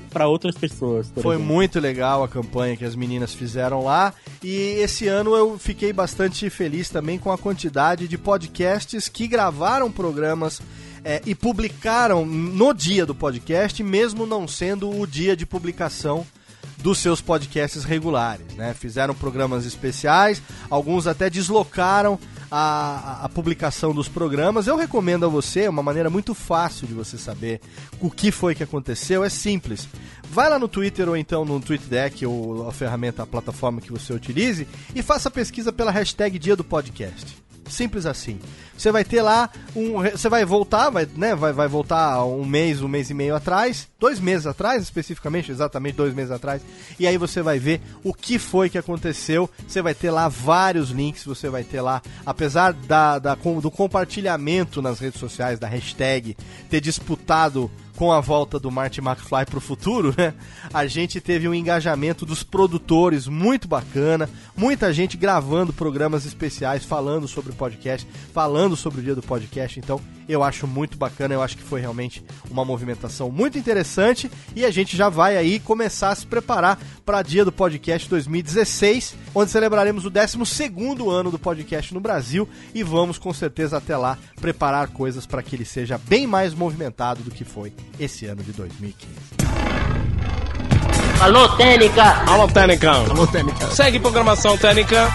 para 0.10 0.28
outras 0.28 0.56
pessoas. 0.56 1.12
Foi 1.16 1.36
exemplo. 1.36 1.54
muito 1.54 1.80
legal 1.80 2.24
a 2.24 2.28
campanha 2.28 2.76
que 2.76 2.86
as 2.86 2.96
meninas 2.96 3.34
fizeram 3.34 3.84
lá. 3.84 4.14
E 4.44 4.80
esse 4.80 5.08
ano 5.08 5.36
eu 5.36 5.58
fiquei 5.60 5.94
bastante 5.94 6.50
feliz 6.50 6.90
também 6.90 7.20
com 7.20 7.32
a 7.32 7.38
quantidade 7.38 8.08
de 8.08 8.18
podcasts 8.18 9.08
que 9.08 9.28
gravaram 9.28 9.92
programas 9.92 10.62
é, 11.04 11.22
e 11.26 11.36
publicaram 11.36 12.26
no 12.26 12.74
dia 12.74 13.06
do 13.06 13.14
podcast, 13.14 13.84
mesmo 13.84 14.26
não 14.26 14.48
sendo 14.48 14.90
o 14.90 15.06
dia 15.06 15.36
de 15.36 15.46
publicação 15.46 16.26
dos 16.78 16.98
seus 16.98 17.22
podcasts 17.22 17.84
regulares, 17.84 18.46
né? 18.56 18.74
Fizeram 18.74 19.16
programas 19.16 19.66
especiais, 19.66 20.42
alguns 20.70 21.08
até 21.08 21.30
deslocaram 21.30 22.20
a, 22.52 23.22
a, 23.24 23.30
publicação 23.30 23.94
dos 23.94 24.08
programas. 24.08 24.68
Eu 24.68 24.76
recomendo 24.76 25.26
a 25.26 25.30
você, 25.30 25.68
uma 25.68 25.82
maneira 25.82 26.10
muito 26.10 26.36
fácil 26.36 26.86
de 26.86 26.94
você 26.94 27.18
saber 27.18 27.62
o 28.00 28.12
que 28.12 28.32
foi 28.32 28.54
que 28.54 28.64
aconteceu, 28.64 29.24
é 29.24 29.30
simples. 29.30 29.88
Vai 30.34 30.50
lá 30.50 30.58
no 30.58 30.68
Twitter 30.68 31.08
ou 31.08 31.16
então 31.16 31.46
no 31.46 31.60
TweetDeck 31.60 32.26
ou 32.26 32.68
a 32.68 32.72
ferramenta, 32.72 33.22
a 33.22 33.28
plataforma 33.28 33.80
que 33.80 33.92
você 33.92 34.12
utilize 34.12 34.68
e 34.96 35.04
faça 35.04 35.30
pesquisa 35.30 35.72
pela 35.72 35.92
hashtag 35.92 36.40
Dia 36.40 36.56
do 36.56 36.64
Podcast. 36.64 37.38
Simples 37.70 38.08
assim. 38.08 38.40
Você 38.76 38.92
vai 38.92 39.06
ter 39.06 39.22
lá 39.22 39.48
um. 39.76 40.02
Você 40.02 40.28
vai 40.30 40.44
voltar, 40.44 40.90
vai, 40.90 41.08
né? 41.16 41.36
Vai, 41.36 41.54
vai 41.54 41.68
voltar 41.68 42.26
um 42.26 42.44
mês, 42.44 42.82
um 42.82 42.88
mês 42.88 43.12
e 43.12 43.14
meio 43.14 43.36
atrás, 43.36 43.88
dois 44.00 44.20
meses 44.20 44.48
atrás, 44.48 44.82
especificamente, 44.82 45.52
exatamente 45.52 45.96
dois 45.96 46.16
meses 46.16 46.32
atrás. 46.32 46.64
E 47.00 47.06
aí 47.06 47.16
você 47.16 47.44
vai 47.44 47.60
ver 47.60 47.80
o 48.04 48.12
que 48.12 48.40
foi 48.40 48.72
que 48.72 48.78
aconteceu. 48.80 49.48
Você 49.68 49.84
vai 49.84 49.94
ter 49.94 50.10
lá 50.10 50.28
vários 50.28 50.90
links, 50.90 51.26
você 51.26 51.48
vai 51.48 51.64
ter 51.64 51.80
lá, 51.80 52.02
apesar 52.26 52.74
da, 52.74 53.20
da, 53.20 53.36
do 53.36 53.70
compartilhamento 53.70 54.82
nas 54.82 55.00
redes 55.00 55.20
sociais, 55.20 55.60
da 55.60 55.68
hashtag, 55.68 56.36
ter 56.72 56.82
disputado 56.82 57.70
com 57.96 58.12
a 58.12 58.20
volta 58.20 58.60
do 58.60 58.72
Marty 58.72 59.00
McFly 59.00 59.46
para 59.46 59.58
o 59.58 59.62
futuro, 59.62 60.14
né? 60.18 60.34
A 60.74 60.86
gente 60.88 61.22
teve 61.22 61.48
um 61.48 61.54
engajamento 61.54 62.26
dos 62.26 62.44
produtores 62.44 63.28
muito 63.28 63.68
bacana, 63.68 64.30
muita 64.56 64.92
gente 64.94 65.18
gravando 65.18 65.72
programas 65.72 66.26
especiais, 66.26 66.84
falando 66.84 67.28
sobre 67.28 67.52
o 67.52 67.56
podcast, 67.56 68.08
falando 68.34 68.76
sobre 68.76 69.02
o 69.02 69.04
dia 69.04 69.16
do 69.16 69.22
podcast. 69.22 69.80
Então, 69.80 70.00
eu 70.28 70.44
acho 70.44 70.68
muito 70.68 70.98
bacana, 70.98 71.34
eu 71.34 71.42
acho 71.42 71.58
que 71.58 71.64
foi 71.64 71.82
realmente 71.82 72.24
uma 72.50 72.66
movimentação 72.66 73.32
muito 73.32 73.58
interessante 73.58 74.30
e 74.56 74.66
a 74.66 74.72
gente 74.72 74.96
já 74.96 75.10
vai 75.10 75.38
aí 75.38 75.60
começar 75.60 76.10
a 76.10 76.16
se 76.16 76.26
preparar 76.26 76.80
para 77.06 77.22
dia 77.22 77.44
do 77.44 77.52
podcast 77.52 78.10
2016, 78.10 79.16
onde 79.34 79.52
celebraremos 79.52 80.06
o 80.06 80.12
12º 80.12 81.10
ano 81.10 81.32
do 81.32 81.40
podcast 81.40 81.94
no 81.94 82.00
Brasil 82.00 82.48
e 82.74 82.84
vamos 82.84 83.18
com 83.18 83.34
certeza 83.34 83.78
até 83.78 83.96
lá 83.98 84.18
preparar 84.40 84.88
coisas 84.88 85.26
para 85.26 85.44
que 85.44 85.56
ele 85.56 85.66
seja 85.66 85.98
bem 85.98 86.26
mais 86.26 86.54
movimentado 86.54 87.24
do 87.24 87.32
que 87.32 87.44
foi 87.44 87.74
esse 88.00 88.26
ano 88.26 88.44
de 88.44 88.52
2015. 88.52 89.14
Alô, 91.22 91.48
Técnica! 91.56 92.04
Alô, 92.28 92.48
Técnica! 92.48 92.92
Alô, 92.92 93.28
Técnica! 93.28 93.72
Segue 93.72 94.00
programação 94.00 94.58
Técnica! 94.58 95.10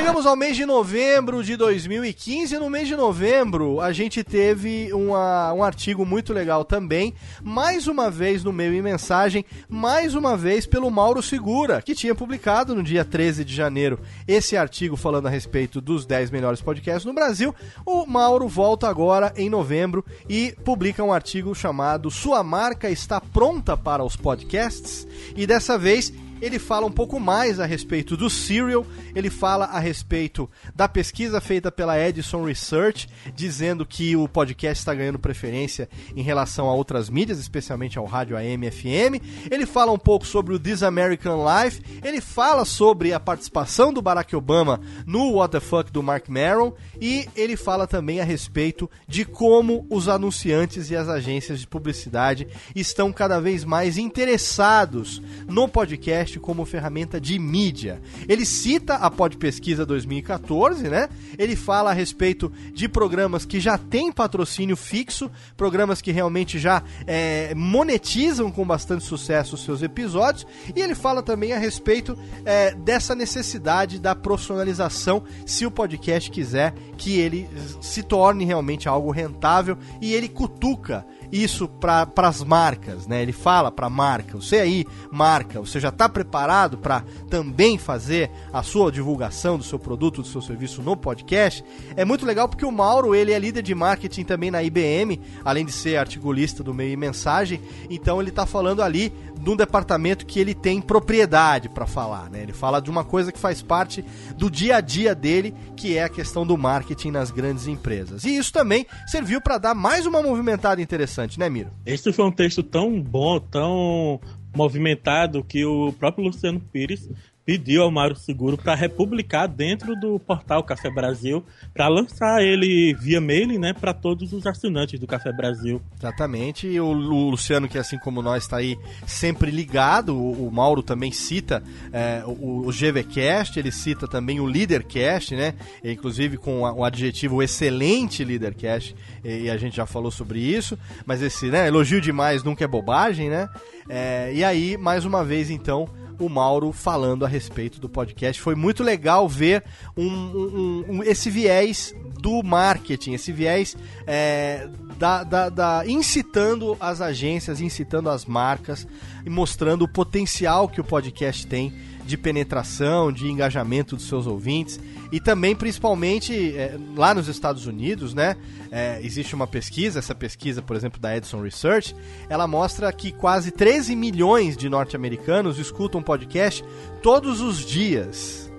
Chegamos 0.00 0.24
ao 0.24 0.34
mês 0.34 0.56
de 0.56 0.64
novembro 0.64 1.44
de 1.44 1.56
2015 1.56 2.54
e 2.54 2.58
no 2.58 2.70
mês 2.70 2.88
de 2.88 2.96
novembro 2.96 3.82
a 3.82 3.92
gente 3.92 4.24
teve 4.24 4.90
uma, 4.94 5.52
um 5.52 5.62
artigo 5.62 6.06
muito 6.06 6.32
legal 6.32 6.64
também, 6.64 7.12
mais 7.42 7.86
uma 7.86 8.10
vez 8.10 8.42
no 8.42 8.50
meio 8.50 8.72
e 8.72 8.80
mensagem, 8.80 9.44
mais 9.68 10.14
uma 10.14 10.38
vez 10.38 10.64
pelo 10.64 10.90
Mauro 10.90 11.22
Segura, 11.22 11.82
que 11.82 11.94
tinha 11.94 12.14
publicado 12.14 12.74
no 12.74 12.82
dia 12.82 13.04
13 13.04 13.44
de 13.44 13.54
janeiro 13.54 14.00
esse 14.26 14.56
artigo 14.56 14.96
falando 14.96 15.26
a 15.26 15.30
respeito 15.30 15.82
dos 15.82 16.06
10 16.06 16.30
melhores 16.30 16.62
podcasts 16.62 17.04
no 17.04 17.12
Brasil. 17.12 17.54
O 17.84 18.06
Mauro 18.06 18.48
volta 18.48 18.88
agora 18.88 19.34
em 19.36 19.50
novembro 19.50 20.02
e 20.26 20.56
publica 20.64 21.04
um 21.04 21.12
artigo 21.12 21.54
chamado 21.54 22.10
Sua 22.10 22.42
marca 22.42 22.88
está 22.88 23.20
pronta 23.20 23.76
para 23.76 24.02
os 24.02 24.16
podcasts. 24.16 25.06
E 25.36 25.46
dessa 25.46 25.76
vez 25.76 26.10
ele 26.40 26.58
fala 26.58 26.86
um 26.86 26.90
pouco 26.90 27.18
mais 27.18 27.60
a 27.60 27.66
respeito 27.66 28.16
do 28.16 28.30
Serial, 28.30 28.86
ele 29.14 29.30
fala 29.30 29.66
a 29.66 29.78
respeito 29.78 30.48
da 30.74 30.88
pesquisa 30.88 31.40
feita 31.40 31.70
pela 31.70 31.98
Edison 31.98 32.44
Research, 32.44 33.08
dizendo 33.34 33.84
que 33.86 34.16
o 34.16 34.28
podcast 34.28 34.80
está 34.80 34.94
ganhando 34.94 35.18
preferência 35.18 35.88
em 36.14 36.22
relação 36.22 36.68
a 36.68 36.74
outras 36.74 37.08
mídias, 37.10 37.38
especialmente 37.38 37.98
ao 37.98 38.04
rádio 38.04 38.36
AM 38.36 38.70
FM. 38.70 39.22
Ele 39.50 39.66
fala 39.66 39.92
um 39.92 39.98
pouco 39.98 40.26
sobre 40.26 40.54
o 40.54 40.58
This 40.58 40.82
American 40.82 41.44
Life, 41.44 41.82
ele 42.02 42.20
fala 42.20 42.64
sobre 42.64 43.12
a 43.12 43.20
participação 43.20 43.92
do 43.92 44.02
Barack 44.02 44.34
Obama 44.34 44.80
no 45.06 45.32
What 45.32 45.52
the 45.52 45.60
Fuck 45.60 45.90
do 45.90 46.02
Mark 46.02 46.28
Maron 46.28 46.72
e 47.00 47.28
ele 47.36 47.56
fala 47.56 47.86
também 47.86 48.20
a 48.20 48.24
respeito 48.24 48.90
de 49.06 49.24
como 49.24 49.86
os 49.90 50.08
anunciantes 50.08 50.90
e 50.90 50.96
as 50.96 51.08
agências 51.08 51.60
de 51.60 51.66
publicidade 51.66 52.46
estão 52.74 53.12
cada 53.12 53.40
vez 53.40 53.64
mais 53.64 53.98
interessados 53.98 55.20
no 55.46 55.68
podcast 55.68 56.29
podcast 56.30 56.38
como 56.38 56.64
ferramenta 56.64 57.20
de 57.20 57.38
mídia. 57.38 58.00
Ele 58.28 58.44
cita 58.46 58.94
a 58.94 59.10
Pod 59.10 59.36
Pesquisa 59.36 59.84
2014, 59.84 60.88
né? 60.88 61.08
Ele 61.36 61.56
fala 61.56 61.90
a 61.90 61.92
respeito 61.92 62.52
de 62.72 62.88
programas 62.88 63.44
que 63.44 63.58
já 63.58 63.76
têm 63.76 64.12
patrocínio 64.12 64.76
fixo, 64.76 65.30
programas 65.56 66.00
que 66.00 66.12
realmente 66.12 66.58
já 66.58 66.82
é, 67.06 67.54
monetizam 67.54 68.50
com 68.50 68.64
bastante 68.64 69.04
sucesso 69.04 69.54
os 69.54 69.64
seus 69.64 69.82
episódios, 69.82 70.46
e 70.74 70.80
ele 70.80 70.94
fala 70.94 71.22
também 71.22 71.52
a 71.52 71.58
respeito 71.58 72.16
é, 72.44 72.74
dessa 72.74 73.14
necessidade 73.14 73.98
da 73.98 74.14
profissionalização, 74.14 75.24
se 75.46 75.66
o 75.66 75.70
podcast 75.70 76.30
quiser 76.30 76.74
que 76.96 77.18
ele 77.18 77.48
se 77.80 78.02
torne 78.02 78.44
realmente 78.44 78.88
algo 78.88 79.10
rentável, 79.10 79.76
e 80.00 80.12
ele 80.12 80.28
cutuca 80.28 81.04
isso 81.32 81.68
para 81.68 82.08
as 82.16 82.42
marcas, 82.42 83.06
né? 83.06 83.22
Ele 83.22 83.32
fala 83.32 83.70
para 83.70 83.88
marca, 83.88 84.36
você 84.36 84.56
aí, 84.56 84.84
marca, 85.10 85.60
você 85.60 85.78
já 85.78 85.88
está 85.88 86.08
preparado 86.08 86.78
para 86.78 87.04
também 87.28 87.78
fazer 87.78 88.30
a 88.52 88.62
sua 88.62 88.90
divulgação 88.90 89.56
do 89.56 89.64
seu 89.64 89.78
produto, 89.78 90.22
do 90.22 90.28
seu 90.28 90.42
serviço 90.42 90.82
no 90.82 90.96
podcast? 90.96 91.64
É 91.96 92.04
muito 92.04 92.26
legal 92.26 92.48
porque 92.48 92.64
o 92.64 92.72
Mauro, 92.72 93.14
ele 93.14 93.32
é 93.32 93.38
líder 93.38 93.62
de 93.62 93.74
marketing 93.74 94.24
também 94.24 94.50
na 94.50 94.62
IBM, 94.62 95.20
além 95.44 95.64
de 95.64 95.72
ser 95.72 95.96
articulista 95.96 96.62
do 96.62 96.74
meio 96.74 96.92
e 96.92 96.96
mensagem, 96.96 97.60
então 97.88 98.20
ele 98.20 98.30
está 98.30 98.46
falando 98.46 98.82
ali 98.82 99.12
de 99.40 99.50
um 99.50 99.56
departamento 99.56 100.26
que 100.26 100.38
ele 100.38 100.54
tem 100.54 100.80
propriedade 100.80 101.68
para 101.68 101.86
falar, 101.86 102.30
né? 102.30 102.42
Ele 102.42 102.52
fala 102.52 102.80
de 102.80 102.90
uma 102.90 103.04
coisa 103.04 103.32
que 103.32 103.38
faz 103.38 103.62
parte 103.62 104.04
do 104.36 104.50
dia 104.50 104.76
a 104.76 104.80
dia 104.80 105.14
dele, 105.14 105.54
que 105.76 105.96
é 105.96 106.04
a 106.04 106.08
questão 106.08 106.46
do 106.46 106.56
marketing 106.56 107.10
nas 107.10 107.30
grandes 107.30 107.66
empresas. 107.66 108.24
E 108.24 108.36
isso 108.36 108.52
também 108.52 108.86
serviu 109.06 109.40
para 109.40 109.58
dar 109.58 109.74
mais 109.74 110.06
uma 110.06 110.22
movimentada 110.22 110.82
interessante, 110.82 111.38
né, 111.38 111.48
Miro? 111.48 111.70
Esse 111.86 112.12
foi 112.12 112.24
um 112.24 112.32
texto 112.32 112.62
tão 112.62 113.00
bom, 113.00 113.40
tão 113.40 114.20
movimentado 114.54 115.44
que 115.44 115.64
o 115.64 115.92
próprio 115.92 116.24
Luciano 116.24 116.60
Pires 116.60 117.08
pediu 117.50 117.82
ao 117.82 117.90
Mário 117.90 118.14
Seguro 118.14 118.56
para 118.56 118.76
republicar 118.76 119.48
dentro 119.48 119.96
do 119.96 120.20
portal 120.20 120.62
Café 120.62 120.88
Brasil, 120.88 121.44
para 121.74 121.88
lançar 121.88 122.40
ele 122.40 122.94
via 122.94 123.20
mailing, 123.20 123.58
né, 123.58 123.72
para 123.72 123.92
todos 123.92 124.32
os 124.32 124.46
assinantes 124.46 125.00
do 125.00 125.06
Café 125.06 125.32
Brasil. 125.32 125.82
Exatamente. 125.98 126.68
E 126.68 126.80
o, 126.80 126.92
Luciano, 126.92 127.68
que 127.68 127.76
assim 127.76 127.98
como 127.98 128.22
nós 128.22 128.44
está 128.44 128.58
aí 128.58 128.78
sempre 129.04 129.50
ligado, 129.50 130.16
o, 130.16 130.48
Mauro 130.48 130.80
também 130.80 131.10
cita 131.10 131.60
é, 131.92 132.22
o, 132.24 132.68
o 132.68 132.70
GVcast, 132.70 133.58
ele 133.58 133.72
cita 133.72 134.06
também 134.06 134.38
o 134.38 134.46
Leadercast, 134.46 135.34
né, 135.34 135.54
inclusive 135.82 136.36
com 136.36 136.60
o 136.60 136.84
adjetivo 136.84 137.42
excelente 137.42 138.22
Leadercast, 138.22 138.94
e, 139.24 139.50
a 139.50 139.56
gente 139.56 139.76
já 139.76 139.86
falou 139.86 140.10
sobre 140.10 140.40
isso, 140.40 140.78
mas 141.04 141.22
esse, 141.22 141.46
né, 141.46 141.66
elogio 141.66 142.00
demais 142.00 142.42
nunca 142.42 142.64
é 142.64 142.68
bobagem, 142.68 143.28
né? 143.28 143.48
É, 143.88 144.32
e 144.34 144.44
aí, 144.44 144.76
mais 144.76 145.04
uma 145.04 145.24
vez, 145.24 145.50
então, 145.50 145.88
o 146.18 146.28
Mauro 146.28 146.72
falando 146.72 147.24
a 147.24 147.28
respeito 147.28 147.80
do 147.80 147.88
podcast. 147.88 148.40
Foi 148.40 148.54
muito 148.54 148.82
legal 148.82 149.28
ver 149.28 149.64
um, 149.96 150.06
um, 150.06 150.84
um, 150.88 151.02
esse 151.02 151.30
viés 151.30 151.94
do 152.20 152.42
marketing, 152.42 153.14
esse 153.14 153.32
viés 153.32 153.76
é, 154.06 154.68
da, 154.98 155.24
da, 155.24 155.48
da, 155.48 155.82
incitando 155.86 156.76
as 156.78 157.00
agências, 157.00 157.60
incitando 157.60 158.10
as 158.10 158.26
marcas 158.26 158.86
e 159.24 159.30
mostrando 159.30 159.82
o 159.82 159.88
potencial 159.88 160.68
que 160.68 160.80
o 160.80 160.84
podcast 160.84 161.46
tem 161.46 161.72
de 162.10 162.18
penetração, 162.18 163.12
de 163.12 163.28
engajamento 163.28 163.94
dos 163.94 164.08
seus 164.08 164.26
ouvintes 164.26 164.80
e 165.12 165.20
também, 165.20 165.54
principalmente, 165.54 166.56
é, 166.56 166.76
lá 166.96 167.14
nos 167.14 167.28
Estados 167.28 167.66
Unidos, 167.66 168.12
né? 168.12 168.36
É, 168.70 169.00
existe 169.02 169.34
uma 169.34 169.46
pesquisa, 169.46 170.00
essa 170.00 170.14
pesquisa, 170.14 170.60
por 170.60 170.74
exemplo, 170.74 171.00
da 171.00 171.16
Edison 171.16 171.40
Research, 171.40 171.94
ela 172.28 172.46
mostra 172.46 172.92
que 172.92 173.12
quase 173.12 173.52
13 173.52 173.94
milhões 173.94 174.56
de 174.56 174.68
norte-americanos 174.68 175.58
escutam 175.58 176.02
podcast 176.02 176.64
todos 177.00 177.40
os 177.40 177.64
dias. 177.64 178.50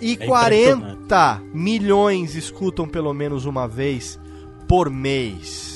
E 0.00 0.12
é 0.12 0.26
40 0.26 1.42
milhões 1.52 2.36
escutam 2.36 2.88
pelo 2.88 3.12
menos 3.12 3.44
uma 3.44 3.66
vez 3.66 4.18
por 4.68 4.88
mês. 4.88 5.73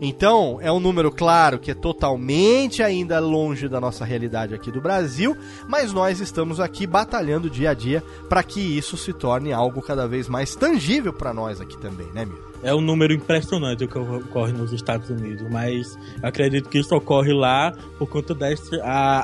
Então, 0.00 0.58
é 0.60 0.70
um 0.70 0.78
número 0.78 1.10
claro 1.10 1.58
que 1.58 1.70
é 1.70 1.74
totalmente 1.74 2.82
ainda 2.82 3.18
longe 3.18 3.68
da 3.68 3.80
nossa 3.80 4.04
realidade 4.04 4.54
aqui 4.54 4.70
do 4.70 4.80
Brasil, 4.80 5.36
mas 5.66 5.92
nós 5.92 6.20
estamos 6.20 6.60
aqui 6.60 6.86
batalhando 6.86 7.50
dia 7.50 7.70
a 7.70 7.74
dia 7.74 8.02
para 8.28 8.42
que 8.42 8.60
isso 8.60 8.96
se 8.96 9.12
torne 9.12 9.52
algo 9.52 9.82
cada 9.82 10.06
vez 10.06 10.28
mais 10.28 10.54
tangível 10.54 11.12
para 11.12 11.34
nós 11.34 11.60
aqui 11.60 11.76
também, 11.78 12.06
né, 12.12 12.24
Miro? 12.24 12.48
É 12.62 12.74
um 12.74 12.80
número 12.80 13.12
impressionante 13.12 13.84
o 13.84 13.88
que 13.88 13.98
ocorre 13.98 14.52
nos 14.52 14.72
Estados 14.72 15.08
Unidos, 15.10 15.46
mas 15.50 15.98
eu 16.20 16.28
acredito 16.28 16.68
que 16.68 16.78
isso 16.78 16.94
ocorre 16.94 17.32
lá 17.32 17.72
por 17.98 18.08
conta 18.08 18.34
da 18.34 18.48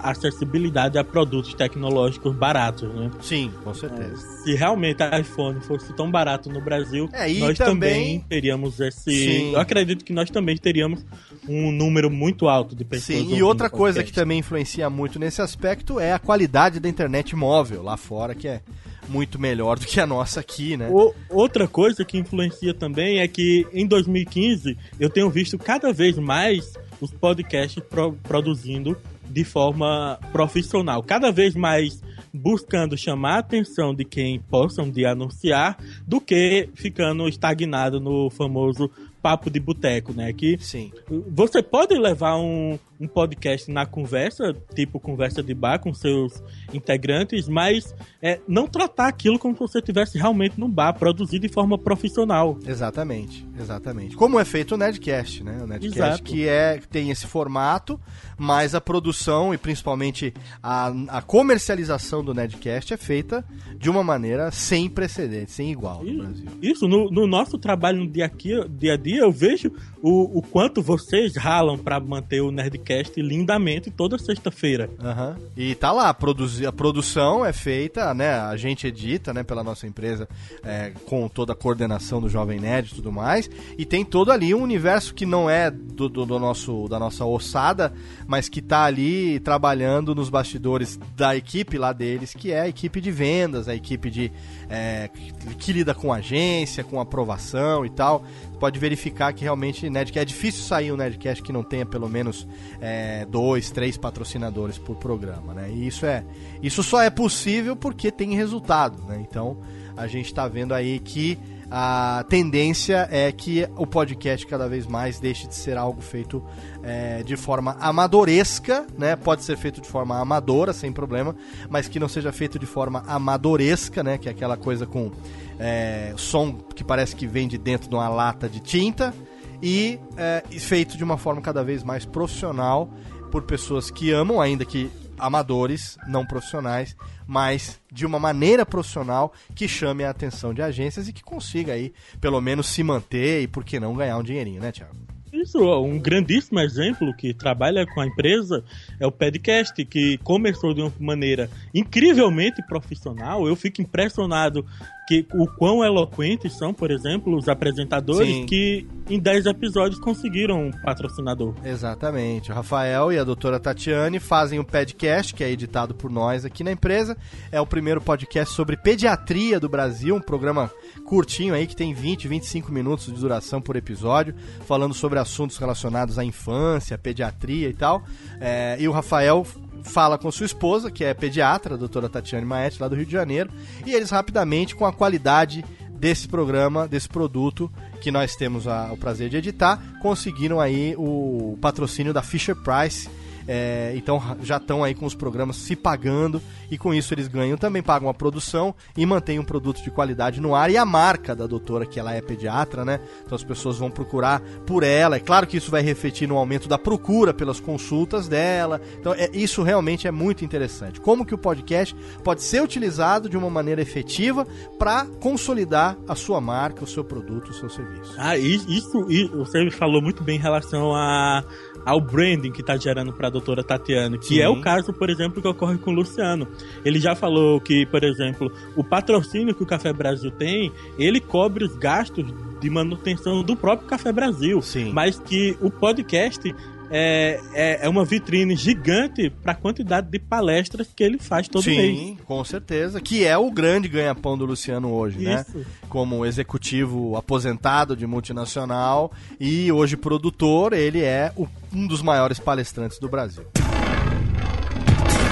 acessibilidade 0.03 0.99
a 0.99 1.05
produtos 1.05 1.55
tecnológicos 1.55 2.35
baratos, 2.35 2.93
né? 2.95 3.11
Sim, 3.21 3.53
com 3.63 3.75
certeza. 3.75 4.15
É, 4.15 4.45
se 4.45 4.55
realmente 4.55 5.03
a 5.03 5.19
iPhone 5.19 5.61
fosse 5.61 5.93
tão 5.95 6.11
barato 6.11 6.49
no 6.51 6.61
Brasil, 6.61 7.09
é, 7.13 7.33
nós 7.35 7.59
também... 7.59 7.75
também... 8.19 8.21
teríamos 8.29 8.81
esse. 8.81 9.11
Sim. 9.11 9.53
Eu 9.53 9.61
acredito 9.61 10.05
que 10.05 10.13
nós 10.13 10.31
também 10.31 10.57
teríamos 10.57 11.05
um 11.49 11.71
número 11.73 12.11
muito 12.11 12.49
alto 12.49 12.75
de 12.75 12.85
pessoas. 12.85 13.19
Sim, 13.19 13.35
e 13.35 13.43
outra 13.43 13.69
coisa 13.69 14.03
que 14.03 14.13
também 14.13 14.39
influencia 14.39 14.89
muito 14.89 15.19
nesse 15.19 15.43
aspecto 15.43 15.99
é 16.01 16.13
a 16.13 16.19
qualidade 16.19 16.81
da 16.81 16.89
internet 16.89 17.35
móvel 17.35 17.83
lá 17.83 17.97
fora, 17.97 18.35
que 18.35 18.49
é 18.49 18.61
muito 19.09 19.39
melhor 19.39 19.79
do 19.79 19.87
que 19.87 20.01
a 20.01 20.07
nossa 20.07 20.41
aqui, 20.41 20.77
né? 20.77 20.89
O, 20.91 21.15
outra 21.31 21.67
coisa 21.69 22.05
que 22.05 22.19
influencia 22.19 22.75
também 22.75 23.21
é 23.21 23.29
que 23.29 23.67
em 23.73 23.87
2015 23.87 24.77
eu 24.99 25.11
tenho 25.11 25.31
visto 25.31 25.59
cada 25.59 25.93
vez 25.93 26.19
mais 26.19 26.75
os 27.01 27.11
podcasts 27.11 27.83
pro, 27.83 28.13
produzindo 28.23 28.97
de 29.29 29.45
forma 29.45 30.19
profissional, 30.33 31.03
cada 31.03 31.31
vez 31.31 31.55
mais 31.55 32.03
buscando 32.33 32.97
chamar 32.97 33.37
a 33.37 33.39
atenção 33.39 33.95
de 33.95 34.05
quem 34.05 34.41
possam 34.41 34.91
de 34.91 35.07
anunciar 35.07 35.79
do 36.07 36.21
que 36.21 36.69
ficando 36.75 37.29
estagnado 37.29 38.01
no 38.01 38.29
famoso 38.29 38.91
papo 39.23 39.49
de 39.49 39.59
boteco, 39.59 40.13
né? 40.13 40.33
Que 40.33 40.59
Sim. 40.59 40.93
você 41.31 41.63
pode 41.63 41.97
levar 41.97 42.37
um, 42.37 42.79
um 43.05 43.09
podcast 43.09 43.71
na 43.71 43.87
conversa, 43.87 44.55
tipo 44.75 44.99
conversa 44.99 45.43
de 45.43 45.55
bar 45.55 45.79
com 45.79 45.93
seus 45.93 46.43
integrantes, 46.73 47.49
mas 47.49 47.95
é, 48.21 48.41
não 48.49 48.67
tratar 48.67 49.09
aquilo 49.09 49.39
como 49.39 49.55
se 49.55 49.61
você 49.61 49.79
estivesse 49.79 50.19
realmente 50.19 50.59
num 50.59 50.71
bar, 50.71 50.93
produzir 50.95 51.39
de 51.39 51.49
forma 51.49 51.79
profissional. 51.79 52.59
Exatamente, 52.67 53.47
exatamente. 53.59 54.17
Como 54.17 54.39
é 54.39 54.45
feito 54.45 54.75
o 54.75 54.79
Nerdcast, 54.79 55.45
né? 55.45 55.59
O 55.63 55.67
Nerdcast 55.67 55.99
Exato. 55.99 56.23
que 56.23 56.49
é, 56.49 56.81
tem 56.91 57.11
esse 57.11 57.27
formato, 57.27 58.01
mas 58.39 58.75
a 58.75 58.81
produção 58.81 59.53
e 59.53 59.59
principalmente 59.59 60.33
a, 60.63 60.93
a 61.09 61.23
comercialização 61.23 62.25
do 62.25 62.35
Nerdcast 62.35 62.95
é 62.95 62.97
feita 62.97 63.45
de 63.77 63.91
uma 63.91 64.03
maneira 64.03 64.51
sem 64.51 64.89
precedentes, 64.89 65.55
sem 65.55 65.71
igual 65.71 66.03
no 66.03 66.25
Brasil. 66.25 66.47
Isso, 66.63 66.89
no, 66.89 67.11
no 67.11 67.27
nosso 67.27 67.59
trabalho 67.59 67.99
no 67.99 68.11
dia, 68.11 68.27
aqui, 68.27 68.53
dia 68.69 68.95
a 68.95 68.97
dia, 68.97 69.21
eu 69.21 69.33
vejo 69.33 69.71
o, 70.03 70.39
o 70.39 70.43
quanto 70.43 70.83
vocês 70.83 71.37
ralam 71.37 71.79
para 71.79 72.01
manter 72.01 72.41
o 72.41 72.51
Nerdcast 72.51 72.94
lindamente 73.17 73.91
toda 73.91 74.19
sexta-feira. 74.19 74.91
Uhum. 74.99 75.47
E 75.57 75.75
tá 75.75 75.93
lá, 75.93 76.13
produzir, 76.13 76.67
a 76.67 76.73
produção 76.73 77.45
é 77.45 77.53
feita, 77.53 78.13
né? 78.15 78.39
A 78.39 78.57
gente 78.57 78.87
edita, 78.87 79.33
né, 79.33 79.43
pela 79.43 79.65
nossa 79.65 79.87
empresa, 79.87 80.29
é, 80.63 80.93
com 81.07 81.29
toda 81.29 81.53
a 81.53 81.57
coordenação 81.57 82.21
do 82.21 82.29
Jovem 82.29 82.61
Nerd 82.61 82.93
e 82.93 82.95
tudo 82.97 83.13
mais. 83.13 83.51
E 83.77 83.85
tem 83.85 84.05
todo 84.05 84.31
ali 84.31 84.55
um 84.55 84.63
universo 84.63 85.15
que 85.15 85.27
não 85.27 85.49
é 85.49 85.71
do, 85.71 86.09
do, 86.09 86.27
do 86.27 86.39
nosso, 86.39 86.89
da 86.89 86.99
nossa 86.99 87.25
ossada, 87.25 87.93
mas 88.27 88.49
que 88.49 88.63
tá 88.63 88.85
ali 88.85 89.39
trabalhando 89.41 90.15
nos 90.15 90.29
bastidores 90.29 90.99
da 91.17 91.37
equipe 91.37 91.79
lá 91.79 91.93
deles, 91.93 92.33
que 92.35 92.53
é 92.53 92.61
a 92.61 92.69
equipe 92.69 93.01
de 93.01 93.11
vendas, 93.11 93.69
a 93.69 93.75
equipe 93.75 94.11
de 94.11 94.33
é, 94.69 95.11
que 95.59 95.73
lida 95.73 95.95
com 95.95 96.13
agência, 96.13 96.83
com 96.85 97.01
aprovação 97.01 97.85
e 97.85 97.91
tal 97.91 98.25
pode 98.65 98.79
verificar 98.79 99.33
que 99.35 99.43
realmente 99.43 99.91
Nerdcast, 99.91 100.23
é 100.23 100.25
difícil 100.25 100.63
sair 100.63 100.91
um 100.91 100.97
Nerdcast 100.97 101.43
que 101.43 101.53
não 101.53 101.63
tenha 101.63 101.85
pelo 101.85 102.09
menos 102.09 102.49
é, 102.81 103.27
dois, 103.27 103.71
três 103.71 103.99
patrocinadores 103.99 104.79
por 104.79 104.97
programa, 104.97 105.53
né? 105.53 105.71
E 105.71 105.87
isso 105.87 106.07
é, 106.07 106.25
isso 106.63 106.83
só 106.83 107.03
é 107.03 107.11
possível 107.11 107.77
porque 107.77 108.11
tem 108.11 108.35
resultado, 108.35 109.03
né? 109.05 109.19
Então 109.21 109.59
a 109.95 110.07
gente 110.07 110.27
está 110.27 110.49
vendo 110.49 110.73
aí 110.73 110.99
que 110.99 111.39
a 111.77 112.25
tendência 112.29 113.09
é 113.11 113.33
que 113.33 113.69
o 113.77 113.85
podcast 113.85 114.47
cada 114.47 114.69
vez 114.69 114.87
mais 114.87 115.19
deixe 115.19 115.49
de 115.49 115.57
ser 115.57 115.77
algo 115.77 116.01
feito 116.01 116.41
é, 116.85 117.25
de 117.25 117.37
forma 117.37 117.77
amadoresca, 117.81 118.87
né? 118.97 119.17
Pode 119.17 119.43
ser 119.43 119.57
feito 119.57 119.81
de 119.81 119.89
forma 119.89 120.17
amadora, 120.21 120.73
sem 120.73 120.93
problema, 120.93 121.35
mas 121.69 121.89
que 121.89 121.99
não 121.99 122.07
seja 122.07 122.31
feito 122.31 122.61
de 122.61 122.67
forma 122.67 123.03
amadoresca, 123.09 124.05
né? 124.05 124.19
Que 124.19 124.29
é 124.29 124.31
aquela 124.31 124.57
coisa 124.57 124.87
com 124.87 125.11
é, 125.59 126.15
som 126.17 126.53
que 126.53 126.85
parece 126.85 127.17
que 127.17 127.27
vem 127.27 127.49
de 127.49 127.59
dentro 127.59 127.89
de 127.89 127.95
uma 127.97 128.09
lata 128.09 128.49
de 128.49 128.61
tinta 128.61 129.13
e 129.61 129.99
é, 130.17 130.45
feito 130.61 130.97
de 130.97 131.03
uma 131.03 131.19
forma 131.19 131.41
cada 131.41 131.65
vez 131.65 131.83
mais 131.83 132.05
profissional 132.05 132.89
por 133.33 133.43
pessoas 133.43 133.91
que 133.91 134.13
amam, 134.13 134.41
ainda 134.41 134.65
que 134.65 134.89
amadores, 135.25 135.97
não 136.07 136.27
profissionais, 136.27 136.97
mas 137.27 137.81
de 137.91 138.05
uma 138.05 138.19
maneira 138.19 138.67
profissional 138.67 139.33
que 139.55 139.67
chame 139.67 140.05
a 140.05 140.11
atenção 140.11 140.53
de 140.53 140.63
agências 140.63 141.09
e 141.09 141.13
que 141.13 141.23
consiga 141.23 141.73
aí, 141.73 141.93
pelo 142.21 142.41
menos, 142.41 142.67
se 142.67 142.83
manter 142.83 143.43
e, 143.43 143.47
por 143.47 143.65
que 143.65 143.81
não, 143.81 143.95
ganhar 143.95 144.19
um 144.19 144.23
dinheirinho, 144.23 144.61
né, 144.61 144.71
Thiago? 144.71 144.95
Isso, 145.33 145.59
um 145.81 145.99
grandíssimo 145.99 146.61
exemplo 146.61 147.13
que 147.17 147.35
trabalha 147.35 147.85
com 147.85 148.01
a 148.01 148.07
empresa 148.07 148.63
é 149.01 149.07
o 149.07 149.11
Pedcast, 149.11 149.85
que 149.85 150.17
começou 150.19 150.73
de 150.73 150.81
uma 150.81 150.93
maneira 151.01 151.51
incrivelmente 151.75 152.63
profissional. 152.69 153.49
Eu 153.49 153.57
fico 153.57 153.83
impressionado 153.83 154.65
que 155.07 155.27
o 155.35 155.47
quão 155.47 155.85
eloquentes 155.85 156.57
são, 156.57 156.73
por 156.73 156.91
exemplo, 156.91 157.37
os 157.37 157.49
apresentadores 157.49 158.29
Sim. 158.29 158.47
que 158.47 158.87
em 159.09 159.19
10 159.19 159.47
episódios 159.47 160.01
conseguiram 160.01 160.69
um 160.69 160.71
patrocinador. 160.71 161.55
Exatamente. 161.63 162.51
O 162.51 162.55
Rafael 162.55 163.13
e 163.13 163.19
a 163.19 163.25
doutora 163.25 163.61
Tatiane 163.61 164.19
fazem 164.19 164.59
o 164.59 164.65
Pedcast, 164.65 165.35
que 165.35 165.45
é 165.45 165.51
editado 165.51 165.95
por 165.95 166.11
nós 166.11 166.45
aqui 166.45 166.65
na 166.65 166.73
empresa. 166.73 167.17
É 167.53 167.61
o 167.61 167.67
primeiro 167.67 168.01
podcast 168.01 168.55
sobre 168.55 168.77
pediatria 168.77 169.61
do 169.61 169.69
Brasil, 169.69 170.17
um 170.17 170.21
programa 170.21 170.71
curtinho 171.05 171.55
aí 171.55 171.67
que 171.67 171.77
tem 171.77 171.93
20, 171.93 172.27
25 172.27 172.73
minutos 172.73 173.07
de 173.07 173.21
duração 173.21 173.61
por 173.61 173.77
episódio, 173.77 174.35
falando 174.67 174.95
sobre 174.95 175.19
assuntos 175.19 175.59
relacionados 175.59 176.19
à 176.19 176.25
infância, 176.25 176.97
pediatria 176.97 177.69
e 177.69 177.75
tal. 177.75 178.03
É, 178.41 178.77
e 178.81 178.89
o 178.89 178.93
Rafael 178.93 179.47
fala 179.85 180.19
com 180.19 180.33
sua 180.33 180.47
esposa, 180.47 180.91
que 180.91 181.05
é 181.05 181.15
pediatra, 181.15 181.75
a 181.75 181.79
doutora 181.79 182.09
Tatiane 182.09 182.45
Maete, 182.45 182.81
lá 182.81 182.89
do 182.89 182.97
Rio 182.97 183.07
de 183.07 183.13
Janeiro, 183.13 183.51
e 183.87 183.93
eles 183.93 184.11
rapidamente, 184.11 184.75
com 184.75 184.85
a 184.85 184.93
qualidade 184.93 185.65
desse 185.91 186.27
programa, 186.27 186.89
desse 186.89 187.09
produto 187.09 187.71
que 188.01 188.11
nós 188.11 188.35
temos 188.35 188.67
a, 188.67 188.93
o 188.93 188.97
prazer 188.97 189.31
de 189.31 189.37
editar, 189.37 189.81
conseguiram 190.03 190.61
aí 190.61 190.95
o 190.99 191.57
patrocínio 191.61 192.13
da 192.13 192.23
Fisher 192.23 192.57
Price 192.57 193.09
é, 193.47 193.93
então 193.97 194.23
já 194.43 194.57
estão 194.57 194.83
aí 194.83 194.95
com 194.95 195.07
os 195.07 195.15
programas 195.15 195.57
se 195.57 195.77
pagando 195.77 196.41
e 196.71 196.79
com 196.79 196.95
isso 196.95 197.13
eles 197.15 197.29
ganham, 197.29 197.57
também 197.57 197.83
pagam 197.83 198.09
a 198.09 198.15
produção 198.15 198.75
e 198.97 199.05
mantêm 199.05 199.39
um 199.39 199.45
produto 199.45 199.83
de 199.83 199.91
qualidade 199.91 200.41
no 200.41 200.55
ar 200.55 200.71
e 200.71 200.77
a 200.77 200.85
marca 200.85 201.35
da 201.35 201.47
doutora, 201.47 201.87
que 201.87 202.01
ela 202.01 202.15
é 202.15 202.21
pediatra, 202.21 202.85
né? 202.85 203.01
Então 203.25 203.37
as 203.37 203.45
pessoas 203.45 203.79
vão 203.79 203.91
procurar 203.91 204.41
por 204.67 204.83
ela. 204.83 205.17
É 205.17 205.21
claro 205.21 205.47
que 205.47 205.57
isso 205.57 205.71
vai 205.71 205.83
refletir 205.83 206.27
no 206.27 206.37
aumento 206.37 206.69
da 206.69 206.79
procura 206.79 207.35
pelas 207.35 207.61
consultas 207.61 208.29
dela. 208.29 208.81
Então 208.99 209.15
é, 209.15 209.31
isso 209.33 209.63
realmente 209.63 210.09
é 210.09 210.11
muito 210.11 210.45
interessante. 210.45 211.01
Como 211.01 211.25
que 211.25 211.35
o 211.35 211.39
podcast 211.39 211.95
pode 212.23 212.43
ser 212.43 212.63
utilizado 212.63 213.29
de 213.29 213.37
uma 213.37 213.51
maneira 213.51 213.83
efetiva 213.83 214.47
para 214.79 215.07
consolidar 215.21 215.97
a 216.09 216.15
sua 216.15 216.41
marca, 216.41 216.85
o 216.85 216.87
seu 216.87 217.05
produto, 217.05 217.51
o 217.51 217.55
seu 217.55 217.69
serviço. 217.69 218.15
Ah, 218.19 218.37
isso, 218.37 219.11
isso, 219.11 219.37
você 219.37 219.71
falou 219.71 220.01
muito 220.03 220.23
bem 220.23 220.37
em 220.37 220.41
relação 220.41 220.95
a 220.95 221.45
ao 221.85 222.01
branding 222.01 222.51
que 222.51 222.61
está 222.61 222.77
gerando 222.77 223.13
para 223.13 223.29
a 223.29 223.31
doutora 223.31 223.63
Tatiana, 223.63 224.17
que 224.17 224.27
Sim. 224.27 224.41
é 224.41 224.49
o 224.49 224.61
caso, 224.61 224.93
por 224.93 225.11
exemplo, 225.11 225.41
que 225.43 225.49
ocorre 225.49 225.79
com 225.79 225.91
o 225.91 225.95
Luciano. 225.95 226.47
Ele 226.85 226.99
já 226.99 227.15
falou 227.15 227.61
que, 227.61 227.87
por 227.87 228.03
exemplo, 228.03 228.51
o 228.77 228.83
patrocínio 228.83 229.55
que 229.55 229.63
o 229.63 229.67
Café 229.67 229.93
Brasil 229.93 230.31
tem, 230.31 230.73
ele 230.99 231.21
cobre 231.21 231.65
os 231.65 231.77
gastos 231.77 232.27
de 232.61 232.71
manutenção 232.71 233.43
do 233.43 233.55
próprio 233.55 233.87
Café 233.87 234.11
Brasil, 234.11 234.63
Sim. 234.63 234.93
mas 234.93 235.19
que 235.19 235.57
o 235.61 235.71
podcast 235.71 236.55
é, 236.91 237.41
é, 237.55 237.87
é 237.87 237.89
uma 237.89 238.05
vitrine 238.05 238.57
gigante 238.57 239.31
para 239.31 239.53
a 239.53 239.55
quantidade 239.55 240.09
de 240.11 240.19
palestras 240.19 240.89
que 240.95 241.03
ele 241.03 241.19
faz 241.19 241.49
todo 241.49 241.63
Sim, 241.63 241.77
mês. 241.77 241.99
Sim, 241.99 242.19
com 242.25 242.45
certeza. 242.45 243.01
Que 243.01 243.25
é 243.25 243.37
o 243.37 243.51
grande 243.51 243.89
ganha-pão 243.89 244.37
do 244.37 244.45
Luciano 244.45 244.93
hoje, 244.93 245.19
né? 245.19 245.45
Isso. 245.47 245.59
né? 245.59 245.65
Como 245.89 246.25
executivo 246.25 247.17
aposentado 247.17 247.97
de 247.97 248.07
multinacional 248.07 249.13
e 249.39 249.71
hoje 249.71 249.97
produtor, 249.97 250.73
ele 250.73 251.03
é 251.03 251.33
o, 251.37 251.47
um 251.73 251.87
dos 251.87 252.03
maiores 252.03 252.39
palestrantes 252.39 252.99
do 252.99 253.09
Brasil. 253.09 253.45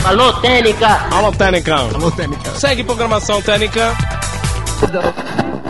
Alô, 0.04 0.32
Técnica! 0.40 0.88
Alô, 1.14 1.30
Técnica! 1.32 1.76
Alô, 1.76 2.10
Técnica! 2.10 2.50
Segue 2.56 2.82
programação 2.82 3.40
Técnica! 3.40 3.94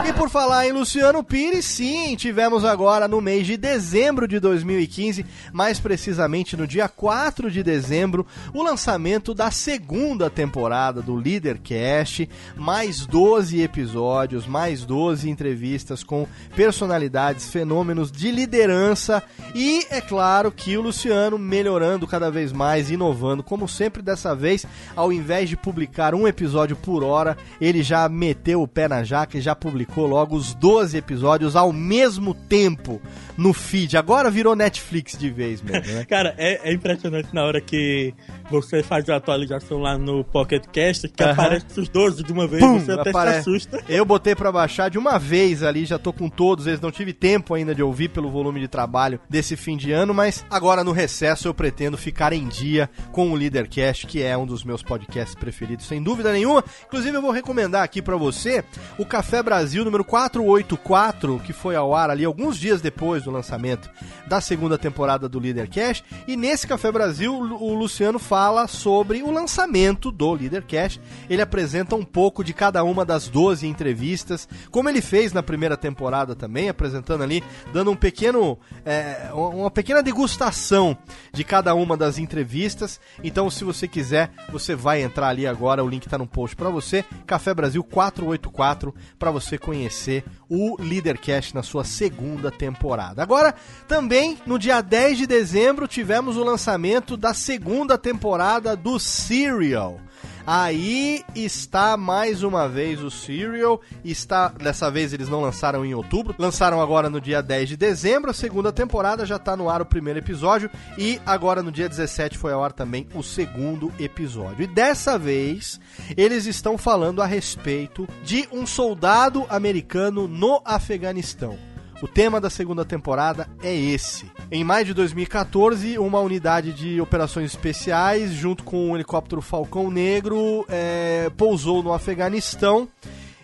E 0.04 0.12
por 0.14 0.28
falar 0.28 0.66
em 0.66 0.72
Luciano 0.72 1.22
Pires, 1.22 1.64
sim, 1.64 2.16
tivemos 2.16 2.64
agora 2.64 3.06
no 3.06 3.20
mês 3.20 3.46
de 3.46 3.56
dezembro 3.56 4.26
de 4.26 4.40
2015, 4.40 5.24
mais 5.52 5.78
precisamente 5.78 6.56
no 6.56 6.66
dia 6.66 6.88
4 6.88 7.50
de 7.50 7.62
dezembro, 7.62 8.26
o 8.52 8.64
lançamento 8.64 9.32
da 9.32 9.50
segunda 9.50 10.28
temporada 10.28 11.00
do 11.00 11.14
Leadercast, 11.14 12.28
mais 12.56 13.06
12 13.06 13.60
episódios, 13.60 14.44
mais 14.44 14.84
12 14.84 15.30
entrevistas 15.30 16.02
com 16.02 16.26
personalidades, 16.56 17.48
fenômenos 17.48 18.10
de 18.10 18.32
liderança 18.32 19.22
e 19.54 19.86
é 19.88 20.00
claro 20.00 20.50
que 20.50 20.76
o 20.76 20.82
Luciano 20.82 21.38
melhorando 21.38 22.08
cada 22.08 22.30
vez 22.30 22.52
mais, 22.52 22.90
inovando, 22.90 23.42
como 23.42 23.68
sempre 23.68 24.02
dessa 24.02 24.34
vez, 24.34 24.66
ao 24.96 25.12
invés 25.12 25.48
de 25.48 25.56
publicar 25.56 26.12
um 26.12 26.26
episódio 26.26 26.74
por 26.74 27.04
hora, 27.04 27.36
ele 27.60 27.82
já 27.82 28.08
meteu 28.08 28.62
o 28.62 28.68
pé 28.68 28.88
na 28.88 29.01
na 29.02 29.04
jaca 29.04 29.36
e 29.36 29.40
já 29.40 29.54
publicou 29.54 30.06
logo 30.06 30.36
os 30.36 30.54
12 30.54 30.96
episódios 30.96 31.56
ao 31.56 31.72
mesmo 31.72 32.34
tempo 32.34 33.02
no 33.42 33.52
feed. 33.52 33.96
Agora 33.96 34.30
virou 34.30 34.54
Netflix 34.54 35.18
de 35.18 35.28
vez 35.28 35.60
mesmo, 35.60 35.92
né? 35.92 36.04
Cara, 36.08 36.32
é, 36.38 36.70
é 36.70 36.72
impressionante 36.72 37.28
na 37.32 37.44
hora 37.44 37.60
que 37.60 38.14
você 38.48 38.82
faz 38.82 39.08
a 39.08 39.16
atualização 39.16 39.78
lá 39.78 39.98
no 39.98 40.22
Pocket 40.22 40.64
Cast, 40.72 41.08
que 41.08 41.22
Aham. 41.22 41.32
aparece 41.32 41.80
os 41.80 41.88
12 41.88 42.22
de 42.22 42.32
uma 42.32 42.46
vez, 42.46 42.62
Pum, 42.62 42.78
você 42.78 42.92
até 42.92 43.10
aparece. 43.10 43.34
se 43.44 43.50
assusta. 43.50 43.84
Eu 43.88 44.04
botei 44.04 44.34
pra 44.36 44.52
baixar 44.52 44.88
de 44.88 44.98
uma 44.98 45.18
vez 45.18 45.62
ali, 45.62 45.84
já 45.84 45.98
tô 45.98 46.12
com 46.12 46.28
todos 46.28 46.66
eles, 46.68 46.80
não 46.80 46.92
tive 46.92 47.12
tempo 47.12 47.54
ainda 47.54 47.74
de 47.74 47.82
ouvir 47.82 48.10
pelo 48.10 48.30
volume 48.30 48.60
de 48.60 48.68
trabalho 48.68 49.18
desse 49.28 49.56
fim 49.56 49.76
de 49.76 49.90
ano, 49.90 50.14
mas 50.14 50.44
agora 50.48 50.84
no 50.84 50.92
recesso 50.92 51.48
eu 51.48 51.54
pretendo 51.54 51.96
ficar 51.96 52.32
em 52.32 52.46
dia 52.46 52.88
com 53.10 53.30
o 53.32 53.34
Leadercast, 53.34 54.06
que 54.06 54.22
é 54.22 54.36
um 54.36 54.46
dos 54.46 54.62
meus 54.62 54.82
podcasts 54.82 55.34
preferidos, 55.34 55.86
sem 55.86 56.00
dúvida 56.00 56.30
nenhuma. 56.32 56.62
Inclusive 56.86 57.16
eu 57.16 57.22
vou 57.22 57.32
recomendar 57.32 57.82
aqui 57.82 58.00
pra 58.00 58.16
você 58.16 58.62
o 58.98 59.04
Café 59.04 59.42
Brasil 59.42 59.84
número 59.84 60.04
484, 60.04 61.40
que 61.44 61.52
foi 61.52 61.74
ao 61.74 61.94
ar 61.94 62.08
ali 62.10 62.24
alguns 62.24 62.56
dias 62.56 62.80
depois 62.80 63.24
do 63.24 63.31
lançamento 63.32 63.90
da 64.26 64.40
segunda 64.40 64.78
temporada 64.78 65.28
do 65.28 65.38
Leadercast, 65.38 66.04
e 66.28 66.36
nesse 66.36 66.66
Café 66.66 66.92
Brasil 66.92 67.34
o 67.34 67.74
Luciano 67.74 68.18
fala 68.18 68.68
sobre 68.68 69.22
o 69.22 69.30
lançamento 69.30 70.10
do 70.10 70.32
Leadercast. 70.32 71.00
Ele 71.28 71.42
apresenta 71.42 71.96
um 71.96 72.04
pouco 72.04 72.44
de 72.44 72.52
cada 72.52 72.84
uma 72.84 73.04
das 73.04 73.28
12 73.28 73.66
entrevistas, 73.66 74.48
como 74.70 74.88
ele 74.88 75.00
fez 75.00 75.32
na 75.32 75.42
primeira 75.42 75.76
temporada 75.76 76.34
também, 76.34 76.68
apresentando 76.68 77.22
ali, 77.22 77.42
dando 77.72 77.90
um 77.90 77.96
pequeno, 77.96 78.58
é, 78.84 79.30
uma 79.32 79.70
pequena 79.70 80.02
degustação 80.02 80.96
de 81.32 81.44
cada 81.44 81.74
uma 81.74 81.96
das 81.96 82.18
entrevistas. 82.18 83.00
Então, 83.22 83.50
se 83.50 83.64
você 83.64 83.88
quiser, 83.88 84.30
você 84.50 84.74
vai 84.74 85.02
entrar 85.02 85.28
ali 85.28 85.46
agora, 85.46 85.84
o 85.84 85.88
link 85.88 86.08
tá 86.08 86.18
no 86.18 86.26
post 86.26 86.56
para 86.56 86.70
você, 86.70 87.04
Café 87.26 87.52
Brasil 87.52 87.82
484, 87.82 88.94
para 89.18 89.30
você 89.30 89.58
conhecer 89.58 90.24
o 90.48 90.80
Leadercast 90.80 91.54
na 91.54 91.62
sua 91.62 91.84
segunda 91.84 92.50
temporada. 92.50 93.11
Agora, 93.20 93.54
também 93.86 94.38
no 94.46 94.58
dia 94.58 94.80
10 94.80 95.18
de 95.18 95.26
dezembro, 95.26 95.88
tivemos 95.88 96.36
o 96.36 96.44
lançamento 96.44 97.16
da 97.16 97.34
segunda 97.34 97.98
temporada 97.98 98.76
do 98.76 98.98
Serial. 98.98 100.00
Aí 100.46 101.22
está 101.34 101.96
mais 101.96 102.42
uma 102.42 102.68
vez 102.68 103.00
o 103.00 103.10
Serial. 103.10 103.80
Está, 104.04 104.48
dessa 104.48 104.90
vez 104.90 105.12
eles 105.12 105.28
não 105.28 105.40
lançaram 105.40 105.84
em 105.84 105.94
outubro, 105.94 106.34
lançaram 106.38 106.80
agora 106.80 107.08
no 107.08 107.20
dia 107.20 107.40
10 107.40 107.70
de 107.70 107.76
dezembro. 107.76 108.30
A 108.30 108.34
segunda 108.34 108.72
temporada 108.72 109.24
já 109.24 109.36
está 109.36 109.56
no 109.56 109.68
ar 109.68 109.80
o 109.80 109.86
primeiro 109.86 110.18
episódio 110.18 110.68
e 110.98 111.20
agora 111.24 111.62
no 111.62 111.70
dia 111.70 111.88
17 111.88 112.36
foi 112.36 112.52
ao 112.52 112.64
ar 112.64 112.72
também 112.72 113.06
o 113.14 113.22
segundo 113.22 113.92
episódio. 113.98 114.64
E 114.64 114.66
dessa 114.66 115.16
vez 115.16 115.80
eles 116.16 116.46
estão 116.46 116.76
falando 116.76 117.22
a 117.22 117.26
respeito 117.26 118.08
de 118.24 118.48
um 118.50 118.66
soldado 118.66 119.46
americano 119.48 120.26
no 120.26 120.60
Afeganistão. 120.64 121.71
O 122.02 122.08
tema 122.08 122.40
da 122.40 122.50
segunda 122.50 122.84
temporada 122.84 123.48
é 123.62 123.72
esse. 123.72 124.28
Em 124.50 124.64
maio 124.64 124.84
de 124.84 124.92
2014, 124.92 126.00
uma 126.00 126.18
unidade 126.18 126.72
de 126.72 127.00
operações 127.00 127.52
especiais, 127.52 128.32
junto 128.32 128.64
com 128.64 128.90
o 128.90 128.96
helicóptero 128.96 129.40
Falcão 129.40 129.88
Negro, 129.88 130.66
é, 130.68 131.30
pousou 131.36 131.80
no 131.80 131.92
Afeganistão. 131.92 132.88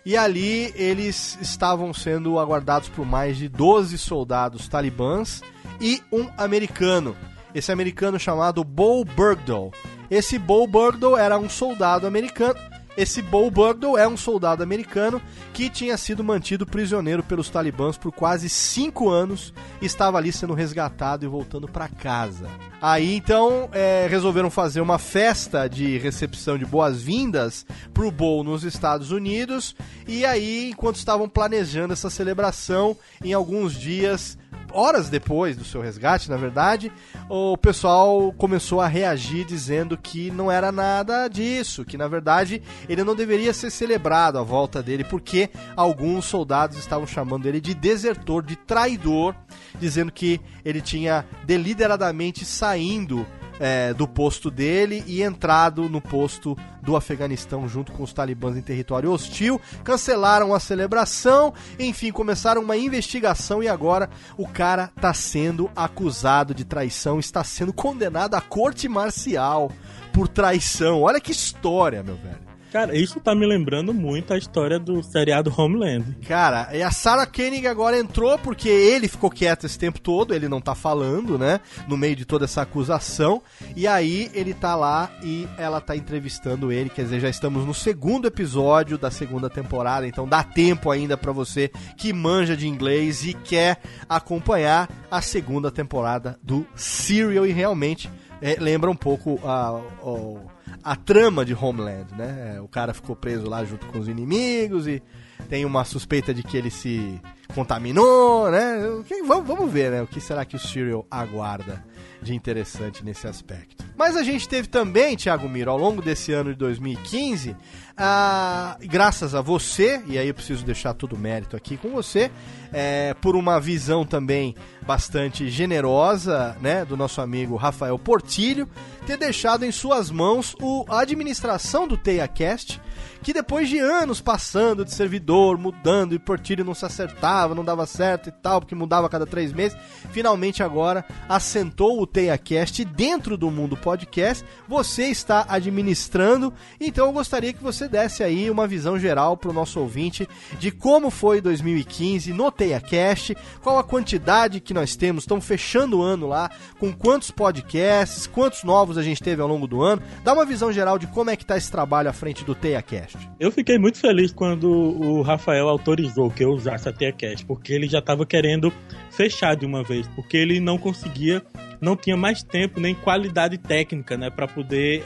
E 0.05 0.17
ali 0.17 0.73
eles 0.75 1.39
estavam 1.41 1.95
sendo 1.95 2.37
aguardados 2.37 2.89
por 2.89 3.07
mais 3.07 3.37
de 3.37 3.49
12 3.49 3.97
soldados 3.97 4.67
talibãs 4.67 5.41
e 5.81 6.03
um 6.13 6.27
americano. 6.37 7.17
Esse 7.55 7.71
americano 7.71 8.19
chamado 8.19 8.65
Bo 8.65 9.05
Bergdahl. 9.05 9.71
Esse 10.11 10.37
Bo 10.37 10.67
Bergdahl 10.67 11.17
era 11.17 11.39
um 11.39 11.49
soldado 11.49 12.09
americano 12.09 12.59
esse 12.99 13.23
Bo 13.23 13.49
Bergdahl 13.49 13.97
é 13.97 14.09
um 14.09 14.17
soldado 14.17 14.61
americano 14.61 15.23
que 15.53 15.71
tinha 15.71 15.97
sido 15.97 16.25
mantido 16.25 16.67
prisioneiro 16.67 17.23
pelos 17.23 17.49
talibãs 17.49 17.97
por 17.97 18.11
quase 18.11 18.49
cinco 18.49 19.09
anos 19.09 19.55
e 19.81 19.87
estava 19.87 20.19
ali 20.19 20.33
sendo 20.33 20.53
resgatado 20.53 21.25
e 21.25 21.29
voltando 21.29 21.69
para 21.69 21.87
casa. 21.89 22.49
Aí 22.83 23.15
então 23.15 23.69
é, 23.73 24.09
resolveram 24.11 24.51
fazer 24.51 24.81
uma 24.81 24.99
festa 24.99 25.69
de 25.69 25.97
recepção 25.97 26.59
de 26.59 26.67
boas-vindas 26.67 27.65
pro 27.95 28.11
Bo 28.11 28.43
nos 28.43 28.65
Estados 28.65 29.13
Unidos 29.13 29.77
e 30.09 30.25
aí 30.25 30.71
enquanto 30.71 30.97
estavam 30.97 31.29
planejando 31.29 31.93
essa 31.93 32.11
celebração, 32.11 32.97
em 33.23 33.33
alguns 33.33 33.75
dias 33.75 34.37
horas 34.73 35.09
depois 35.09 35.57
do 35.57 35.65
seu 35.65 35.81
resgate, 35.81 36.31
na 36.31 36.37
verdade, 36.37 36.93
o 37.29 37.57
pessoal 37.57 38.33
começou 38.33 38.81
a 38.81 38.87
reagir 38.87 39.45
dizendo 39.45 39.97
que 39.97 40.31
não 40.31 40.51
era 40.51 40.71
nada 40.71 41.29
disso, 41.29 41.85
que 41.85 41.97
na 41.97 42.09
verdade 42.09 42.63
ele 42.89 43.05
não 43.05 43.15
deveria 43.15 43.53
ser 43.53 43.71
celebrado 43.71 44.39
a 44.39 44.43
volta 44.43 44.83
dele, 44.83 45.05
porque 45.05 45.51
alguns 45.77 46.25
soldados 46.25 46.79
estavam 46.79 47.07
chamando 47.07 47.47
ele 47.47 47.61
de 47.61 47.75
desertor, 47.75 48.43
de 48.43 48.57
traidor, 48.57 49.35
dizendo 49.79 50.13
que 50.13 50.41
ele 50.65 50.81
tinha 50.81 51.25
deliberadamente 51.45 52.45
saindo 52.45 53.27
é, 53.61 53.93
do 53.93 54.07
posto 54.07 54.51
dele 54.51 55.03
e 55.07 55.23
entrado 55.23 55.89
no 55.89 56.01
posto 56.01 56.57
do 56.83 56.97
Afeganistão 56.97 57.69
junto 57.69 57.93
com 57.93 58.03
os 58.03 58.13
talibãs 58.13 58.57
em 58.57 58.63
território 58.63 59.13
hostil, 59.13 59.61
cancelaram 59.85 60.55
a 60.55 60.61
celebração, 60.61 61.53
enfim, 61.79 62.11
começaram 62.11 62.63
uma 62.63 62.77
investigação 62.77 63.63
e 63.63 63.69
agora 63.69 64.09
o 64.37 64.47
cara 64.47 64.91
está 64.97 65.13
sendo 65.13 65.71
acusado 65.77 66.55
de 66.55 66.65
traição, 66.65 67.19
está 67.19 67.45
sendo 67.45 67.73
condenado 67.73 68.35
à 68.35 68.41
corte 68.41 68.89
marcial 68.89 69.71
por 70.13 70.29
traição. 70.29 71.03
Olha 71.03 71.21
que 71.21 71.33
história, 71.33 72.03
meu 72.03 72.17
velho. 72.17 72.48
Cara, 72.79 72.97
isso 72.97 73.19
tá 73.19 73.35
me 73.35 73.45
lembrando 73.45 73.93
muito 73.93 74.33
a 74.33 74.39
história 74.39 74.79
do 74.79 75.03
seriado 75.03 75.53
Homeland. 75.57 76.17
Cara, 76.29 76.69
e 76.73 76.81
a 76.81 76.93
Sarah 76.93 77.27
Koenig 77.27 77.67
agora 77.67 77.99
entrou 77.99 78.39
porque 78.39 78.69
ele 78.69 79.09
ficou 79.09 79.33
quieto 79.33 79.67
esse 79.67 79.77
tempo 79.77 80.01
todo, 80.01 80.33
ele 80.33 80.49
não 80.49 80.61
tá 80.61 80.77
falando, 80.77 81.37
né? 81.37 81.59
No 81.89 81.97
meio 81.97 82.15
de 82.15 82.25
toda 82.25 82.45
essa 82.45 82.63
acusação. 82.63 83.43
E 83.75 83.85
aí 83.85 84.31
ele 84.33 84.55
tá 84.55 84.77
lá 84.77 85.11
e 85.25 85.49
ela 85.59 85.81
tá 85.81 85.97
entrevistando 85.97 86.71
ele, 86.71 86.89
quer 86.89 87.03
dizer, 87.03 87.19
já 87.19 87.29
estamos 87.29 87.67
no 87.67 87.75
segundo 87.75 88.29
episódio 88.29 88.97
da 88.97 89.11
segunda 89.11 89.51
temporada, 89.51 90.07
então 90.07 90.29
dá 90.29 90.45
tempo 90.45 90.89
ainda 90.89 91.17
pra 91.17 91.33
você 91.33 91.73
que 91.97 92.13
manja 92.13 92.57
de 92.57 92.69
inglês 92.69 93.25
e 93.25 93.35
quer 93.35 93.81
acompanhar 94.09 94.89
a 95.11 95.21
segunda 95.21 95.69
temporada 95.69 96.39
do 96.41 96.65
Serial 96.77 97.45
e 97.45 97.51
realmente 97.51 98.09
é, 98.41 98.55
lembra 98.61 98.89
um 98.89 98.95
pouco 98.95 99.41
a, 99.45 99.81
a 100.01 100.58
a 100.83 100.97
trama 100.97 101.45
de 101.45 101.55
Homeland, 101.55 102.07
né? 102.17 102.55
É, 102.57 102.61
O 102.61 102.69
cara 102.69 102.95
ficou 102.95 103.15
preso 103.17 103.49
lá 103.49 103.65
junto 103.65 103.87
com 103.87 103.99
os 103.99 104.09
inimigos 104.09 104.87
e 104.87 105.03
tem 105.49 105.65
uma 105.65 105.85
suspeita 105.85 106.33
de 106.35 106.43
que 106.43 106.57
ele 106.57 106.71
se 106.71 107.21
contaminou, 107.55 108.51
né? 108.51 108.79
Vamos 109.27 109.73
ver, 109.73 109.91
né? 109.91 110.03
O 110.03 110.07
que 110.07 110.21
será 110.21 110.45
que 110.45 110.57
o 110.57 110.59
Serial 110.59 111.07
aguarda 111.11 111.85
de 112.23 112.35
interessante 112.35 113.05
nesse 113.05 113.27
aspecto. 113.27 113.85
Mas 113.97 114.17
a 114.17 114.23
gente 114.23 114.49
teve 114.49 114.69
também, 114.69 115.17
Thiago 115.17 115.49
Miro, 115.49 115.71
ao 115.71 115.79
longo 115.79 116.01
desse 116.01 116.33
ano 116.33 116.53
de 116.53 116.59
2015, 116.59 117.57
ah, 117.97 118.77
graças 118.81 119.35
a 119.35 119.41
você, 119.41 120.03
e 120.07 120.17
aí 120.17 120.29
eu 120.29 120.35
preciso 120.35 120.65
deixar 120.65 120.95
todo 120.95 121.15
o 121.15 121.19
mérito 121.19 121.57
aqui 121.57 121.77
com 121.77 121.89
você, 121.91 122.31
é, 122.73 123.15
por 123.15 123.35
uma 123.35 123.61
visão 123.61 124.05
também 124.05 124.55
bastante 124.87 125.49
generosa, 125.49 126.57
né, 126.61 126.85
do 126.85 126.97
nosso 126.97 127.21
amigo 127.21 127.57
Rafael 127.57 127.99
Portilho, 127.99 128.69
ter 129.07 129.17
deixado 129.17 129.65
em 129.65 129.73
suas 129.73 130.11
mãos 130.11 130.55
a 130.89 131.01
administração 131.01 131.89
do 131.89 131.97
TeiaCast, 131.97 132.81
que 133.23 133.33
depois 133.33 133.69
de 133.69 133.79
anos 133.79 134.21
passando 134.21 134.85
de 134.85 134.93
servidor, 134.93 135.59
mudando, 135.59 136.15
e 136.15 136.19
Portilho 136.19 136.65
não 136.65 136.75
se 136.75 136.85
acertava, 136.85 137.55
não 137.55 137.65
dava 137.65 137.87
certo 137.87 138.29
e 138.29 138.33
tal, 138.33 138.61
porque 138.61 138.75
mudava 138.75 139.07
a 139.07 139.11
cada 139.11 139.27
três 139.27 139.53
meses, 139.53 139.77
finalmente 140.11 140.63
agora 140.63 141.05
assentou 141.29 142.01
o 142.01 142.07
TeiaCast 142.07 142.85
dentro 142.85 143.37
do 143.37 143.51
mundo 143.51 143.77
podcast, 143.77 144.45
você 144.67 145.07
está 145.07 145.47
administrando, 145.49 146.53
então 146.81 147.07
eu 147.07 147.13
gostaria 147.13 147.53
que 147.53 147.63
você 147.63 147.89
desse 147.89 148.23
aí 148.23 148.51
uma 148.51 148.67
visão 148.67 148.99
geral 148.99 149.37
para 149.37 149.51
o 149.51 149.55
nosso 149.55 149.81
ouvinte 149.81 150.29
de 150.59 150.71
como 150.71 151.11
foi 151.11 151.41
2015 151.41 152.33
no 152.33 152.51
TeiaCast, 152.51 153.37
qual 153.63 153.79
a 153.79 153.85
quantidade 153.85 154.61
que 154.61 154.75
nós 154.75 154.97
temos, 154.97 155.25
estamos 155.25 155.45
fechando 155.45 155.99
o 155.99 156.03
ano 156.03 156.27
lá, 156.27 156.51
com 156.79 156.93
quantos 156.93 157.31
podcasts, 157.31 158.27
quantos 158.27 158.65
novos 158.65 158.99
a 158.99 159.03
gente 159.03 159.23
teve 159.23 159.43
ao 159.43 159.49
longo 159.49 159.67
do 159.67 159.83
ano, 159.83 160.03
dá 160.23 160.33
uma 160.33 160.45
visão 160.45 160.73
geral 160.73 160.99
de 160.99 161.07
como 161.07 161.31
é 161.31 161.37
que 161.37 161.47
tá 161.47 161.57
esse 161.57 161.71
trabalho 161.71 162.11
à 162.11 162.13
frente 162.13 162.45
do 162.45 162.55
TeiaCast. 162.55 163.08
Eu 163.39 163.51
fiquei 163.51 163.79
muito 163.79 163.99
feliz 163.99 164.33
quando 164.33 164.69
o 164.69 165.23
Rafael 165.23 165.69
autorizou 165.69 166.31
que 166.31 166.45
eu 166.45 166.51
usasse 166.51 166.89
a 166.89 166.93
TeaCast, 166.93 167.45
porque 167.47 167.73
ele 167.73 167.89
já 167.89 167.99
estava 167.99 168.27
querendo 168.27 168.73
fechar 169.11 169.55
de 169.55 169.65
uma 169.65 169.83
vez, 169.83 170.07
porque 170.09 170.37
ele 170.37 170.61
não 170.61 170.79
conseguia, 170.79 171.43
não 171.81 171.97
tinha 171.97 172.17
mais 172.17 172.43
tempo 172.43 172.81
nem 172.81 172.95
qualidade 172.95 173.59
técnica, 173.59 174.17
né, 174.17 174.31
para 174.31 174.47
poder 174.47 175.05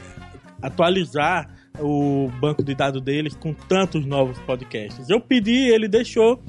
atualizar 0.61 1.49
o 1.79 2.29
banco 2.39 2.63
de 2.63 2.75
dados 2.75 3.01
deles 3.01 3.35
com 3.35 3.53
tantos 3.53 4.05
novos 4.05 4.37
podcasts. 4.39 5.09
Eu 5.09 5.19
pedi, 5.19 5.69
ele 5.69 5.87
deixou 5.87 6.41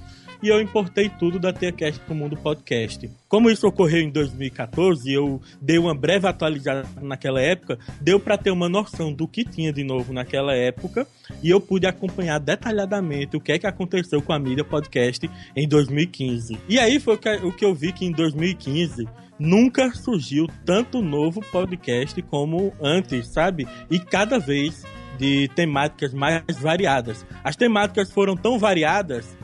e 0.45 0.49
eu 0.49 0.61
importei 0.61 1.09
tudo 1.09 1.39
da 1.39 1.55
TeaCast 1.55 1.99
para 2.01 2.12
o 2.12 2.15
mundo 2.15 2.37
podcast. 2.37 3.11
Como 3.27 3.49
isso 3.49 3.66
ocorreu 3.66 4.03
em 4.03 4.11
2014, 4.11 5.11
eu 5.11 5.41
dei 5.59 5.79
uma 5.79 5.95
breve 5.95 6.29
atualizada 6.29 6.87
naquela 7.01 7.41
época, 7.41 7.79
deu 7.99 8.21
para 8.21 8.37
ter 8.37 8.51
uma 8.51 8.69
noção 8.69 9.11
do 9.11 9.27
que 9.27 9.43
tinha 9.43 9.73
de 9.73 9.83
novo 9.83 10.12
naquela 10.12 10.55
época 10.55 11.07
e 11.43 11.49
eu 11.49 11.62
pude 11.62 11.87
acompanhar 11.87 12.39
detalhadamente 12.39 13.39
o 13.39 13.41
que 13.41 13.53
é 13.53 13.59
que 13.59 13.66
aconteceu 13.66 14.21
com 14.21 14.35
a 14.35 14.39
mídia 14.39 14.62
podcast 14.62 15.31
em 15.57 15.66
2015. 15.66 16.59
E 16.69 16.79
aí 16.79 17.01
foi 17.01 17.19
o 17.43 17.51
que 17.51 17.65
eu 17.65 17.75
vi 17.75 17.91
que 17.91 18.05
em 18.05 18.12
2015 18.12 19.09
nunca 19.39 19.95
surgiu 19.95 20.47
tanto 20.66 21.01
novo 21.01 21.41
podcast 21.41 22.21
como 22.21 22.71
antes, 22.83 23.29
sabe? 23.29 23.66
E 23.91 23.99
cada 23.99 24.39
vez 24.39 24.85
de 25.19 25.49
temáticas 25.55 26.12
mais 26.12 26.45
variadas. 26.61 27.25
As 27.43 27.57
temáticas 27.57 28.11
foram 28.11 28.37
tão 28.37 28.59
variadas 28.59 29.35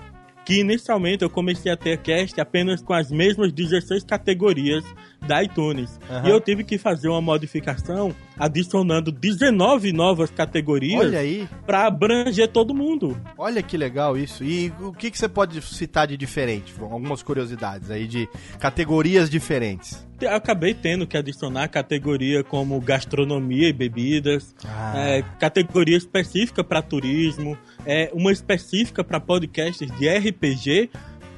que 0.44 0.60
inicialmente 0.60 1.22
eu 1.22 1.30
comecei 1.30 1.70
a 1.70 1.76
ter 1.76 1.98
cast 1.98 2.40
apenas 2.40 2.82
com 2.82 2.92
as 2.92 3.10
mesmas 3.10 3.52
16 3.52 4.04
categorias 4.04 4.84
da 5.26 5.42
iTunes. 5.42 5.98
Uhum. 6.08 6.26
E 6.26 6.30
eu 6.30 6.40
tive 6.40 6.64
que 6.64 6.78
fazer 6.78 7.08
uma 7.08 7.20
modificação 7.20 8.14
adicionando 8.38 9.12
19 9.12 9.92
novas 9.92 10.30
categorias 10.30 11.12
para 11.66 11.86
abranger 11.86 12.48
todo 12.48 12.74
mundo. 12.74 13.20
Olha 13.36 13.62
que 13.62 13.76
legal 13.76 14.16
isso. 14.16 14.42
E 14.42 14.72
o 14.80 14.92
que, 14.92 15.10
que 15.10 15.18
você 15.18 15.28
pode 15.28 15.60
citar 15.60 16.06
de 16.06 16.16
diferente? 16.16 16.74
Algumas 16.80 17.22
curiosidades 17.22 17.90
aí 17.90 18.06
de 18.06 18.28
categorias 18.58 19.28
diferentes. 19.28 20.08
Eu 20.20 20.34
acabei 20.34 20.74
tendo 20.74 21.06
que 21.06 21.16
adicionar 21.16 21.68
categoria 21.68 22.44
como 22.44 22.78
gastronomia 22.80 23.68
e 23.68 23.72
bebidas, 23.72 24.54
ah. 24.66 24.92
é, 24.96 25.22
categoria 25.38 25.96
específica 25.96 26.62
para 26.62 26.82
turismo, 26.82 27.56
é, 27.86 28.10
uma 28.12 28.30
específica 28.30 29.02
para 29.02 29.18
podcasts 29.18 29.90
de 29.98 30.08
RPG, 30.08 30.90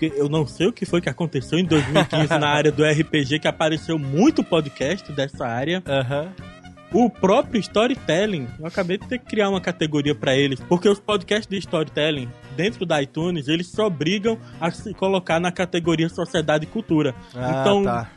porque 0.02 0.12
eu 0.16 0.28
não 0.28 0.46
sei 0.46 0.66
o 0.66 0.72
que 0.72 0.84
foi 0.84 1.00
que 1.00 1.08
aconteceu 1.08 1.58
em 1.58 1.64
2015 1.64 2.26
na 2.38 2.48
área 2.48 2.72
do 2.72 2.84
RPG, 2.84 3.38
que 3.38 3.46
apareceu 3.46 3.98
muito 3.98 4.42
podcast 4.42 5.12
dessa 5.12 5.46
área. 5.46 5.82
Uhum. 5.86 7.04
O 7.04 7.08
próprio 7.08 7.60
storytelling, 7.60 8.48
eu 8.58 8.66
acabei 8.66 8.98
de 8.98 9.06
ter 9.06 9.18
que 9.18 9.26
criar 9.26 9.48
uma 9.48 9.60
categoria 9.60 10.14
para 10.14 10.36
eles, 10.36 10.60
porque 10.68 10.88
os 10.88 10.98
podcasts 10.98 11.46
de 11.48 11.56
storytelling 11.58 12.28
dentro 12.56 12.84
da 12.84 13.00
iTunes, 13.00 13.48
eles 13.48 13.68
se 13.68 13.80
obrigam 13.80 14.36
a 14.60 14.70
se 14.70 14.92
colocar 14.92 15.40
na 15.40 15.52
categoria 15.52 16.08
sociedade 16.08 16.64
e 16.64 16.66
cultura. 16.66 17.14
Ah, 17.34 17.60
então, 17.60 17.84
tá 17.84 18.10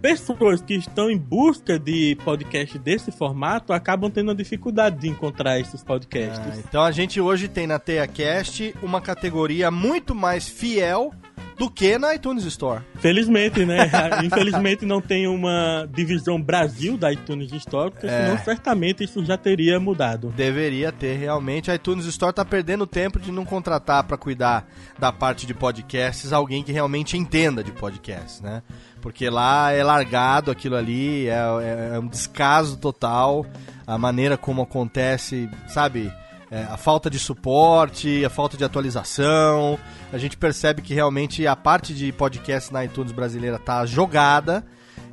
pessoas 0.00 0.62
que 0.62 0.74
estão 0.74 1.10
em 1.10 1.18
busca 1.18 1.78
de 1.78 2.16
podcast 2.24 2.78
desse 2.78 3.10
formato 3.10 3.72
acabam 3.72 4.10
tendo 4.10 4.30
a 4.30 4.34
dificuldade 4.34 4.98
de 4.98 5.08
encontrar 5.08 5.58
esses 5.58 5.82
podcasts. 5.82 6.38
Ah, 6.38 6.62
então 6.66 6.82
a 6.82 6.90
gente 6.90 7.20
hoje 7.20 7.48
tem 7.48 7.66
na 7.66 7.78
TeiaCast 7.78 8.74
uma 8.82 9.00
categoria 9.00 9.70
muito 9.70 10.14
mais 10.14 10.48
fiel 10.48 11.12
do 11.58 11.68
que 11.68 11.98
na 11.98 12.14
iTunes 12.14 12.44
Store. 12.44 12.82
Felizmente, 13.00 13.64
né? 13.64 13.90
Infelizmente 14.24 14.86
não 14.86 15.00
tem 15.00 15.26
uma 15.26 15.88
divisão 15.92 16.40
Brasil 16.40 16.96
da 16.96 17.12
iTunes 17.12 17.52
Store, 17.52 17.90
porque 17.90 18.06
é. 18.06 18.24
senão 18.24 18.38
certamente 18.38 19.02
isso 19.02 19.24
já 19.24 19.36
teria 19.36 19.80
mudado. 19.80 20.32
Deveria 20.36 20.92
ter, 20.92 21.16
realmente. 21.16 21.70
A 21.70 21.74
iTunes 21.74 22.06
Store 22.06 22.32
tá 22.32 22.44
perdendo 22.44 22.86
tempo 22.86 23.18
de 23.18 23.32
não 23.32 23.44
contratar 23.44 24.04
para 24.04 24.16
cuidar 24.16 24.68
da 24.98 25.10
parte 25.10 25.46
de 25.46 25.52
podcasts 25.52 26.32
alguém 26.32 26.62
que 26.62 26.70
realmente 26.70 27.16
entenda 27.16 27.64
de 27.64 27.72
podcasts, 27.72 28.40
né? 28.40 28.62
Porque 29.00 29.28
lá 29.28 29.72
é 29.72 29.82
largado 29.82 30.50
aquilo 30.50 30.76
ali, 30.76 31.28
é, 31.28 31.32
é, 31.32 31.96
é 31.96 31.98
um 31.98 32.06
descaso 32.06 32.76
total. 32.76 33.44
A 33.86 33.96
maneira 33.96 34.36
como 34.36 34.62
acontece, 34.62 35.48
sabe? 35.66 36.12
É, 36.50 36.62
a 36.62 36.76
falta 36.76 37.10
de 37.10 37.18
suporte, 37.18 38.24
a 38.24 38.30
falta 38.30 38.56
de 38.56 38.64
atualização. 38.64 39.78
A 40.12 40.18
gente 40.18 40.36
percebe 40.36 40.80
que 40.80 40.94
realmente 40.94 41.46
a 41.46 41.54
parte 41.54 41.92
de 41.92 42.10
podcast 42.12 42.72
na 42.72 42.84
iTunes 42.84 43.12
brasileira 43.12 43.58
tá 43.58 43.84
jogada. 43.84 44.64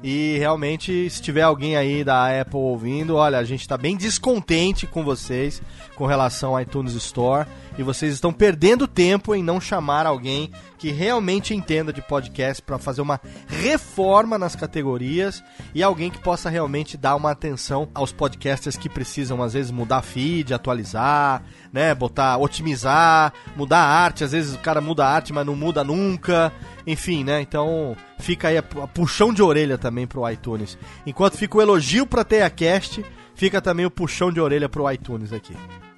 E 0.03 0.37
realmente, 0.37 1.09
se 1.09 1.21
tiver 1.21 1.41
alguém 1.41 1.75
aí 1.75 2.03
da 2.03 2.39
Apple 2.39 2.59
ouvindo, 2.59 3.15
olha, 3.15 3.37
a 3.37 3.43
gente 3.43 3.61
está 3.61 3.77
bem 3.77 3.97
descontente 3.97 4.85
com 4.85 5.03
vocês 5.03 5.61
com 5.95 6.05
relação 6.05 6.55
ao 6.55 6.61
iTunes 6.61 6.93
Store 6.93 7.47
e 7.77 7.83
vocês 7.83 8.13
estão 8.13 8.31
perdendo 8.31 8.87
tempo 8.87 9.35
em 9.35 9.43
não 9.43 9.59
chamar 9.59 10.05
alguém 10.05 10.51
que 10.77 10.91
realmente 10.91 11.53
entenda 11.53 11.91
de 11.91 12.01
podcast 12.01 12.61
para 12.61 12.77
fazer 12.77 13.01
uma 13.01 13.19
reforma 13.47 14.37
nas 14.37 14.55
categorias 14.55 15.43
e 15.73 15.81
alguém 15.81 16.09
que 16.09 16.19
possa 16.19 16.49
realmente 16.49 16.97
dar 16.97 17.15
uma 17.15 17.31
atenção 17.31 17.89
aos 17.93 18.11
podcasters 18.11 18.77
que 18.77 18.89
precisam 18.89 19.41
às 19.41 19.53
vezes 19.53 19.71
mudar 19.71 20.01
feed, 20.01 20.53
atualizar, 20.53 21.43
né, 21.71 21.93
botar, 21.93 22.37
otimizar, 22.37 23.33
mudar 23.55 23.79
a 23.79 23.89
arte, 23.89 24.23
às 24.23 24.31
vezes 24.31 24.55
o 24.55 24.59
cara 24.59 24.79
muda 24.79 25.05
a 25.05 25.09
arte, 25.09 25.33
mas 25.33 25.45
não 25.45 25.55
muda 25.55 25.83
nunca. 25.83 26.51
Enfim, 26.87 27.23
né? 27.23 27.41
Então 27.41 27.95
fica 28.19 28.49
aí 28.49 28.57
a, 28.57 28.63
a 28.83 28.87
puxão 28.87 29.33
de 29.33 29.41
orelha 29.41 29.77
também 29.77 30.05
pro 30.05 30.29
iTunes. 30.29 30.77
Enquanto 31.05 31.37
fica 31.37 31.57
o 31.57 31.61
elogio 31.61 32.05
pra 32.05 32.23
TeiaCast, 32.23 33.03
fica 33.33 33.59
também 33.59 33.85
o 33.85 33.91
puxão 33.91 34.31
de 34.31 34.39
orelha 34.39 34.69
pro 34.69 34.89
iTunes 34.91 35.33
aqui. 35.33 35.55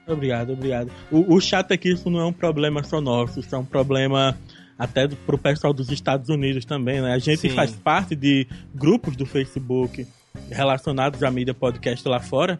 Obrigado, 0.08 0.54
obrigado. 0.54 0.90
O, 1.12 1.36
o 1.36 1.42
chato 1.42 1.72
é 1.72 1.78
que 1.78 1.90
isso 1.90 2.10
não 2.10 2.20
é 2.20 2.26
um 2.26 2.34
problema 2.34 2.84
só 2.84 3.02
nosso, 3.02 3.40
isso 3.40 3.54
é 3.54 3.58
um 3.58 3.66
problema 3.66 4.38
até 4.78 5.08
pro 5.08 5.38
pessoal 5.38 5.74
dos 5.74 5.92
Estados 5.92 6.30
Unidos 6.30 6.64
também, 6.64 7.02
né? 7.02 7.14
A 7.14 7.20
gente 7.20 7.42
Sim. 7.42 7.50
faz 7.50 7.72
parte 7.72 8.16
de 8.16 8.48
grupos 8.74 9.16
do 9.16 9.26
Facebook 9.26 10.06
relacionados 10.50 11.24
à 11.24 11.32
mídia 11.32 11.54
podcast 11.54 12.08
lá 12.08 12.20
fora. 12.20 12.60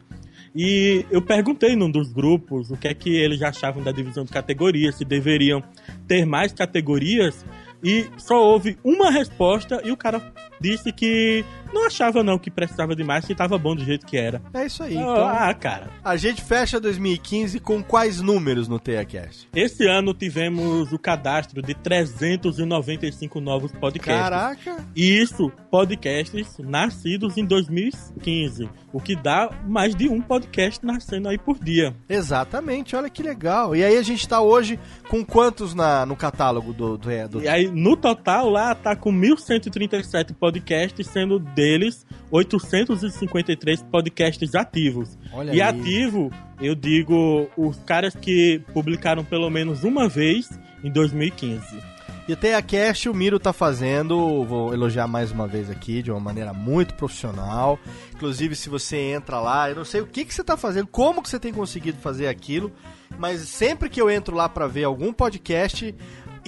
E 0.56 1.06
eu 1.12 1.22
perguntei 1.22 1.76
num 1.76 1.92
dos 1.92 2.12
grupos 2.12 2.72
o 2.72 2.78
que 2.78 2.88
é 2.88 2.94
que 2.94 3.16
eles 3.16 3.42
achavam 3.42 3.84
da 3.84 3.92
divisão 3.92 4.26
de 4.26 4.32
categorias, 4.32 4.96
se 4.96 5.06
deveriam 5.06 5.62
ter 6.08 6.26
mais 6.26 6.52
categorias 6.52 7.46
e 7.84 8.08
só 8.18 8.44
houve 8.44 8.78
uma 8.84 9.12
resposta 9.12 9.82
e 9.84 9.92
o 9.92 9.98
cara 9.98 10.22
disse 10.60 10.92
que 10.92 11.46
não 11.74 11.86
achava 11.86 12.24
não 12.24 12.40
que 12.40 12.50
precisava 12.50 12.96
de 12.96 13.04
mais, 13.04 13.26
que 13.26 13.32
estava 13.32 13.58
bom 13.58 13.76
do 13.76 13.84
jeito 13.84 14.06
que 14.06 14.18
era. 14.18 14.42
É 14.54 14.66
isso 14.66 14.84
aí. 14.84 14.96
então, 14.96 15.28
ah, 15.28 15.54
cara. 15.54 15.90
A 16.04 16.16
gente 16.16 16.42
fecha 16.42 16.80
2015 16.80 17.60
com 17.60 17.84
quais 17.84 18.22
números 18.22 18.68
no 18.68 18.80
TeiaCast? 18.80 19.50
Esse 19.54 19.86
ano 19.86 20.14
tivemos 20.14 20.92
o 20.92 21.00
cadastro 21.00 21.62
de 21.62 21.74
395 21.74 23.40
novos 23.40 23.72
podcasts. 23.72 24.24
Caraca! 24.24 24.86
E 24.96 25.22
isso, 25.22 25.52
podcasts 25.70 26.58
nascidos 26.60 27.38
em 27.38 27.46
2015, 27.46 28.70
o 28.94 29.00
que 29.00 29.16
dá 29.16 29.50
mais 29.66 29.96
de 29.96 30.08
um 30.08 30.22
podcast 30.22 30.86
nascendo 30.86 31.30
aí 31.30 31.38
por 31.38 31.60
dia. 31.60 31.94
Exatamente, 32.08 32.96
olha 32.96 33.10
que 33.10 33.22
legal. 33.22 33.76
E 33.76 33.84
aí 33.84 33.98
a 33.98 34.02
gente 34.02 34.22
está 34.22 34.42
hoje 34.42 34.80
com 35.10 35.24
quantos 35.24 35.74
na, 35.74 36.06
no 36.06 36.16
catálogo 36.16 36.74
do, 36.74 36.98
do, 36.98 37.28
do... 37.28 37.42
E 37.42 37.48
aí, 37.48 37.67
no 37.72 37.96
total, 37.96 38.50
lá 38.50 38.74
tá 38.76 38.96
com 38.96 39.12
1137 39.12 40.34
podcasts, 40.34 41.08
sendo 41.08 41.40
deles 41.40 42.06
853 42.32 43.84
podcasts 43.84 44.56
ativos. 44.56 45.18
Olha 45.34 45.54
e 45.54 45.62
aí. 45.62 45.62
ativo, 45.62 46.32
eu 46.62 46.76
digo, 46.76 47.50
os 47.56 47.78
caras 47.86 48.16
que 48.16 48.62
publicaram 48.74 49.24
pelo 49.24 49.50
menos 49.50 49.84
uma 49.84 50.08
vez 50.08 50.50
em 50.84 50.92
2015. 50.92 51.98
E 52.28 52.34
até 52.34 52.56
a 52.56 52.62
Cast 52.62 53.08
o 53.08 53.14
Miro 53.14 53.40
tá 53.40 53.54
fazendo, 53.54 54.44
vou 54.44 54.74
elogiar 54.74 55.08
mais 55.08 55.32
uma 55.32 55.48
vez 55.48 55.70
aqui, 55.70 56.02
de 56.02 56.12
uma 56.12 56.20
maneira 56.20 56.52
muito 56.52 56.94
profissional. 56.96 57.80
Inclusive, 58.14 58.54
se 58.54 58.68
você 58.68 58.98
entra 58.98 59.40
lá, 59.40 59.70
eu 59.70 59.78
não 59.78 59.86
sei 59.86 60.02
o 60.02 60.06
que, 60.06 60.26
que 60.26 60.34
você 60.34 60.44
tá 60.44 60.58
fazendo, 60.58 60.88
como 60.88 61.24
que 61.24 61.30
você 61.30 61.40
tem 61.40 61.54
conseguido 61.54 62.00
fazer 62.00 62.28
aquilo, 62.28 62.70
mas 63.18 63.40
sempre 63.42 63.90
que 63.90 64.02
eu 64.02 64.10
entro 64.10 64.36
lá 64.36 64.50
para 64.50 64.68
ver 64.68 64.84
algum 64.84 65.14
podcast, 65.14 65.96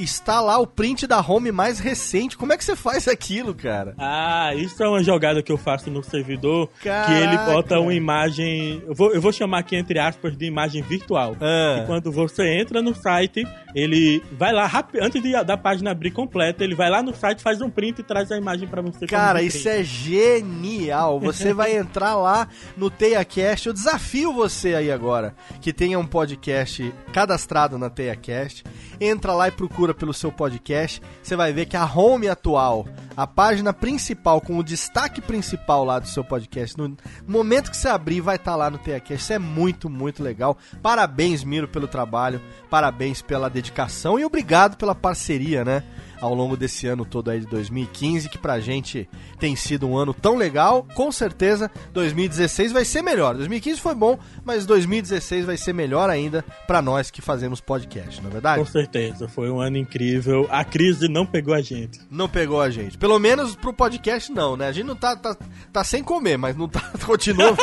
está 0.04 0.40
lá 0.42 0.58
o 0.58 0.68
print 0.68 1.08
da 1.08 1.20
home 1.20 1.52
mais 1.52 1.80
recente. 1.80 2.38
Como 2.38 2.54
é 2.54 2.58
que 2.58 2.64
você 2.64 2.76
faz 2.76 3.08
aquilo, 3.08 3.54
cara? 3.54 3.94
Ah, 3.98 4.54
isso 4.56 4.82
é 4.84 4.88
uma 4.88 5.04
jogada 5.04 5.42
que 5.42 5.52
eu 5.52 5.58
faço 5.58 5.90
no 5.90 6.04
servidor, 6.04 6.70
Caraca. 6.84 7.08
que 7.08 7.20
ele 7.20 7.38
bota 7.38 7.80
uma 7.80 7.94
imagem, 7.94 8.82
eu 8.88 8.94
vou, 8.94 9.14
eu 9.14 9.22
vou 9.22 9.32
chamar 9.32 9.60
aqui 9.60 9.76
entre 9.76 10.00
aspas 10.00 10.38
de 10.38 10.46
imagem 10.46 10.82
virtual. 10.82 11.36
Ah. 11.42 11.82
E 11.82 11.86
quando 11.86 12.12
você 12.12 12.60
entra 12.60 12.82
no 12.82 12.96
site, 12.96 13.46
ele 13.76 14.24
vai 14.32 14.52
lá 14.52 14.66
rápido, 14.66 15.04
antes 15.04 15.22
de, 15.22 15.32
da 15.44 15.58
página 15.58 15.92
abrir 15.92 16.12
completa, 16.12 16.64
ele 16.64 16.76
vai 16.76 16.90
lá 16.90 17.04
no 17.04 17.14
site, 17.14 17.42
faz 17.42 17.62
um 17.62 17.70
print 17.70 18.00
e 18.00 18.04
traz 18.04 18.32
a 18.32 18.38
imagem 18.38 18.68
para 18.68 18.82
você. 18.82 19.06
Cara, 19.06 19.42
isso 19.42 19.68
é 19.68 19.84
genial. 19.84 21.20
Você 21.20 21.54
vai 21.54 21.76
entrar 21.78 22.16
lá 22.16 22.48
no 22.76 22.90
TeiaCast. 22.90 23.68
Eu 23.68 23.74
desafio 23.74 24.34
você 24.34 24.76
aí 24.76 24.92
agora 24.92 25.36
que 25.62 25.74
tenha 25.74 26.00
um 26.00 26.06
podcast 26.06 26.94
cadastrado 27.12 27.78
na 27.78 27.90
TeiaCast. 27.90 28.64
Entra 29.00 29.34
lá 29.34 29.48
e 29.48 29.52
procura 29.52 29.94
pelo 29.94 30.14
seu 30.14 30.32
podcast, 30.32 31.02
você 31.24 31.36
vai 31.36 31.54
ver 31.54 31.66
que 31.66 31.78
a 31.78 31.86
home 31.86 32.28
atual, 32.28 32.86
a 33.16 33.26
página 33.26 33.74
principal, 33.74 34.42
com 34.42 34.58
o 34.58 34.64
destaque 34.64 35.22
principal 35.22 35.86
lá 35.86 36.00
do 36.00 36.08
seu 36.08 36.24
podcast, 36.24 36.78
no 36.78 36.98
momento 37.28 37.72
que 37.72 37.78
você 37.78 37.88
abrir, 37.88 38.22
vai 38.22 38.36
estar 38.36 38.52
tá 38.52 38.58
lá 38.58 38.70
no 38.70 38.78
TeaCast. 38.78 39.24
Isso 39.24 39.34
é 39.34 39.40
muito, 39.40 39.90
muito 39.90 40.22
legal. 40.22 40.58
Parabéns, 40.82 41.44
Miro, 41.44 41.68
pelo 41.68 41.88
trabalho, 41.88 42.42
parabéns 42.70 43.22
pela 43.22 43.50
dedicação 43.50 44.20
e 44.20 44.26
obrigado 44.26 44.76
pela 44.76 44.96
parceria, 44.96 45.64
né? 45.64 45.84
Ao 46.22 46.34
longo 46.34 46.56
desse 46.58 46.88
ano 46.88 47.06
todo 47.06 47.30
aí 47.30 47.40
de 47.40 47.48
2015, 47.48 48.30
que 48.30 48.38
pra 48.38 48.60
gente 48.60 49.10
tem 49.40 49.56
sido 49.56 49.88
um 49.88 49.98
ano 49.98 50.14
tão 50.14 50.36
legal. 50.36 50.88
Com 50.94 51.12
certeza 51.12 51.70
2016 51.94 52.72
vai 52.72 52.86
ser 52.86 53.02
melhor. 53.02 53.36
2015 53.36 53.80
foi 53.80 53.96
bom, 53.96 54.20
mas 54.44 54.66
2016 54.66 55.46
vai 55.46 55.58
ser 55.58 55.74
melhor 55.74 56.10
ainda 56.10 56.44
para 56.68 56.82
nós 56.82 57.10
que 57.12 57.22
fazemos 57.22 57.62
podcast, 57.62 58.22
não 58.22 58.30
é 58.30 58.34
verdade? 58.34 58.60
Com 58.60 58.66
certeza, 58.66 59.28
foi 59.28 59.50
um 59.50 59.60
ano 59.60 59.78
incrível. 59.78 60.48
A 60.50 60.64
crise 60.64 61.08
não 61.08 61.26
pegou 61.26 61.54
a 61.54 61.62
gente. 61.62 62.00
Não 62.10 62.28
pegou 62.28 62.62
a 62.62 62.70
gente. 62.70 62.98
Pelo 62.98 63.20
menos 63.20 63.56
pro 63.56 63.74
podcast 63.74 64.32
não, 64.32 64.56
né? 64.56 64.68
A 64.68 64.72
gente 64.72 64.86
não 64.86 64.96
tá, 64.96 65.16
tá, 65.16 65.36
tá 65.72 65.84
sem 65.84 66.04
comer, 66.04 66.38
mas 66.38 66.56
não 66.56 66.68
tá. 66.68 66.80
Continua, 67.06 67.56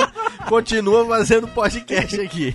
continua 0.48 1.06
fazendo 1.06 1.48
podcast 1.48 2.20
aqui. 2.20 2.54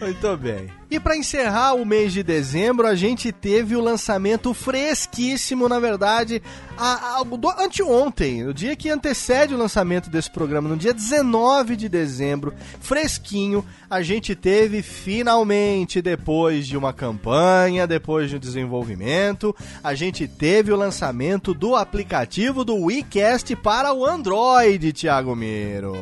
Muito 0.00 0.36
bem. 0.36 0.81
E 0.92 1.00
para 1.00 1.16
encerrar 1.16 1.72
o 1.72 1.86
mês 1.86 2.12
de 2.12 2.22
dezembro, 2.22 2.86
a 2.86 2.94
gente 2.94 3.32
teve 3.32 3.74
o 3.74 3.80
lançamento 3.80 4.52
fresquíssimo, 4.52 5.66
na 5.66 5.80
verdade, 5.80 6.42
a, 6.76 7.20
a, 7.20 7.22
do, 7.24 7.48
anteontem, 7.48 8.46
o 8.46 8.52
dia 8.52 8.76
que 8.76 8.90
antecede 8.90 9.54
o 9.54 9.56
lançamento 9.56 10.10
desse 10.10 10.30
programa, 10.30 10.68
no 10.68 10.76
dia 10.76 10.92
19 10.92 11.76
de 11.76 11.88
dezembro, 11.88 12.52
fresquinho, 12.78 13.64
a 13.88 14.02
gente 14.02 14.34
teve 14.34 14.82
finalmente, 14.82 16.02
depois 16.02 16.66
de 16.66 16.76
uma 16.76 16.92
campanha, 16.92 17.86
depois 17.86 18.28
de 18.28 18.36
um 18.36 18.38
desenvolvimento, 18.38 19.56
a 19.82 19.94
gente 19.94 20.28
teve 20.28 20.72
o 20.72 20.76
lançamento 20.76 21.54
do 21.54 21.74
aplicativo 21.74 22.66
do 22.66 22.76
WeCast 22.76 23.56
para 23.56 23.94
o 23.94 24.04
Android, 24.04 24.92
Thiago 24.92 25.34
Miro. 25.34 25.94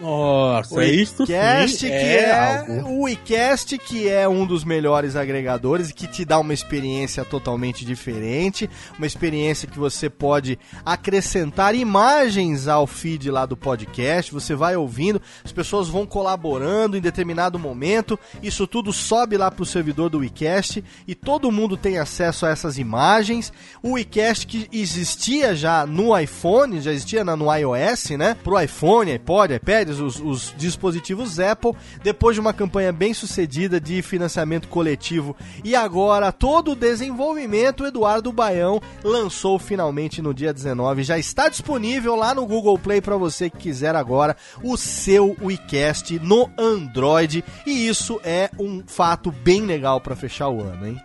Nossa, 0.00 0.74
o 0.74 0.82
isso 0.82 1.22
WeCast 1.22 1.78
que 1.78 1.92
é, 1.92 2.64
é 2.68 2.82
o 2.84 3.02
WeCast 3.02 3.78
que 3.78 4.08
é 4.08 4.28
um 4.28 4.35
dos 4.44 4.64
melhores 4.64 5.14
agregadores 5.14 5.92
que 5.92 6.06
te 6.06 6.24
dá 6.24 6.38
uma 6.38 6.52
experiência 6.52 7.24
totalmente 7.24 7.84
diferente, 7.84 8.68
uma 8.98 9.06
experiência 9.06 9.68
que 9.68 9.78
você 9.78 10.10
pode 10.10 10.58
acrescentar 10.84 11.74
imagens 11.74 12.66
ao 12.66 12.86
feed 12.86 13.30
lá 13.30 13.46
do 13.46 13.56
podcast, 13.56 14.32
você 14.32 14.54
vai 14.54 14.76
ouvindo, 14.76 15.22
as 15.44 15.52
pessoas 15.52 15.88
vão 15.88 16.04
colaborando 16.04 16.96
em 16.96 17.00
determinado 17.00 17.58
momento, 17.58 18.18
isso 18.42 18.66
tudo 18.66 18.92
sobe 18.92 19.36
lá 19.36 19.50
pro 19.50 19.64
servidor 19.64 20.10
do 20.10 20.18
WeCast 20.18 20.82
e 21.06 21.14
todo 21.14 21.52
mundo 21.52 21.76
tem 21.76 21.98
acesso 21.98 22.44
a 22.44 22.50
essas 22.50 22.78
imagens. 22.78 23.52
O 23.82 23.92
WeCast 23.92 24.46
que 24.46 24.68
existia 24.72 25.54
já 25.54 25.86
no 25.86 26.18
iPhone, 26.18 26.80
já 26.80 26.92
existia 26.92 27.24
no 27.24 27.54
iOS, 27.54 28.10
né? 28.10 28.34
Pro 28.42 28.60
iPhone, 28.60 29.12
iPod, 29.12 29.54
iPads, 29.54 30.00
os, 30.00 30.20
os 30.20 30.54
dispositivos 30.56 31.38
Apple, 31.38 31.72
depois 32.02 32.34
de 32.34 32.40
uma 32.40 32.52
campanha 32.52 32.92
bem 32.92 33.14
sucedida 33.14 33.80
de 33.80 34.02
financiamento 34.02 34.25
coletivo 34.68 35.36
e 35.64 35.74
agora 35.74 36.32
todo 36.32 36.72
o 36.72 36.76
desenvolvimento, 36.76 37.86
Eduardo 37.86 38.32
Baião 38.32 38.80
lançou 39.02 39.58
finalmente 39.58 40.20
no 40.22 40.34
dia 40.34 40.52
19. 40.52 41.02
Já 41.02 41.18
está 41.18 41.48
disponível 41.48 42.14
lá 42.14 42.34
no 42.34 42.46
Google 42.46 42.78
Play 42.78 43.00
para 43.00 43.16
você 43.16 43.50
que 43.50 43.58
quiser 43.58 43.94
agora 43.94 44.36
o 44.62 44.76
seu 44.76 45.36
WeCast 45.40 46.18
no 46.20 46.50
Android 46.58 47.44
e 47.66 47.88
isso 47.88 48.20
é 48.24 48.50
um 48.58 48.82
fato 48.86 49.30
bem 49.30 49.62
legal 49.62 50.00
para 50.00 50.16
fechar 50.16 50.48
o 50.48 50.60
ano, 50.62 50.86
hein? 50.86 51.00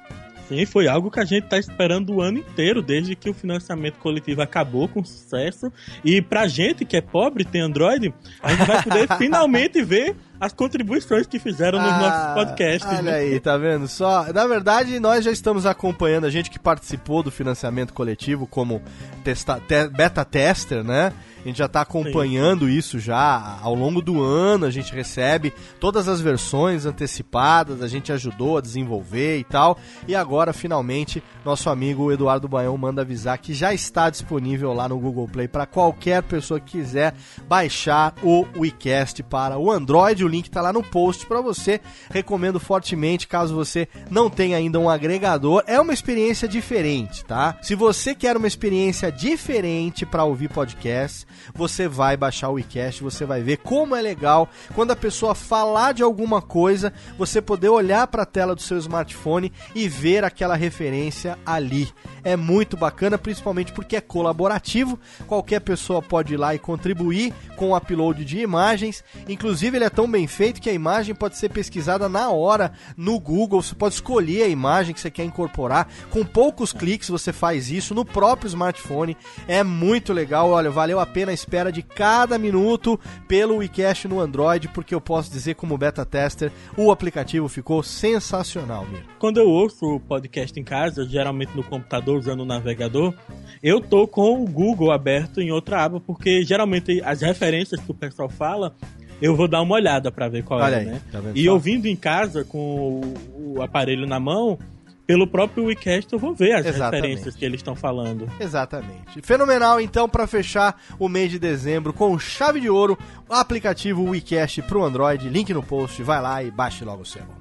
Sim, 0.51 0.65
foi 0.65 0.85
algo 0.85 1.09
que 1.09 1.21
a 1.21 1.23
gente 1.23 1.47
tá 1.47 1.57
esperando 1.57 2.13
o 2.13 2.21
ano 2.21 2.39
inteiro, 2.39 2.81
desde 2.81 3.15
que 3.15 3.29
o 3.29 3.33
financiamento 3.33 3.97
coletivo 3.99 4.41
acabou 4.41 4.85
com 4.85 5.01
sucesso. 5.01 5.71
E 6.03 6.21
pra 6.21 6.45
gente 6.45 6.83
que 6.83 6.97
é 6.97 7.01
pobre, 7.01 7.45
tem 7.45 7.61
Android, 7.61 8.13
a 8.43 8.53
gente 8.53 8.67
vai 8.67 8.83
poder 8.83 9.07
finalmente 9.17 9.81
ver 9.81 10.13
as 10.41 10.51
contribuições 10.51 11.27
que 11.27 11.37
fizeram 11.37 11.79
nos 11.79 11.91
nossos 11.99 12.33
podcasts. 12.33 12.89
Ah, 12.91 12.93
Olha 12.95 13.01
né? 13.03 13.13
aí, 13.15 13.39
tá 13.39 13.55
vendo? 13.57 13.87
Só, 13.87 14.25
na 14.33 14.47
verdade, 14.47 14.99
nós 14.99 15.23
já 15.23 15.31
estamos 15.31 15.67
acompanhando 15.67 16.25
a 16.25 16.29
gente 16.31 16.49
que 16.49 16.57
participou 16.57 17.21
do 17.21 17.29
financiamento 17.29 17.93
coletivo 17.93 18.47
como 18.47 18.81
testa, 19.23 19.59
te- 19.59 19.87
beta 19.89 20.25
tester, 20.25 20.83
né? 20.83 21.13
A 21.43 21.47
gente 21.47 21.57
já 21.57 21.67
tá 21.67 21.81
acompanhando 21.81 22.69
isso 22.69 22.99
já 22.99 23.57
ao 23.61 23.73
longo 23.73 24.01
do 24.01 24.21
ano, 24.21 24.65
a 24.65 24.71
gente 24.71 24.93
recebe 24.93 25.51
todas 25.79 26.07
as 26.07 26.21
versões 26.21 26.85
antecipadas, 26.85 27.81
a 27.81 27.87
gente 27.87 28.11
ajudou 28.11 28.57
a 28.57 28.61
desenvolver 28.61 29.39
e 29.39 29.43
tal. 29.43 29.77
E 30.07 30.15
agora, 30.15 30.53
finalmente, 30.53 31.23
nosso 31.43 31.69
amigo 31.69 32.11
Eduardo 32.11 32.47
Baião 32.47 32.77
manda 32.77 33.01
avisar 33.01 33.37
que 33.39 33.53
já 33.53 33.73
está 33.73 34.09
disponível 34.09 34.71
lá 34.73 34.87
no 34.87 34.99
Google 34.99 35.27
Play 35.27 35.47
para 35.47 35.65
qualquer 35.65 36.21
pessoa 36.23 36.59
que 36.59 36.71
quiser 36.77 37.15
baixar 37.47 38.13
o 38.21 38.45
WeCast 38.55 39.23
para 39.23 39.57
o 39.57 39.71
Android. 39.71 40.23
O 40.23 40.27
link 40.27 40.49
tá 40.49 40.61
lá 40.61 40.71
no 40.71 40.83
post 40.83 41.25
para 41.25 41.41
você. 41.41 41.81
Recomendo 42.11 42.59
fortemente, 42.59 43.27
caso 43.27 43.55
você 43.55 43.87
não 44.09 44.29
tenha 44.29 44.57
ainda 44.57 44.79
um 44.79 44.89
agregador. 44.89 45.63
É 45.65 45.79
uma 45.79 45.93
experiência 45.93 46.47
diferente, 46.47 47.25
tá? 47.25 47.57
Se 47.61 47.73
você 47.73 48.13
quer 48.13 48.37
uma 48.37 48.47
experiência 48.47 49.11
diferente 49.11 50.05
para 50.05 50.23
ouvir 50.23 50.49
podcast, 50.49 51.25
você 51.53 51.87
vai 51.87 52.15
baixar 52.15 52.49
o 52.49 52.53
WeCast, 52.53 53.03
você 53.03 53.25
vai 53.25 53.41
ver 53.41 53.57
como 53.57 53.95
é 53.95 54.01
legal 54.01 54.49
quando 54.73 54.91
a 54.91 54.95
pessoa 54.95 55.35
falar 55.35 55.93
de 55.93 56.03
alguma 56.03 56.41
coisa, 56.41 56.93
você 57.17 57.41
poder 57.41 57.69
olhar 57.69 58.07
para 58.07 58.23
a 58.23 58.25
tela 58.25 58.55
do 58.55 58.61
seu 58.61 58.77
smartphone 58.77 59.51
e 59.75 59.87
ver 59.87 60.23
aquela 60.23 60.55
referência 60.55 61.37
ali. 61.45 61.91
É 62.23 62.35
muito 62.35 62.77
bacana, 62.77 63.17
principalmente 63.17 63.71
porque 63.71 63.95
é 63.95 64.01
colaborativo. 64.01 64.99
Qualquer 65.27 65.59
pessoa 65.61 66.01
pode 66.01 66.33
ir 66.33 66.37
lá 66.37 66.53
e 66.53 66.59
contribuir 66.59 67.33
com 67.55 67.71
o 67.71 67.75
upload 67.77 68.23
de 68.25 68.39
imagens. 68.39 69.03
Inclusive, 69.27 69.77
ele 69.77 69.85
é 69.85 69.89
tão 69.89 70.09
bem 70.09 70.27
feito 70.27 70.61
que 70.61 70.69
a 70.69 70.73
imagem 70.73 71.15
pode 71.15 71.37
ser 71.37 71.49
pesquisada 71.49 72.07
na 72.07 72.29
hora 72.29 72.73
no 72.97 73.19
Google. 73.19 73.61
Você 73.61 73.75
pode 73.75 73.95
escolher 73.95 74.43
a 74.43 74.47
imagem 74.47 74.93
que 74.93 74.99
você 74.99 75.11
quer 75.11 75.23
incorporar. 75.23 75.87
Com 76.09 76.25
poucos 76.25 76.73
cliques 76.73 77.09
você 77.09 77.31
faz 77.31 77.69
isso 77.69 77.93
no 77.93 78.05
próprio 78.05 78.47
smartphone. 78.47 79.17
É 79.47 79.63
muito 79.63 80.13
legal. 80.13 80.49
Olha, 80.49 80.69
valeu 80.69 80.99
a 80.99 81.05
pena 81.05 81.31
a 81.31 81.33
espera 81.33 81.71
de 81.71 81.81
cada 81.81 82.37
minuto 82.37 82.99
pelo 83.27 83.57
WeCast 83.57 84.07
no 84.07 84.19
Android, 84.19 84.67
porque 84.69 84.93
eu 84.93 85.01
posso 85.01 85.31
dizer, 85.31 85.55
como 85.55 85.77
beta 85.77 86.05
tester, 86.05 86.51
o 86.75 86.91
aplicativo 86.91 87.47
ficou 87.47 87.83
sensacional, 87.83 88.85
mesmo. 88.85 89.05
Quando 89.19 89.37
eu 89.37 89.47
ouço 89.47 89.85
o 89.85 89.99
podcast 89.99 90.59
em 90.59 90.63
casa, 90.63 91.05
geralmente 91.07 91.55
no 91.55 91.63
computador 91.63 92.10
usando 92.17 92.41
o 92.41 92.45
navegador, 92.45 93.13
eu 93.61 93.79
tô 93.79 94.07
com 94.07 94.43
o 94.43 94.47
Google 94.47 94.91
aberto 94.91 95.41
em 95.41 95.51
outra 95.51 95.83
aba, 95.83 95.99
porque 95.99 96.43
geralmente 96.43 97.01
as 97.03 97.21
referências 97.21 97.79
que 97.79 97.91
o 97.91 97.95
pessoal 97.95 98.29
fala, 98.29 98.75
eu 99.21 99.35
vou 99.35 99.47
dar 99.47 99.61
uma 99.61 99.75
olhada 99.75 100.11
pra 100.11 100.27
ver 100.27 100.43
qual 100.43 100.59
Olha 100.59 100.75
é, 100.75 100.79
aí, 100.79 100.85
né? 100.85 101.01
tá 101.11 101.19
e 101.35 101.47
ouvindo 101.47 101.85
em 101.85 101.95
casa 101.95 102.43
com 102.43 103.01
o, 103.37 103.55
o 103.55 103.61
aparelho 103.61 104.07
na 104.07 104.19
mão, 104.19 104.57
pelo 105.05 105.27
próprio 105.27 105.65
WeCast 105.65 106.13
eu 106.13 106.17
vou 106.19 106.33
ver 106.33 106.53
as 106.53 106.65
Exatamente. 106.65 107.01
referências 107.01 107.35
que 107.35 107.43
eles 107.43 107.59
estão 107.59 107.75
falando. 107.75 108.29
Exatamente. 108.39 109.21
Fenomenal, 109.21 109.81
então, 109.81 110.07
para 110.07 110.25
fechar 110.25 110.81
o 110.97 111.09
mês 111.09 111.29
de 111.29 111.37
dezembro 111.37 111.91
com 111.91 112.17
chave 112.17 112.61
de 112.61 112.69
ouro, 112.69 112.97
o 113.29 113.33
aplicativo 113.33 114.09
WeCast 114.09 114.61
pro 114.61 114.83
Android, 114.83 115.27
link 115.27 115.53
no 115.53 115.61
post, 115.61 116.01
vai 116.01 116.21
lá 116.21 116.41
e 116.41 116.49
baixe 116.49 116.85
logo 116.85 117.01
o 117.01 117.05
seu. 117.05 117.40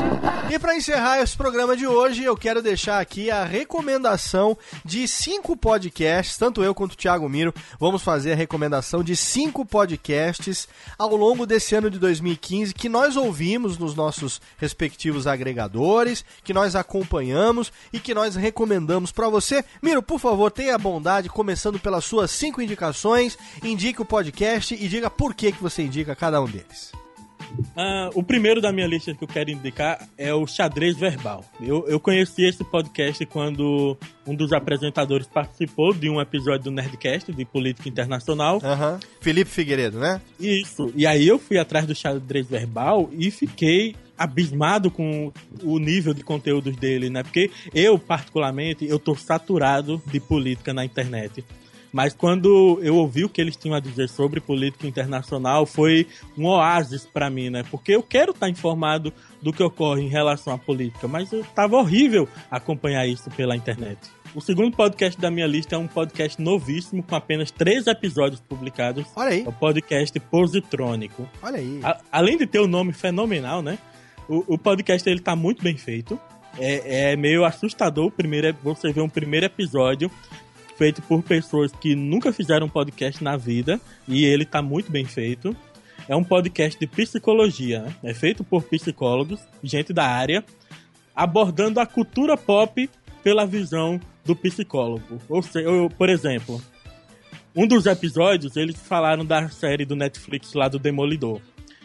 E 0.51 0.59
para 0.59 0.75
encerrar 0.75 1.21
esse 1.21 1.37
programa 1.37 1.77
de 1.77 1.87
hoje, 1.87 2.25
eu 2.25 2.35
quero 2.35 2.61
deixar 2.61 2.99
aqui 2.99 3.31
a 3.31 3.45
recomendação 3.45 4.57
de 4.83 5.07
cinco 5.07 5.55
podcasts. 5.55 6.37
Tanto 6.37 6.61
eu 6.61 6.75
quanto 6.75 6.91
o 6.91 6.97
Thiago 6.97 7.29
Miro 7.29 7.53
vamos 7.79 8.01
fazer 8.01 8.33
a 8.33 8.35
recomendação 8.35 9.01
de 9.01 9.15
cinco 9.15 9.65
podcasts 9.65 10.67
ao 10.99 11.15
longo 11.15 11.45
desse 11.45 11.73
ano 11.73 11.89
de 11.89 11.97
2015 11.97 12.73
que 12.73 12.89
nós 12.89 13.15
ouvimos 13.15 13.77
nos 13.77 13.95
nossos 13.95 14.41
respectivos 14.57 15.25
agregadores, 15.25 16.25
que 16.43 16.53
nós 16.53 16.75
acompanhamos 16.75 17.71
e 17.93 17.97
que 17.97 18.13
nós 18.13 18.35
recomendamos 18.35 19.09
para 19.09 19.29
você. 19.29 19.63
Miro, 19.81 20.03
por 20.03 20.19
favor, 20.19 20.51
tenha 20.51 20.75
a 20.75 20.77
bondade, 20.77 21.29
começando 21.29 21.79
pelas 21.79 22.03
suas 22.03 22.29
cinco 22.29 22.61
indicações, 22.61 23.37
indique 23.63 24.01
o 24.01 24.05
podcast 24.05 24.75
e 24.75 24.89
diga 24.89 25.09
por 25.09 25.33
que, 25.33 25.53
que 25.53 25.63
você 25.63 25.81
indica 25.81 26.13
cada 26.13 26.41
um 26.41 26.45
deles. 26.45 27.00
Ah, 27.75 28.09
o 28.13 28.23
primeiro 28.23 28.61
da 28.61 28.71
minha 28.71 28.87
lista 28.87 29.13
que 29.13 29.23
eu 29.23 29.27
quero 29.27 29.49
indicar 29.49 30.07
é 30.17 30.33
o 30.33 30.45
Xadrez 30.45 30.97
Verbal. 30.97 31.43
Eu, 31.61 31.87
eu 31.87 31.99
conheci 31.99 32.43
esse 32.43 32.63
podcast 32.63 33.25
quando 33.25 33.97
um 34.25 34.35
dos 34.35 34.53
apresentadores 34.53 35.27
participou 35.27 35.93
de 35.93 36.09
um 36.09 36.19
episódio 36.21 36.65
do 36.65 36.71
Nerdcast 36.71 37.31
de 37.31 37.45
política 37.45 37.89
internacional. 37.89 38.59
Aham. 38.63 38.99
Felipe 39.19 39.49
Figueiredo, 39.49 39.99
né? 39.99 40.21
Isso. 40.39 40.91
E 40.95 41.05
aí 41.05 41.27
eu 41.27 41.39
fui 41.39 41.57
atrás 41.57 41.85
do 41.85 41.95
Xadrez 41.95 42.47
Verbal 42.47 43.09
e 43.11 43.31
fiquei 43.31 43.95
abismado 44.17 44.91
com 44.91 45.31
o 45.63 45.79
nível 45.79 46.13
de 46.13 46.23
conteúdos 46.23 46.75
dele, 46.75 47.09
né? 47.09 47.23
Porque 47.23 47.49
eu, 47.73 47.97
particularmente, 47.97 48.85
eu 48.85 48.99
tô 48.99 49.15
saturado 49.15 50.01
de 50.11 50.19
política 50.19 50.73
na 50.73 50.85
internet. 50.85 51.43
Mas 51.91 52.13
quando 52.13 52.79
eu 52.81 52.95
ouvi 52.95 53.25
o 53.25 53.29
que 53.29 53.41
eles 53.41 53.55
tinham 53.55 53.75
a 53.75 53.79
dizer 53.79 54.07
sobre 54.07 54.39
política 54.39 54.87
internacional, 54.87 55.65
foi 55.65 56.07
um 56.37 56.45
oásis 56.45 57.05
pra 57.05 57.29
mim, 57.29 57.49
né? 57.49 57.63
Porque 57.69 57.93
eu 57.93 58.03
quero 58.03 58.31
estar 58.31 58.49
informado 58.49 59.13
do 59.41 59.51
que 59.51 59.61
ocorre 59.61 60.03
em 60.03 60.07
relação 60.07 60.53
à 60.53 60.57
política, 60.57 61.07
mas 61.07 61.29
tava 61.53 61.75
horrível 61.75 62.27
acompanhar 62.49 63.05
isso 63.07 63.29
pela 63.31 63.55
internet. 63.55 63.99
O 64.33 64.39
segundo 64.39 64.73
podcast 64.73 65.19
da 65.19 65.29
minha 65.29 65.45
lista 65.45 65.75
é 65.75 65.77
um 65.77 65.87
podcast 65.87 66.41
novíssimo, 66.41 67.03
com 67.03 67.15
apenas 67.15 67.51
três 67.51 67.85
episódios 67.85 68.39
publicados. 68.39 69.05
Olha 69.13 69.31
aí. 69.31 69.43
É 69.43 69.49
o 69.49 69.51
podcast 69.51 70.17
Positrônico. 70.21 71.27
Olha 71.41 71.57
aí. 71.57 71.81
A, 71.83 71.99
além 72.09 72.37
de 72.37 72.47
ter 72.47 72.59
o 72.59 72.63
um 72.63 72.67
nome 72.67 72.93
fenomenal, 72.93 73.61
né? 73.61 73.77
O, 74.29 74.53
o, 74.53 74.57
podcast 74.57 75.09
ele 75.09 75.19
tá 75.19 75.35
muito 75.35 75.61
bem 75.61 75.75
feito. 75.75 76.17
É, 76.57 77.11
é 77.11 77.15
meio 77.17 77.43
assustador 77.43 78.05
o 78.05 78.11
primeiro, 78.11 78.55
você 78.63 78.93
ver 78.93 79.01
um 79.01 79.09
primeiro 79.09 79.45
episódio 79.45 80.09
feito 80.81 80.99
por 81.03 81.21
pessoas 81.21 81.71
que 81.71 81.95
nunca 81.95 82.33
fizeram 82.33 82.67
podcast 82.67 83.23
na 83.23 83.37
vida 83.37 83.79
e 84.07 84.25
ele 84.25 84.43
tá 84.43 84.63
muito 84.63 84.91
bem 84.91 85.05
feito. 85.05 85.55
É 86.09 86.15
um 86.15 86.23
podcast 86.23 86.79
de 86.79 86.87
psicologia, 86.87 87.83
né? 87.83 87.95
é 88.05 88.15
feito 88.15 88.43
por 88.43 88.63
psicólogos, 88.63 89.39
gente 89.61 89.93
da 89.93 90.07
área, 90.07 90.43
abordando 91.15 91.79
a 91.79 91.85
cultura 91.85 92.35
pop 92.35 92.89
pela 93.23 93.45
visão 93.45 94.01
do 94.25 94.35
psicólogo. 94.35 95.21
Ou 95.29 95.43
seja, 95.43 95.69
eu, 95.69 95.87
por 95.87 96.09
exemplo, 96.09 96.59
um 97.55 97.67
dos 97.67 97.85
episódios 97.85 98.57
eles 98.57 98.75
falaram 98.75 99.23
da 99.23 99.49
série 99.49 99.85
do 99.85 99.95
Netflix 99.95 100.51
lá 100.55 100.67
do 100.67 100.79
Demolidor. 100.79 101.39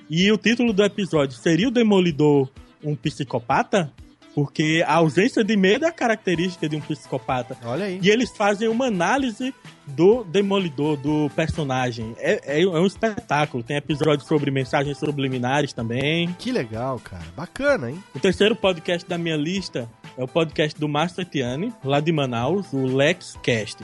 E 0.08 0.32
o 0.32 0.38
título 0.38 0.72
do 0.72 0.82
episódio 0.82 1.36
seria 1.36 1.68
o 1.68 1.70
Demolidor 1.70 2.48
um 2.82 2.96
psicopata? 2.96 3.92
Porque 4.36 4.84
a 4.86 4.96
ausência 4.96 5.42
de 5.42 5.56
medo 5.56 5.86
é 5.86 5.88
a 5.88 5.92
característica 5.92 6.68
de 6.68 6.76
um 6.76 6.80
psicopata. 6.82 7.56
Olha 7.64 7.86
aí. 7.86 7.98
E 8.02 8.10
eles 8.10 8.28
fazem 8.36 8.68
uma 8.68 8.88
análise 8.88 9.54
do 9.86 10.24
Demolidor, 10.24 10.98
do 10.98 11.30
personagem. 11.34 12.14
É, 12.18 12.58
é, 12.58 12.62
é, 12.62 12.66
um 12.66 12.84
espetáculo. 12.84 13.62
Tem 13.62 13.78
episódios 13.78 14.28
sobre 14.28 14.50
mensagens 14.50 14.98
subliminares 14.98 15.72
também. 15.72 16.36
Que 16.38 16.52
legal, 16.52 17.00
cara. 17.00 17.24
Bacana, 17.34 17.90
hein? 17.90 18.04
O 18.14 18.20
terceiro 18.20 18.54
podcast 18.54 19.08
da 19.08 19.16
minha 19.16 19.38
lista 19.38 19.88
é 20.18 20.22
o 20.22 20.28
podcast 20.28 20.78
do 20.78 20.86
Márcio 20.86 21.22
Etiane, 21.22 21.72
lá 21.82 21.98
de 21.98 22.12
Manaus, 22.12 22.70
o 22.74 22.84
LexCast. 22.84 23.82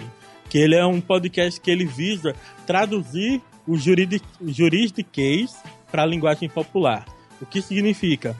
Que 0.50 0.58
ele 0.58 0.74
é 0.74 0.84
um 0.84 1.00
podcast 1.00 1.58
que 1.58 1.70
ele 1.70 1.86
visa 1.86 2.36
traduzir 2.66 3.40
o 3.66 3.74
juridiquês 3.78 5.56
para 5.90 6.02
a 6.02 6.06
linguagem 6.06 6.50
popular. 6.50 7.06
O 7.40 7.46
que 7.46 7.62
significa? 7.62 8.36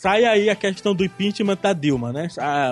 Sai 0.00 0.24
aí 0.24 0.48
a 0.48 0.56
questão 0.56 0.94
do 0.94 1.04
impeachment 1.04 1.58
da 1.60 1.74
Dilma, 1.74 2.10
né? 2.10 2.28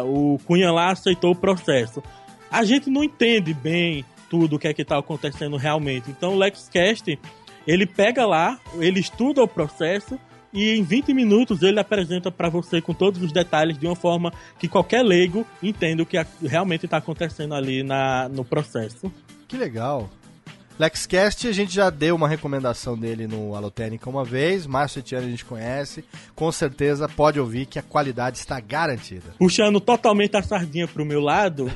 O 0.07 0.39
Cunha 0.47 0.73
lá 0.73 0.93
aceitou 0.93 1.33
o 1.33 1.37
processo. 1.37 2.03
A 2.51 2.65
gente 2.65 2.89
não 2.89 3.05
entende 3.05 3.53
bem 3.53 4.03
tudo 4.31 4.57
o 4.57 4.59
que 4.59 4.67
é 4.67 4.73
que 4.73 4.81
está 4.81 4.97
acontecendo 4.97 5.59
realmente. 5.59 6.11
Então 6.11 6.33
o 6.33 6.39
LexCast, 6.39 7.19
ele 7.67 7.85
pega 7.85 8.25
lá, 8.25 8.59
ele 8.79 8.99
estuda 8.99 9.43
o 9.43 9.49
processo 9.49 10.19
e 10.55 10.79
em 10.79 10.83
20 10.83 11.13
minutos 11.13 11.61
ele 11.61 11.79
apresenta 11.79 12.31
para 12.31 12.49
você 12.49 12.81
com 12.81 12.95
todos 12.95 13.23
os 13.23 13.31
detalhes 13.31 13.77
de 13.77 13.87
uma 13.87 13.97
forma 13.97 14.33
que 14.59 14.67
qualquer 14.67 15.03
leigo 15.03 15.47
entenda 15.63 16.03
o 16.03 16.07
que 16.07 16.17
realmente 16.43 16.87
está 16.87 16.97
acontecendo 16.97 17.55
ali 17.55 17.83
na, 17.83 18.27
no 18.31 18.43
processo. 18.43 19.13
Que 19.47 19.59
legal. 19.59 20.09
LexCast, 20.79 21.49
a 21.49 21.53
gente 21.53 21.75
já 21.75 21.91
deu 21.91 22.15
uma 22.15 22.29
recomendação 22.29 22.97
dele 22.97 23.27
no 23.27 23.55
Alotênica 23.55 24.09
uma 24.09 24.25
vez, 24.25 24.67
Márcio 24.67 25.01
Etienne 25.01 25.27
a 25.27 25.31
gente 25.31 25.45
conhece, 25.45 26.05
com 26.35 26.51
certeza 26.53 27.09
pode 27.09 27.41
ouvir 27.41 27.67
que 27.67 27.79
a 27.79 27.83
qualidade 27.83 28.39
está 28.39 28.61
garantida. 28.61 29.35
Puxando 29.39 29.81
totalmente 29.81 30.37
a 30.37 30.43
sardinha 30.43 30.87
pro 30.87 31.05
meu 31.05 31.21
lado, 31.21 31.71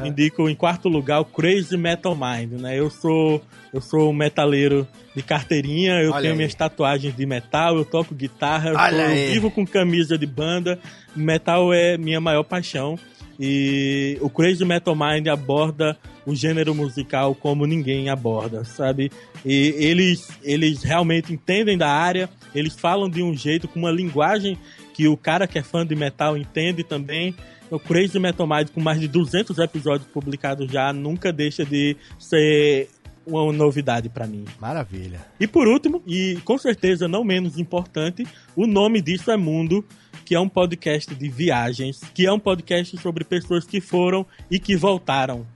eu 0.00 0.06
indico 0.06 0.48
em 0.48 0.54
quarto 0.54 0.88
lugar 0.88 1.20
o 1.20 1.24
Crazy 1.24 1.76
Metal 1.76 2.16
Mind, 2.16 2.60
né? 2.60 2.78
Eu 2.78 2.90
sou 2.90 3.42
eu 3.72 3.80
sou 3.80 4.10
um 4.10 4.14
metaleiro 4.14 4.88
de 5.14 5.22
carteirinha, 5.22 6.00
eu 6.00 6.12
Olha 6.12 6.22
tenho 6.22 6.32
aí. 6.32 6.36
minhas 6.36 6.54
tatuagens 6.54 7.14
de 7.14 7.26
metal, 7.26 7.76
eu 7.76 7.84
toco 7.84 8.14
guitarra, 8.14 8.70
eu, 8.70 8.78
eu 8.78 9.32
vivo 9.32 9.50
com 9.50 9.66
camisa 9.66 10.16
de 10.16 10.26
banda, 10.26 10.78
metal 11.14 11.72
é 11.72 11.98
minha 11.98 12.20
maior 12.20 12.44
paixão. 12.44 12.98
E 13.38 14.18
o 14.20 14.28
Crazy 14.28 14.64
Metal 14.64 14.96
Mind 14.96 15.28
aborda 15.28 15.96
o 16.26 16.34
gênero 16.34 16.74
musical 16.74 17.34
como 17.34 17.66
ninguém 17.66 18.10
aborda, 18.10 18.64
sabe? 18.64 19.10
E 19.44 19.74
eles, 19.78 20.28
eles 20.42 20.82
realmente 20.82 21.32
entendem 21.32 21.78
da 21.78 21.88
área, 21.88 22.28
eles 22.54 22.74
falam 22.74 23.08
de 23.08 23.22
um 23.22 23.34
jeito, 23.34 23.68
com 23.68 23.78
uma 23.78 23.90
linguagem 23.90 24.58
que 24.92 25.06
o 25.06 25.16
cara 25.16 25.46
que 25.46 25.58
é 25.58 25.62
fã 25.62 25.86
de 25.86 25.94
metal 25.94 26.36
entende 26.36 26.82
também. 26.82 27.34
O 27.70 27.78
Crazy 27.78 28.18
Metal 28.18 28.46
Mind, 28.46 28.70
com 28.70 28.80
mais 28.80 28.98
de 28.98 29.06
200 29.06 29.58
episódios 29.58 30.08
publicados 30.10 30.70
já, 30.70 30.92
nunca 30.92 31.32
deixa 31.32 31.64
de 31.64 31.96
ser 32.18 32.88
uma 33.28 33.52
novidade 33.52 34.08
para 34.08 34.26
mim. 34.26 34.44
Maravilha. 34.60 35.20
E 35.38 35.46
por 35.46 35.68
último, 35.68 36.02
e 36.06 36.38
com 36.44 36.58
certeza 36.58 37.06
não 37.06 37.24
menos 37.24 37.58
importante, 37.58 38.26
o 38.56 38.66
nome 38.66 39.00
disso 39.00 39.30
é 39.30 39.36
Mundo, 39.36 39.84
que 40.24 40.34
é 40.34 40.40
um 40.40 40.48
podcast 40.48 41.14
de 41.14 41.28
viagens, 41.28 42.00
que 42.14 42.26
é 42.26 42.32
um 42.32 42.38
podcast 42.38 42.96
sobre 42.98 43.24
pessoas 43.24 43.64
que 43.64 43.80
foram 43.80 44.26
e 44.50 44.58
que 44.58 44.76
voltaram. 44.76 45.46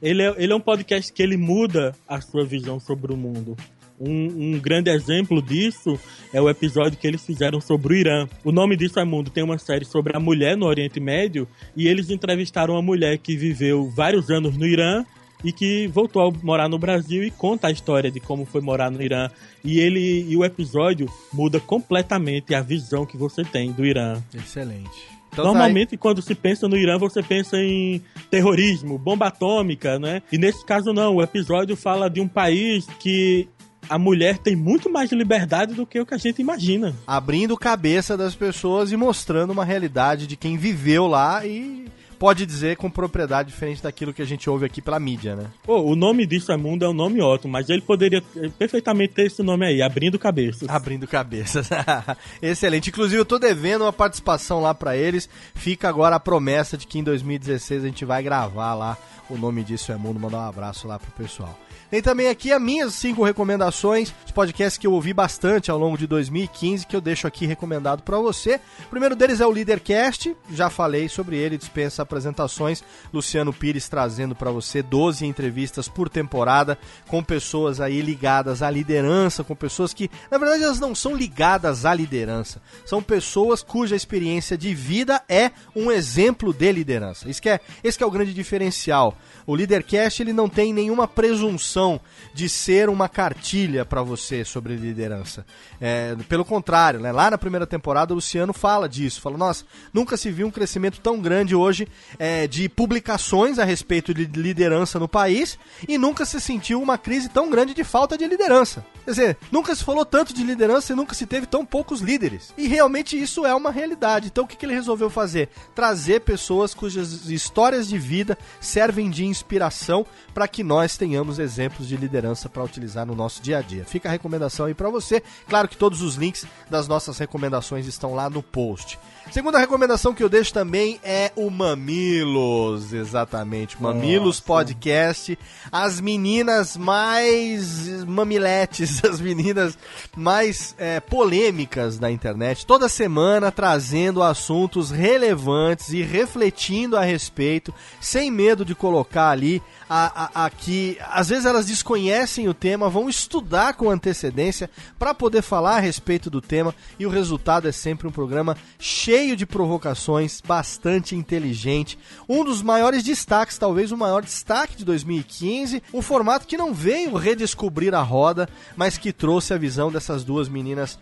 Ele 0.00 0.22
é, 0.22 0.34
ele 0.36 0.52
é 0.52 0.56
um 0.56 0.60
podcast 0.60 1.12
que 1.12 1.22
ele 1.22 1.36
muda 1.36 1.94
a 2.06 2.20
sua 2.20 2.44
visão 2.44 2.78
sobre 2.78 3.12
o 3.12 3.16
mundo. 3.16 3.56
Um, 4.00 4.52
um, 4.54 4.60
grande 4.60 4.90
exemplo 4.90 5.42
disso 5.42 5.98
é 6.32 6.40
o 6.40 6.48
episódio 6.48 6.96
que 6.96 7.06
eles 7.06 7.24
fizeram 7.26 7.60
sobre 7.60 7.94
o 7.94 7.96
Irã. 7.96 8.28
O 8.44 8.52
nome 8.52 8.76
disso 8.76 9.00
é 9.00 9.04
Mundo 9.04 9.28
tem 9.28 9.42
uma 9.42 9.58
série 9.58 9.84
sobre 9.84 10.16
a 10.16 10.20
mulher 10.20 10.56
no 10.56 10.66
Oriente 10.66 11.00
Médio 11.00 11.48
e 11.76 11.88
eles 11.88 12.08
entrevistaram 12.08 12.74
uma 12.74 12.82
mulher 12.82 13.18
que 13.18 13.36
viveu 13.36 13.90
vários 13.90 14.30
anos 14.30 14.56
no 14.56 14.64
Irã 14.64 15.04
e 15.44 15.52
que 15.52 15.86
voltou 15.88 16.28
a 16.28 16.32
morar 16.42 16.68
no 16.68 16.78
Brasil 16.78 17.22
e 17.22 17.30
conta 17.30 17.68
a 17.68 17.70
história 17.70 18.10
de 18.10 18.20
como 18.20 18.44
foi 18.44 18.60
morar 18.60 18.90
no 18.90 19.02
Irã. 19.02 19.30
E 19.64 19.78
ele 19.78 20.26
e 20.28 20.36
o 20.36 20.44
episódio 20.44 21.08
muda 21.32 21.60
completamente 21.60 22.54
a 22.54 22.60
visão 22.60 23.06
que 23.06 23.16
você 23.16 23.44
tem 23.44 23.72
do 23.72 23.84
Irã. 23.84 24.22
Excelente. 24.34 25.18
Então 25.32 25.44
tá 25.44 25.50
Normalmente, 25.52 25.90
tá 25.90 25.98
quando 25.98 26.22
se 26.22 26.34
pensa 26.34 26.68
no 26.68 26.76
Irã, 26.76 26.98
você 26.98 27.22
pensa 27.22 27.56
em 27.58 28.02
terrorismo, 28.30 28.98
bomba 28.98 29.26
atômica, 29.26 29.98
né? 29.98 30.22
E 30.32 30.38
nesse 30.38 30.64
caso, 30.64 30.92
não. 30.92 31.16
O 31.16 31.22
episódio 31.22 31.76
fala 31.76 32.08
de 32.08 32.20
um 32.20 32.28
país 32.28 32.86
que 32.98 33.48
a 33.88 33.98
mulher 33.98 34.38
tem 34.38 34.54
muito 34.54 34.90
mais 34.90 35.10
liberdade 35.12 35.74
do 35.74 35.86
que 35.86 35.98
o 35.98 36.06
que 36.06 36.14
a 36.14 36.18
gente 36.18 36.40
imagina. 36.42 36.94
Abrindo 37.06 37.56
cabeça 37.56 38.16
das 38.16 38.34
pessoas 38.34 38.92
e 38.92 38.96
mostrando 38.96 39.50
uma 39.50 39.64
realidade 39.64 40.26
de 40.26 40.36
quem 40.36 40.56
viveu 40.56 41.06
lá 41.06 41.46
e 41.46 41.86
pode 42.18 42.44
dizer 42.44 42.76
com 42.76 42.90
propriedade 42.90 43.50
diferente 43.50 43.82
daquilo 43.82 44.12
que 44.12 44.22
a 44.22 44.24
gente 44.24 44.48
ouve 44.50 44.66
aqui 44.66 44.82
pela 44.82 44.98
mídia, 44.98 45.36
né? 45.36 45.46
Pô, 45.62 45.80
o 45.80 45.94
nome 45.94 46.26
disso 46.26 46.50
é 46.52 46.56
Mundo 46.56 46.84
é 46.84 46.88
um 46.88 46.94
nome 46.94 47.20
ótimo, 47.20 47.52
mas 47.52 47.68
ele 47.68 47.82
poderia 47.82 48.22
perfeitamente 48.58 49.14
ter 49.14 49.26
esse 49.26 49.42
nome 49.42 49.66
aí, 49.66 49.80
Abrindo 49.82 50.18
Cabeças. 50.18 50.68
Abrindo 50.68 51.06
Cabeças. 51.06 51.70
Excelente. 52.42 52.90
Inclusive, 52.90 53.20
eu 53.20 53.24
tô 53.24 53.38
devendo 53.38 53.82
uma 53.82 53.92
participação 53.92 54.60
lá 54.60 54.74
para 54.74 54.96
eles. 54.96 55.28
Fica 55.54 55.88
agora 55.88 56.16
a 56.16 56.20
promessa 56.20 56.76
de 56.76 56.86
que 56.86 56.98
em 56.98 57.02
2016 57.04 57.84
a 57.84 57.86
gente 57.86 58.04
vai 58.04 58.22
gravar 58.22 58.74
lá 58.74 58.98
o 59.30 59.36
nome 59.36 59.62
disso 59.62 59.92
é 59.92 59.96
Mundo. 59.96 60.18
Mandar 60.18 60.38
um 60.38 60.48
abraço 60.48 60.88
lá 60.88 60.98
pro 60.98 61.10
pessoal. 61.12 61.58
Tem 61.90 62.02
também 62.02 62.28
aqui 62.28 62.52
as 62.52 62.60
minhas 62.60 62.94
cinco 62.94 63.24
recomendações, 63.24 64.12
os 64.26 64.30
podcasts 64.30 64.76
que 64.76 64.86
eu 64.86 64.92
ouvi 64.92 65.14
bastante 65.14 65.70
ao 65.70 65.78
longo 65.78 65.96
de 65.96 66.06
2015, 66.06 66.86
que 66.86 66.94
eu 66.94 67.00
deixo 67.00 67.26
aqui 67.26 67.46
recomendado 67.46 68.02
para 68.02 68.18
você. 68.18 68.60
O 68.84 68.90
primeiro 68.90 69.16
deles 69.16 69.40
é 69.40 69.46
o 69.46 69.50
Leadercast, 69.50 70.36
já 70.52 70.68
falei 70.68 71.08
sobre 71.08 71.38
ele, 71.38 71.56
dispensa 71.56 72.02
apresentações. 72.02 72.84
Luciano 73.10 73.54
Pires 73.54 73.88
trazendo 73.88 74.34
para 74.34 74.50
você 74.50 74.82
12 74.82 75.24
entrevistas 75.24 75.88
por 75.88 76.10
temporada 76.10 76.78
com 77.06 77.24
pessoas 77.24 77.80
aí 77.80 78.02
ligadas 78.02 78.62
à 78.62 78.70
liderança, 78.70 79.42
com 79.42 79.56
pessoas 79.56 79.94
que, 79.94 80.10
na 80.30 80.36
verdade, 80.36 80.64
elas 80.64 80.78
não 80.78 80.94
são 80.94 81.16
ligadas 81.16 81.86
à 81.86 81.94
liderança, 81.94 82.60
são 82.84 83.02
pessoas 83.02 83.62
cuja 83.62 83.96
experiência 83.96 84.58
de 84.58 84.74
vida 84.74 85.22
é 85.26 85.52
um 85.74 85.90
exemplo 85.90 86.52
de 86.52 86.70
liderança. 86.70 87.30
Isso 87.30 87.40
que 87.40 87.48
é, 87.48 87.60
esse 87.82 87.96
que 87.96 88.04
é 88.04 88.06
o 88.06 88.10
grande 88.10 88.34
diferencial. 88.34 89.16
O 89.48 89.54
Leadercast 89.54 90.22
ele 90.22 90.34
não 90.34 90.46
tem 90.46 90.74
nenhuma 90.74 91.08
presunção 91.08 91.98
de 92.34 92.50
ser 92.50 92.90
uma 92.90 93.08
cartilha 93.08 93.82
para 93.82 94.02
você 94.02 94.44
sobre 94.44 94.76
liderança. 94.76 95.46
É, 95.80 96.14
pelo 96.28 96.44
contrário, 96.44 97.00
né? 97.00 97.10
lá 97.10 97.30
na 97.30 97.38
primeira 97.38 97.66
temporada 97.66 98.12
o 98.12 98.16
Luciano 98.16 98.52
fala 98.52 98.86
disso. 98.86 99.22
Fala, 99.22 99.38
nossa, 99.38 99.64
nunca 99.90 100.18
se 100.18 100.30
viu 100.30 100.46
um 100.46 100.50
crescimento 100.50 101.00
tão 101.00 101.18
grande 101.18 101.54
hoje 101.54 101.88
é, 102.18 102.46
de 102.46 102.68
publicações 102.68 103.58
a 103.58 103.64
respeito 103.64 104.12
de 104.12 104.26
liderança 104.26 104.98
no 104.98 105.08
país 105.08 105.58
e 105.88 105.96
nunca 105.96 106.26
se 106.26 106.38
sentiu 106.42 106.82
uma 106.82 106.98
crise 106.98 107.30
tão 107.30 107.48
grande 107.48 107.72
de 107.72 107.84
falta 107.84 108.18
de 108.18 108.26
liderança. 108.26 108.84
Quer 109.06 109.10
dizer, 109.12 109.38
nunca 109.50 109.74
se 109.74 109.82
falou 109.82 110.04
tanto 110.04 110.34
de 110.34 110.44
liderança 110.44 110.92
e 110.92 110.96
nunca 110.96 111.14
se 111.14 111.24
teve 111.24 111.46
tão 111.46 111.64
poucos 111.64 112.02
líderes. 112.02 112.52
E 112.58 112.68
realmente 112.68 113.18
isso 113.18 113.46
é 113.46 113.54
uma 113.54 113.70
realidade. 113.70 114.26
Então 114.26 114.44
o 114.44 114.46
que, 114.46 114.56
que 114.56 114.66
ele 114.66 114.74
resolveu 114.74 115.08
fazer? 115.08 115.48
Trazer 115.74 116.20
pessoas 116.20 116.74
cujas 116.74 117.30
histórias 117.30 117.88
de 117.88 117.96
vida 117.98 118.36
servem 118.60 119.08
de 119.08 119.37
inspiração 119.38 120.04
para 120.34 120.48
que 120.48 120.62
nós 120.62 120.96
tenhamos 120.96 121.38
exemplos 121.38 121.88
de 121.88 121.96
liderança 121.96 122.48
para 122.48 122.62
utilizar 122.62 123.06
no 123.06 123.14
nosso 123.14 123.42
dia 123.42 123.58
a 123.58 123.62
dia. 123.62 123.84
Fica 123.84 124.08
a 124.08 124.12
recomendação 124.12 124.66
aí 124.66 124.74
para 124.74 124.90
você. 124.90 125.22
Claro 125.48 125.68
que 125.68 125.76
todos 125.76 126.02
os 126.02 126.16
links 126.16 126.46
das 126.68 126.86
nossas 126.86 127.18
recomendações 127.18 127.86
estão 127.86 128.14
lá 128.14 128.28
no 128.28 128.42
post. 128.42 128.98
Segunda 129.30 129.58
recomendação 129.58 130.14
que 130.14 130.22
eu 130.22 130.28
deixo 130.28 130.54
também 130.54 130.98
é 131.04 131.30
o 131.36 131.50
Mamilos, 131.50 132.94
exatamente. 132.94 133.80
Mamilos 133.80 134.40
Podcast. 134.40 135.38
As 135.70 136.00
meninas 136.00 136.76
mais 136.78 138.04
mamiletes, 138.06 139.04
as 139.04 139.20
meninas 139.20 139.76
mais 140.16 140.74
é, 140.78 140.98
polêmicas 140.98 141.98
da 141.98 142.10
internet. 142.10 142.64
Toda 142.64 142.88
semana 142.88 143.52
trazendo 143.52 144.22
assuntos 144.22 144.90
relevantes 144.90 145.92
e 145.92 146.02
refletindo 146.02 146.96
a 146.96 147.02
respeito, 147.02 147.72
sem 148.00 148.30
medo 148.30 148.64
de 148.64 148.74
colocar 148.74 149.28
ali 149.28 149.62
a, 149.88 150.42
a, 150.42 150.46
a, 150.46 150.50
que 150.50 150.98
às 151.00 151.28
vezes 151.28 151.46
elas 151.46 151.66
desconhecem 151.66 152.48
o 152.48 152.54
tema, 152.54 152.90
vão 152.90 153.08
estudar 153.08 153.74
com 153.74 153.90
antecedência 153.90 154.70
para 154.98 155.14
poder 155.14 155.42
falar 155.42 155.76
a 155.76 155.80
respeito 155.80 156.28
do 156.28 156.40
tema 156.40 156.74
e 156.98 157.06
o 157.06 157.10
resultado 157.10 157.68
é 157.68 157.72
sempre 157.72 158.06
um 158.06 158.12
programa 158.12 158.56
cheio 158.78 159.36
de 159.36 159.46
provocações, 159.46 160.40
bastante 160.40 161.14
inteligente. 161.14 161.98
Um 162.28 162.44
dos 162.44 162.62
maiores 162.62 163.02
destaques, 163.02 163.58
talvez 163.58 163.92
o 163.92 163.96
maior 163.96 164.22
destaque 164.22 164.76
de 164.76 164.84
2015, 164.84 165.82
um 165.92 166.02
formato 166.02 166.46
que 166.46 166.56
não 166.56 166.74
veio 166.74 167.16
redescobrir 167.16 167.94
a 167.94 168.02
roda, 168.02 168.48
mas 168.76 168.98
que 168.98 169.12
trouxe 169.12 169.54
a 169.54 169.58
visão 169.58 169.90
dessas 169.90 170.24
duas 170.24 170.48
meninas 170.48 170.98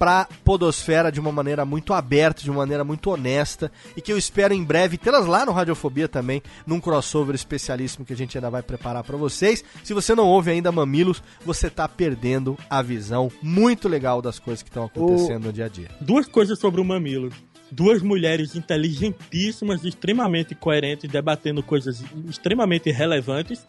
pra 0.00 0.26
podosfera 0.42 1.12
de 1.12 1.20
uma 1.20 1.30
maneira 1.30 1.62
muito 1.66 1.92
aberta, 1.92 2.42
de 2.42 2.50
uma 2.50 2.60
maneira 2.60 2.82
muito 2.82 3.10
honesta 3.10 3.70
e 3.94 4.00
que 4.00 4.10
eu 4.10 4.16
espero 4.16 4.54
em 4.54 4.64
breve 4.64 4.96
tê-las 4.96 5.26
lá 5.26 5.44
no 5.44 5.52
Radiofobia 5.52 6.08
também, 6.08 6.42
num 6.66 6.80
crossover 6.80 7.34
especialíssimo 7.34 8.06
que 8.06 8.14
a 8.14 8.16
gente 8.16 8.38
ainda 8.38 8.48
vai 8.48 8.62
preparar 8.62 9.04
para 9.04 9.18
vocês. 9.18 9.62
Se 9.84 9.92
você 9.92 10.14
não 10.14 10.26
ouve 10.26 10.50
ainda 10.50 10.72
Mamilos, 10.72 11.22
você 11.44 11.68
tá 11.68 11.86
perdendo 11.86 12.56
a 12.70 12.80
visão 12.80 13.30
muito 13.42 13.90
legal 13.90 14.22
das 14.22 14.38
coisas 14.38 14.62
que 14.62 14.70
estão 14.70 14.84
acontecendo 14.84 15.44
o... 15.44 15.46
no 15.48 15.52
dia 15.52 15.66
a 15.66 15.68
dia. 15.68 15.90
Duas 16.00 16.26
coisas 16.26 16.58
sobre 16.58 16.80
o 16.80 16.84
Mamilos 16.84 17.34
duas 17.70 18.02
mulheres 18.02 18.56
inteligentíssimas, 18.56 19.84
extremamente 19.84 20.54
coerentes, 20.54 21.08
debatendo 21.08 21.62
coisas 21.62 22.02
extremamente 22.28 22.90
relevantes. 22.90 23.64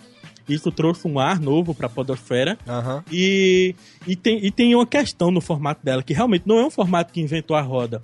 Isso 0.54 0.72
trouxe 0.72 1.08
um 1.08 1.20
ar 1.20 1.40
novo 1.40 1.74
para 1.74 1.88
a 1.88 1.90
podosfera. 1.90 2.58
Uhum. 2.68 3.04
E, 3.12 3.76
e, 4.08 4.16
tem, 4.16 4.46
e 4.46 4.52
tem 4.52 4.76
uma 4.76 4.86
questão 4.86 5.32
no 5.32 5.42
formato 5.42 5.84
dela, 5.84 6.04
que 6.04 6.14
realmente 6.14 6.44
não 6.46 6.60
é 6.60 6.66
um 6.66 6.72
formato 6.72 7.14
que 7.14 7.22
inventou 7.22 7.56
a 7.56 7.62
roda. 7.62 8.02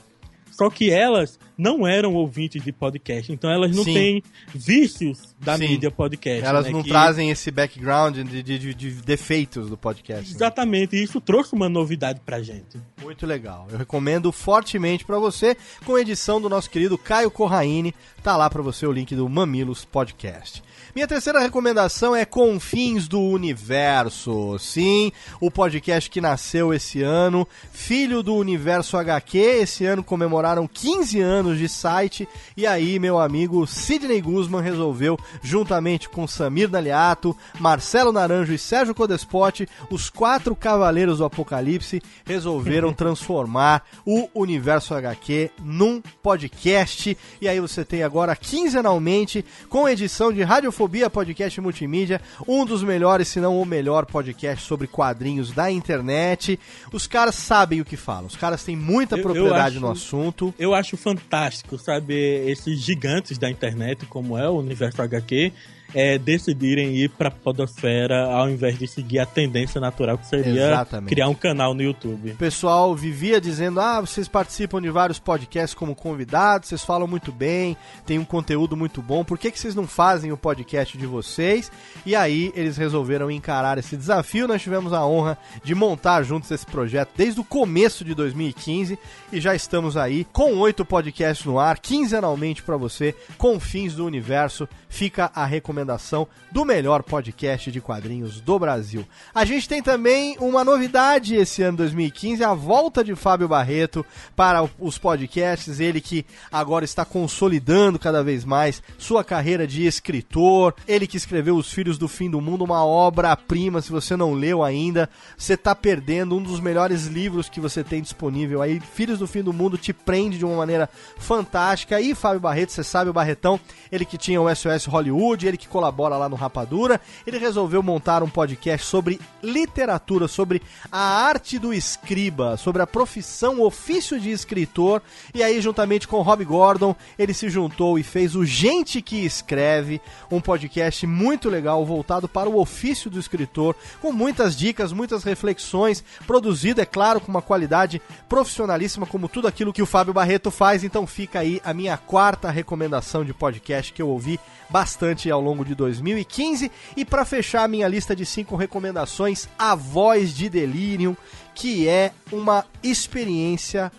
Só 0.58 0.72
que 0.72 0.90
elas 0.90 1.38
não 1.56 1.86
eram 1.86 2.16
ouvintes 2.16 2.64
de 2.64 2.72
podcast, 2.72 3.32
então 3.32 3.48
elas 3.48 3.76
não 3.76 3.84
Sim. 3.84 3.94
têm 3.94 4.24
vícios 4.56 5.36
da 5.40 5.56
Sim. 5.56 5.68
mídia 5.68 5.92
podcast. 5.92 6.44
Elas 6.44 6.66
né, 6.66 6.72
não 6.72 6.82
que... 6.82 6.90
trazem 6.90 7.30
esse 7.30 7.52
background 7.52 8.18
de, 8.18 8.42
de, 8.42 8.74
de, 8.74 8.92
defeitos 9.04 9.70
do 9.70 9.78
podcast. 9.78 10.32
Né? 10.32 10.36
Exatamente, 10.36 10.96
né? 10.96 11.02
e 11.02 11.04
isso 11.04 11.22
trouxe 11.22 11.54
uma 11.54 11.70
novidade 11.70 12.22
pra 12.26 12.42
gente. 12.42 12.82
Muito 13.04 13.24
legal. 13.28 13.68
Eu 13.72 13.78
recomendo 13.78 14.32
fortemente 14.32 15.06
para 15.06 15.20
você, 15.20 15.56
com 15.86 15.94
a 15.94 16.02
edição 16.02 16.42
do 16.42 16.50
nosso 16.50 16.72
querido 16.72 16.98
Caio 16.98 17.30
Corraine. 17.30 17.94
Tá 18.24 18.36
lá 18.36 18.50
para 18.50 18.64
você 18.64 18.88
o 18.88 18.92
link 18.92 19.16
do 19.16 19.30
Mamilos 19.30 19.86
Podcast. 19.86 20.64
Minha 20.98 21.08
terceira 21.08 21.40
recomendação 21.40 22.16
é 22.16 22.26
Confins 22.26 23.08
do 23.08 23.22
Universo. 23.22 24.58
Sim, 24.58 25.12
o 25.40 25.52
podcast 25.52 26.10
que 26.10 26.20
nasceu 26.20 26.74
esse 26.74 27.04
ano, 27.04 27.48
filho 27.72 28.24
do 28.24 28.34
Universo 28.34 28.98
HQ. 28.98 29.38
Esse 29.38 29.86
ano 29.86 30.04
comemoraram 30.04 30.68
15 30.68 31.22
anos 31.22 31.60
de 31.60 31.70
site. 31.70 32.28
E 32.58 32.66
aí, 32.66 32.98
meu 32.98 33.20
amigo 33.20 33.68
Sidney 33.68 34.20
Guzman 34.20 34.64
resolveu, 34.64 35.20
juntamente 35.44 36.10
com 36.10 36.26
Samir 36.26 36.68
Daliato, 36.68 37.38
Marcelo 37.60 38.12
Naranjo 38.12 38.52
e 38.52 38.58
Sérgio 38.58 38.96
Codespot, 38.96 39.70
os 39.92 40.10
quatro 40.10 40.56
cavaleiros 40.56 41.20
do 41.20 41.26
Apocalipse, 41.26 42.02
resolveram 42.26 42.92
transformar 42.98 43.84
o 44.04 44.28
Universo 44.34 44.96
HQ 44.96 45.52
num 45.64 46.02
podcast. 46.24 47.16
E 47.40 47.48
aí 47.48 47.60
você 47.60 47.86
tem 47.86 48.02
agora 48.02 48.36
quinzenalmente, 48.36 49.46
com 49.70 49.88
edição 49.88 50.34
de 50.34 50.42
radiofobia 50.42 50.87
Radiofobia 50.88 51.10
Podcast 51.10 51.60
Multimídia, 51.60 52.22
um 52.48 52.66
dos 52.66 52.82
melhores, 52.82 53.28
se 53.28 53.42
não 53.42 53.62
o 53.62 53.66
melhor 53.66 54.06
podcast 54.06 54.66
sobre 54.66 54.88
quadrinhos 54.88 55.52
da 55.52 55.70
internet. 55.70 56.58
Os 56.94 57.06
caras 57.06 57.36
sabem 57.36 57.82
o 57.82 57.86
que 57.86 57.98
falam, 57.98 58.26
os 58.26 58.38
caras 58.38 58.64
têm 58.64 58.76
muita 58.76 59.18
eu, 59.18 59.22
propriedade 59.22 59.76
eu 59.76 59.80
acho, 59.80 59.80
no 59.82 59.92
assunto. 59.92 60.54
Eu 60.58 60.74
acho 60.74 60.96
fantástico, 60.96 61.78
sabe, 61.78 62.16
esses 62.50 62.80
gigantes 62.80 63.38
da 63.38 63.50
internet, 63.50 64.06
como 64.06 64.38
é 64.38 64.50
o 64.50 64.60
Universo 64.60 65.02
HQ, 65.02 65.52
é, 65.94 66.18
decidirem 66.18 66.96
ir 66.96 67.10
pra 67.10 67.32
podosfera 67.32 68.26
ao 68.26 68.50
invés 68.50 68.78
de 68.78 68.88
seguir 68.88 69.20
a 69.20 69.26
tendência 69.26 69.80
natural 69.80 70.18
que 70.18 70.28
seria 70.28 70.68
Exatamente. 70.68 71.10
criar 71.10 71.28
um 71.28 71.34
canal 71.34 71.74
no 71.74 71.82
YouTube. 71.82 72.32
O 72.32 72.36
pessoal 72.36 72.96
vivia 72.96 73.40
dizendo, 73.40 73.80
ah, 73.80 74.02
vocês 74.02 74.28
participam 74.28 74.82
de 74.82 74.90
vários 74.90 75.20
podcasts 75.20 75.74
como 75.74 75.96
convidados, 75.96 76.70
vocês 76.70 76.84
falam 76.84 77.08
muito 77.08 77.32
bem, 77.32 77.78
tem 78.06 78.20
um 78.20 78.26
conteúdo 78.26 78.76
muito 78.76 79.02
bom, 79.02 79.24
por 79.24 79.38
que, 79.38 79.52
que 79.52 79.60
vocês 79.60 79.76
não 79.76 79.88
fazem 79.88 80.32
o 80.32 80.38
podcast 80.38 80.98
de 80.98 81.06
vocês? 81.06 81.72
E 82.06 82.16
aí 82.16 82.52
eles 82.56 82.78
resolveram 82.78 83.32
encarar 83.32 83.78
esse 83.78 83.96
desafio, 83.96 84.48
nós 84.48 84.62
tivemos 84.62 84.94
a 84.94 85.06
honra 85.06 85.38
de 85.64 85.74
montar 85.74 86.24
juntos 86.24 86.52
esse 86.52 86.66
projeto 86.66 87.12
desde 87.16 87.40
o 87.40 87.44
começo 87.44 88.04
de 88.04 88.14
2015 88.14 88.98
e 89.32 89.40
já 89.40 89.56
estamos 89.56 89.98
aí 89.98 90.26
com 90.32 90.58
oito 90.58 90.86
podcasts 90.86 91.46
no 91.46 91.60
ar, 91.60 91.80
quinzenalmente 91.80 92.64
para 92.64 92.78
você, 92.78 93.16
com 93.38 93.60
fins 93.60 93.96
do 93.96 94.06
universo, 94.06 94.68
fica 94.98 95.32
a 95.36 95.46
recomendação 95.46 96.28
do 96.52 96.66
melhor 96.66 97.04
podcast 97.04 97.72
de 97.72 97.80
quadrinhos 97.80 98.42
do 98.42 98.58
Brasil. 98.58 99.08
A 99.32 99.46
gente 99.46 99.70
tem 99.70 99.80
também 99.80 100.36
uma 100.40 100.64
novidade 100.64 101.36
esse 101.36 101.62
ano 101.62 101.78
2015, 101.78 102.44
a 102.44 102.56
volta 102.56 103.04
de 103.04 103.14
Fábio 103.14 103.48
Barreto 103.48 104.04
para 104.36 104.68
os 104.80 104.98
podcasts, 104.98 105.80
ele 105.80 106.02
que 106.02 106.26
agora 106.52 106.84
está 106.84 107.06
consolidando 107.06 108.00
cada 108.00 108.24
vez 108.24 108.44
mais 108.44 108.82
sua 108.98 109.24
carreira 109.24 109.68
de 109.68 109.86
escritor, 109.86 110.74
ele 110.88 111.06
que 111.06 111.16
escreveu 111.16 111.58
Os 111.58 111.72
Filhos 111.72 112.00
do 112.00 112.08
Fim 112.08 112.32
do 112.32 112.42
Mundo, 112.42 112.64
uma 112.64 112.84
obra-prima, 112.84 113.84
se 113.84 113.92
você 113.92 114.16
não 114.16 114.34
leu 114.34 114.64
ainda, 114.64 115.08
você 115.38 115.54
está 115.54 115.76
perdendo 115.76 116.36
um 116.36 116.42
dos 116.42 116.60
melhores 116.60 117.06
livros 117.06 117.50
que 117.50 117.60
você 117.60 117.84
tem 117.84 118.02
disponível 118.02 118.64
aí, 118.64 118.80
Filhos 118.80 119.20
do 119.20 119.28
Fim 119.28 119.44
do 119.44 119.54
Mundo 119.54 119.78
te 119.78 119.94
prende 119.94 120.40
de 120.40 120.46
uma 120.46 120.58
maneira 120.58 120.90
fantástica, 121.20 122.02
e 122.02 122.16
Fábio 122.16 122.40
Barreto, 122.40 122.72
você 122.72 122.84
sabe 122.84 123.12
o 123.12 123.14
Barretão, 123.14 123.60
ele 123.92 124.04
que 124.04 124.18
tinha 124.18 124.42
o 124.42 124.50
SOS 124.56 124.87
Hollywood, 124.90 125.48
ele 125.48 125.58
que 125.58 125.68
colabora 125.68 126.18
lá 126.18 126.28
no 126.28 126.36
Rapadura, 126.36 127.00
ele 127.26 127.38
resolveu 127.38 127.82
montar 127.84 128.24
um 128.24 128.30
podcast 128.30 128.86
sobre 128.86 129.20
literatura, 129.42 130.28
sobre 130.28 130.62
a 130.92 131.00
arte 131.00 131.60
do 131.60 131.74
escriba, 131.74 132.58
sobre 132.58 132.82
a 132.82 132.88
profissão, 132.88 133.60
o 133.60 133.66
ofício 133.66 134.20
de 134.20 134.32
escritor. 134.32 135.02
E 135.34 135.44
aí, 135.44 135.62
juntamente 135.62 136.08
com 136.08 136.18
o 136.18 136.22
Rob 136.22 136.44
Gordon, 136.46 136.96
ele 137.18 137.34
se 137.34 137.50
juntou 137.50 137.98
e 137.98 138.04
fez 138.04 138.36
o 138.36 138.46
Gente 138.46 139.02
que 139.02 139.26
Escreve, 139.26 140.02
um 140.32 140.42
podcast 140.42 141.06
muito 141.06 141.50
legal 141.50 141.86
voltado 141.86 142.28
para 142.28 142.50
o 142.50 142.60
ofício 142.60 143.10
do 143.10 143.20
escritor, 143.20 143.76
com 144.02 144.12
muitas 144.12 144.56
dicas, 144.56 144.92
muitas 144.92 145.24
reflexões, 145.24 146.04
produzido, 146.26 146.82
é 146.82 146.86
claro, 146.86 147.20
com 147.20 147.30
uma 147.30 147.42
qualidade 147.42 148.02
profissionalíssima, 148.28 149.06
como 149.06 149.30
tudo 149.30 149.48
aquilo 149.48 149.74
que 149.74 149.82
o 149.82 149.86
Fábio 149.86 150.14
Barreto 150.14 150.52
faz. 150.52 150.84
Então 150.84 151.06
fica 151.06 151.40
aí 151.40 151.62
a 151.64 151.74
minha 151.74 151.98
quarta 151.98 152.50
recomendação 152.50 153.24
de 153.24 153.34
podcast 153.34 153.94
que 153.94 154.02
eu 154.02 154.10
ouvi 154.10 154.40
bastante 154.70 155.30
ao 155.30 155.42
longo 155.42 155.64
de 155.64 155.76
2015. 155.76 156.72
E 156.96 157.06
para 157.06 157.26
fechar 157.26 157.64
a 157.64 157.68
minha 157.68 157.88
lista 157.88 158.16
de 158.16 158.26
cinco 158.26 158.56
recomendações, 158.56 159.48
A 159.58 159.76
Voz 159.76 160.36
de 160.36 160.50
Delirium, 160.50 161.16
que 161.54 161.88
é 161.88 162.12
uma 162.32 162.66
experiência 162.84 163.92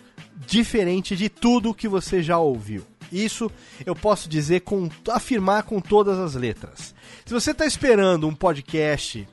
diferente 0.47 1.15
de 1.15 1.29
tudo 1.29 1.73
que 1.73 1.87
você 1.87 2.23
já 2.23 2.37
ouviu. 2.37 2.85
Isso 3.11 3.51
eu 3.85 3.95
posso 3.95 4.29
dizer 4.29 4.61
com 4.61 4.89
afirmar 5.09 5.63
com 5.63 5.79
todas 5.81 6.17
as 6.19 6.35
letras. 6.35 6.93
Se 7.25 7.33
você 7.33 7.51
está 7.51 7.65
esperando 7.65 8.27
um 8.27 8.35
podcast 8.35 9.27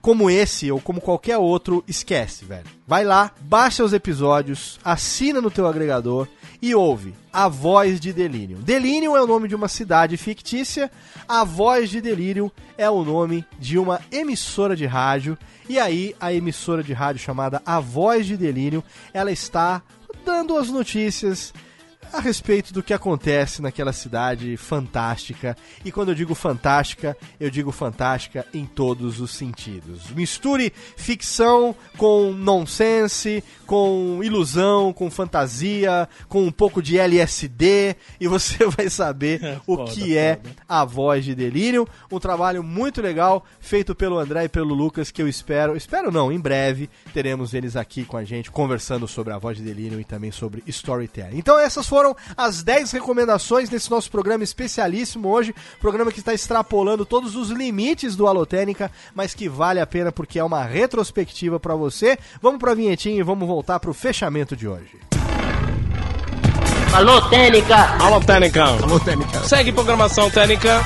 como 0.00 0.30
esse 0.30 0.70
ou 0.70 0.80
como 0.80 1.00
qualquer 1.00 1.38
outro, 1.38 1.84
esquece, 1.86 2.44
velho. 2.44 2.66
Vai 2.86 3.04
lá, 3.04 3.32
baixa 3.40 3.84
os 3.84 3.92
episódios, 3.92 4.78
assina 4.84 5.40
no 5.40 5.50
teu 5.50 5.66
agregador 5.66 6.26
e 6.60 6.74
ouve 6.74 7.14
A 7.32 7.48
Voz 7.48 8.00
de 8.00 8.12
Delirium. 8.12 8.60
Delirium 8.60 9.16
é 9.16 9.22
o 9.22 9.26
nome 9.26 9.48
de 9.48 9.54
uma 9.54 9.68
cidade 9.68 10.16
fictícia, 10.16 10.90
A 11.28 11.44
Voz 11.44 11.90
de 11.90 12.00
Delirium 12.00 12.50
é 12.76 12.88
o 12.90 13.04
nome 13.04 13.44
de 13.58 13.78
uma 13.78 14.00
emissora 14.10 14.74
de 14.74 14.86
rádio. 14.86 15.38
E 15.68 15.78
aí, 15.78 16.14
a 16.20 16.32
emissora 16.32 16.82
de 16.82 16.92
rádio 16.92 17.20
chamada 17.20 17.62
A 17.64 17.78
Voz 17.80 18.26
de 18.26 18.36
Delirium, 18.36 18.82
ela 19.12 19.30
está 19.30 19.82
dando 20.24 20.56
as 20.56 20.68
notícias 20.68 21.52
a 22.12 22.20
respeito 22.20 22.72
do 22.72 22.82
que 22.82 22.94
acontece 22.94 23.60
naquela 23.60 23.92
cidade 23.92 24.56
fantástica. 24.56 25.56
E 25.84 25.92
quando 25.92 26.10
eu 26.10 26.14
digo 26.14 26.34
fantástica, 26.34 27.16
eu 27.38 27.50
digo 27.50 27.72
fantástica 27.72 28.46
em 28.52 28.64
todos 28.64 29.20
os 29.20 29.30
sentidos. 29.32 30.10
Misture 30.10 30.72
ficção 30.96 31.74
com 31.96 32.32
nonsense, 32.32 33.42
com 33.66 34.20
ilusão, 34.22 34.92
com 34.92 35.10
fantasia, 35.10 36.08
com 36.28 36.42
um 36.42 36.50
pouco 36.50 36.82
de 36.82 36.98
LSD 36.98 37.96
e 38.20 38.26
você 38.26 38.64
vai 38.70 38.88
saber 38.88 39.42
é, 39.42 39.60
o 39.66 39.76
foda, 39.76 39.90
que 39.92 40.16
é 40.16 40.40
a 40.68 40.84
voz 40.84 41.24
de 41.24 41.34
Delirium. 41.34 41.86
Um 42.10 42.18
trabalho 42.18 42.62
muito 42.62 43.02
legal 43.02 43.44
feito 43.60 43.94
pelo 43.94 44.18
André 44.18 44.44
e 44.44 44.48
pelo 44.48 44.74
Lucas 44.74 45.10
que 45.10 45.20
eu 45.20 45.28
espero, 45.28 45.76
espero 45.76 46.10
não, 46.10 46.32
em 46.32 46.40
breve 46.40 46.88
teremos 47.12 47.54
eles 47.54 47.76
aqui 47.76 48.04
com 48.04 48.16
a 48.16 48.24
gente 48.24 48.50
conversando 48.50 49.06
sobre 49.06 49.32
a 49.32 49.38
voz 49.38 49.56
de 49.56 49.62
Delirium 49.62 50.00
e 50.00 50.04
também 50.04 50.30
sobre 50.30 50.62
storytelling. 50.66 51.38
Então 51.38 51.58
essas 51.58 51.86
foram 51.86 51.97
foram 51.98 52.16
as 52.36 52.62
10 52.62 52.92
recomendações 52.92 53.68
desse 53.68 53.90
nosso 53.90 54.08
programa 54.08 54.44
especialíssimo 54.44 55.28
hoje. 55.28 55.52
Programa 55.80 56.12
que 56.12 56.20
está 56.20 56.32
extrapolando 56.32 57.04
todos 57.04 57.34
os 57.34 57.50
limites 57.50 58.14
do 58.14 58.28
Alotênica, 58.28 58.88
mas 59.12 59.34
que 59.34 59.48
vale 59.48 59.80
a 59.80 59.86
pena 59.86 60.12
porque 60.12 60.38
é 60.38 60.44
uma 60.44 60.62
retrospectiva 60.62 61.58
para 61.58 61.74
você. 61.74 62.16
Vamos 62.40 62.60
para 62.60 62.70
a 62.70 62.74
vinhetinha 62.76 63.18
e 63.18 63.22
vamos 63.24 63.48
voltar 63.48 63.80
para 63.80 63.90
o 63.90 63.94
fechamento 63.94 64.54
de 64.54 64.68
hoje. 64.68 65.00
Alô, 66.92 67.20
Técnica! 67.22 67.96
Alô, 68.00 68.20
Técnica! 68.20 68.64
Alô, 68.64 69.00
Técnica! 69.00 69.42
Segue 69.42 69.72
programação 69.72 70.30
Técnica! 70.30 70.80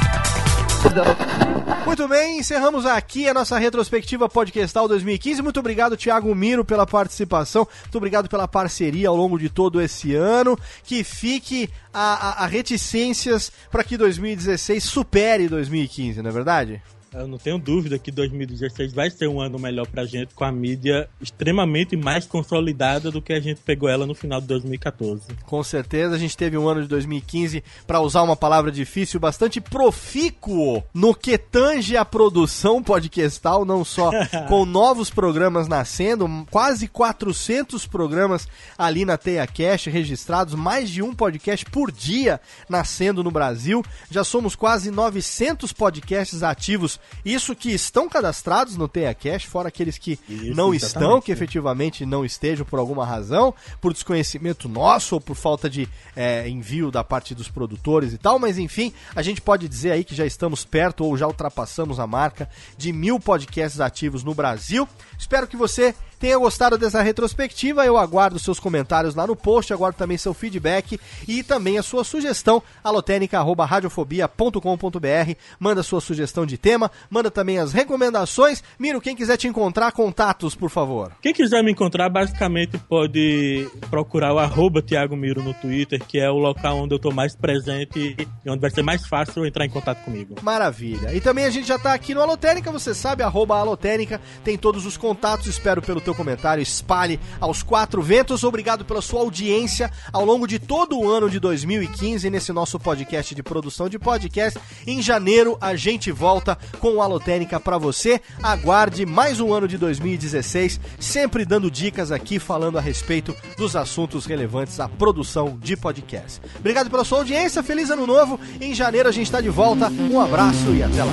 Muito 1.92 2.08
bem, 2.08 2.38
encerramos 2.38 2.86
aqui 2.86 3.28
a 3.28 3.34
nossa 3.34 3.58
retrospectiva 3.58 4.26
podcastal 4.26 4.88
2015. 4.88 5.42
Muito 5.42 5.60
obrigado, 5.60 5.94
Thiago 5.94 6.34
Miro, 6.34 6.64
pela 6.64 6.86
participação. 6.86 7.68
Muito 7.82 7.98
obrigado 7.98 8.30
pela 8.30 8.48
parceria 8.48 9.10
ao 9.10 9.14
longo 9.14 9.38
de 9.38 9.50
todo 9.50 9.78
esse 9.78 10.14
ano. 10.14 10.58
Que 10.84 11.04
fique 11.04 11.68
a, 11.92 12.30
a, 12.30 12.44
a 12.44 12.46
reticências 12.46 13.52
para 13.70 13.84
que 13.84 13.98
2016 13.98 14.82
supere 14.82 15.48
2015, 15.48 16.22
não 16.22 16.30
é 16.30 16.32
verdade? 16.32 16.82
Eu 17.14 17.28
não 17.28 17.36
tenho 17.36 17.58
dúvida 17.58 17.98
que 17.98 18.10
2016 18.10 18.92
vai 18.92 19.10
ser 19.10 19.28
um 19.28 19.40
ano 19.40 19.58
melhor 19.58 19.86
pra 19.86 20.06
gente, 20.06 20.34
com 20.34 20.44
a 20.44 20.50
mídia 20.50 21.08
extremamente 21.20 21.94
mais 21.94 22.24
consolidada 22.24 23.10
do 23.10 23.20
que 23.20 23.34
a 23.34 23.40
gente 23.40 23.60
pegou 23.60 23.88
ela 23.88 24.06
no 24.06 24.14
final 24.14 24.40
de 24.40 24.46
2014. 24.46 25.22
Com 25.44 25.62
certeza, 25.62 26.14
a 26.14 26.18
gente 26.18 26.36
teve 26.36 26.56
um 26.56 26.66
ano 26.66 26.82
de 26.82 26.88
2015, 26.88 27.62
para 27.86 28.00
usar 28.00 28.22
uma 28.22 28.34
palavra 28.34 28.72
difícil, 28.72 29.20
bastante 29.20 29.60
profícuo 29.60 30.82
no 30.94 31.14
que 31.14 31.36
tange 31.36 31.96
a 31.96 32.04
produção 32.04 32.82
podcastal, 32.82 33.64
não 33.64 33.84
só 33.84 34.10
com 34.48 34.64
novos 34.64 35.10
programas 35.10 35.68
nascendo, 35.68 36.26
quase 36.50 36.88
400 36.88 37.86
programas 37.86 38.48
ali 38.78 39.04
na 39.04 39.18
Teia 39.18 39.46
Cash 39.46 39.86
registrados, 39.86 40.54
mais 40.54 40.88
de 40.88 41.02
um 41.02 41.14
podcast 41.14 41.66
por 41.66 41.92
dia 41.92 42.40
nascendo 42.68 43.22
no 43.22 43.30
Brasil. 43.30 43.84
Já 44.10 44.24
somos 44.24 44.56
quase 44.56 44.90
900 44.90 45.72
podcasts 45.72 46.42
ativos 46.42 47.01
isso 47.24 47.54
que 47.54 47.70
estão 47.70 48.08
cadastrados 48.08 48.76
no 48.76 48.88
Tenha 48.88 49.14
Cash, 49.14 49.44
fora 49.44 49.68
aqueles 49.68 49.98
que 49.98 50.18
Isso, 50.28 50.54
não 50.54 50.74
estão, 50.74 51.20
que 51.20 51.32
efetivamente 51.32 52.04
não 52.04 52.24
estejam 52.24 52.64
por 52.64 52.78
alguma 52.78 53.04
razão, 53.04 53.54
por 53.80 53.92
desconhecimento 53.92 54.68
nosso 54.68 55.14
ou 55.14 55.20
por 55.20 55.36
falta 55.36 55.68
de 55.68 55.88
é, 56.16 56.48
envio 56.48 56.90
da 56.90 57.04
parte 57.04 57.34
dos 57.34 57.48
produtores 57.48 58.12
e 58.12 58.18
tal, 58.18 58.38
mas 58.38 58.58
enfim, 58.58 58.92
a 59.14 59.22
gente 59.22 59.40
pode 59.40 59.68
dizer 59.68 59.92
aí 59.92 60.04
que 60.04 60.14
já 60.14 60.26
estamos 60.26 60.64
perto 60.64 61.04
ou 61.04 61.16
já 61.16 61.26
ultrapassamos 61.26 62.00
a 62.00 62.06
marca 62.06 62.48
de 62.76 62.92
mil 62.92 63.18
podcasts 63.20 63.80
ativos 63.80 64.24
no 64.24 64.34
Brasil. 64.34 64.88
Espero 65.18 65.46
que 65.46 65.56
você 65.56 65.94
tenha 66.22 66.38
gostado 66.38 66.78
dessa 66.78 67.02
retrospectiva. 67.02 67.84
Eu 67.84 67.98
aguardo 67.98 68.38
seus 68.38 68.60
comentários 68.60 69.16
lá 69.16 69.26
no 69.26 69.34
post, 69.34 69.72
aguardo 69.72 69.98
também 69.98 70.16
seu 70.16 70.32
feedback 70.32 71.00
e 71.26 71.42
também 71.42 71.78
a 71.78 71.82
sua 71.82 72.04
sugestão, 72.04 72.62
alotênica.radiofobia.com.br. 72.84 75.34
Manda 75.58 75.82
sua 75.82 76.00
sugestão 76.00 76.46
de 76.46 76.56
tema, 76.56 76.92
manda 77.10 77.28
também 77.28 77.58
as 77.58 77.72
recomendações. 77.72 78.62
Miro, 78.78 79.00
quem 79.00 79.16
quiser 79.16 79.36
te 79.36 79.48
encontrar, 79.48 79.90
contatos, 79.90 80.54
por 80.54 80.70
favor. 80.70 81.10
Quem 81.20 81.32
quiser 81.32 81.60
me 81.64 81.72
encontrar, 81.72 82.08
basicamente 82.08 82.78
pode 82.78 83.68
procurar 83.90 84.32
o 84.32 84.38
arroba 84.38 84.80
Thiago 84.80 85.16
Miro 85.16 85.42
no 85.42 85.52
Twitter, 85.54 86.00
que 86.06 86.20
é 86.20 86.30
o 86.30 86.38
local 86.38 86.76
onde 86.76 86.94
eu 86.94 86.98
estou 86.98 87.12
mais 87.12 87.34
presente 87.34 88.14
e 88.16 88.28
onde 88.48 88.60
vai 88.60 88.70
ser 88.70 88.82
mais 88.82 89.04
fácil 89.04 89.44
entrar 89.44 89.66
em 89.66 89.70
contato 89.70 90.04
comigo. 90.04 90.36
Maravilha. 90.40 91.12
E 91.12 91.20
também 91.20 91.46
a 91.46 91.50
gente 91.50 91.66
já 91.66 91.74
está 91.74 91.92
aqui 91.92 92.14
no 92.14 92.20
Alotênica, 92.20 92.70
você 92.70 92.94
sabe, 92.94 93.24
arroba 93.24 93.58
Alotênica, 93.58 94.20
tem 94.44 94.56
todos 94.56 94.86
os 94.86 94.96
contatos, 94.96 95.48
espero 95.48 95.82
pelo 95.82 96.00
teu 96.00 96.11
seu 96.12 96.14
comentário, 96.14 96.62
espalhe 96.62 97.18
aos 97.40 97.62
quatro 97.62 98.02
ventos. 98.02 98.44
Obrigado 98.44 98.84
pela 98.84 99.02
sua 99.02 99.20
audiência 99.20 99.90
ao 100.12 100.24
longo 100.24 100.46
de 100.46 100.58
todo 100.58 100.98
o 100.98 101.10
ano 101.10 101.28
de 101.28 101.40
2015 101.40 102.28
nesse 102.30 102.52
nosso 102.52 102.78
podcast 102.78 103.34
de 103.34 103.42
produção 103.42 103.88
de 103.88 103.98
podcast. 103.98 104.60
Em 104.86 105.02
janeiro 105.02 105.56
a 105.60 105.74
gente 105.74 106.12
volta 106.12 106.56
com 106.78 106.96
o 106.96 107.02
Alotênica 107.02 107.58
para 107.58 107.78
você. 107.78 108.20
Aguarde 108.42 109.06
mais 109.06 109.40
um 109.40 109.52
ano 109.52 109.66
de 109.66 109.78
2016, 109.78 110.78
sempre 111.00 111.44
dando 111.44 111.70
dicas 111.70 112.12
aqui 112.12 112.38
falando 112.38 112.78
a 112.78 112.80
respeito 112.80 113.34
dos 113.56 113.74
assuntos 113.74 114.26
relevantes 114.26 114.78
à 114.78 114.88
produção 114.88 115.58
de 115.58 115.76
podcast. 115.76 116.40
Obrigado 116.58 116.90
pela 116.90 117.04
sua 117.04 117.18
audiência, 117.18 117.62
feliz 117.62 117.90
ano 117.90 118.06
novo. 118.06 118.38
Em 118.60 118.74
janeiro 118.74 119.08
a 119.08 119.12
gente 119.12 119.26
está 119.26 119.40
de 119.40 119.48
volta. 119.48 119.88
Um 119.88 120.20
abraço 120.20 120.74
e 120.74 120.82
até 120.82 121.02
lá. 121.02 121.12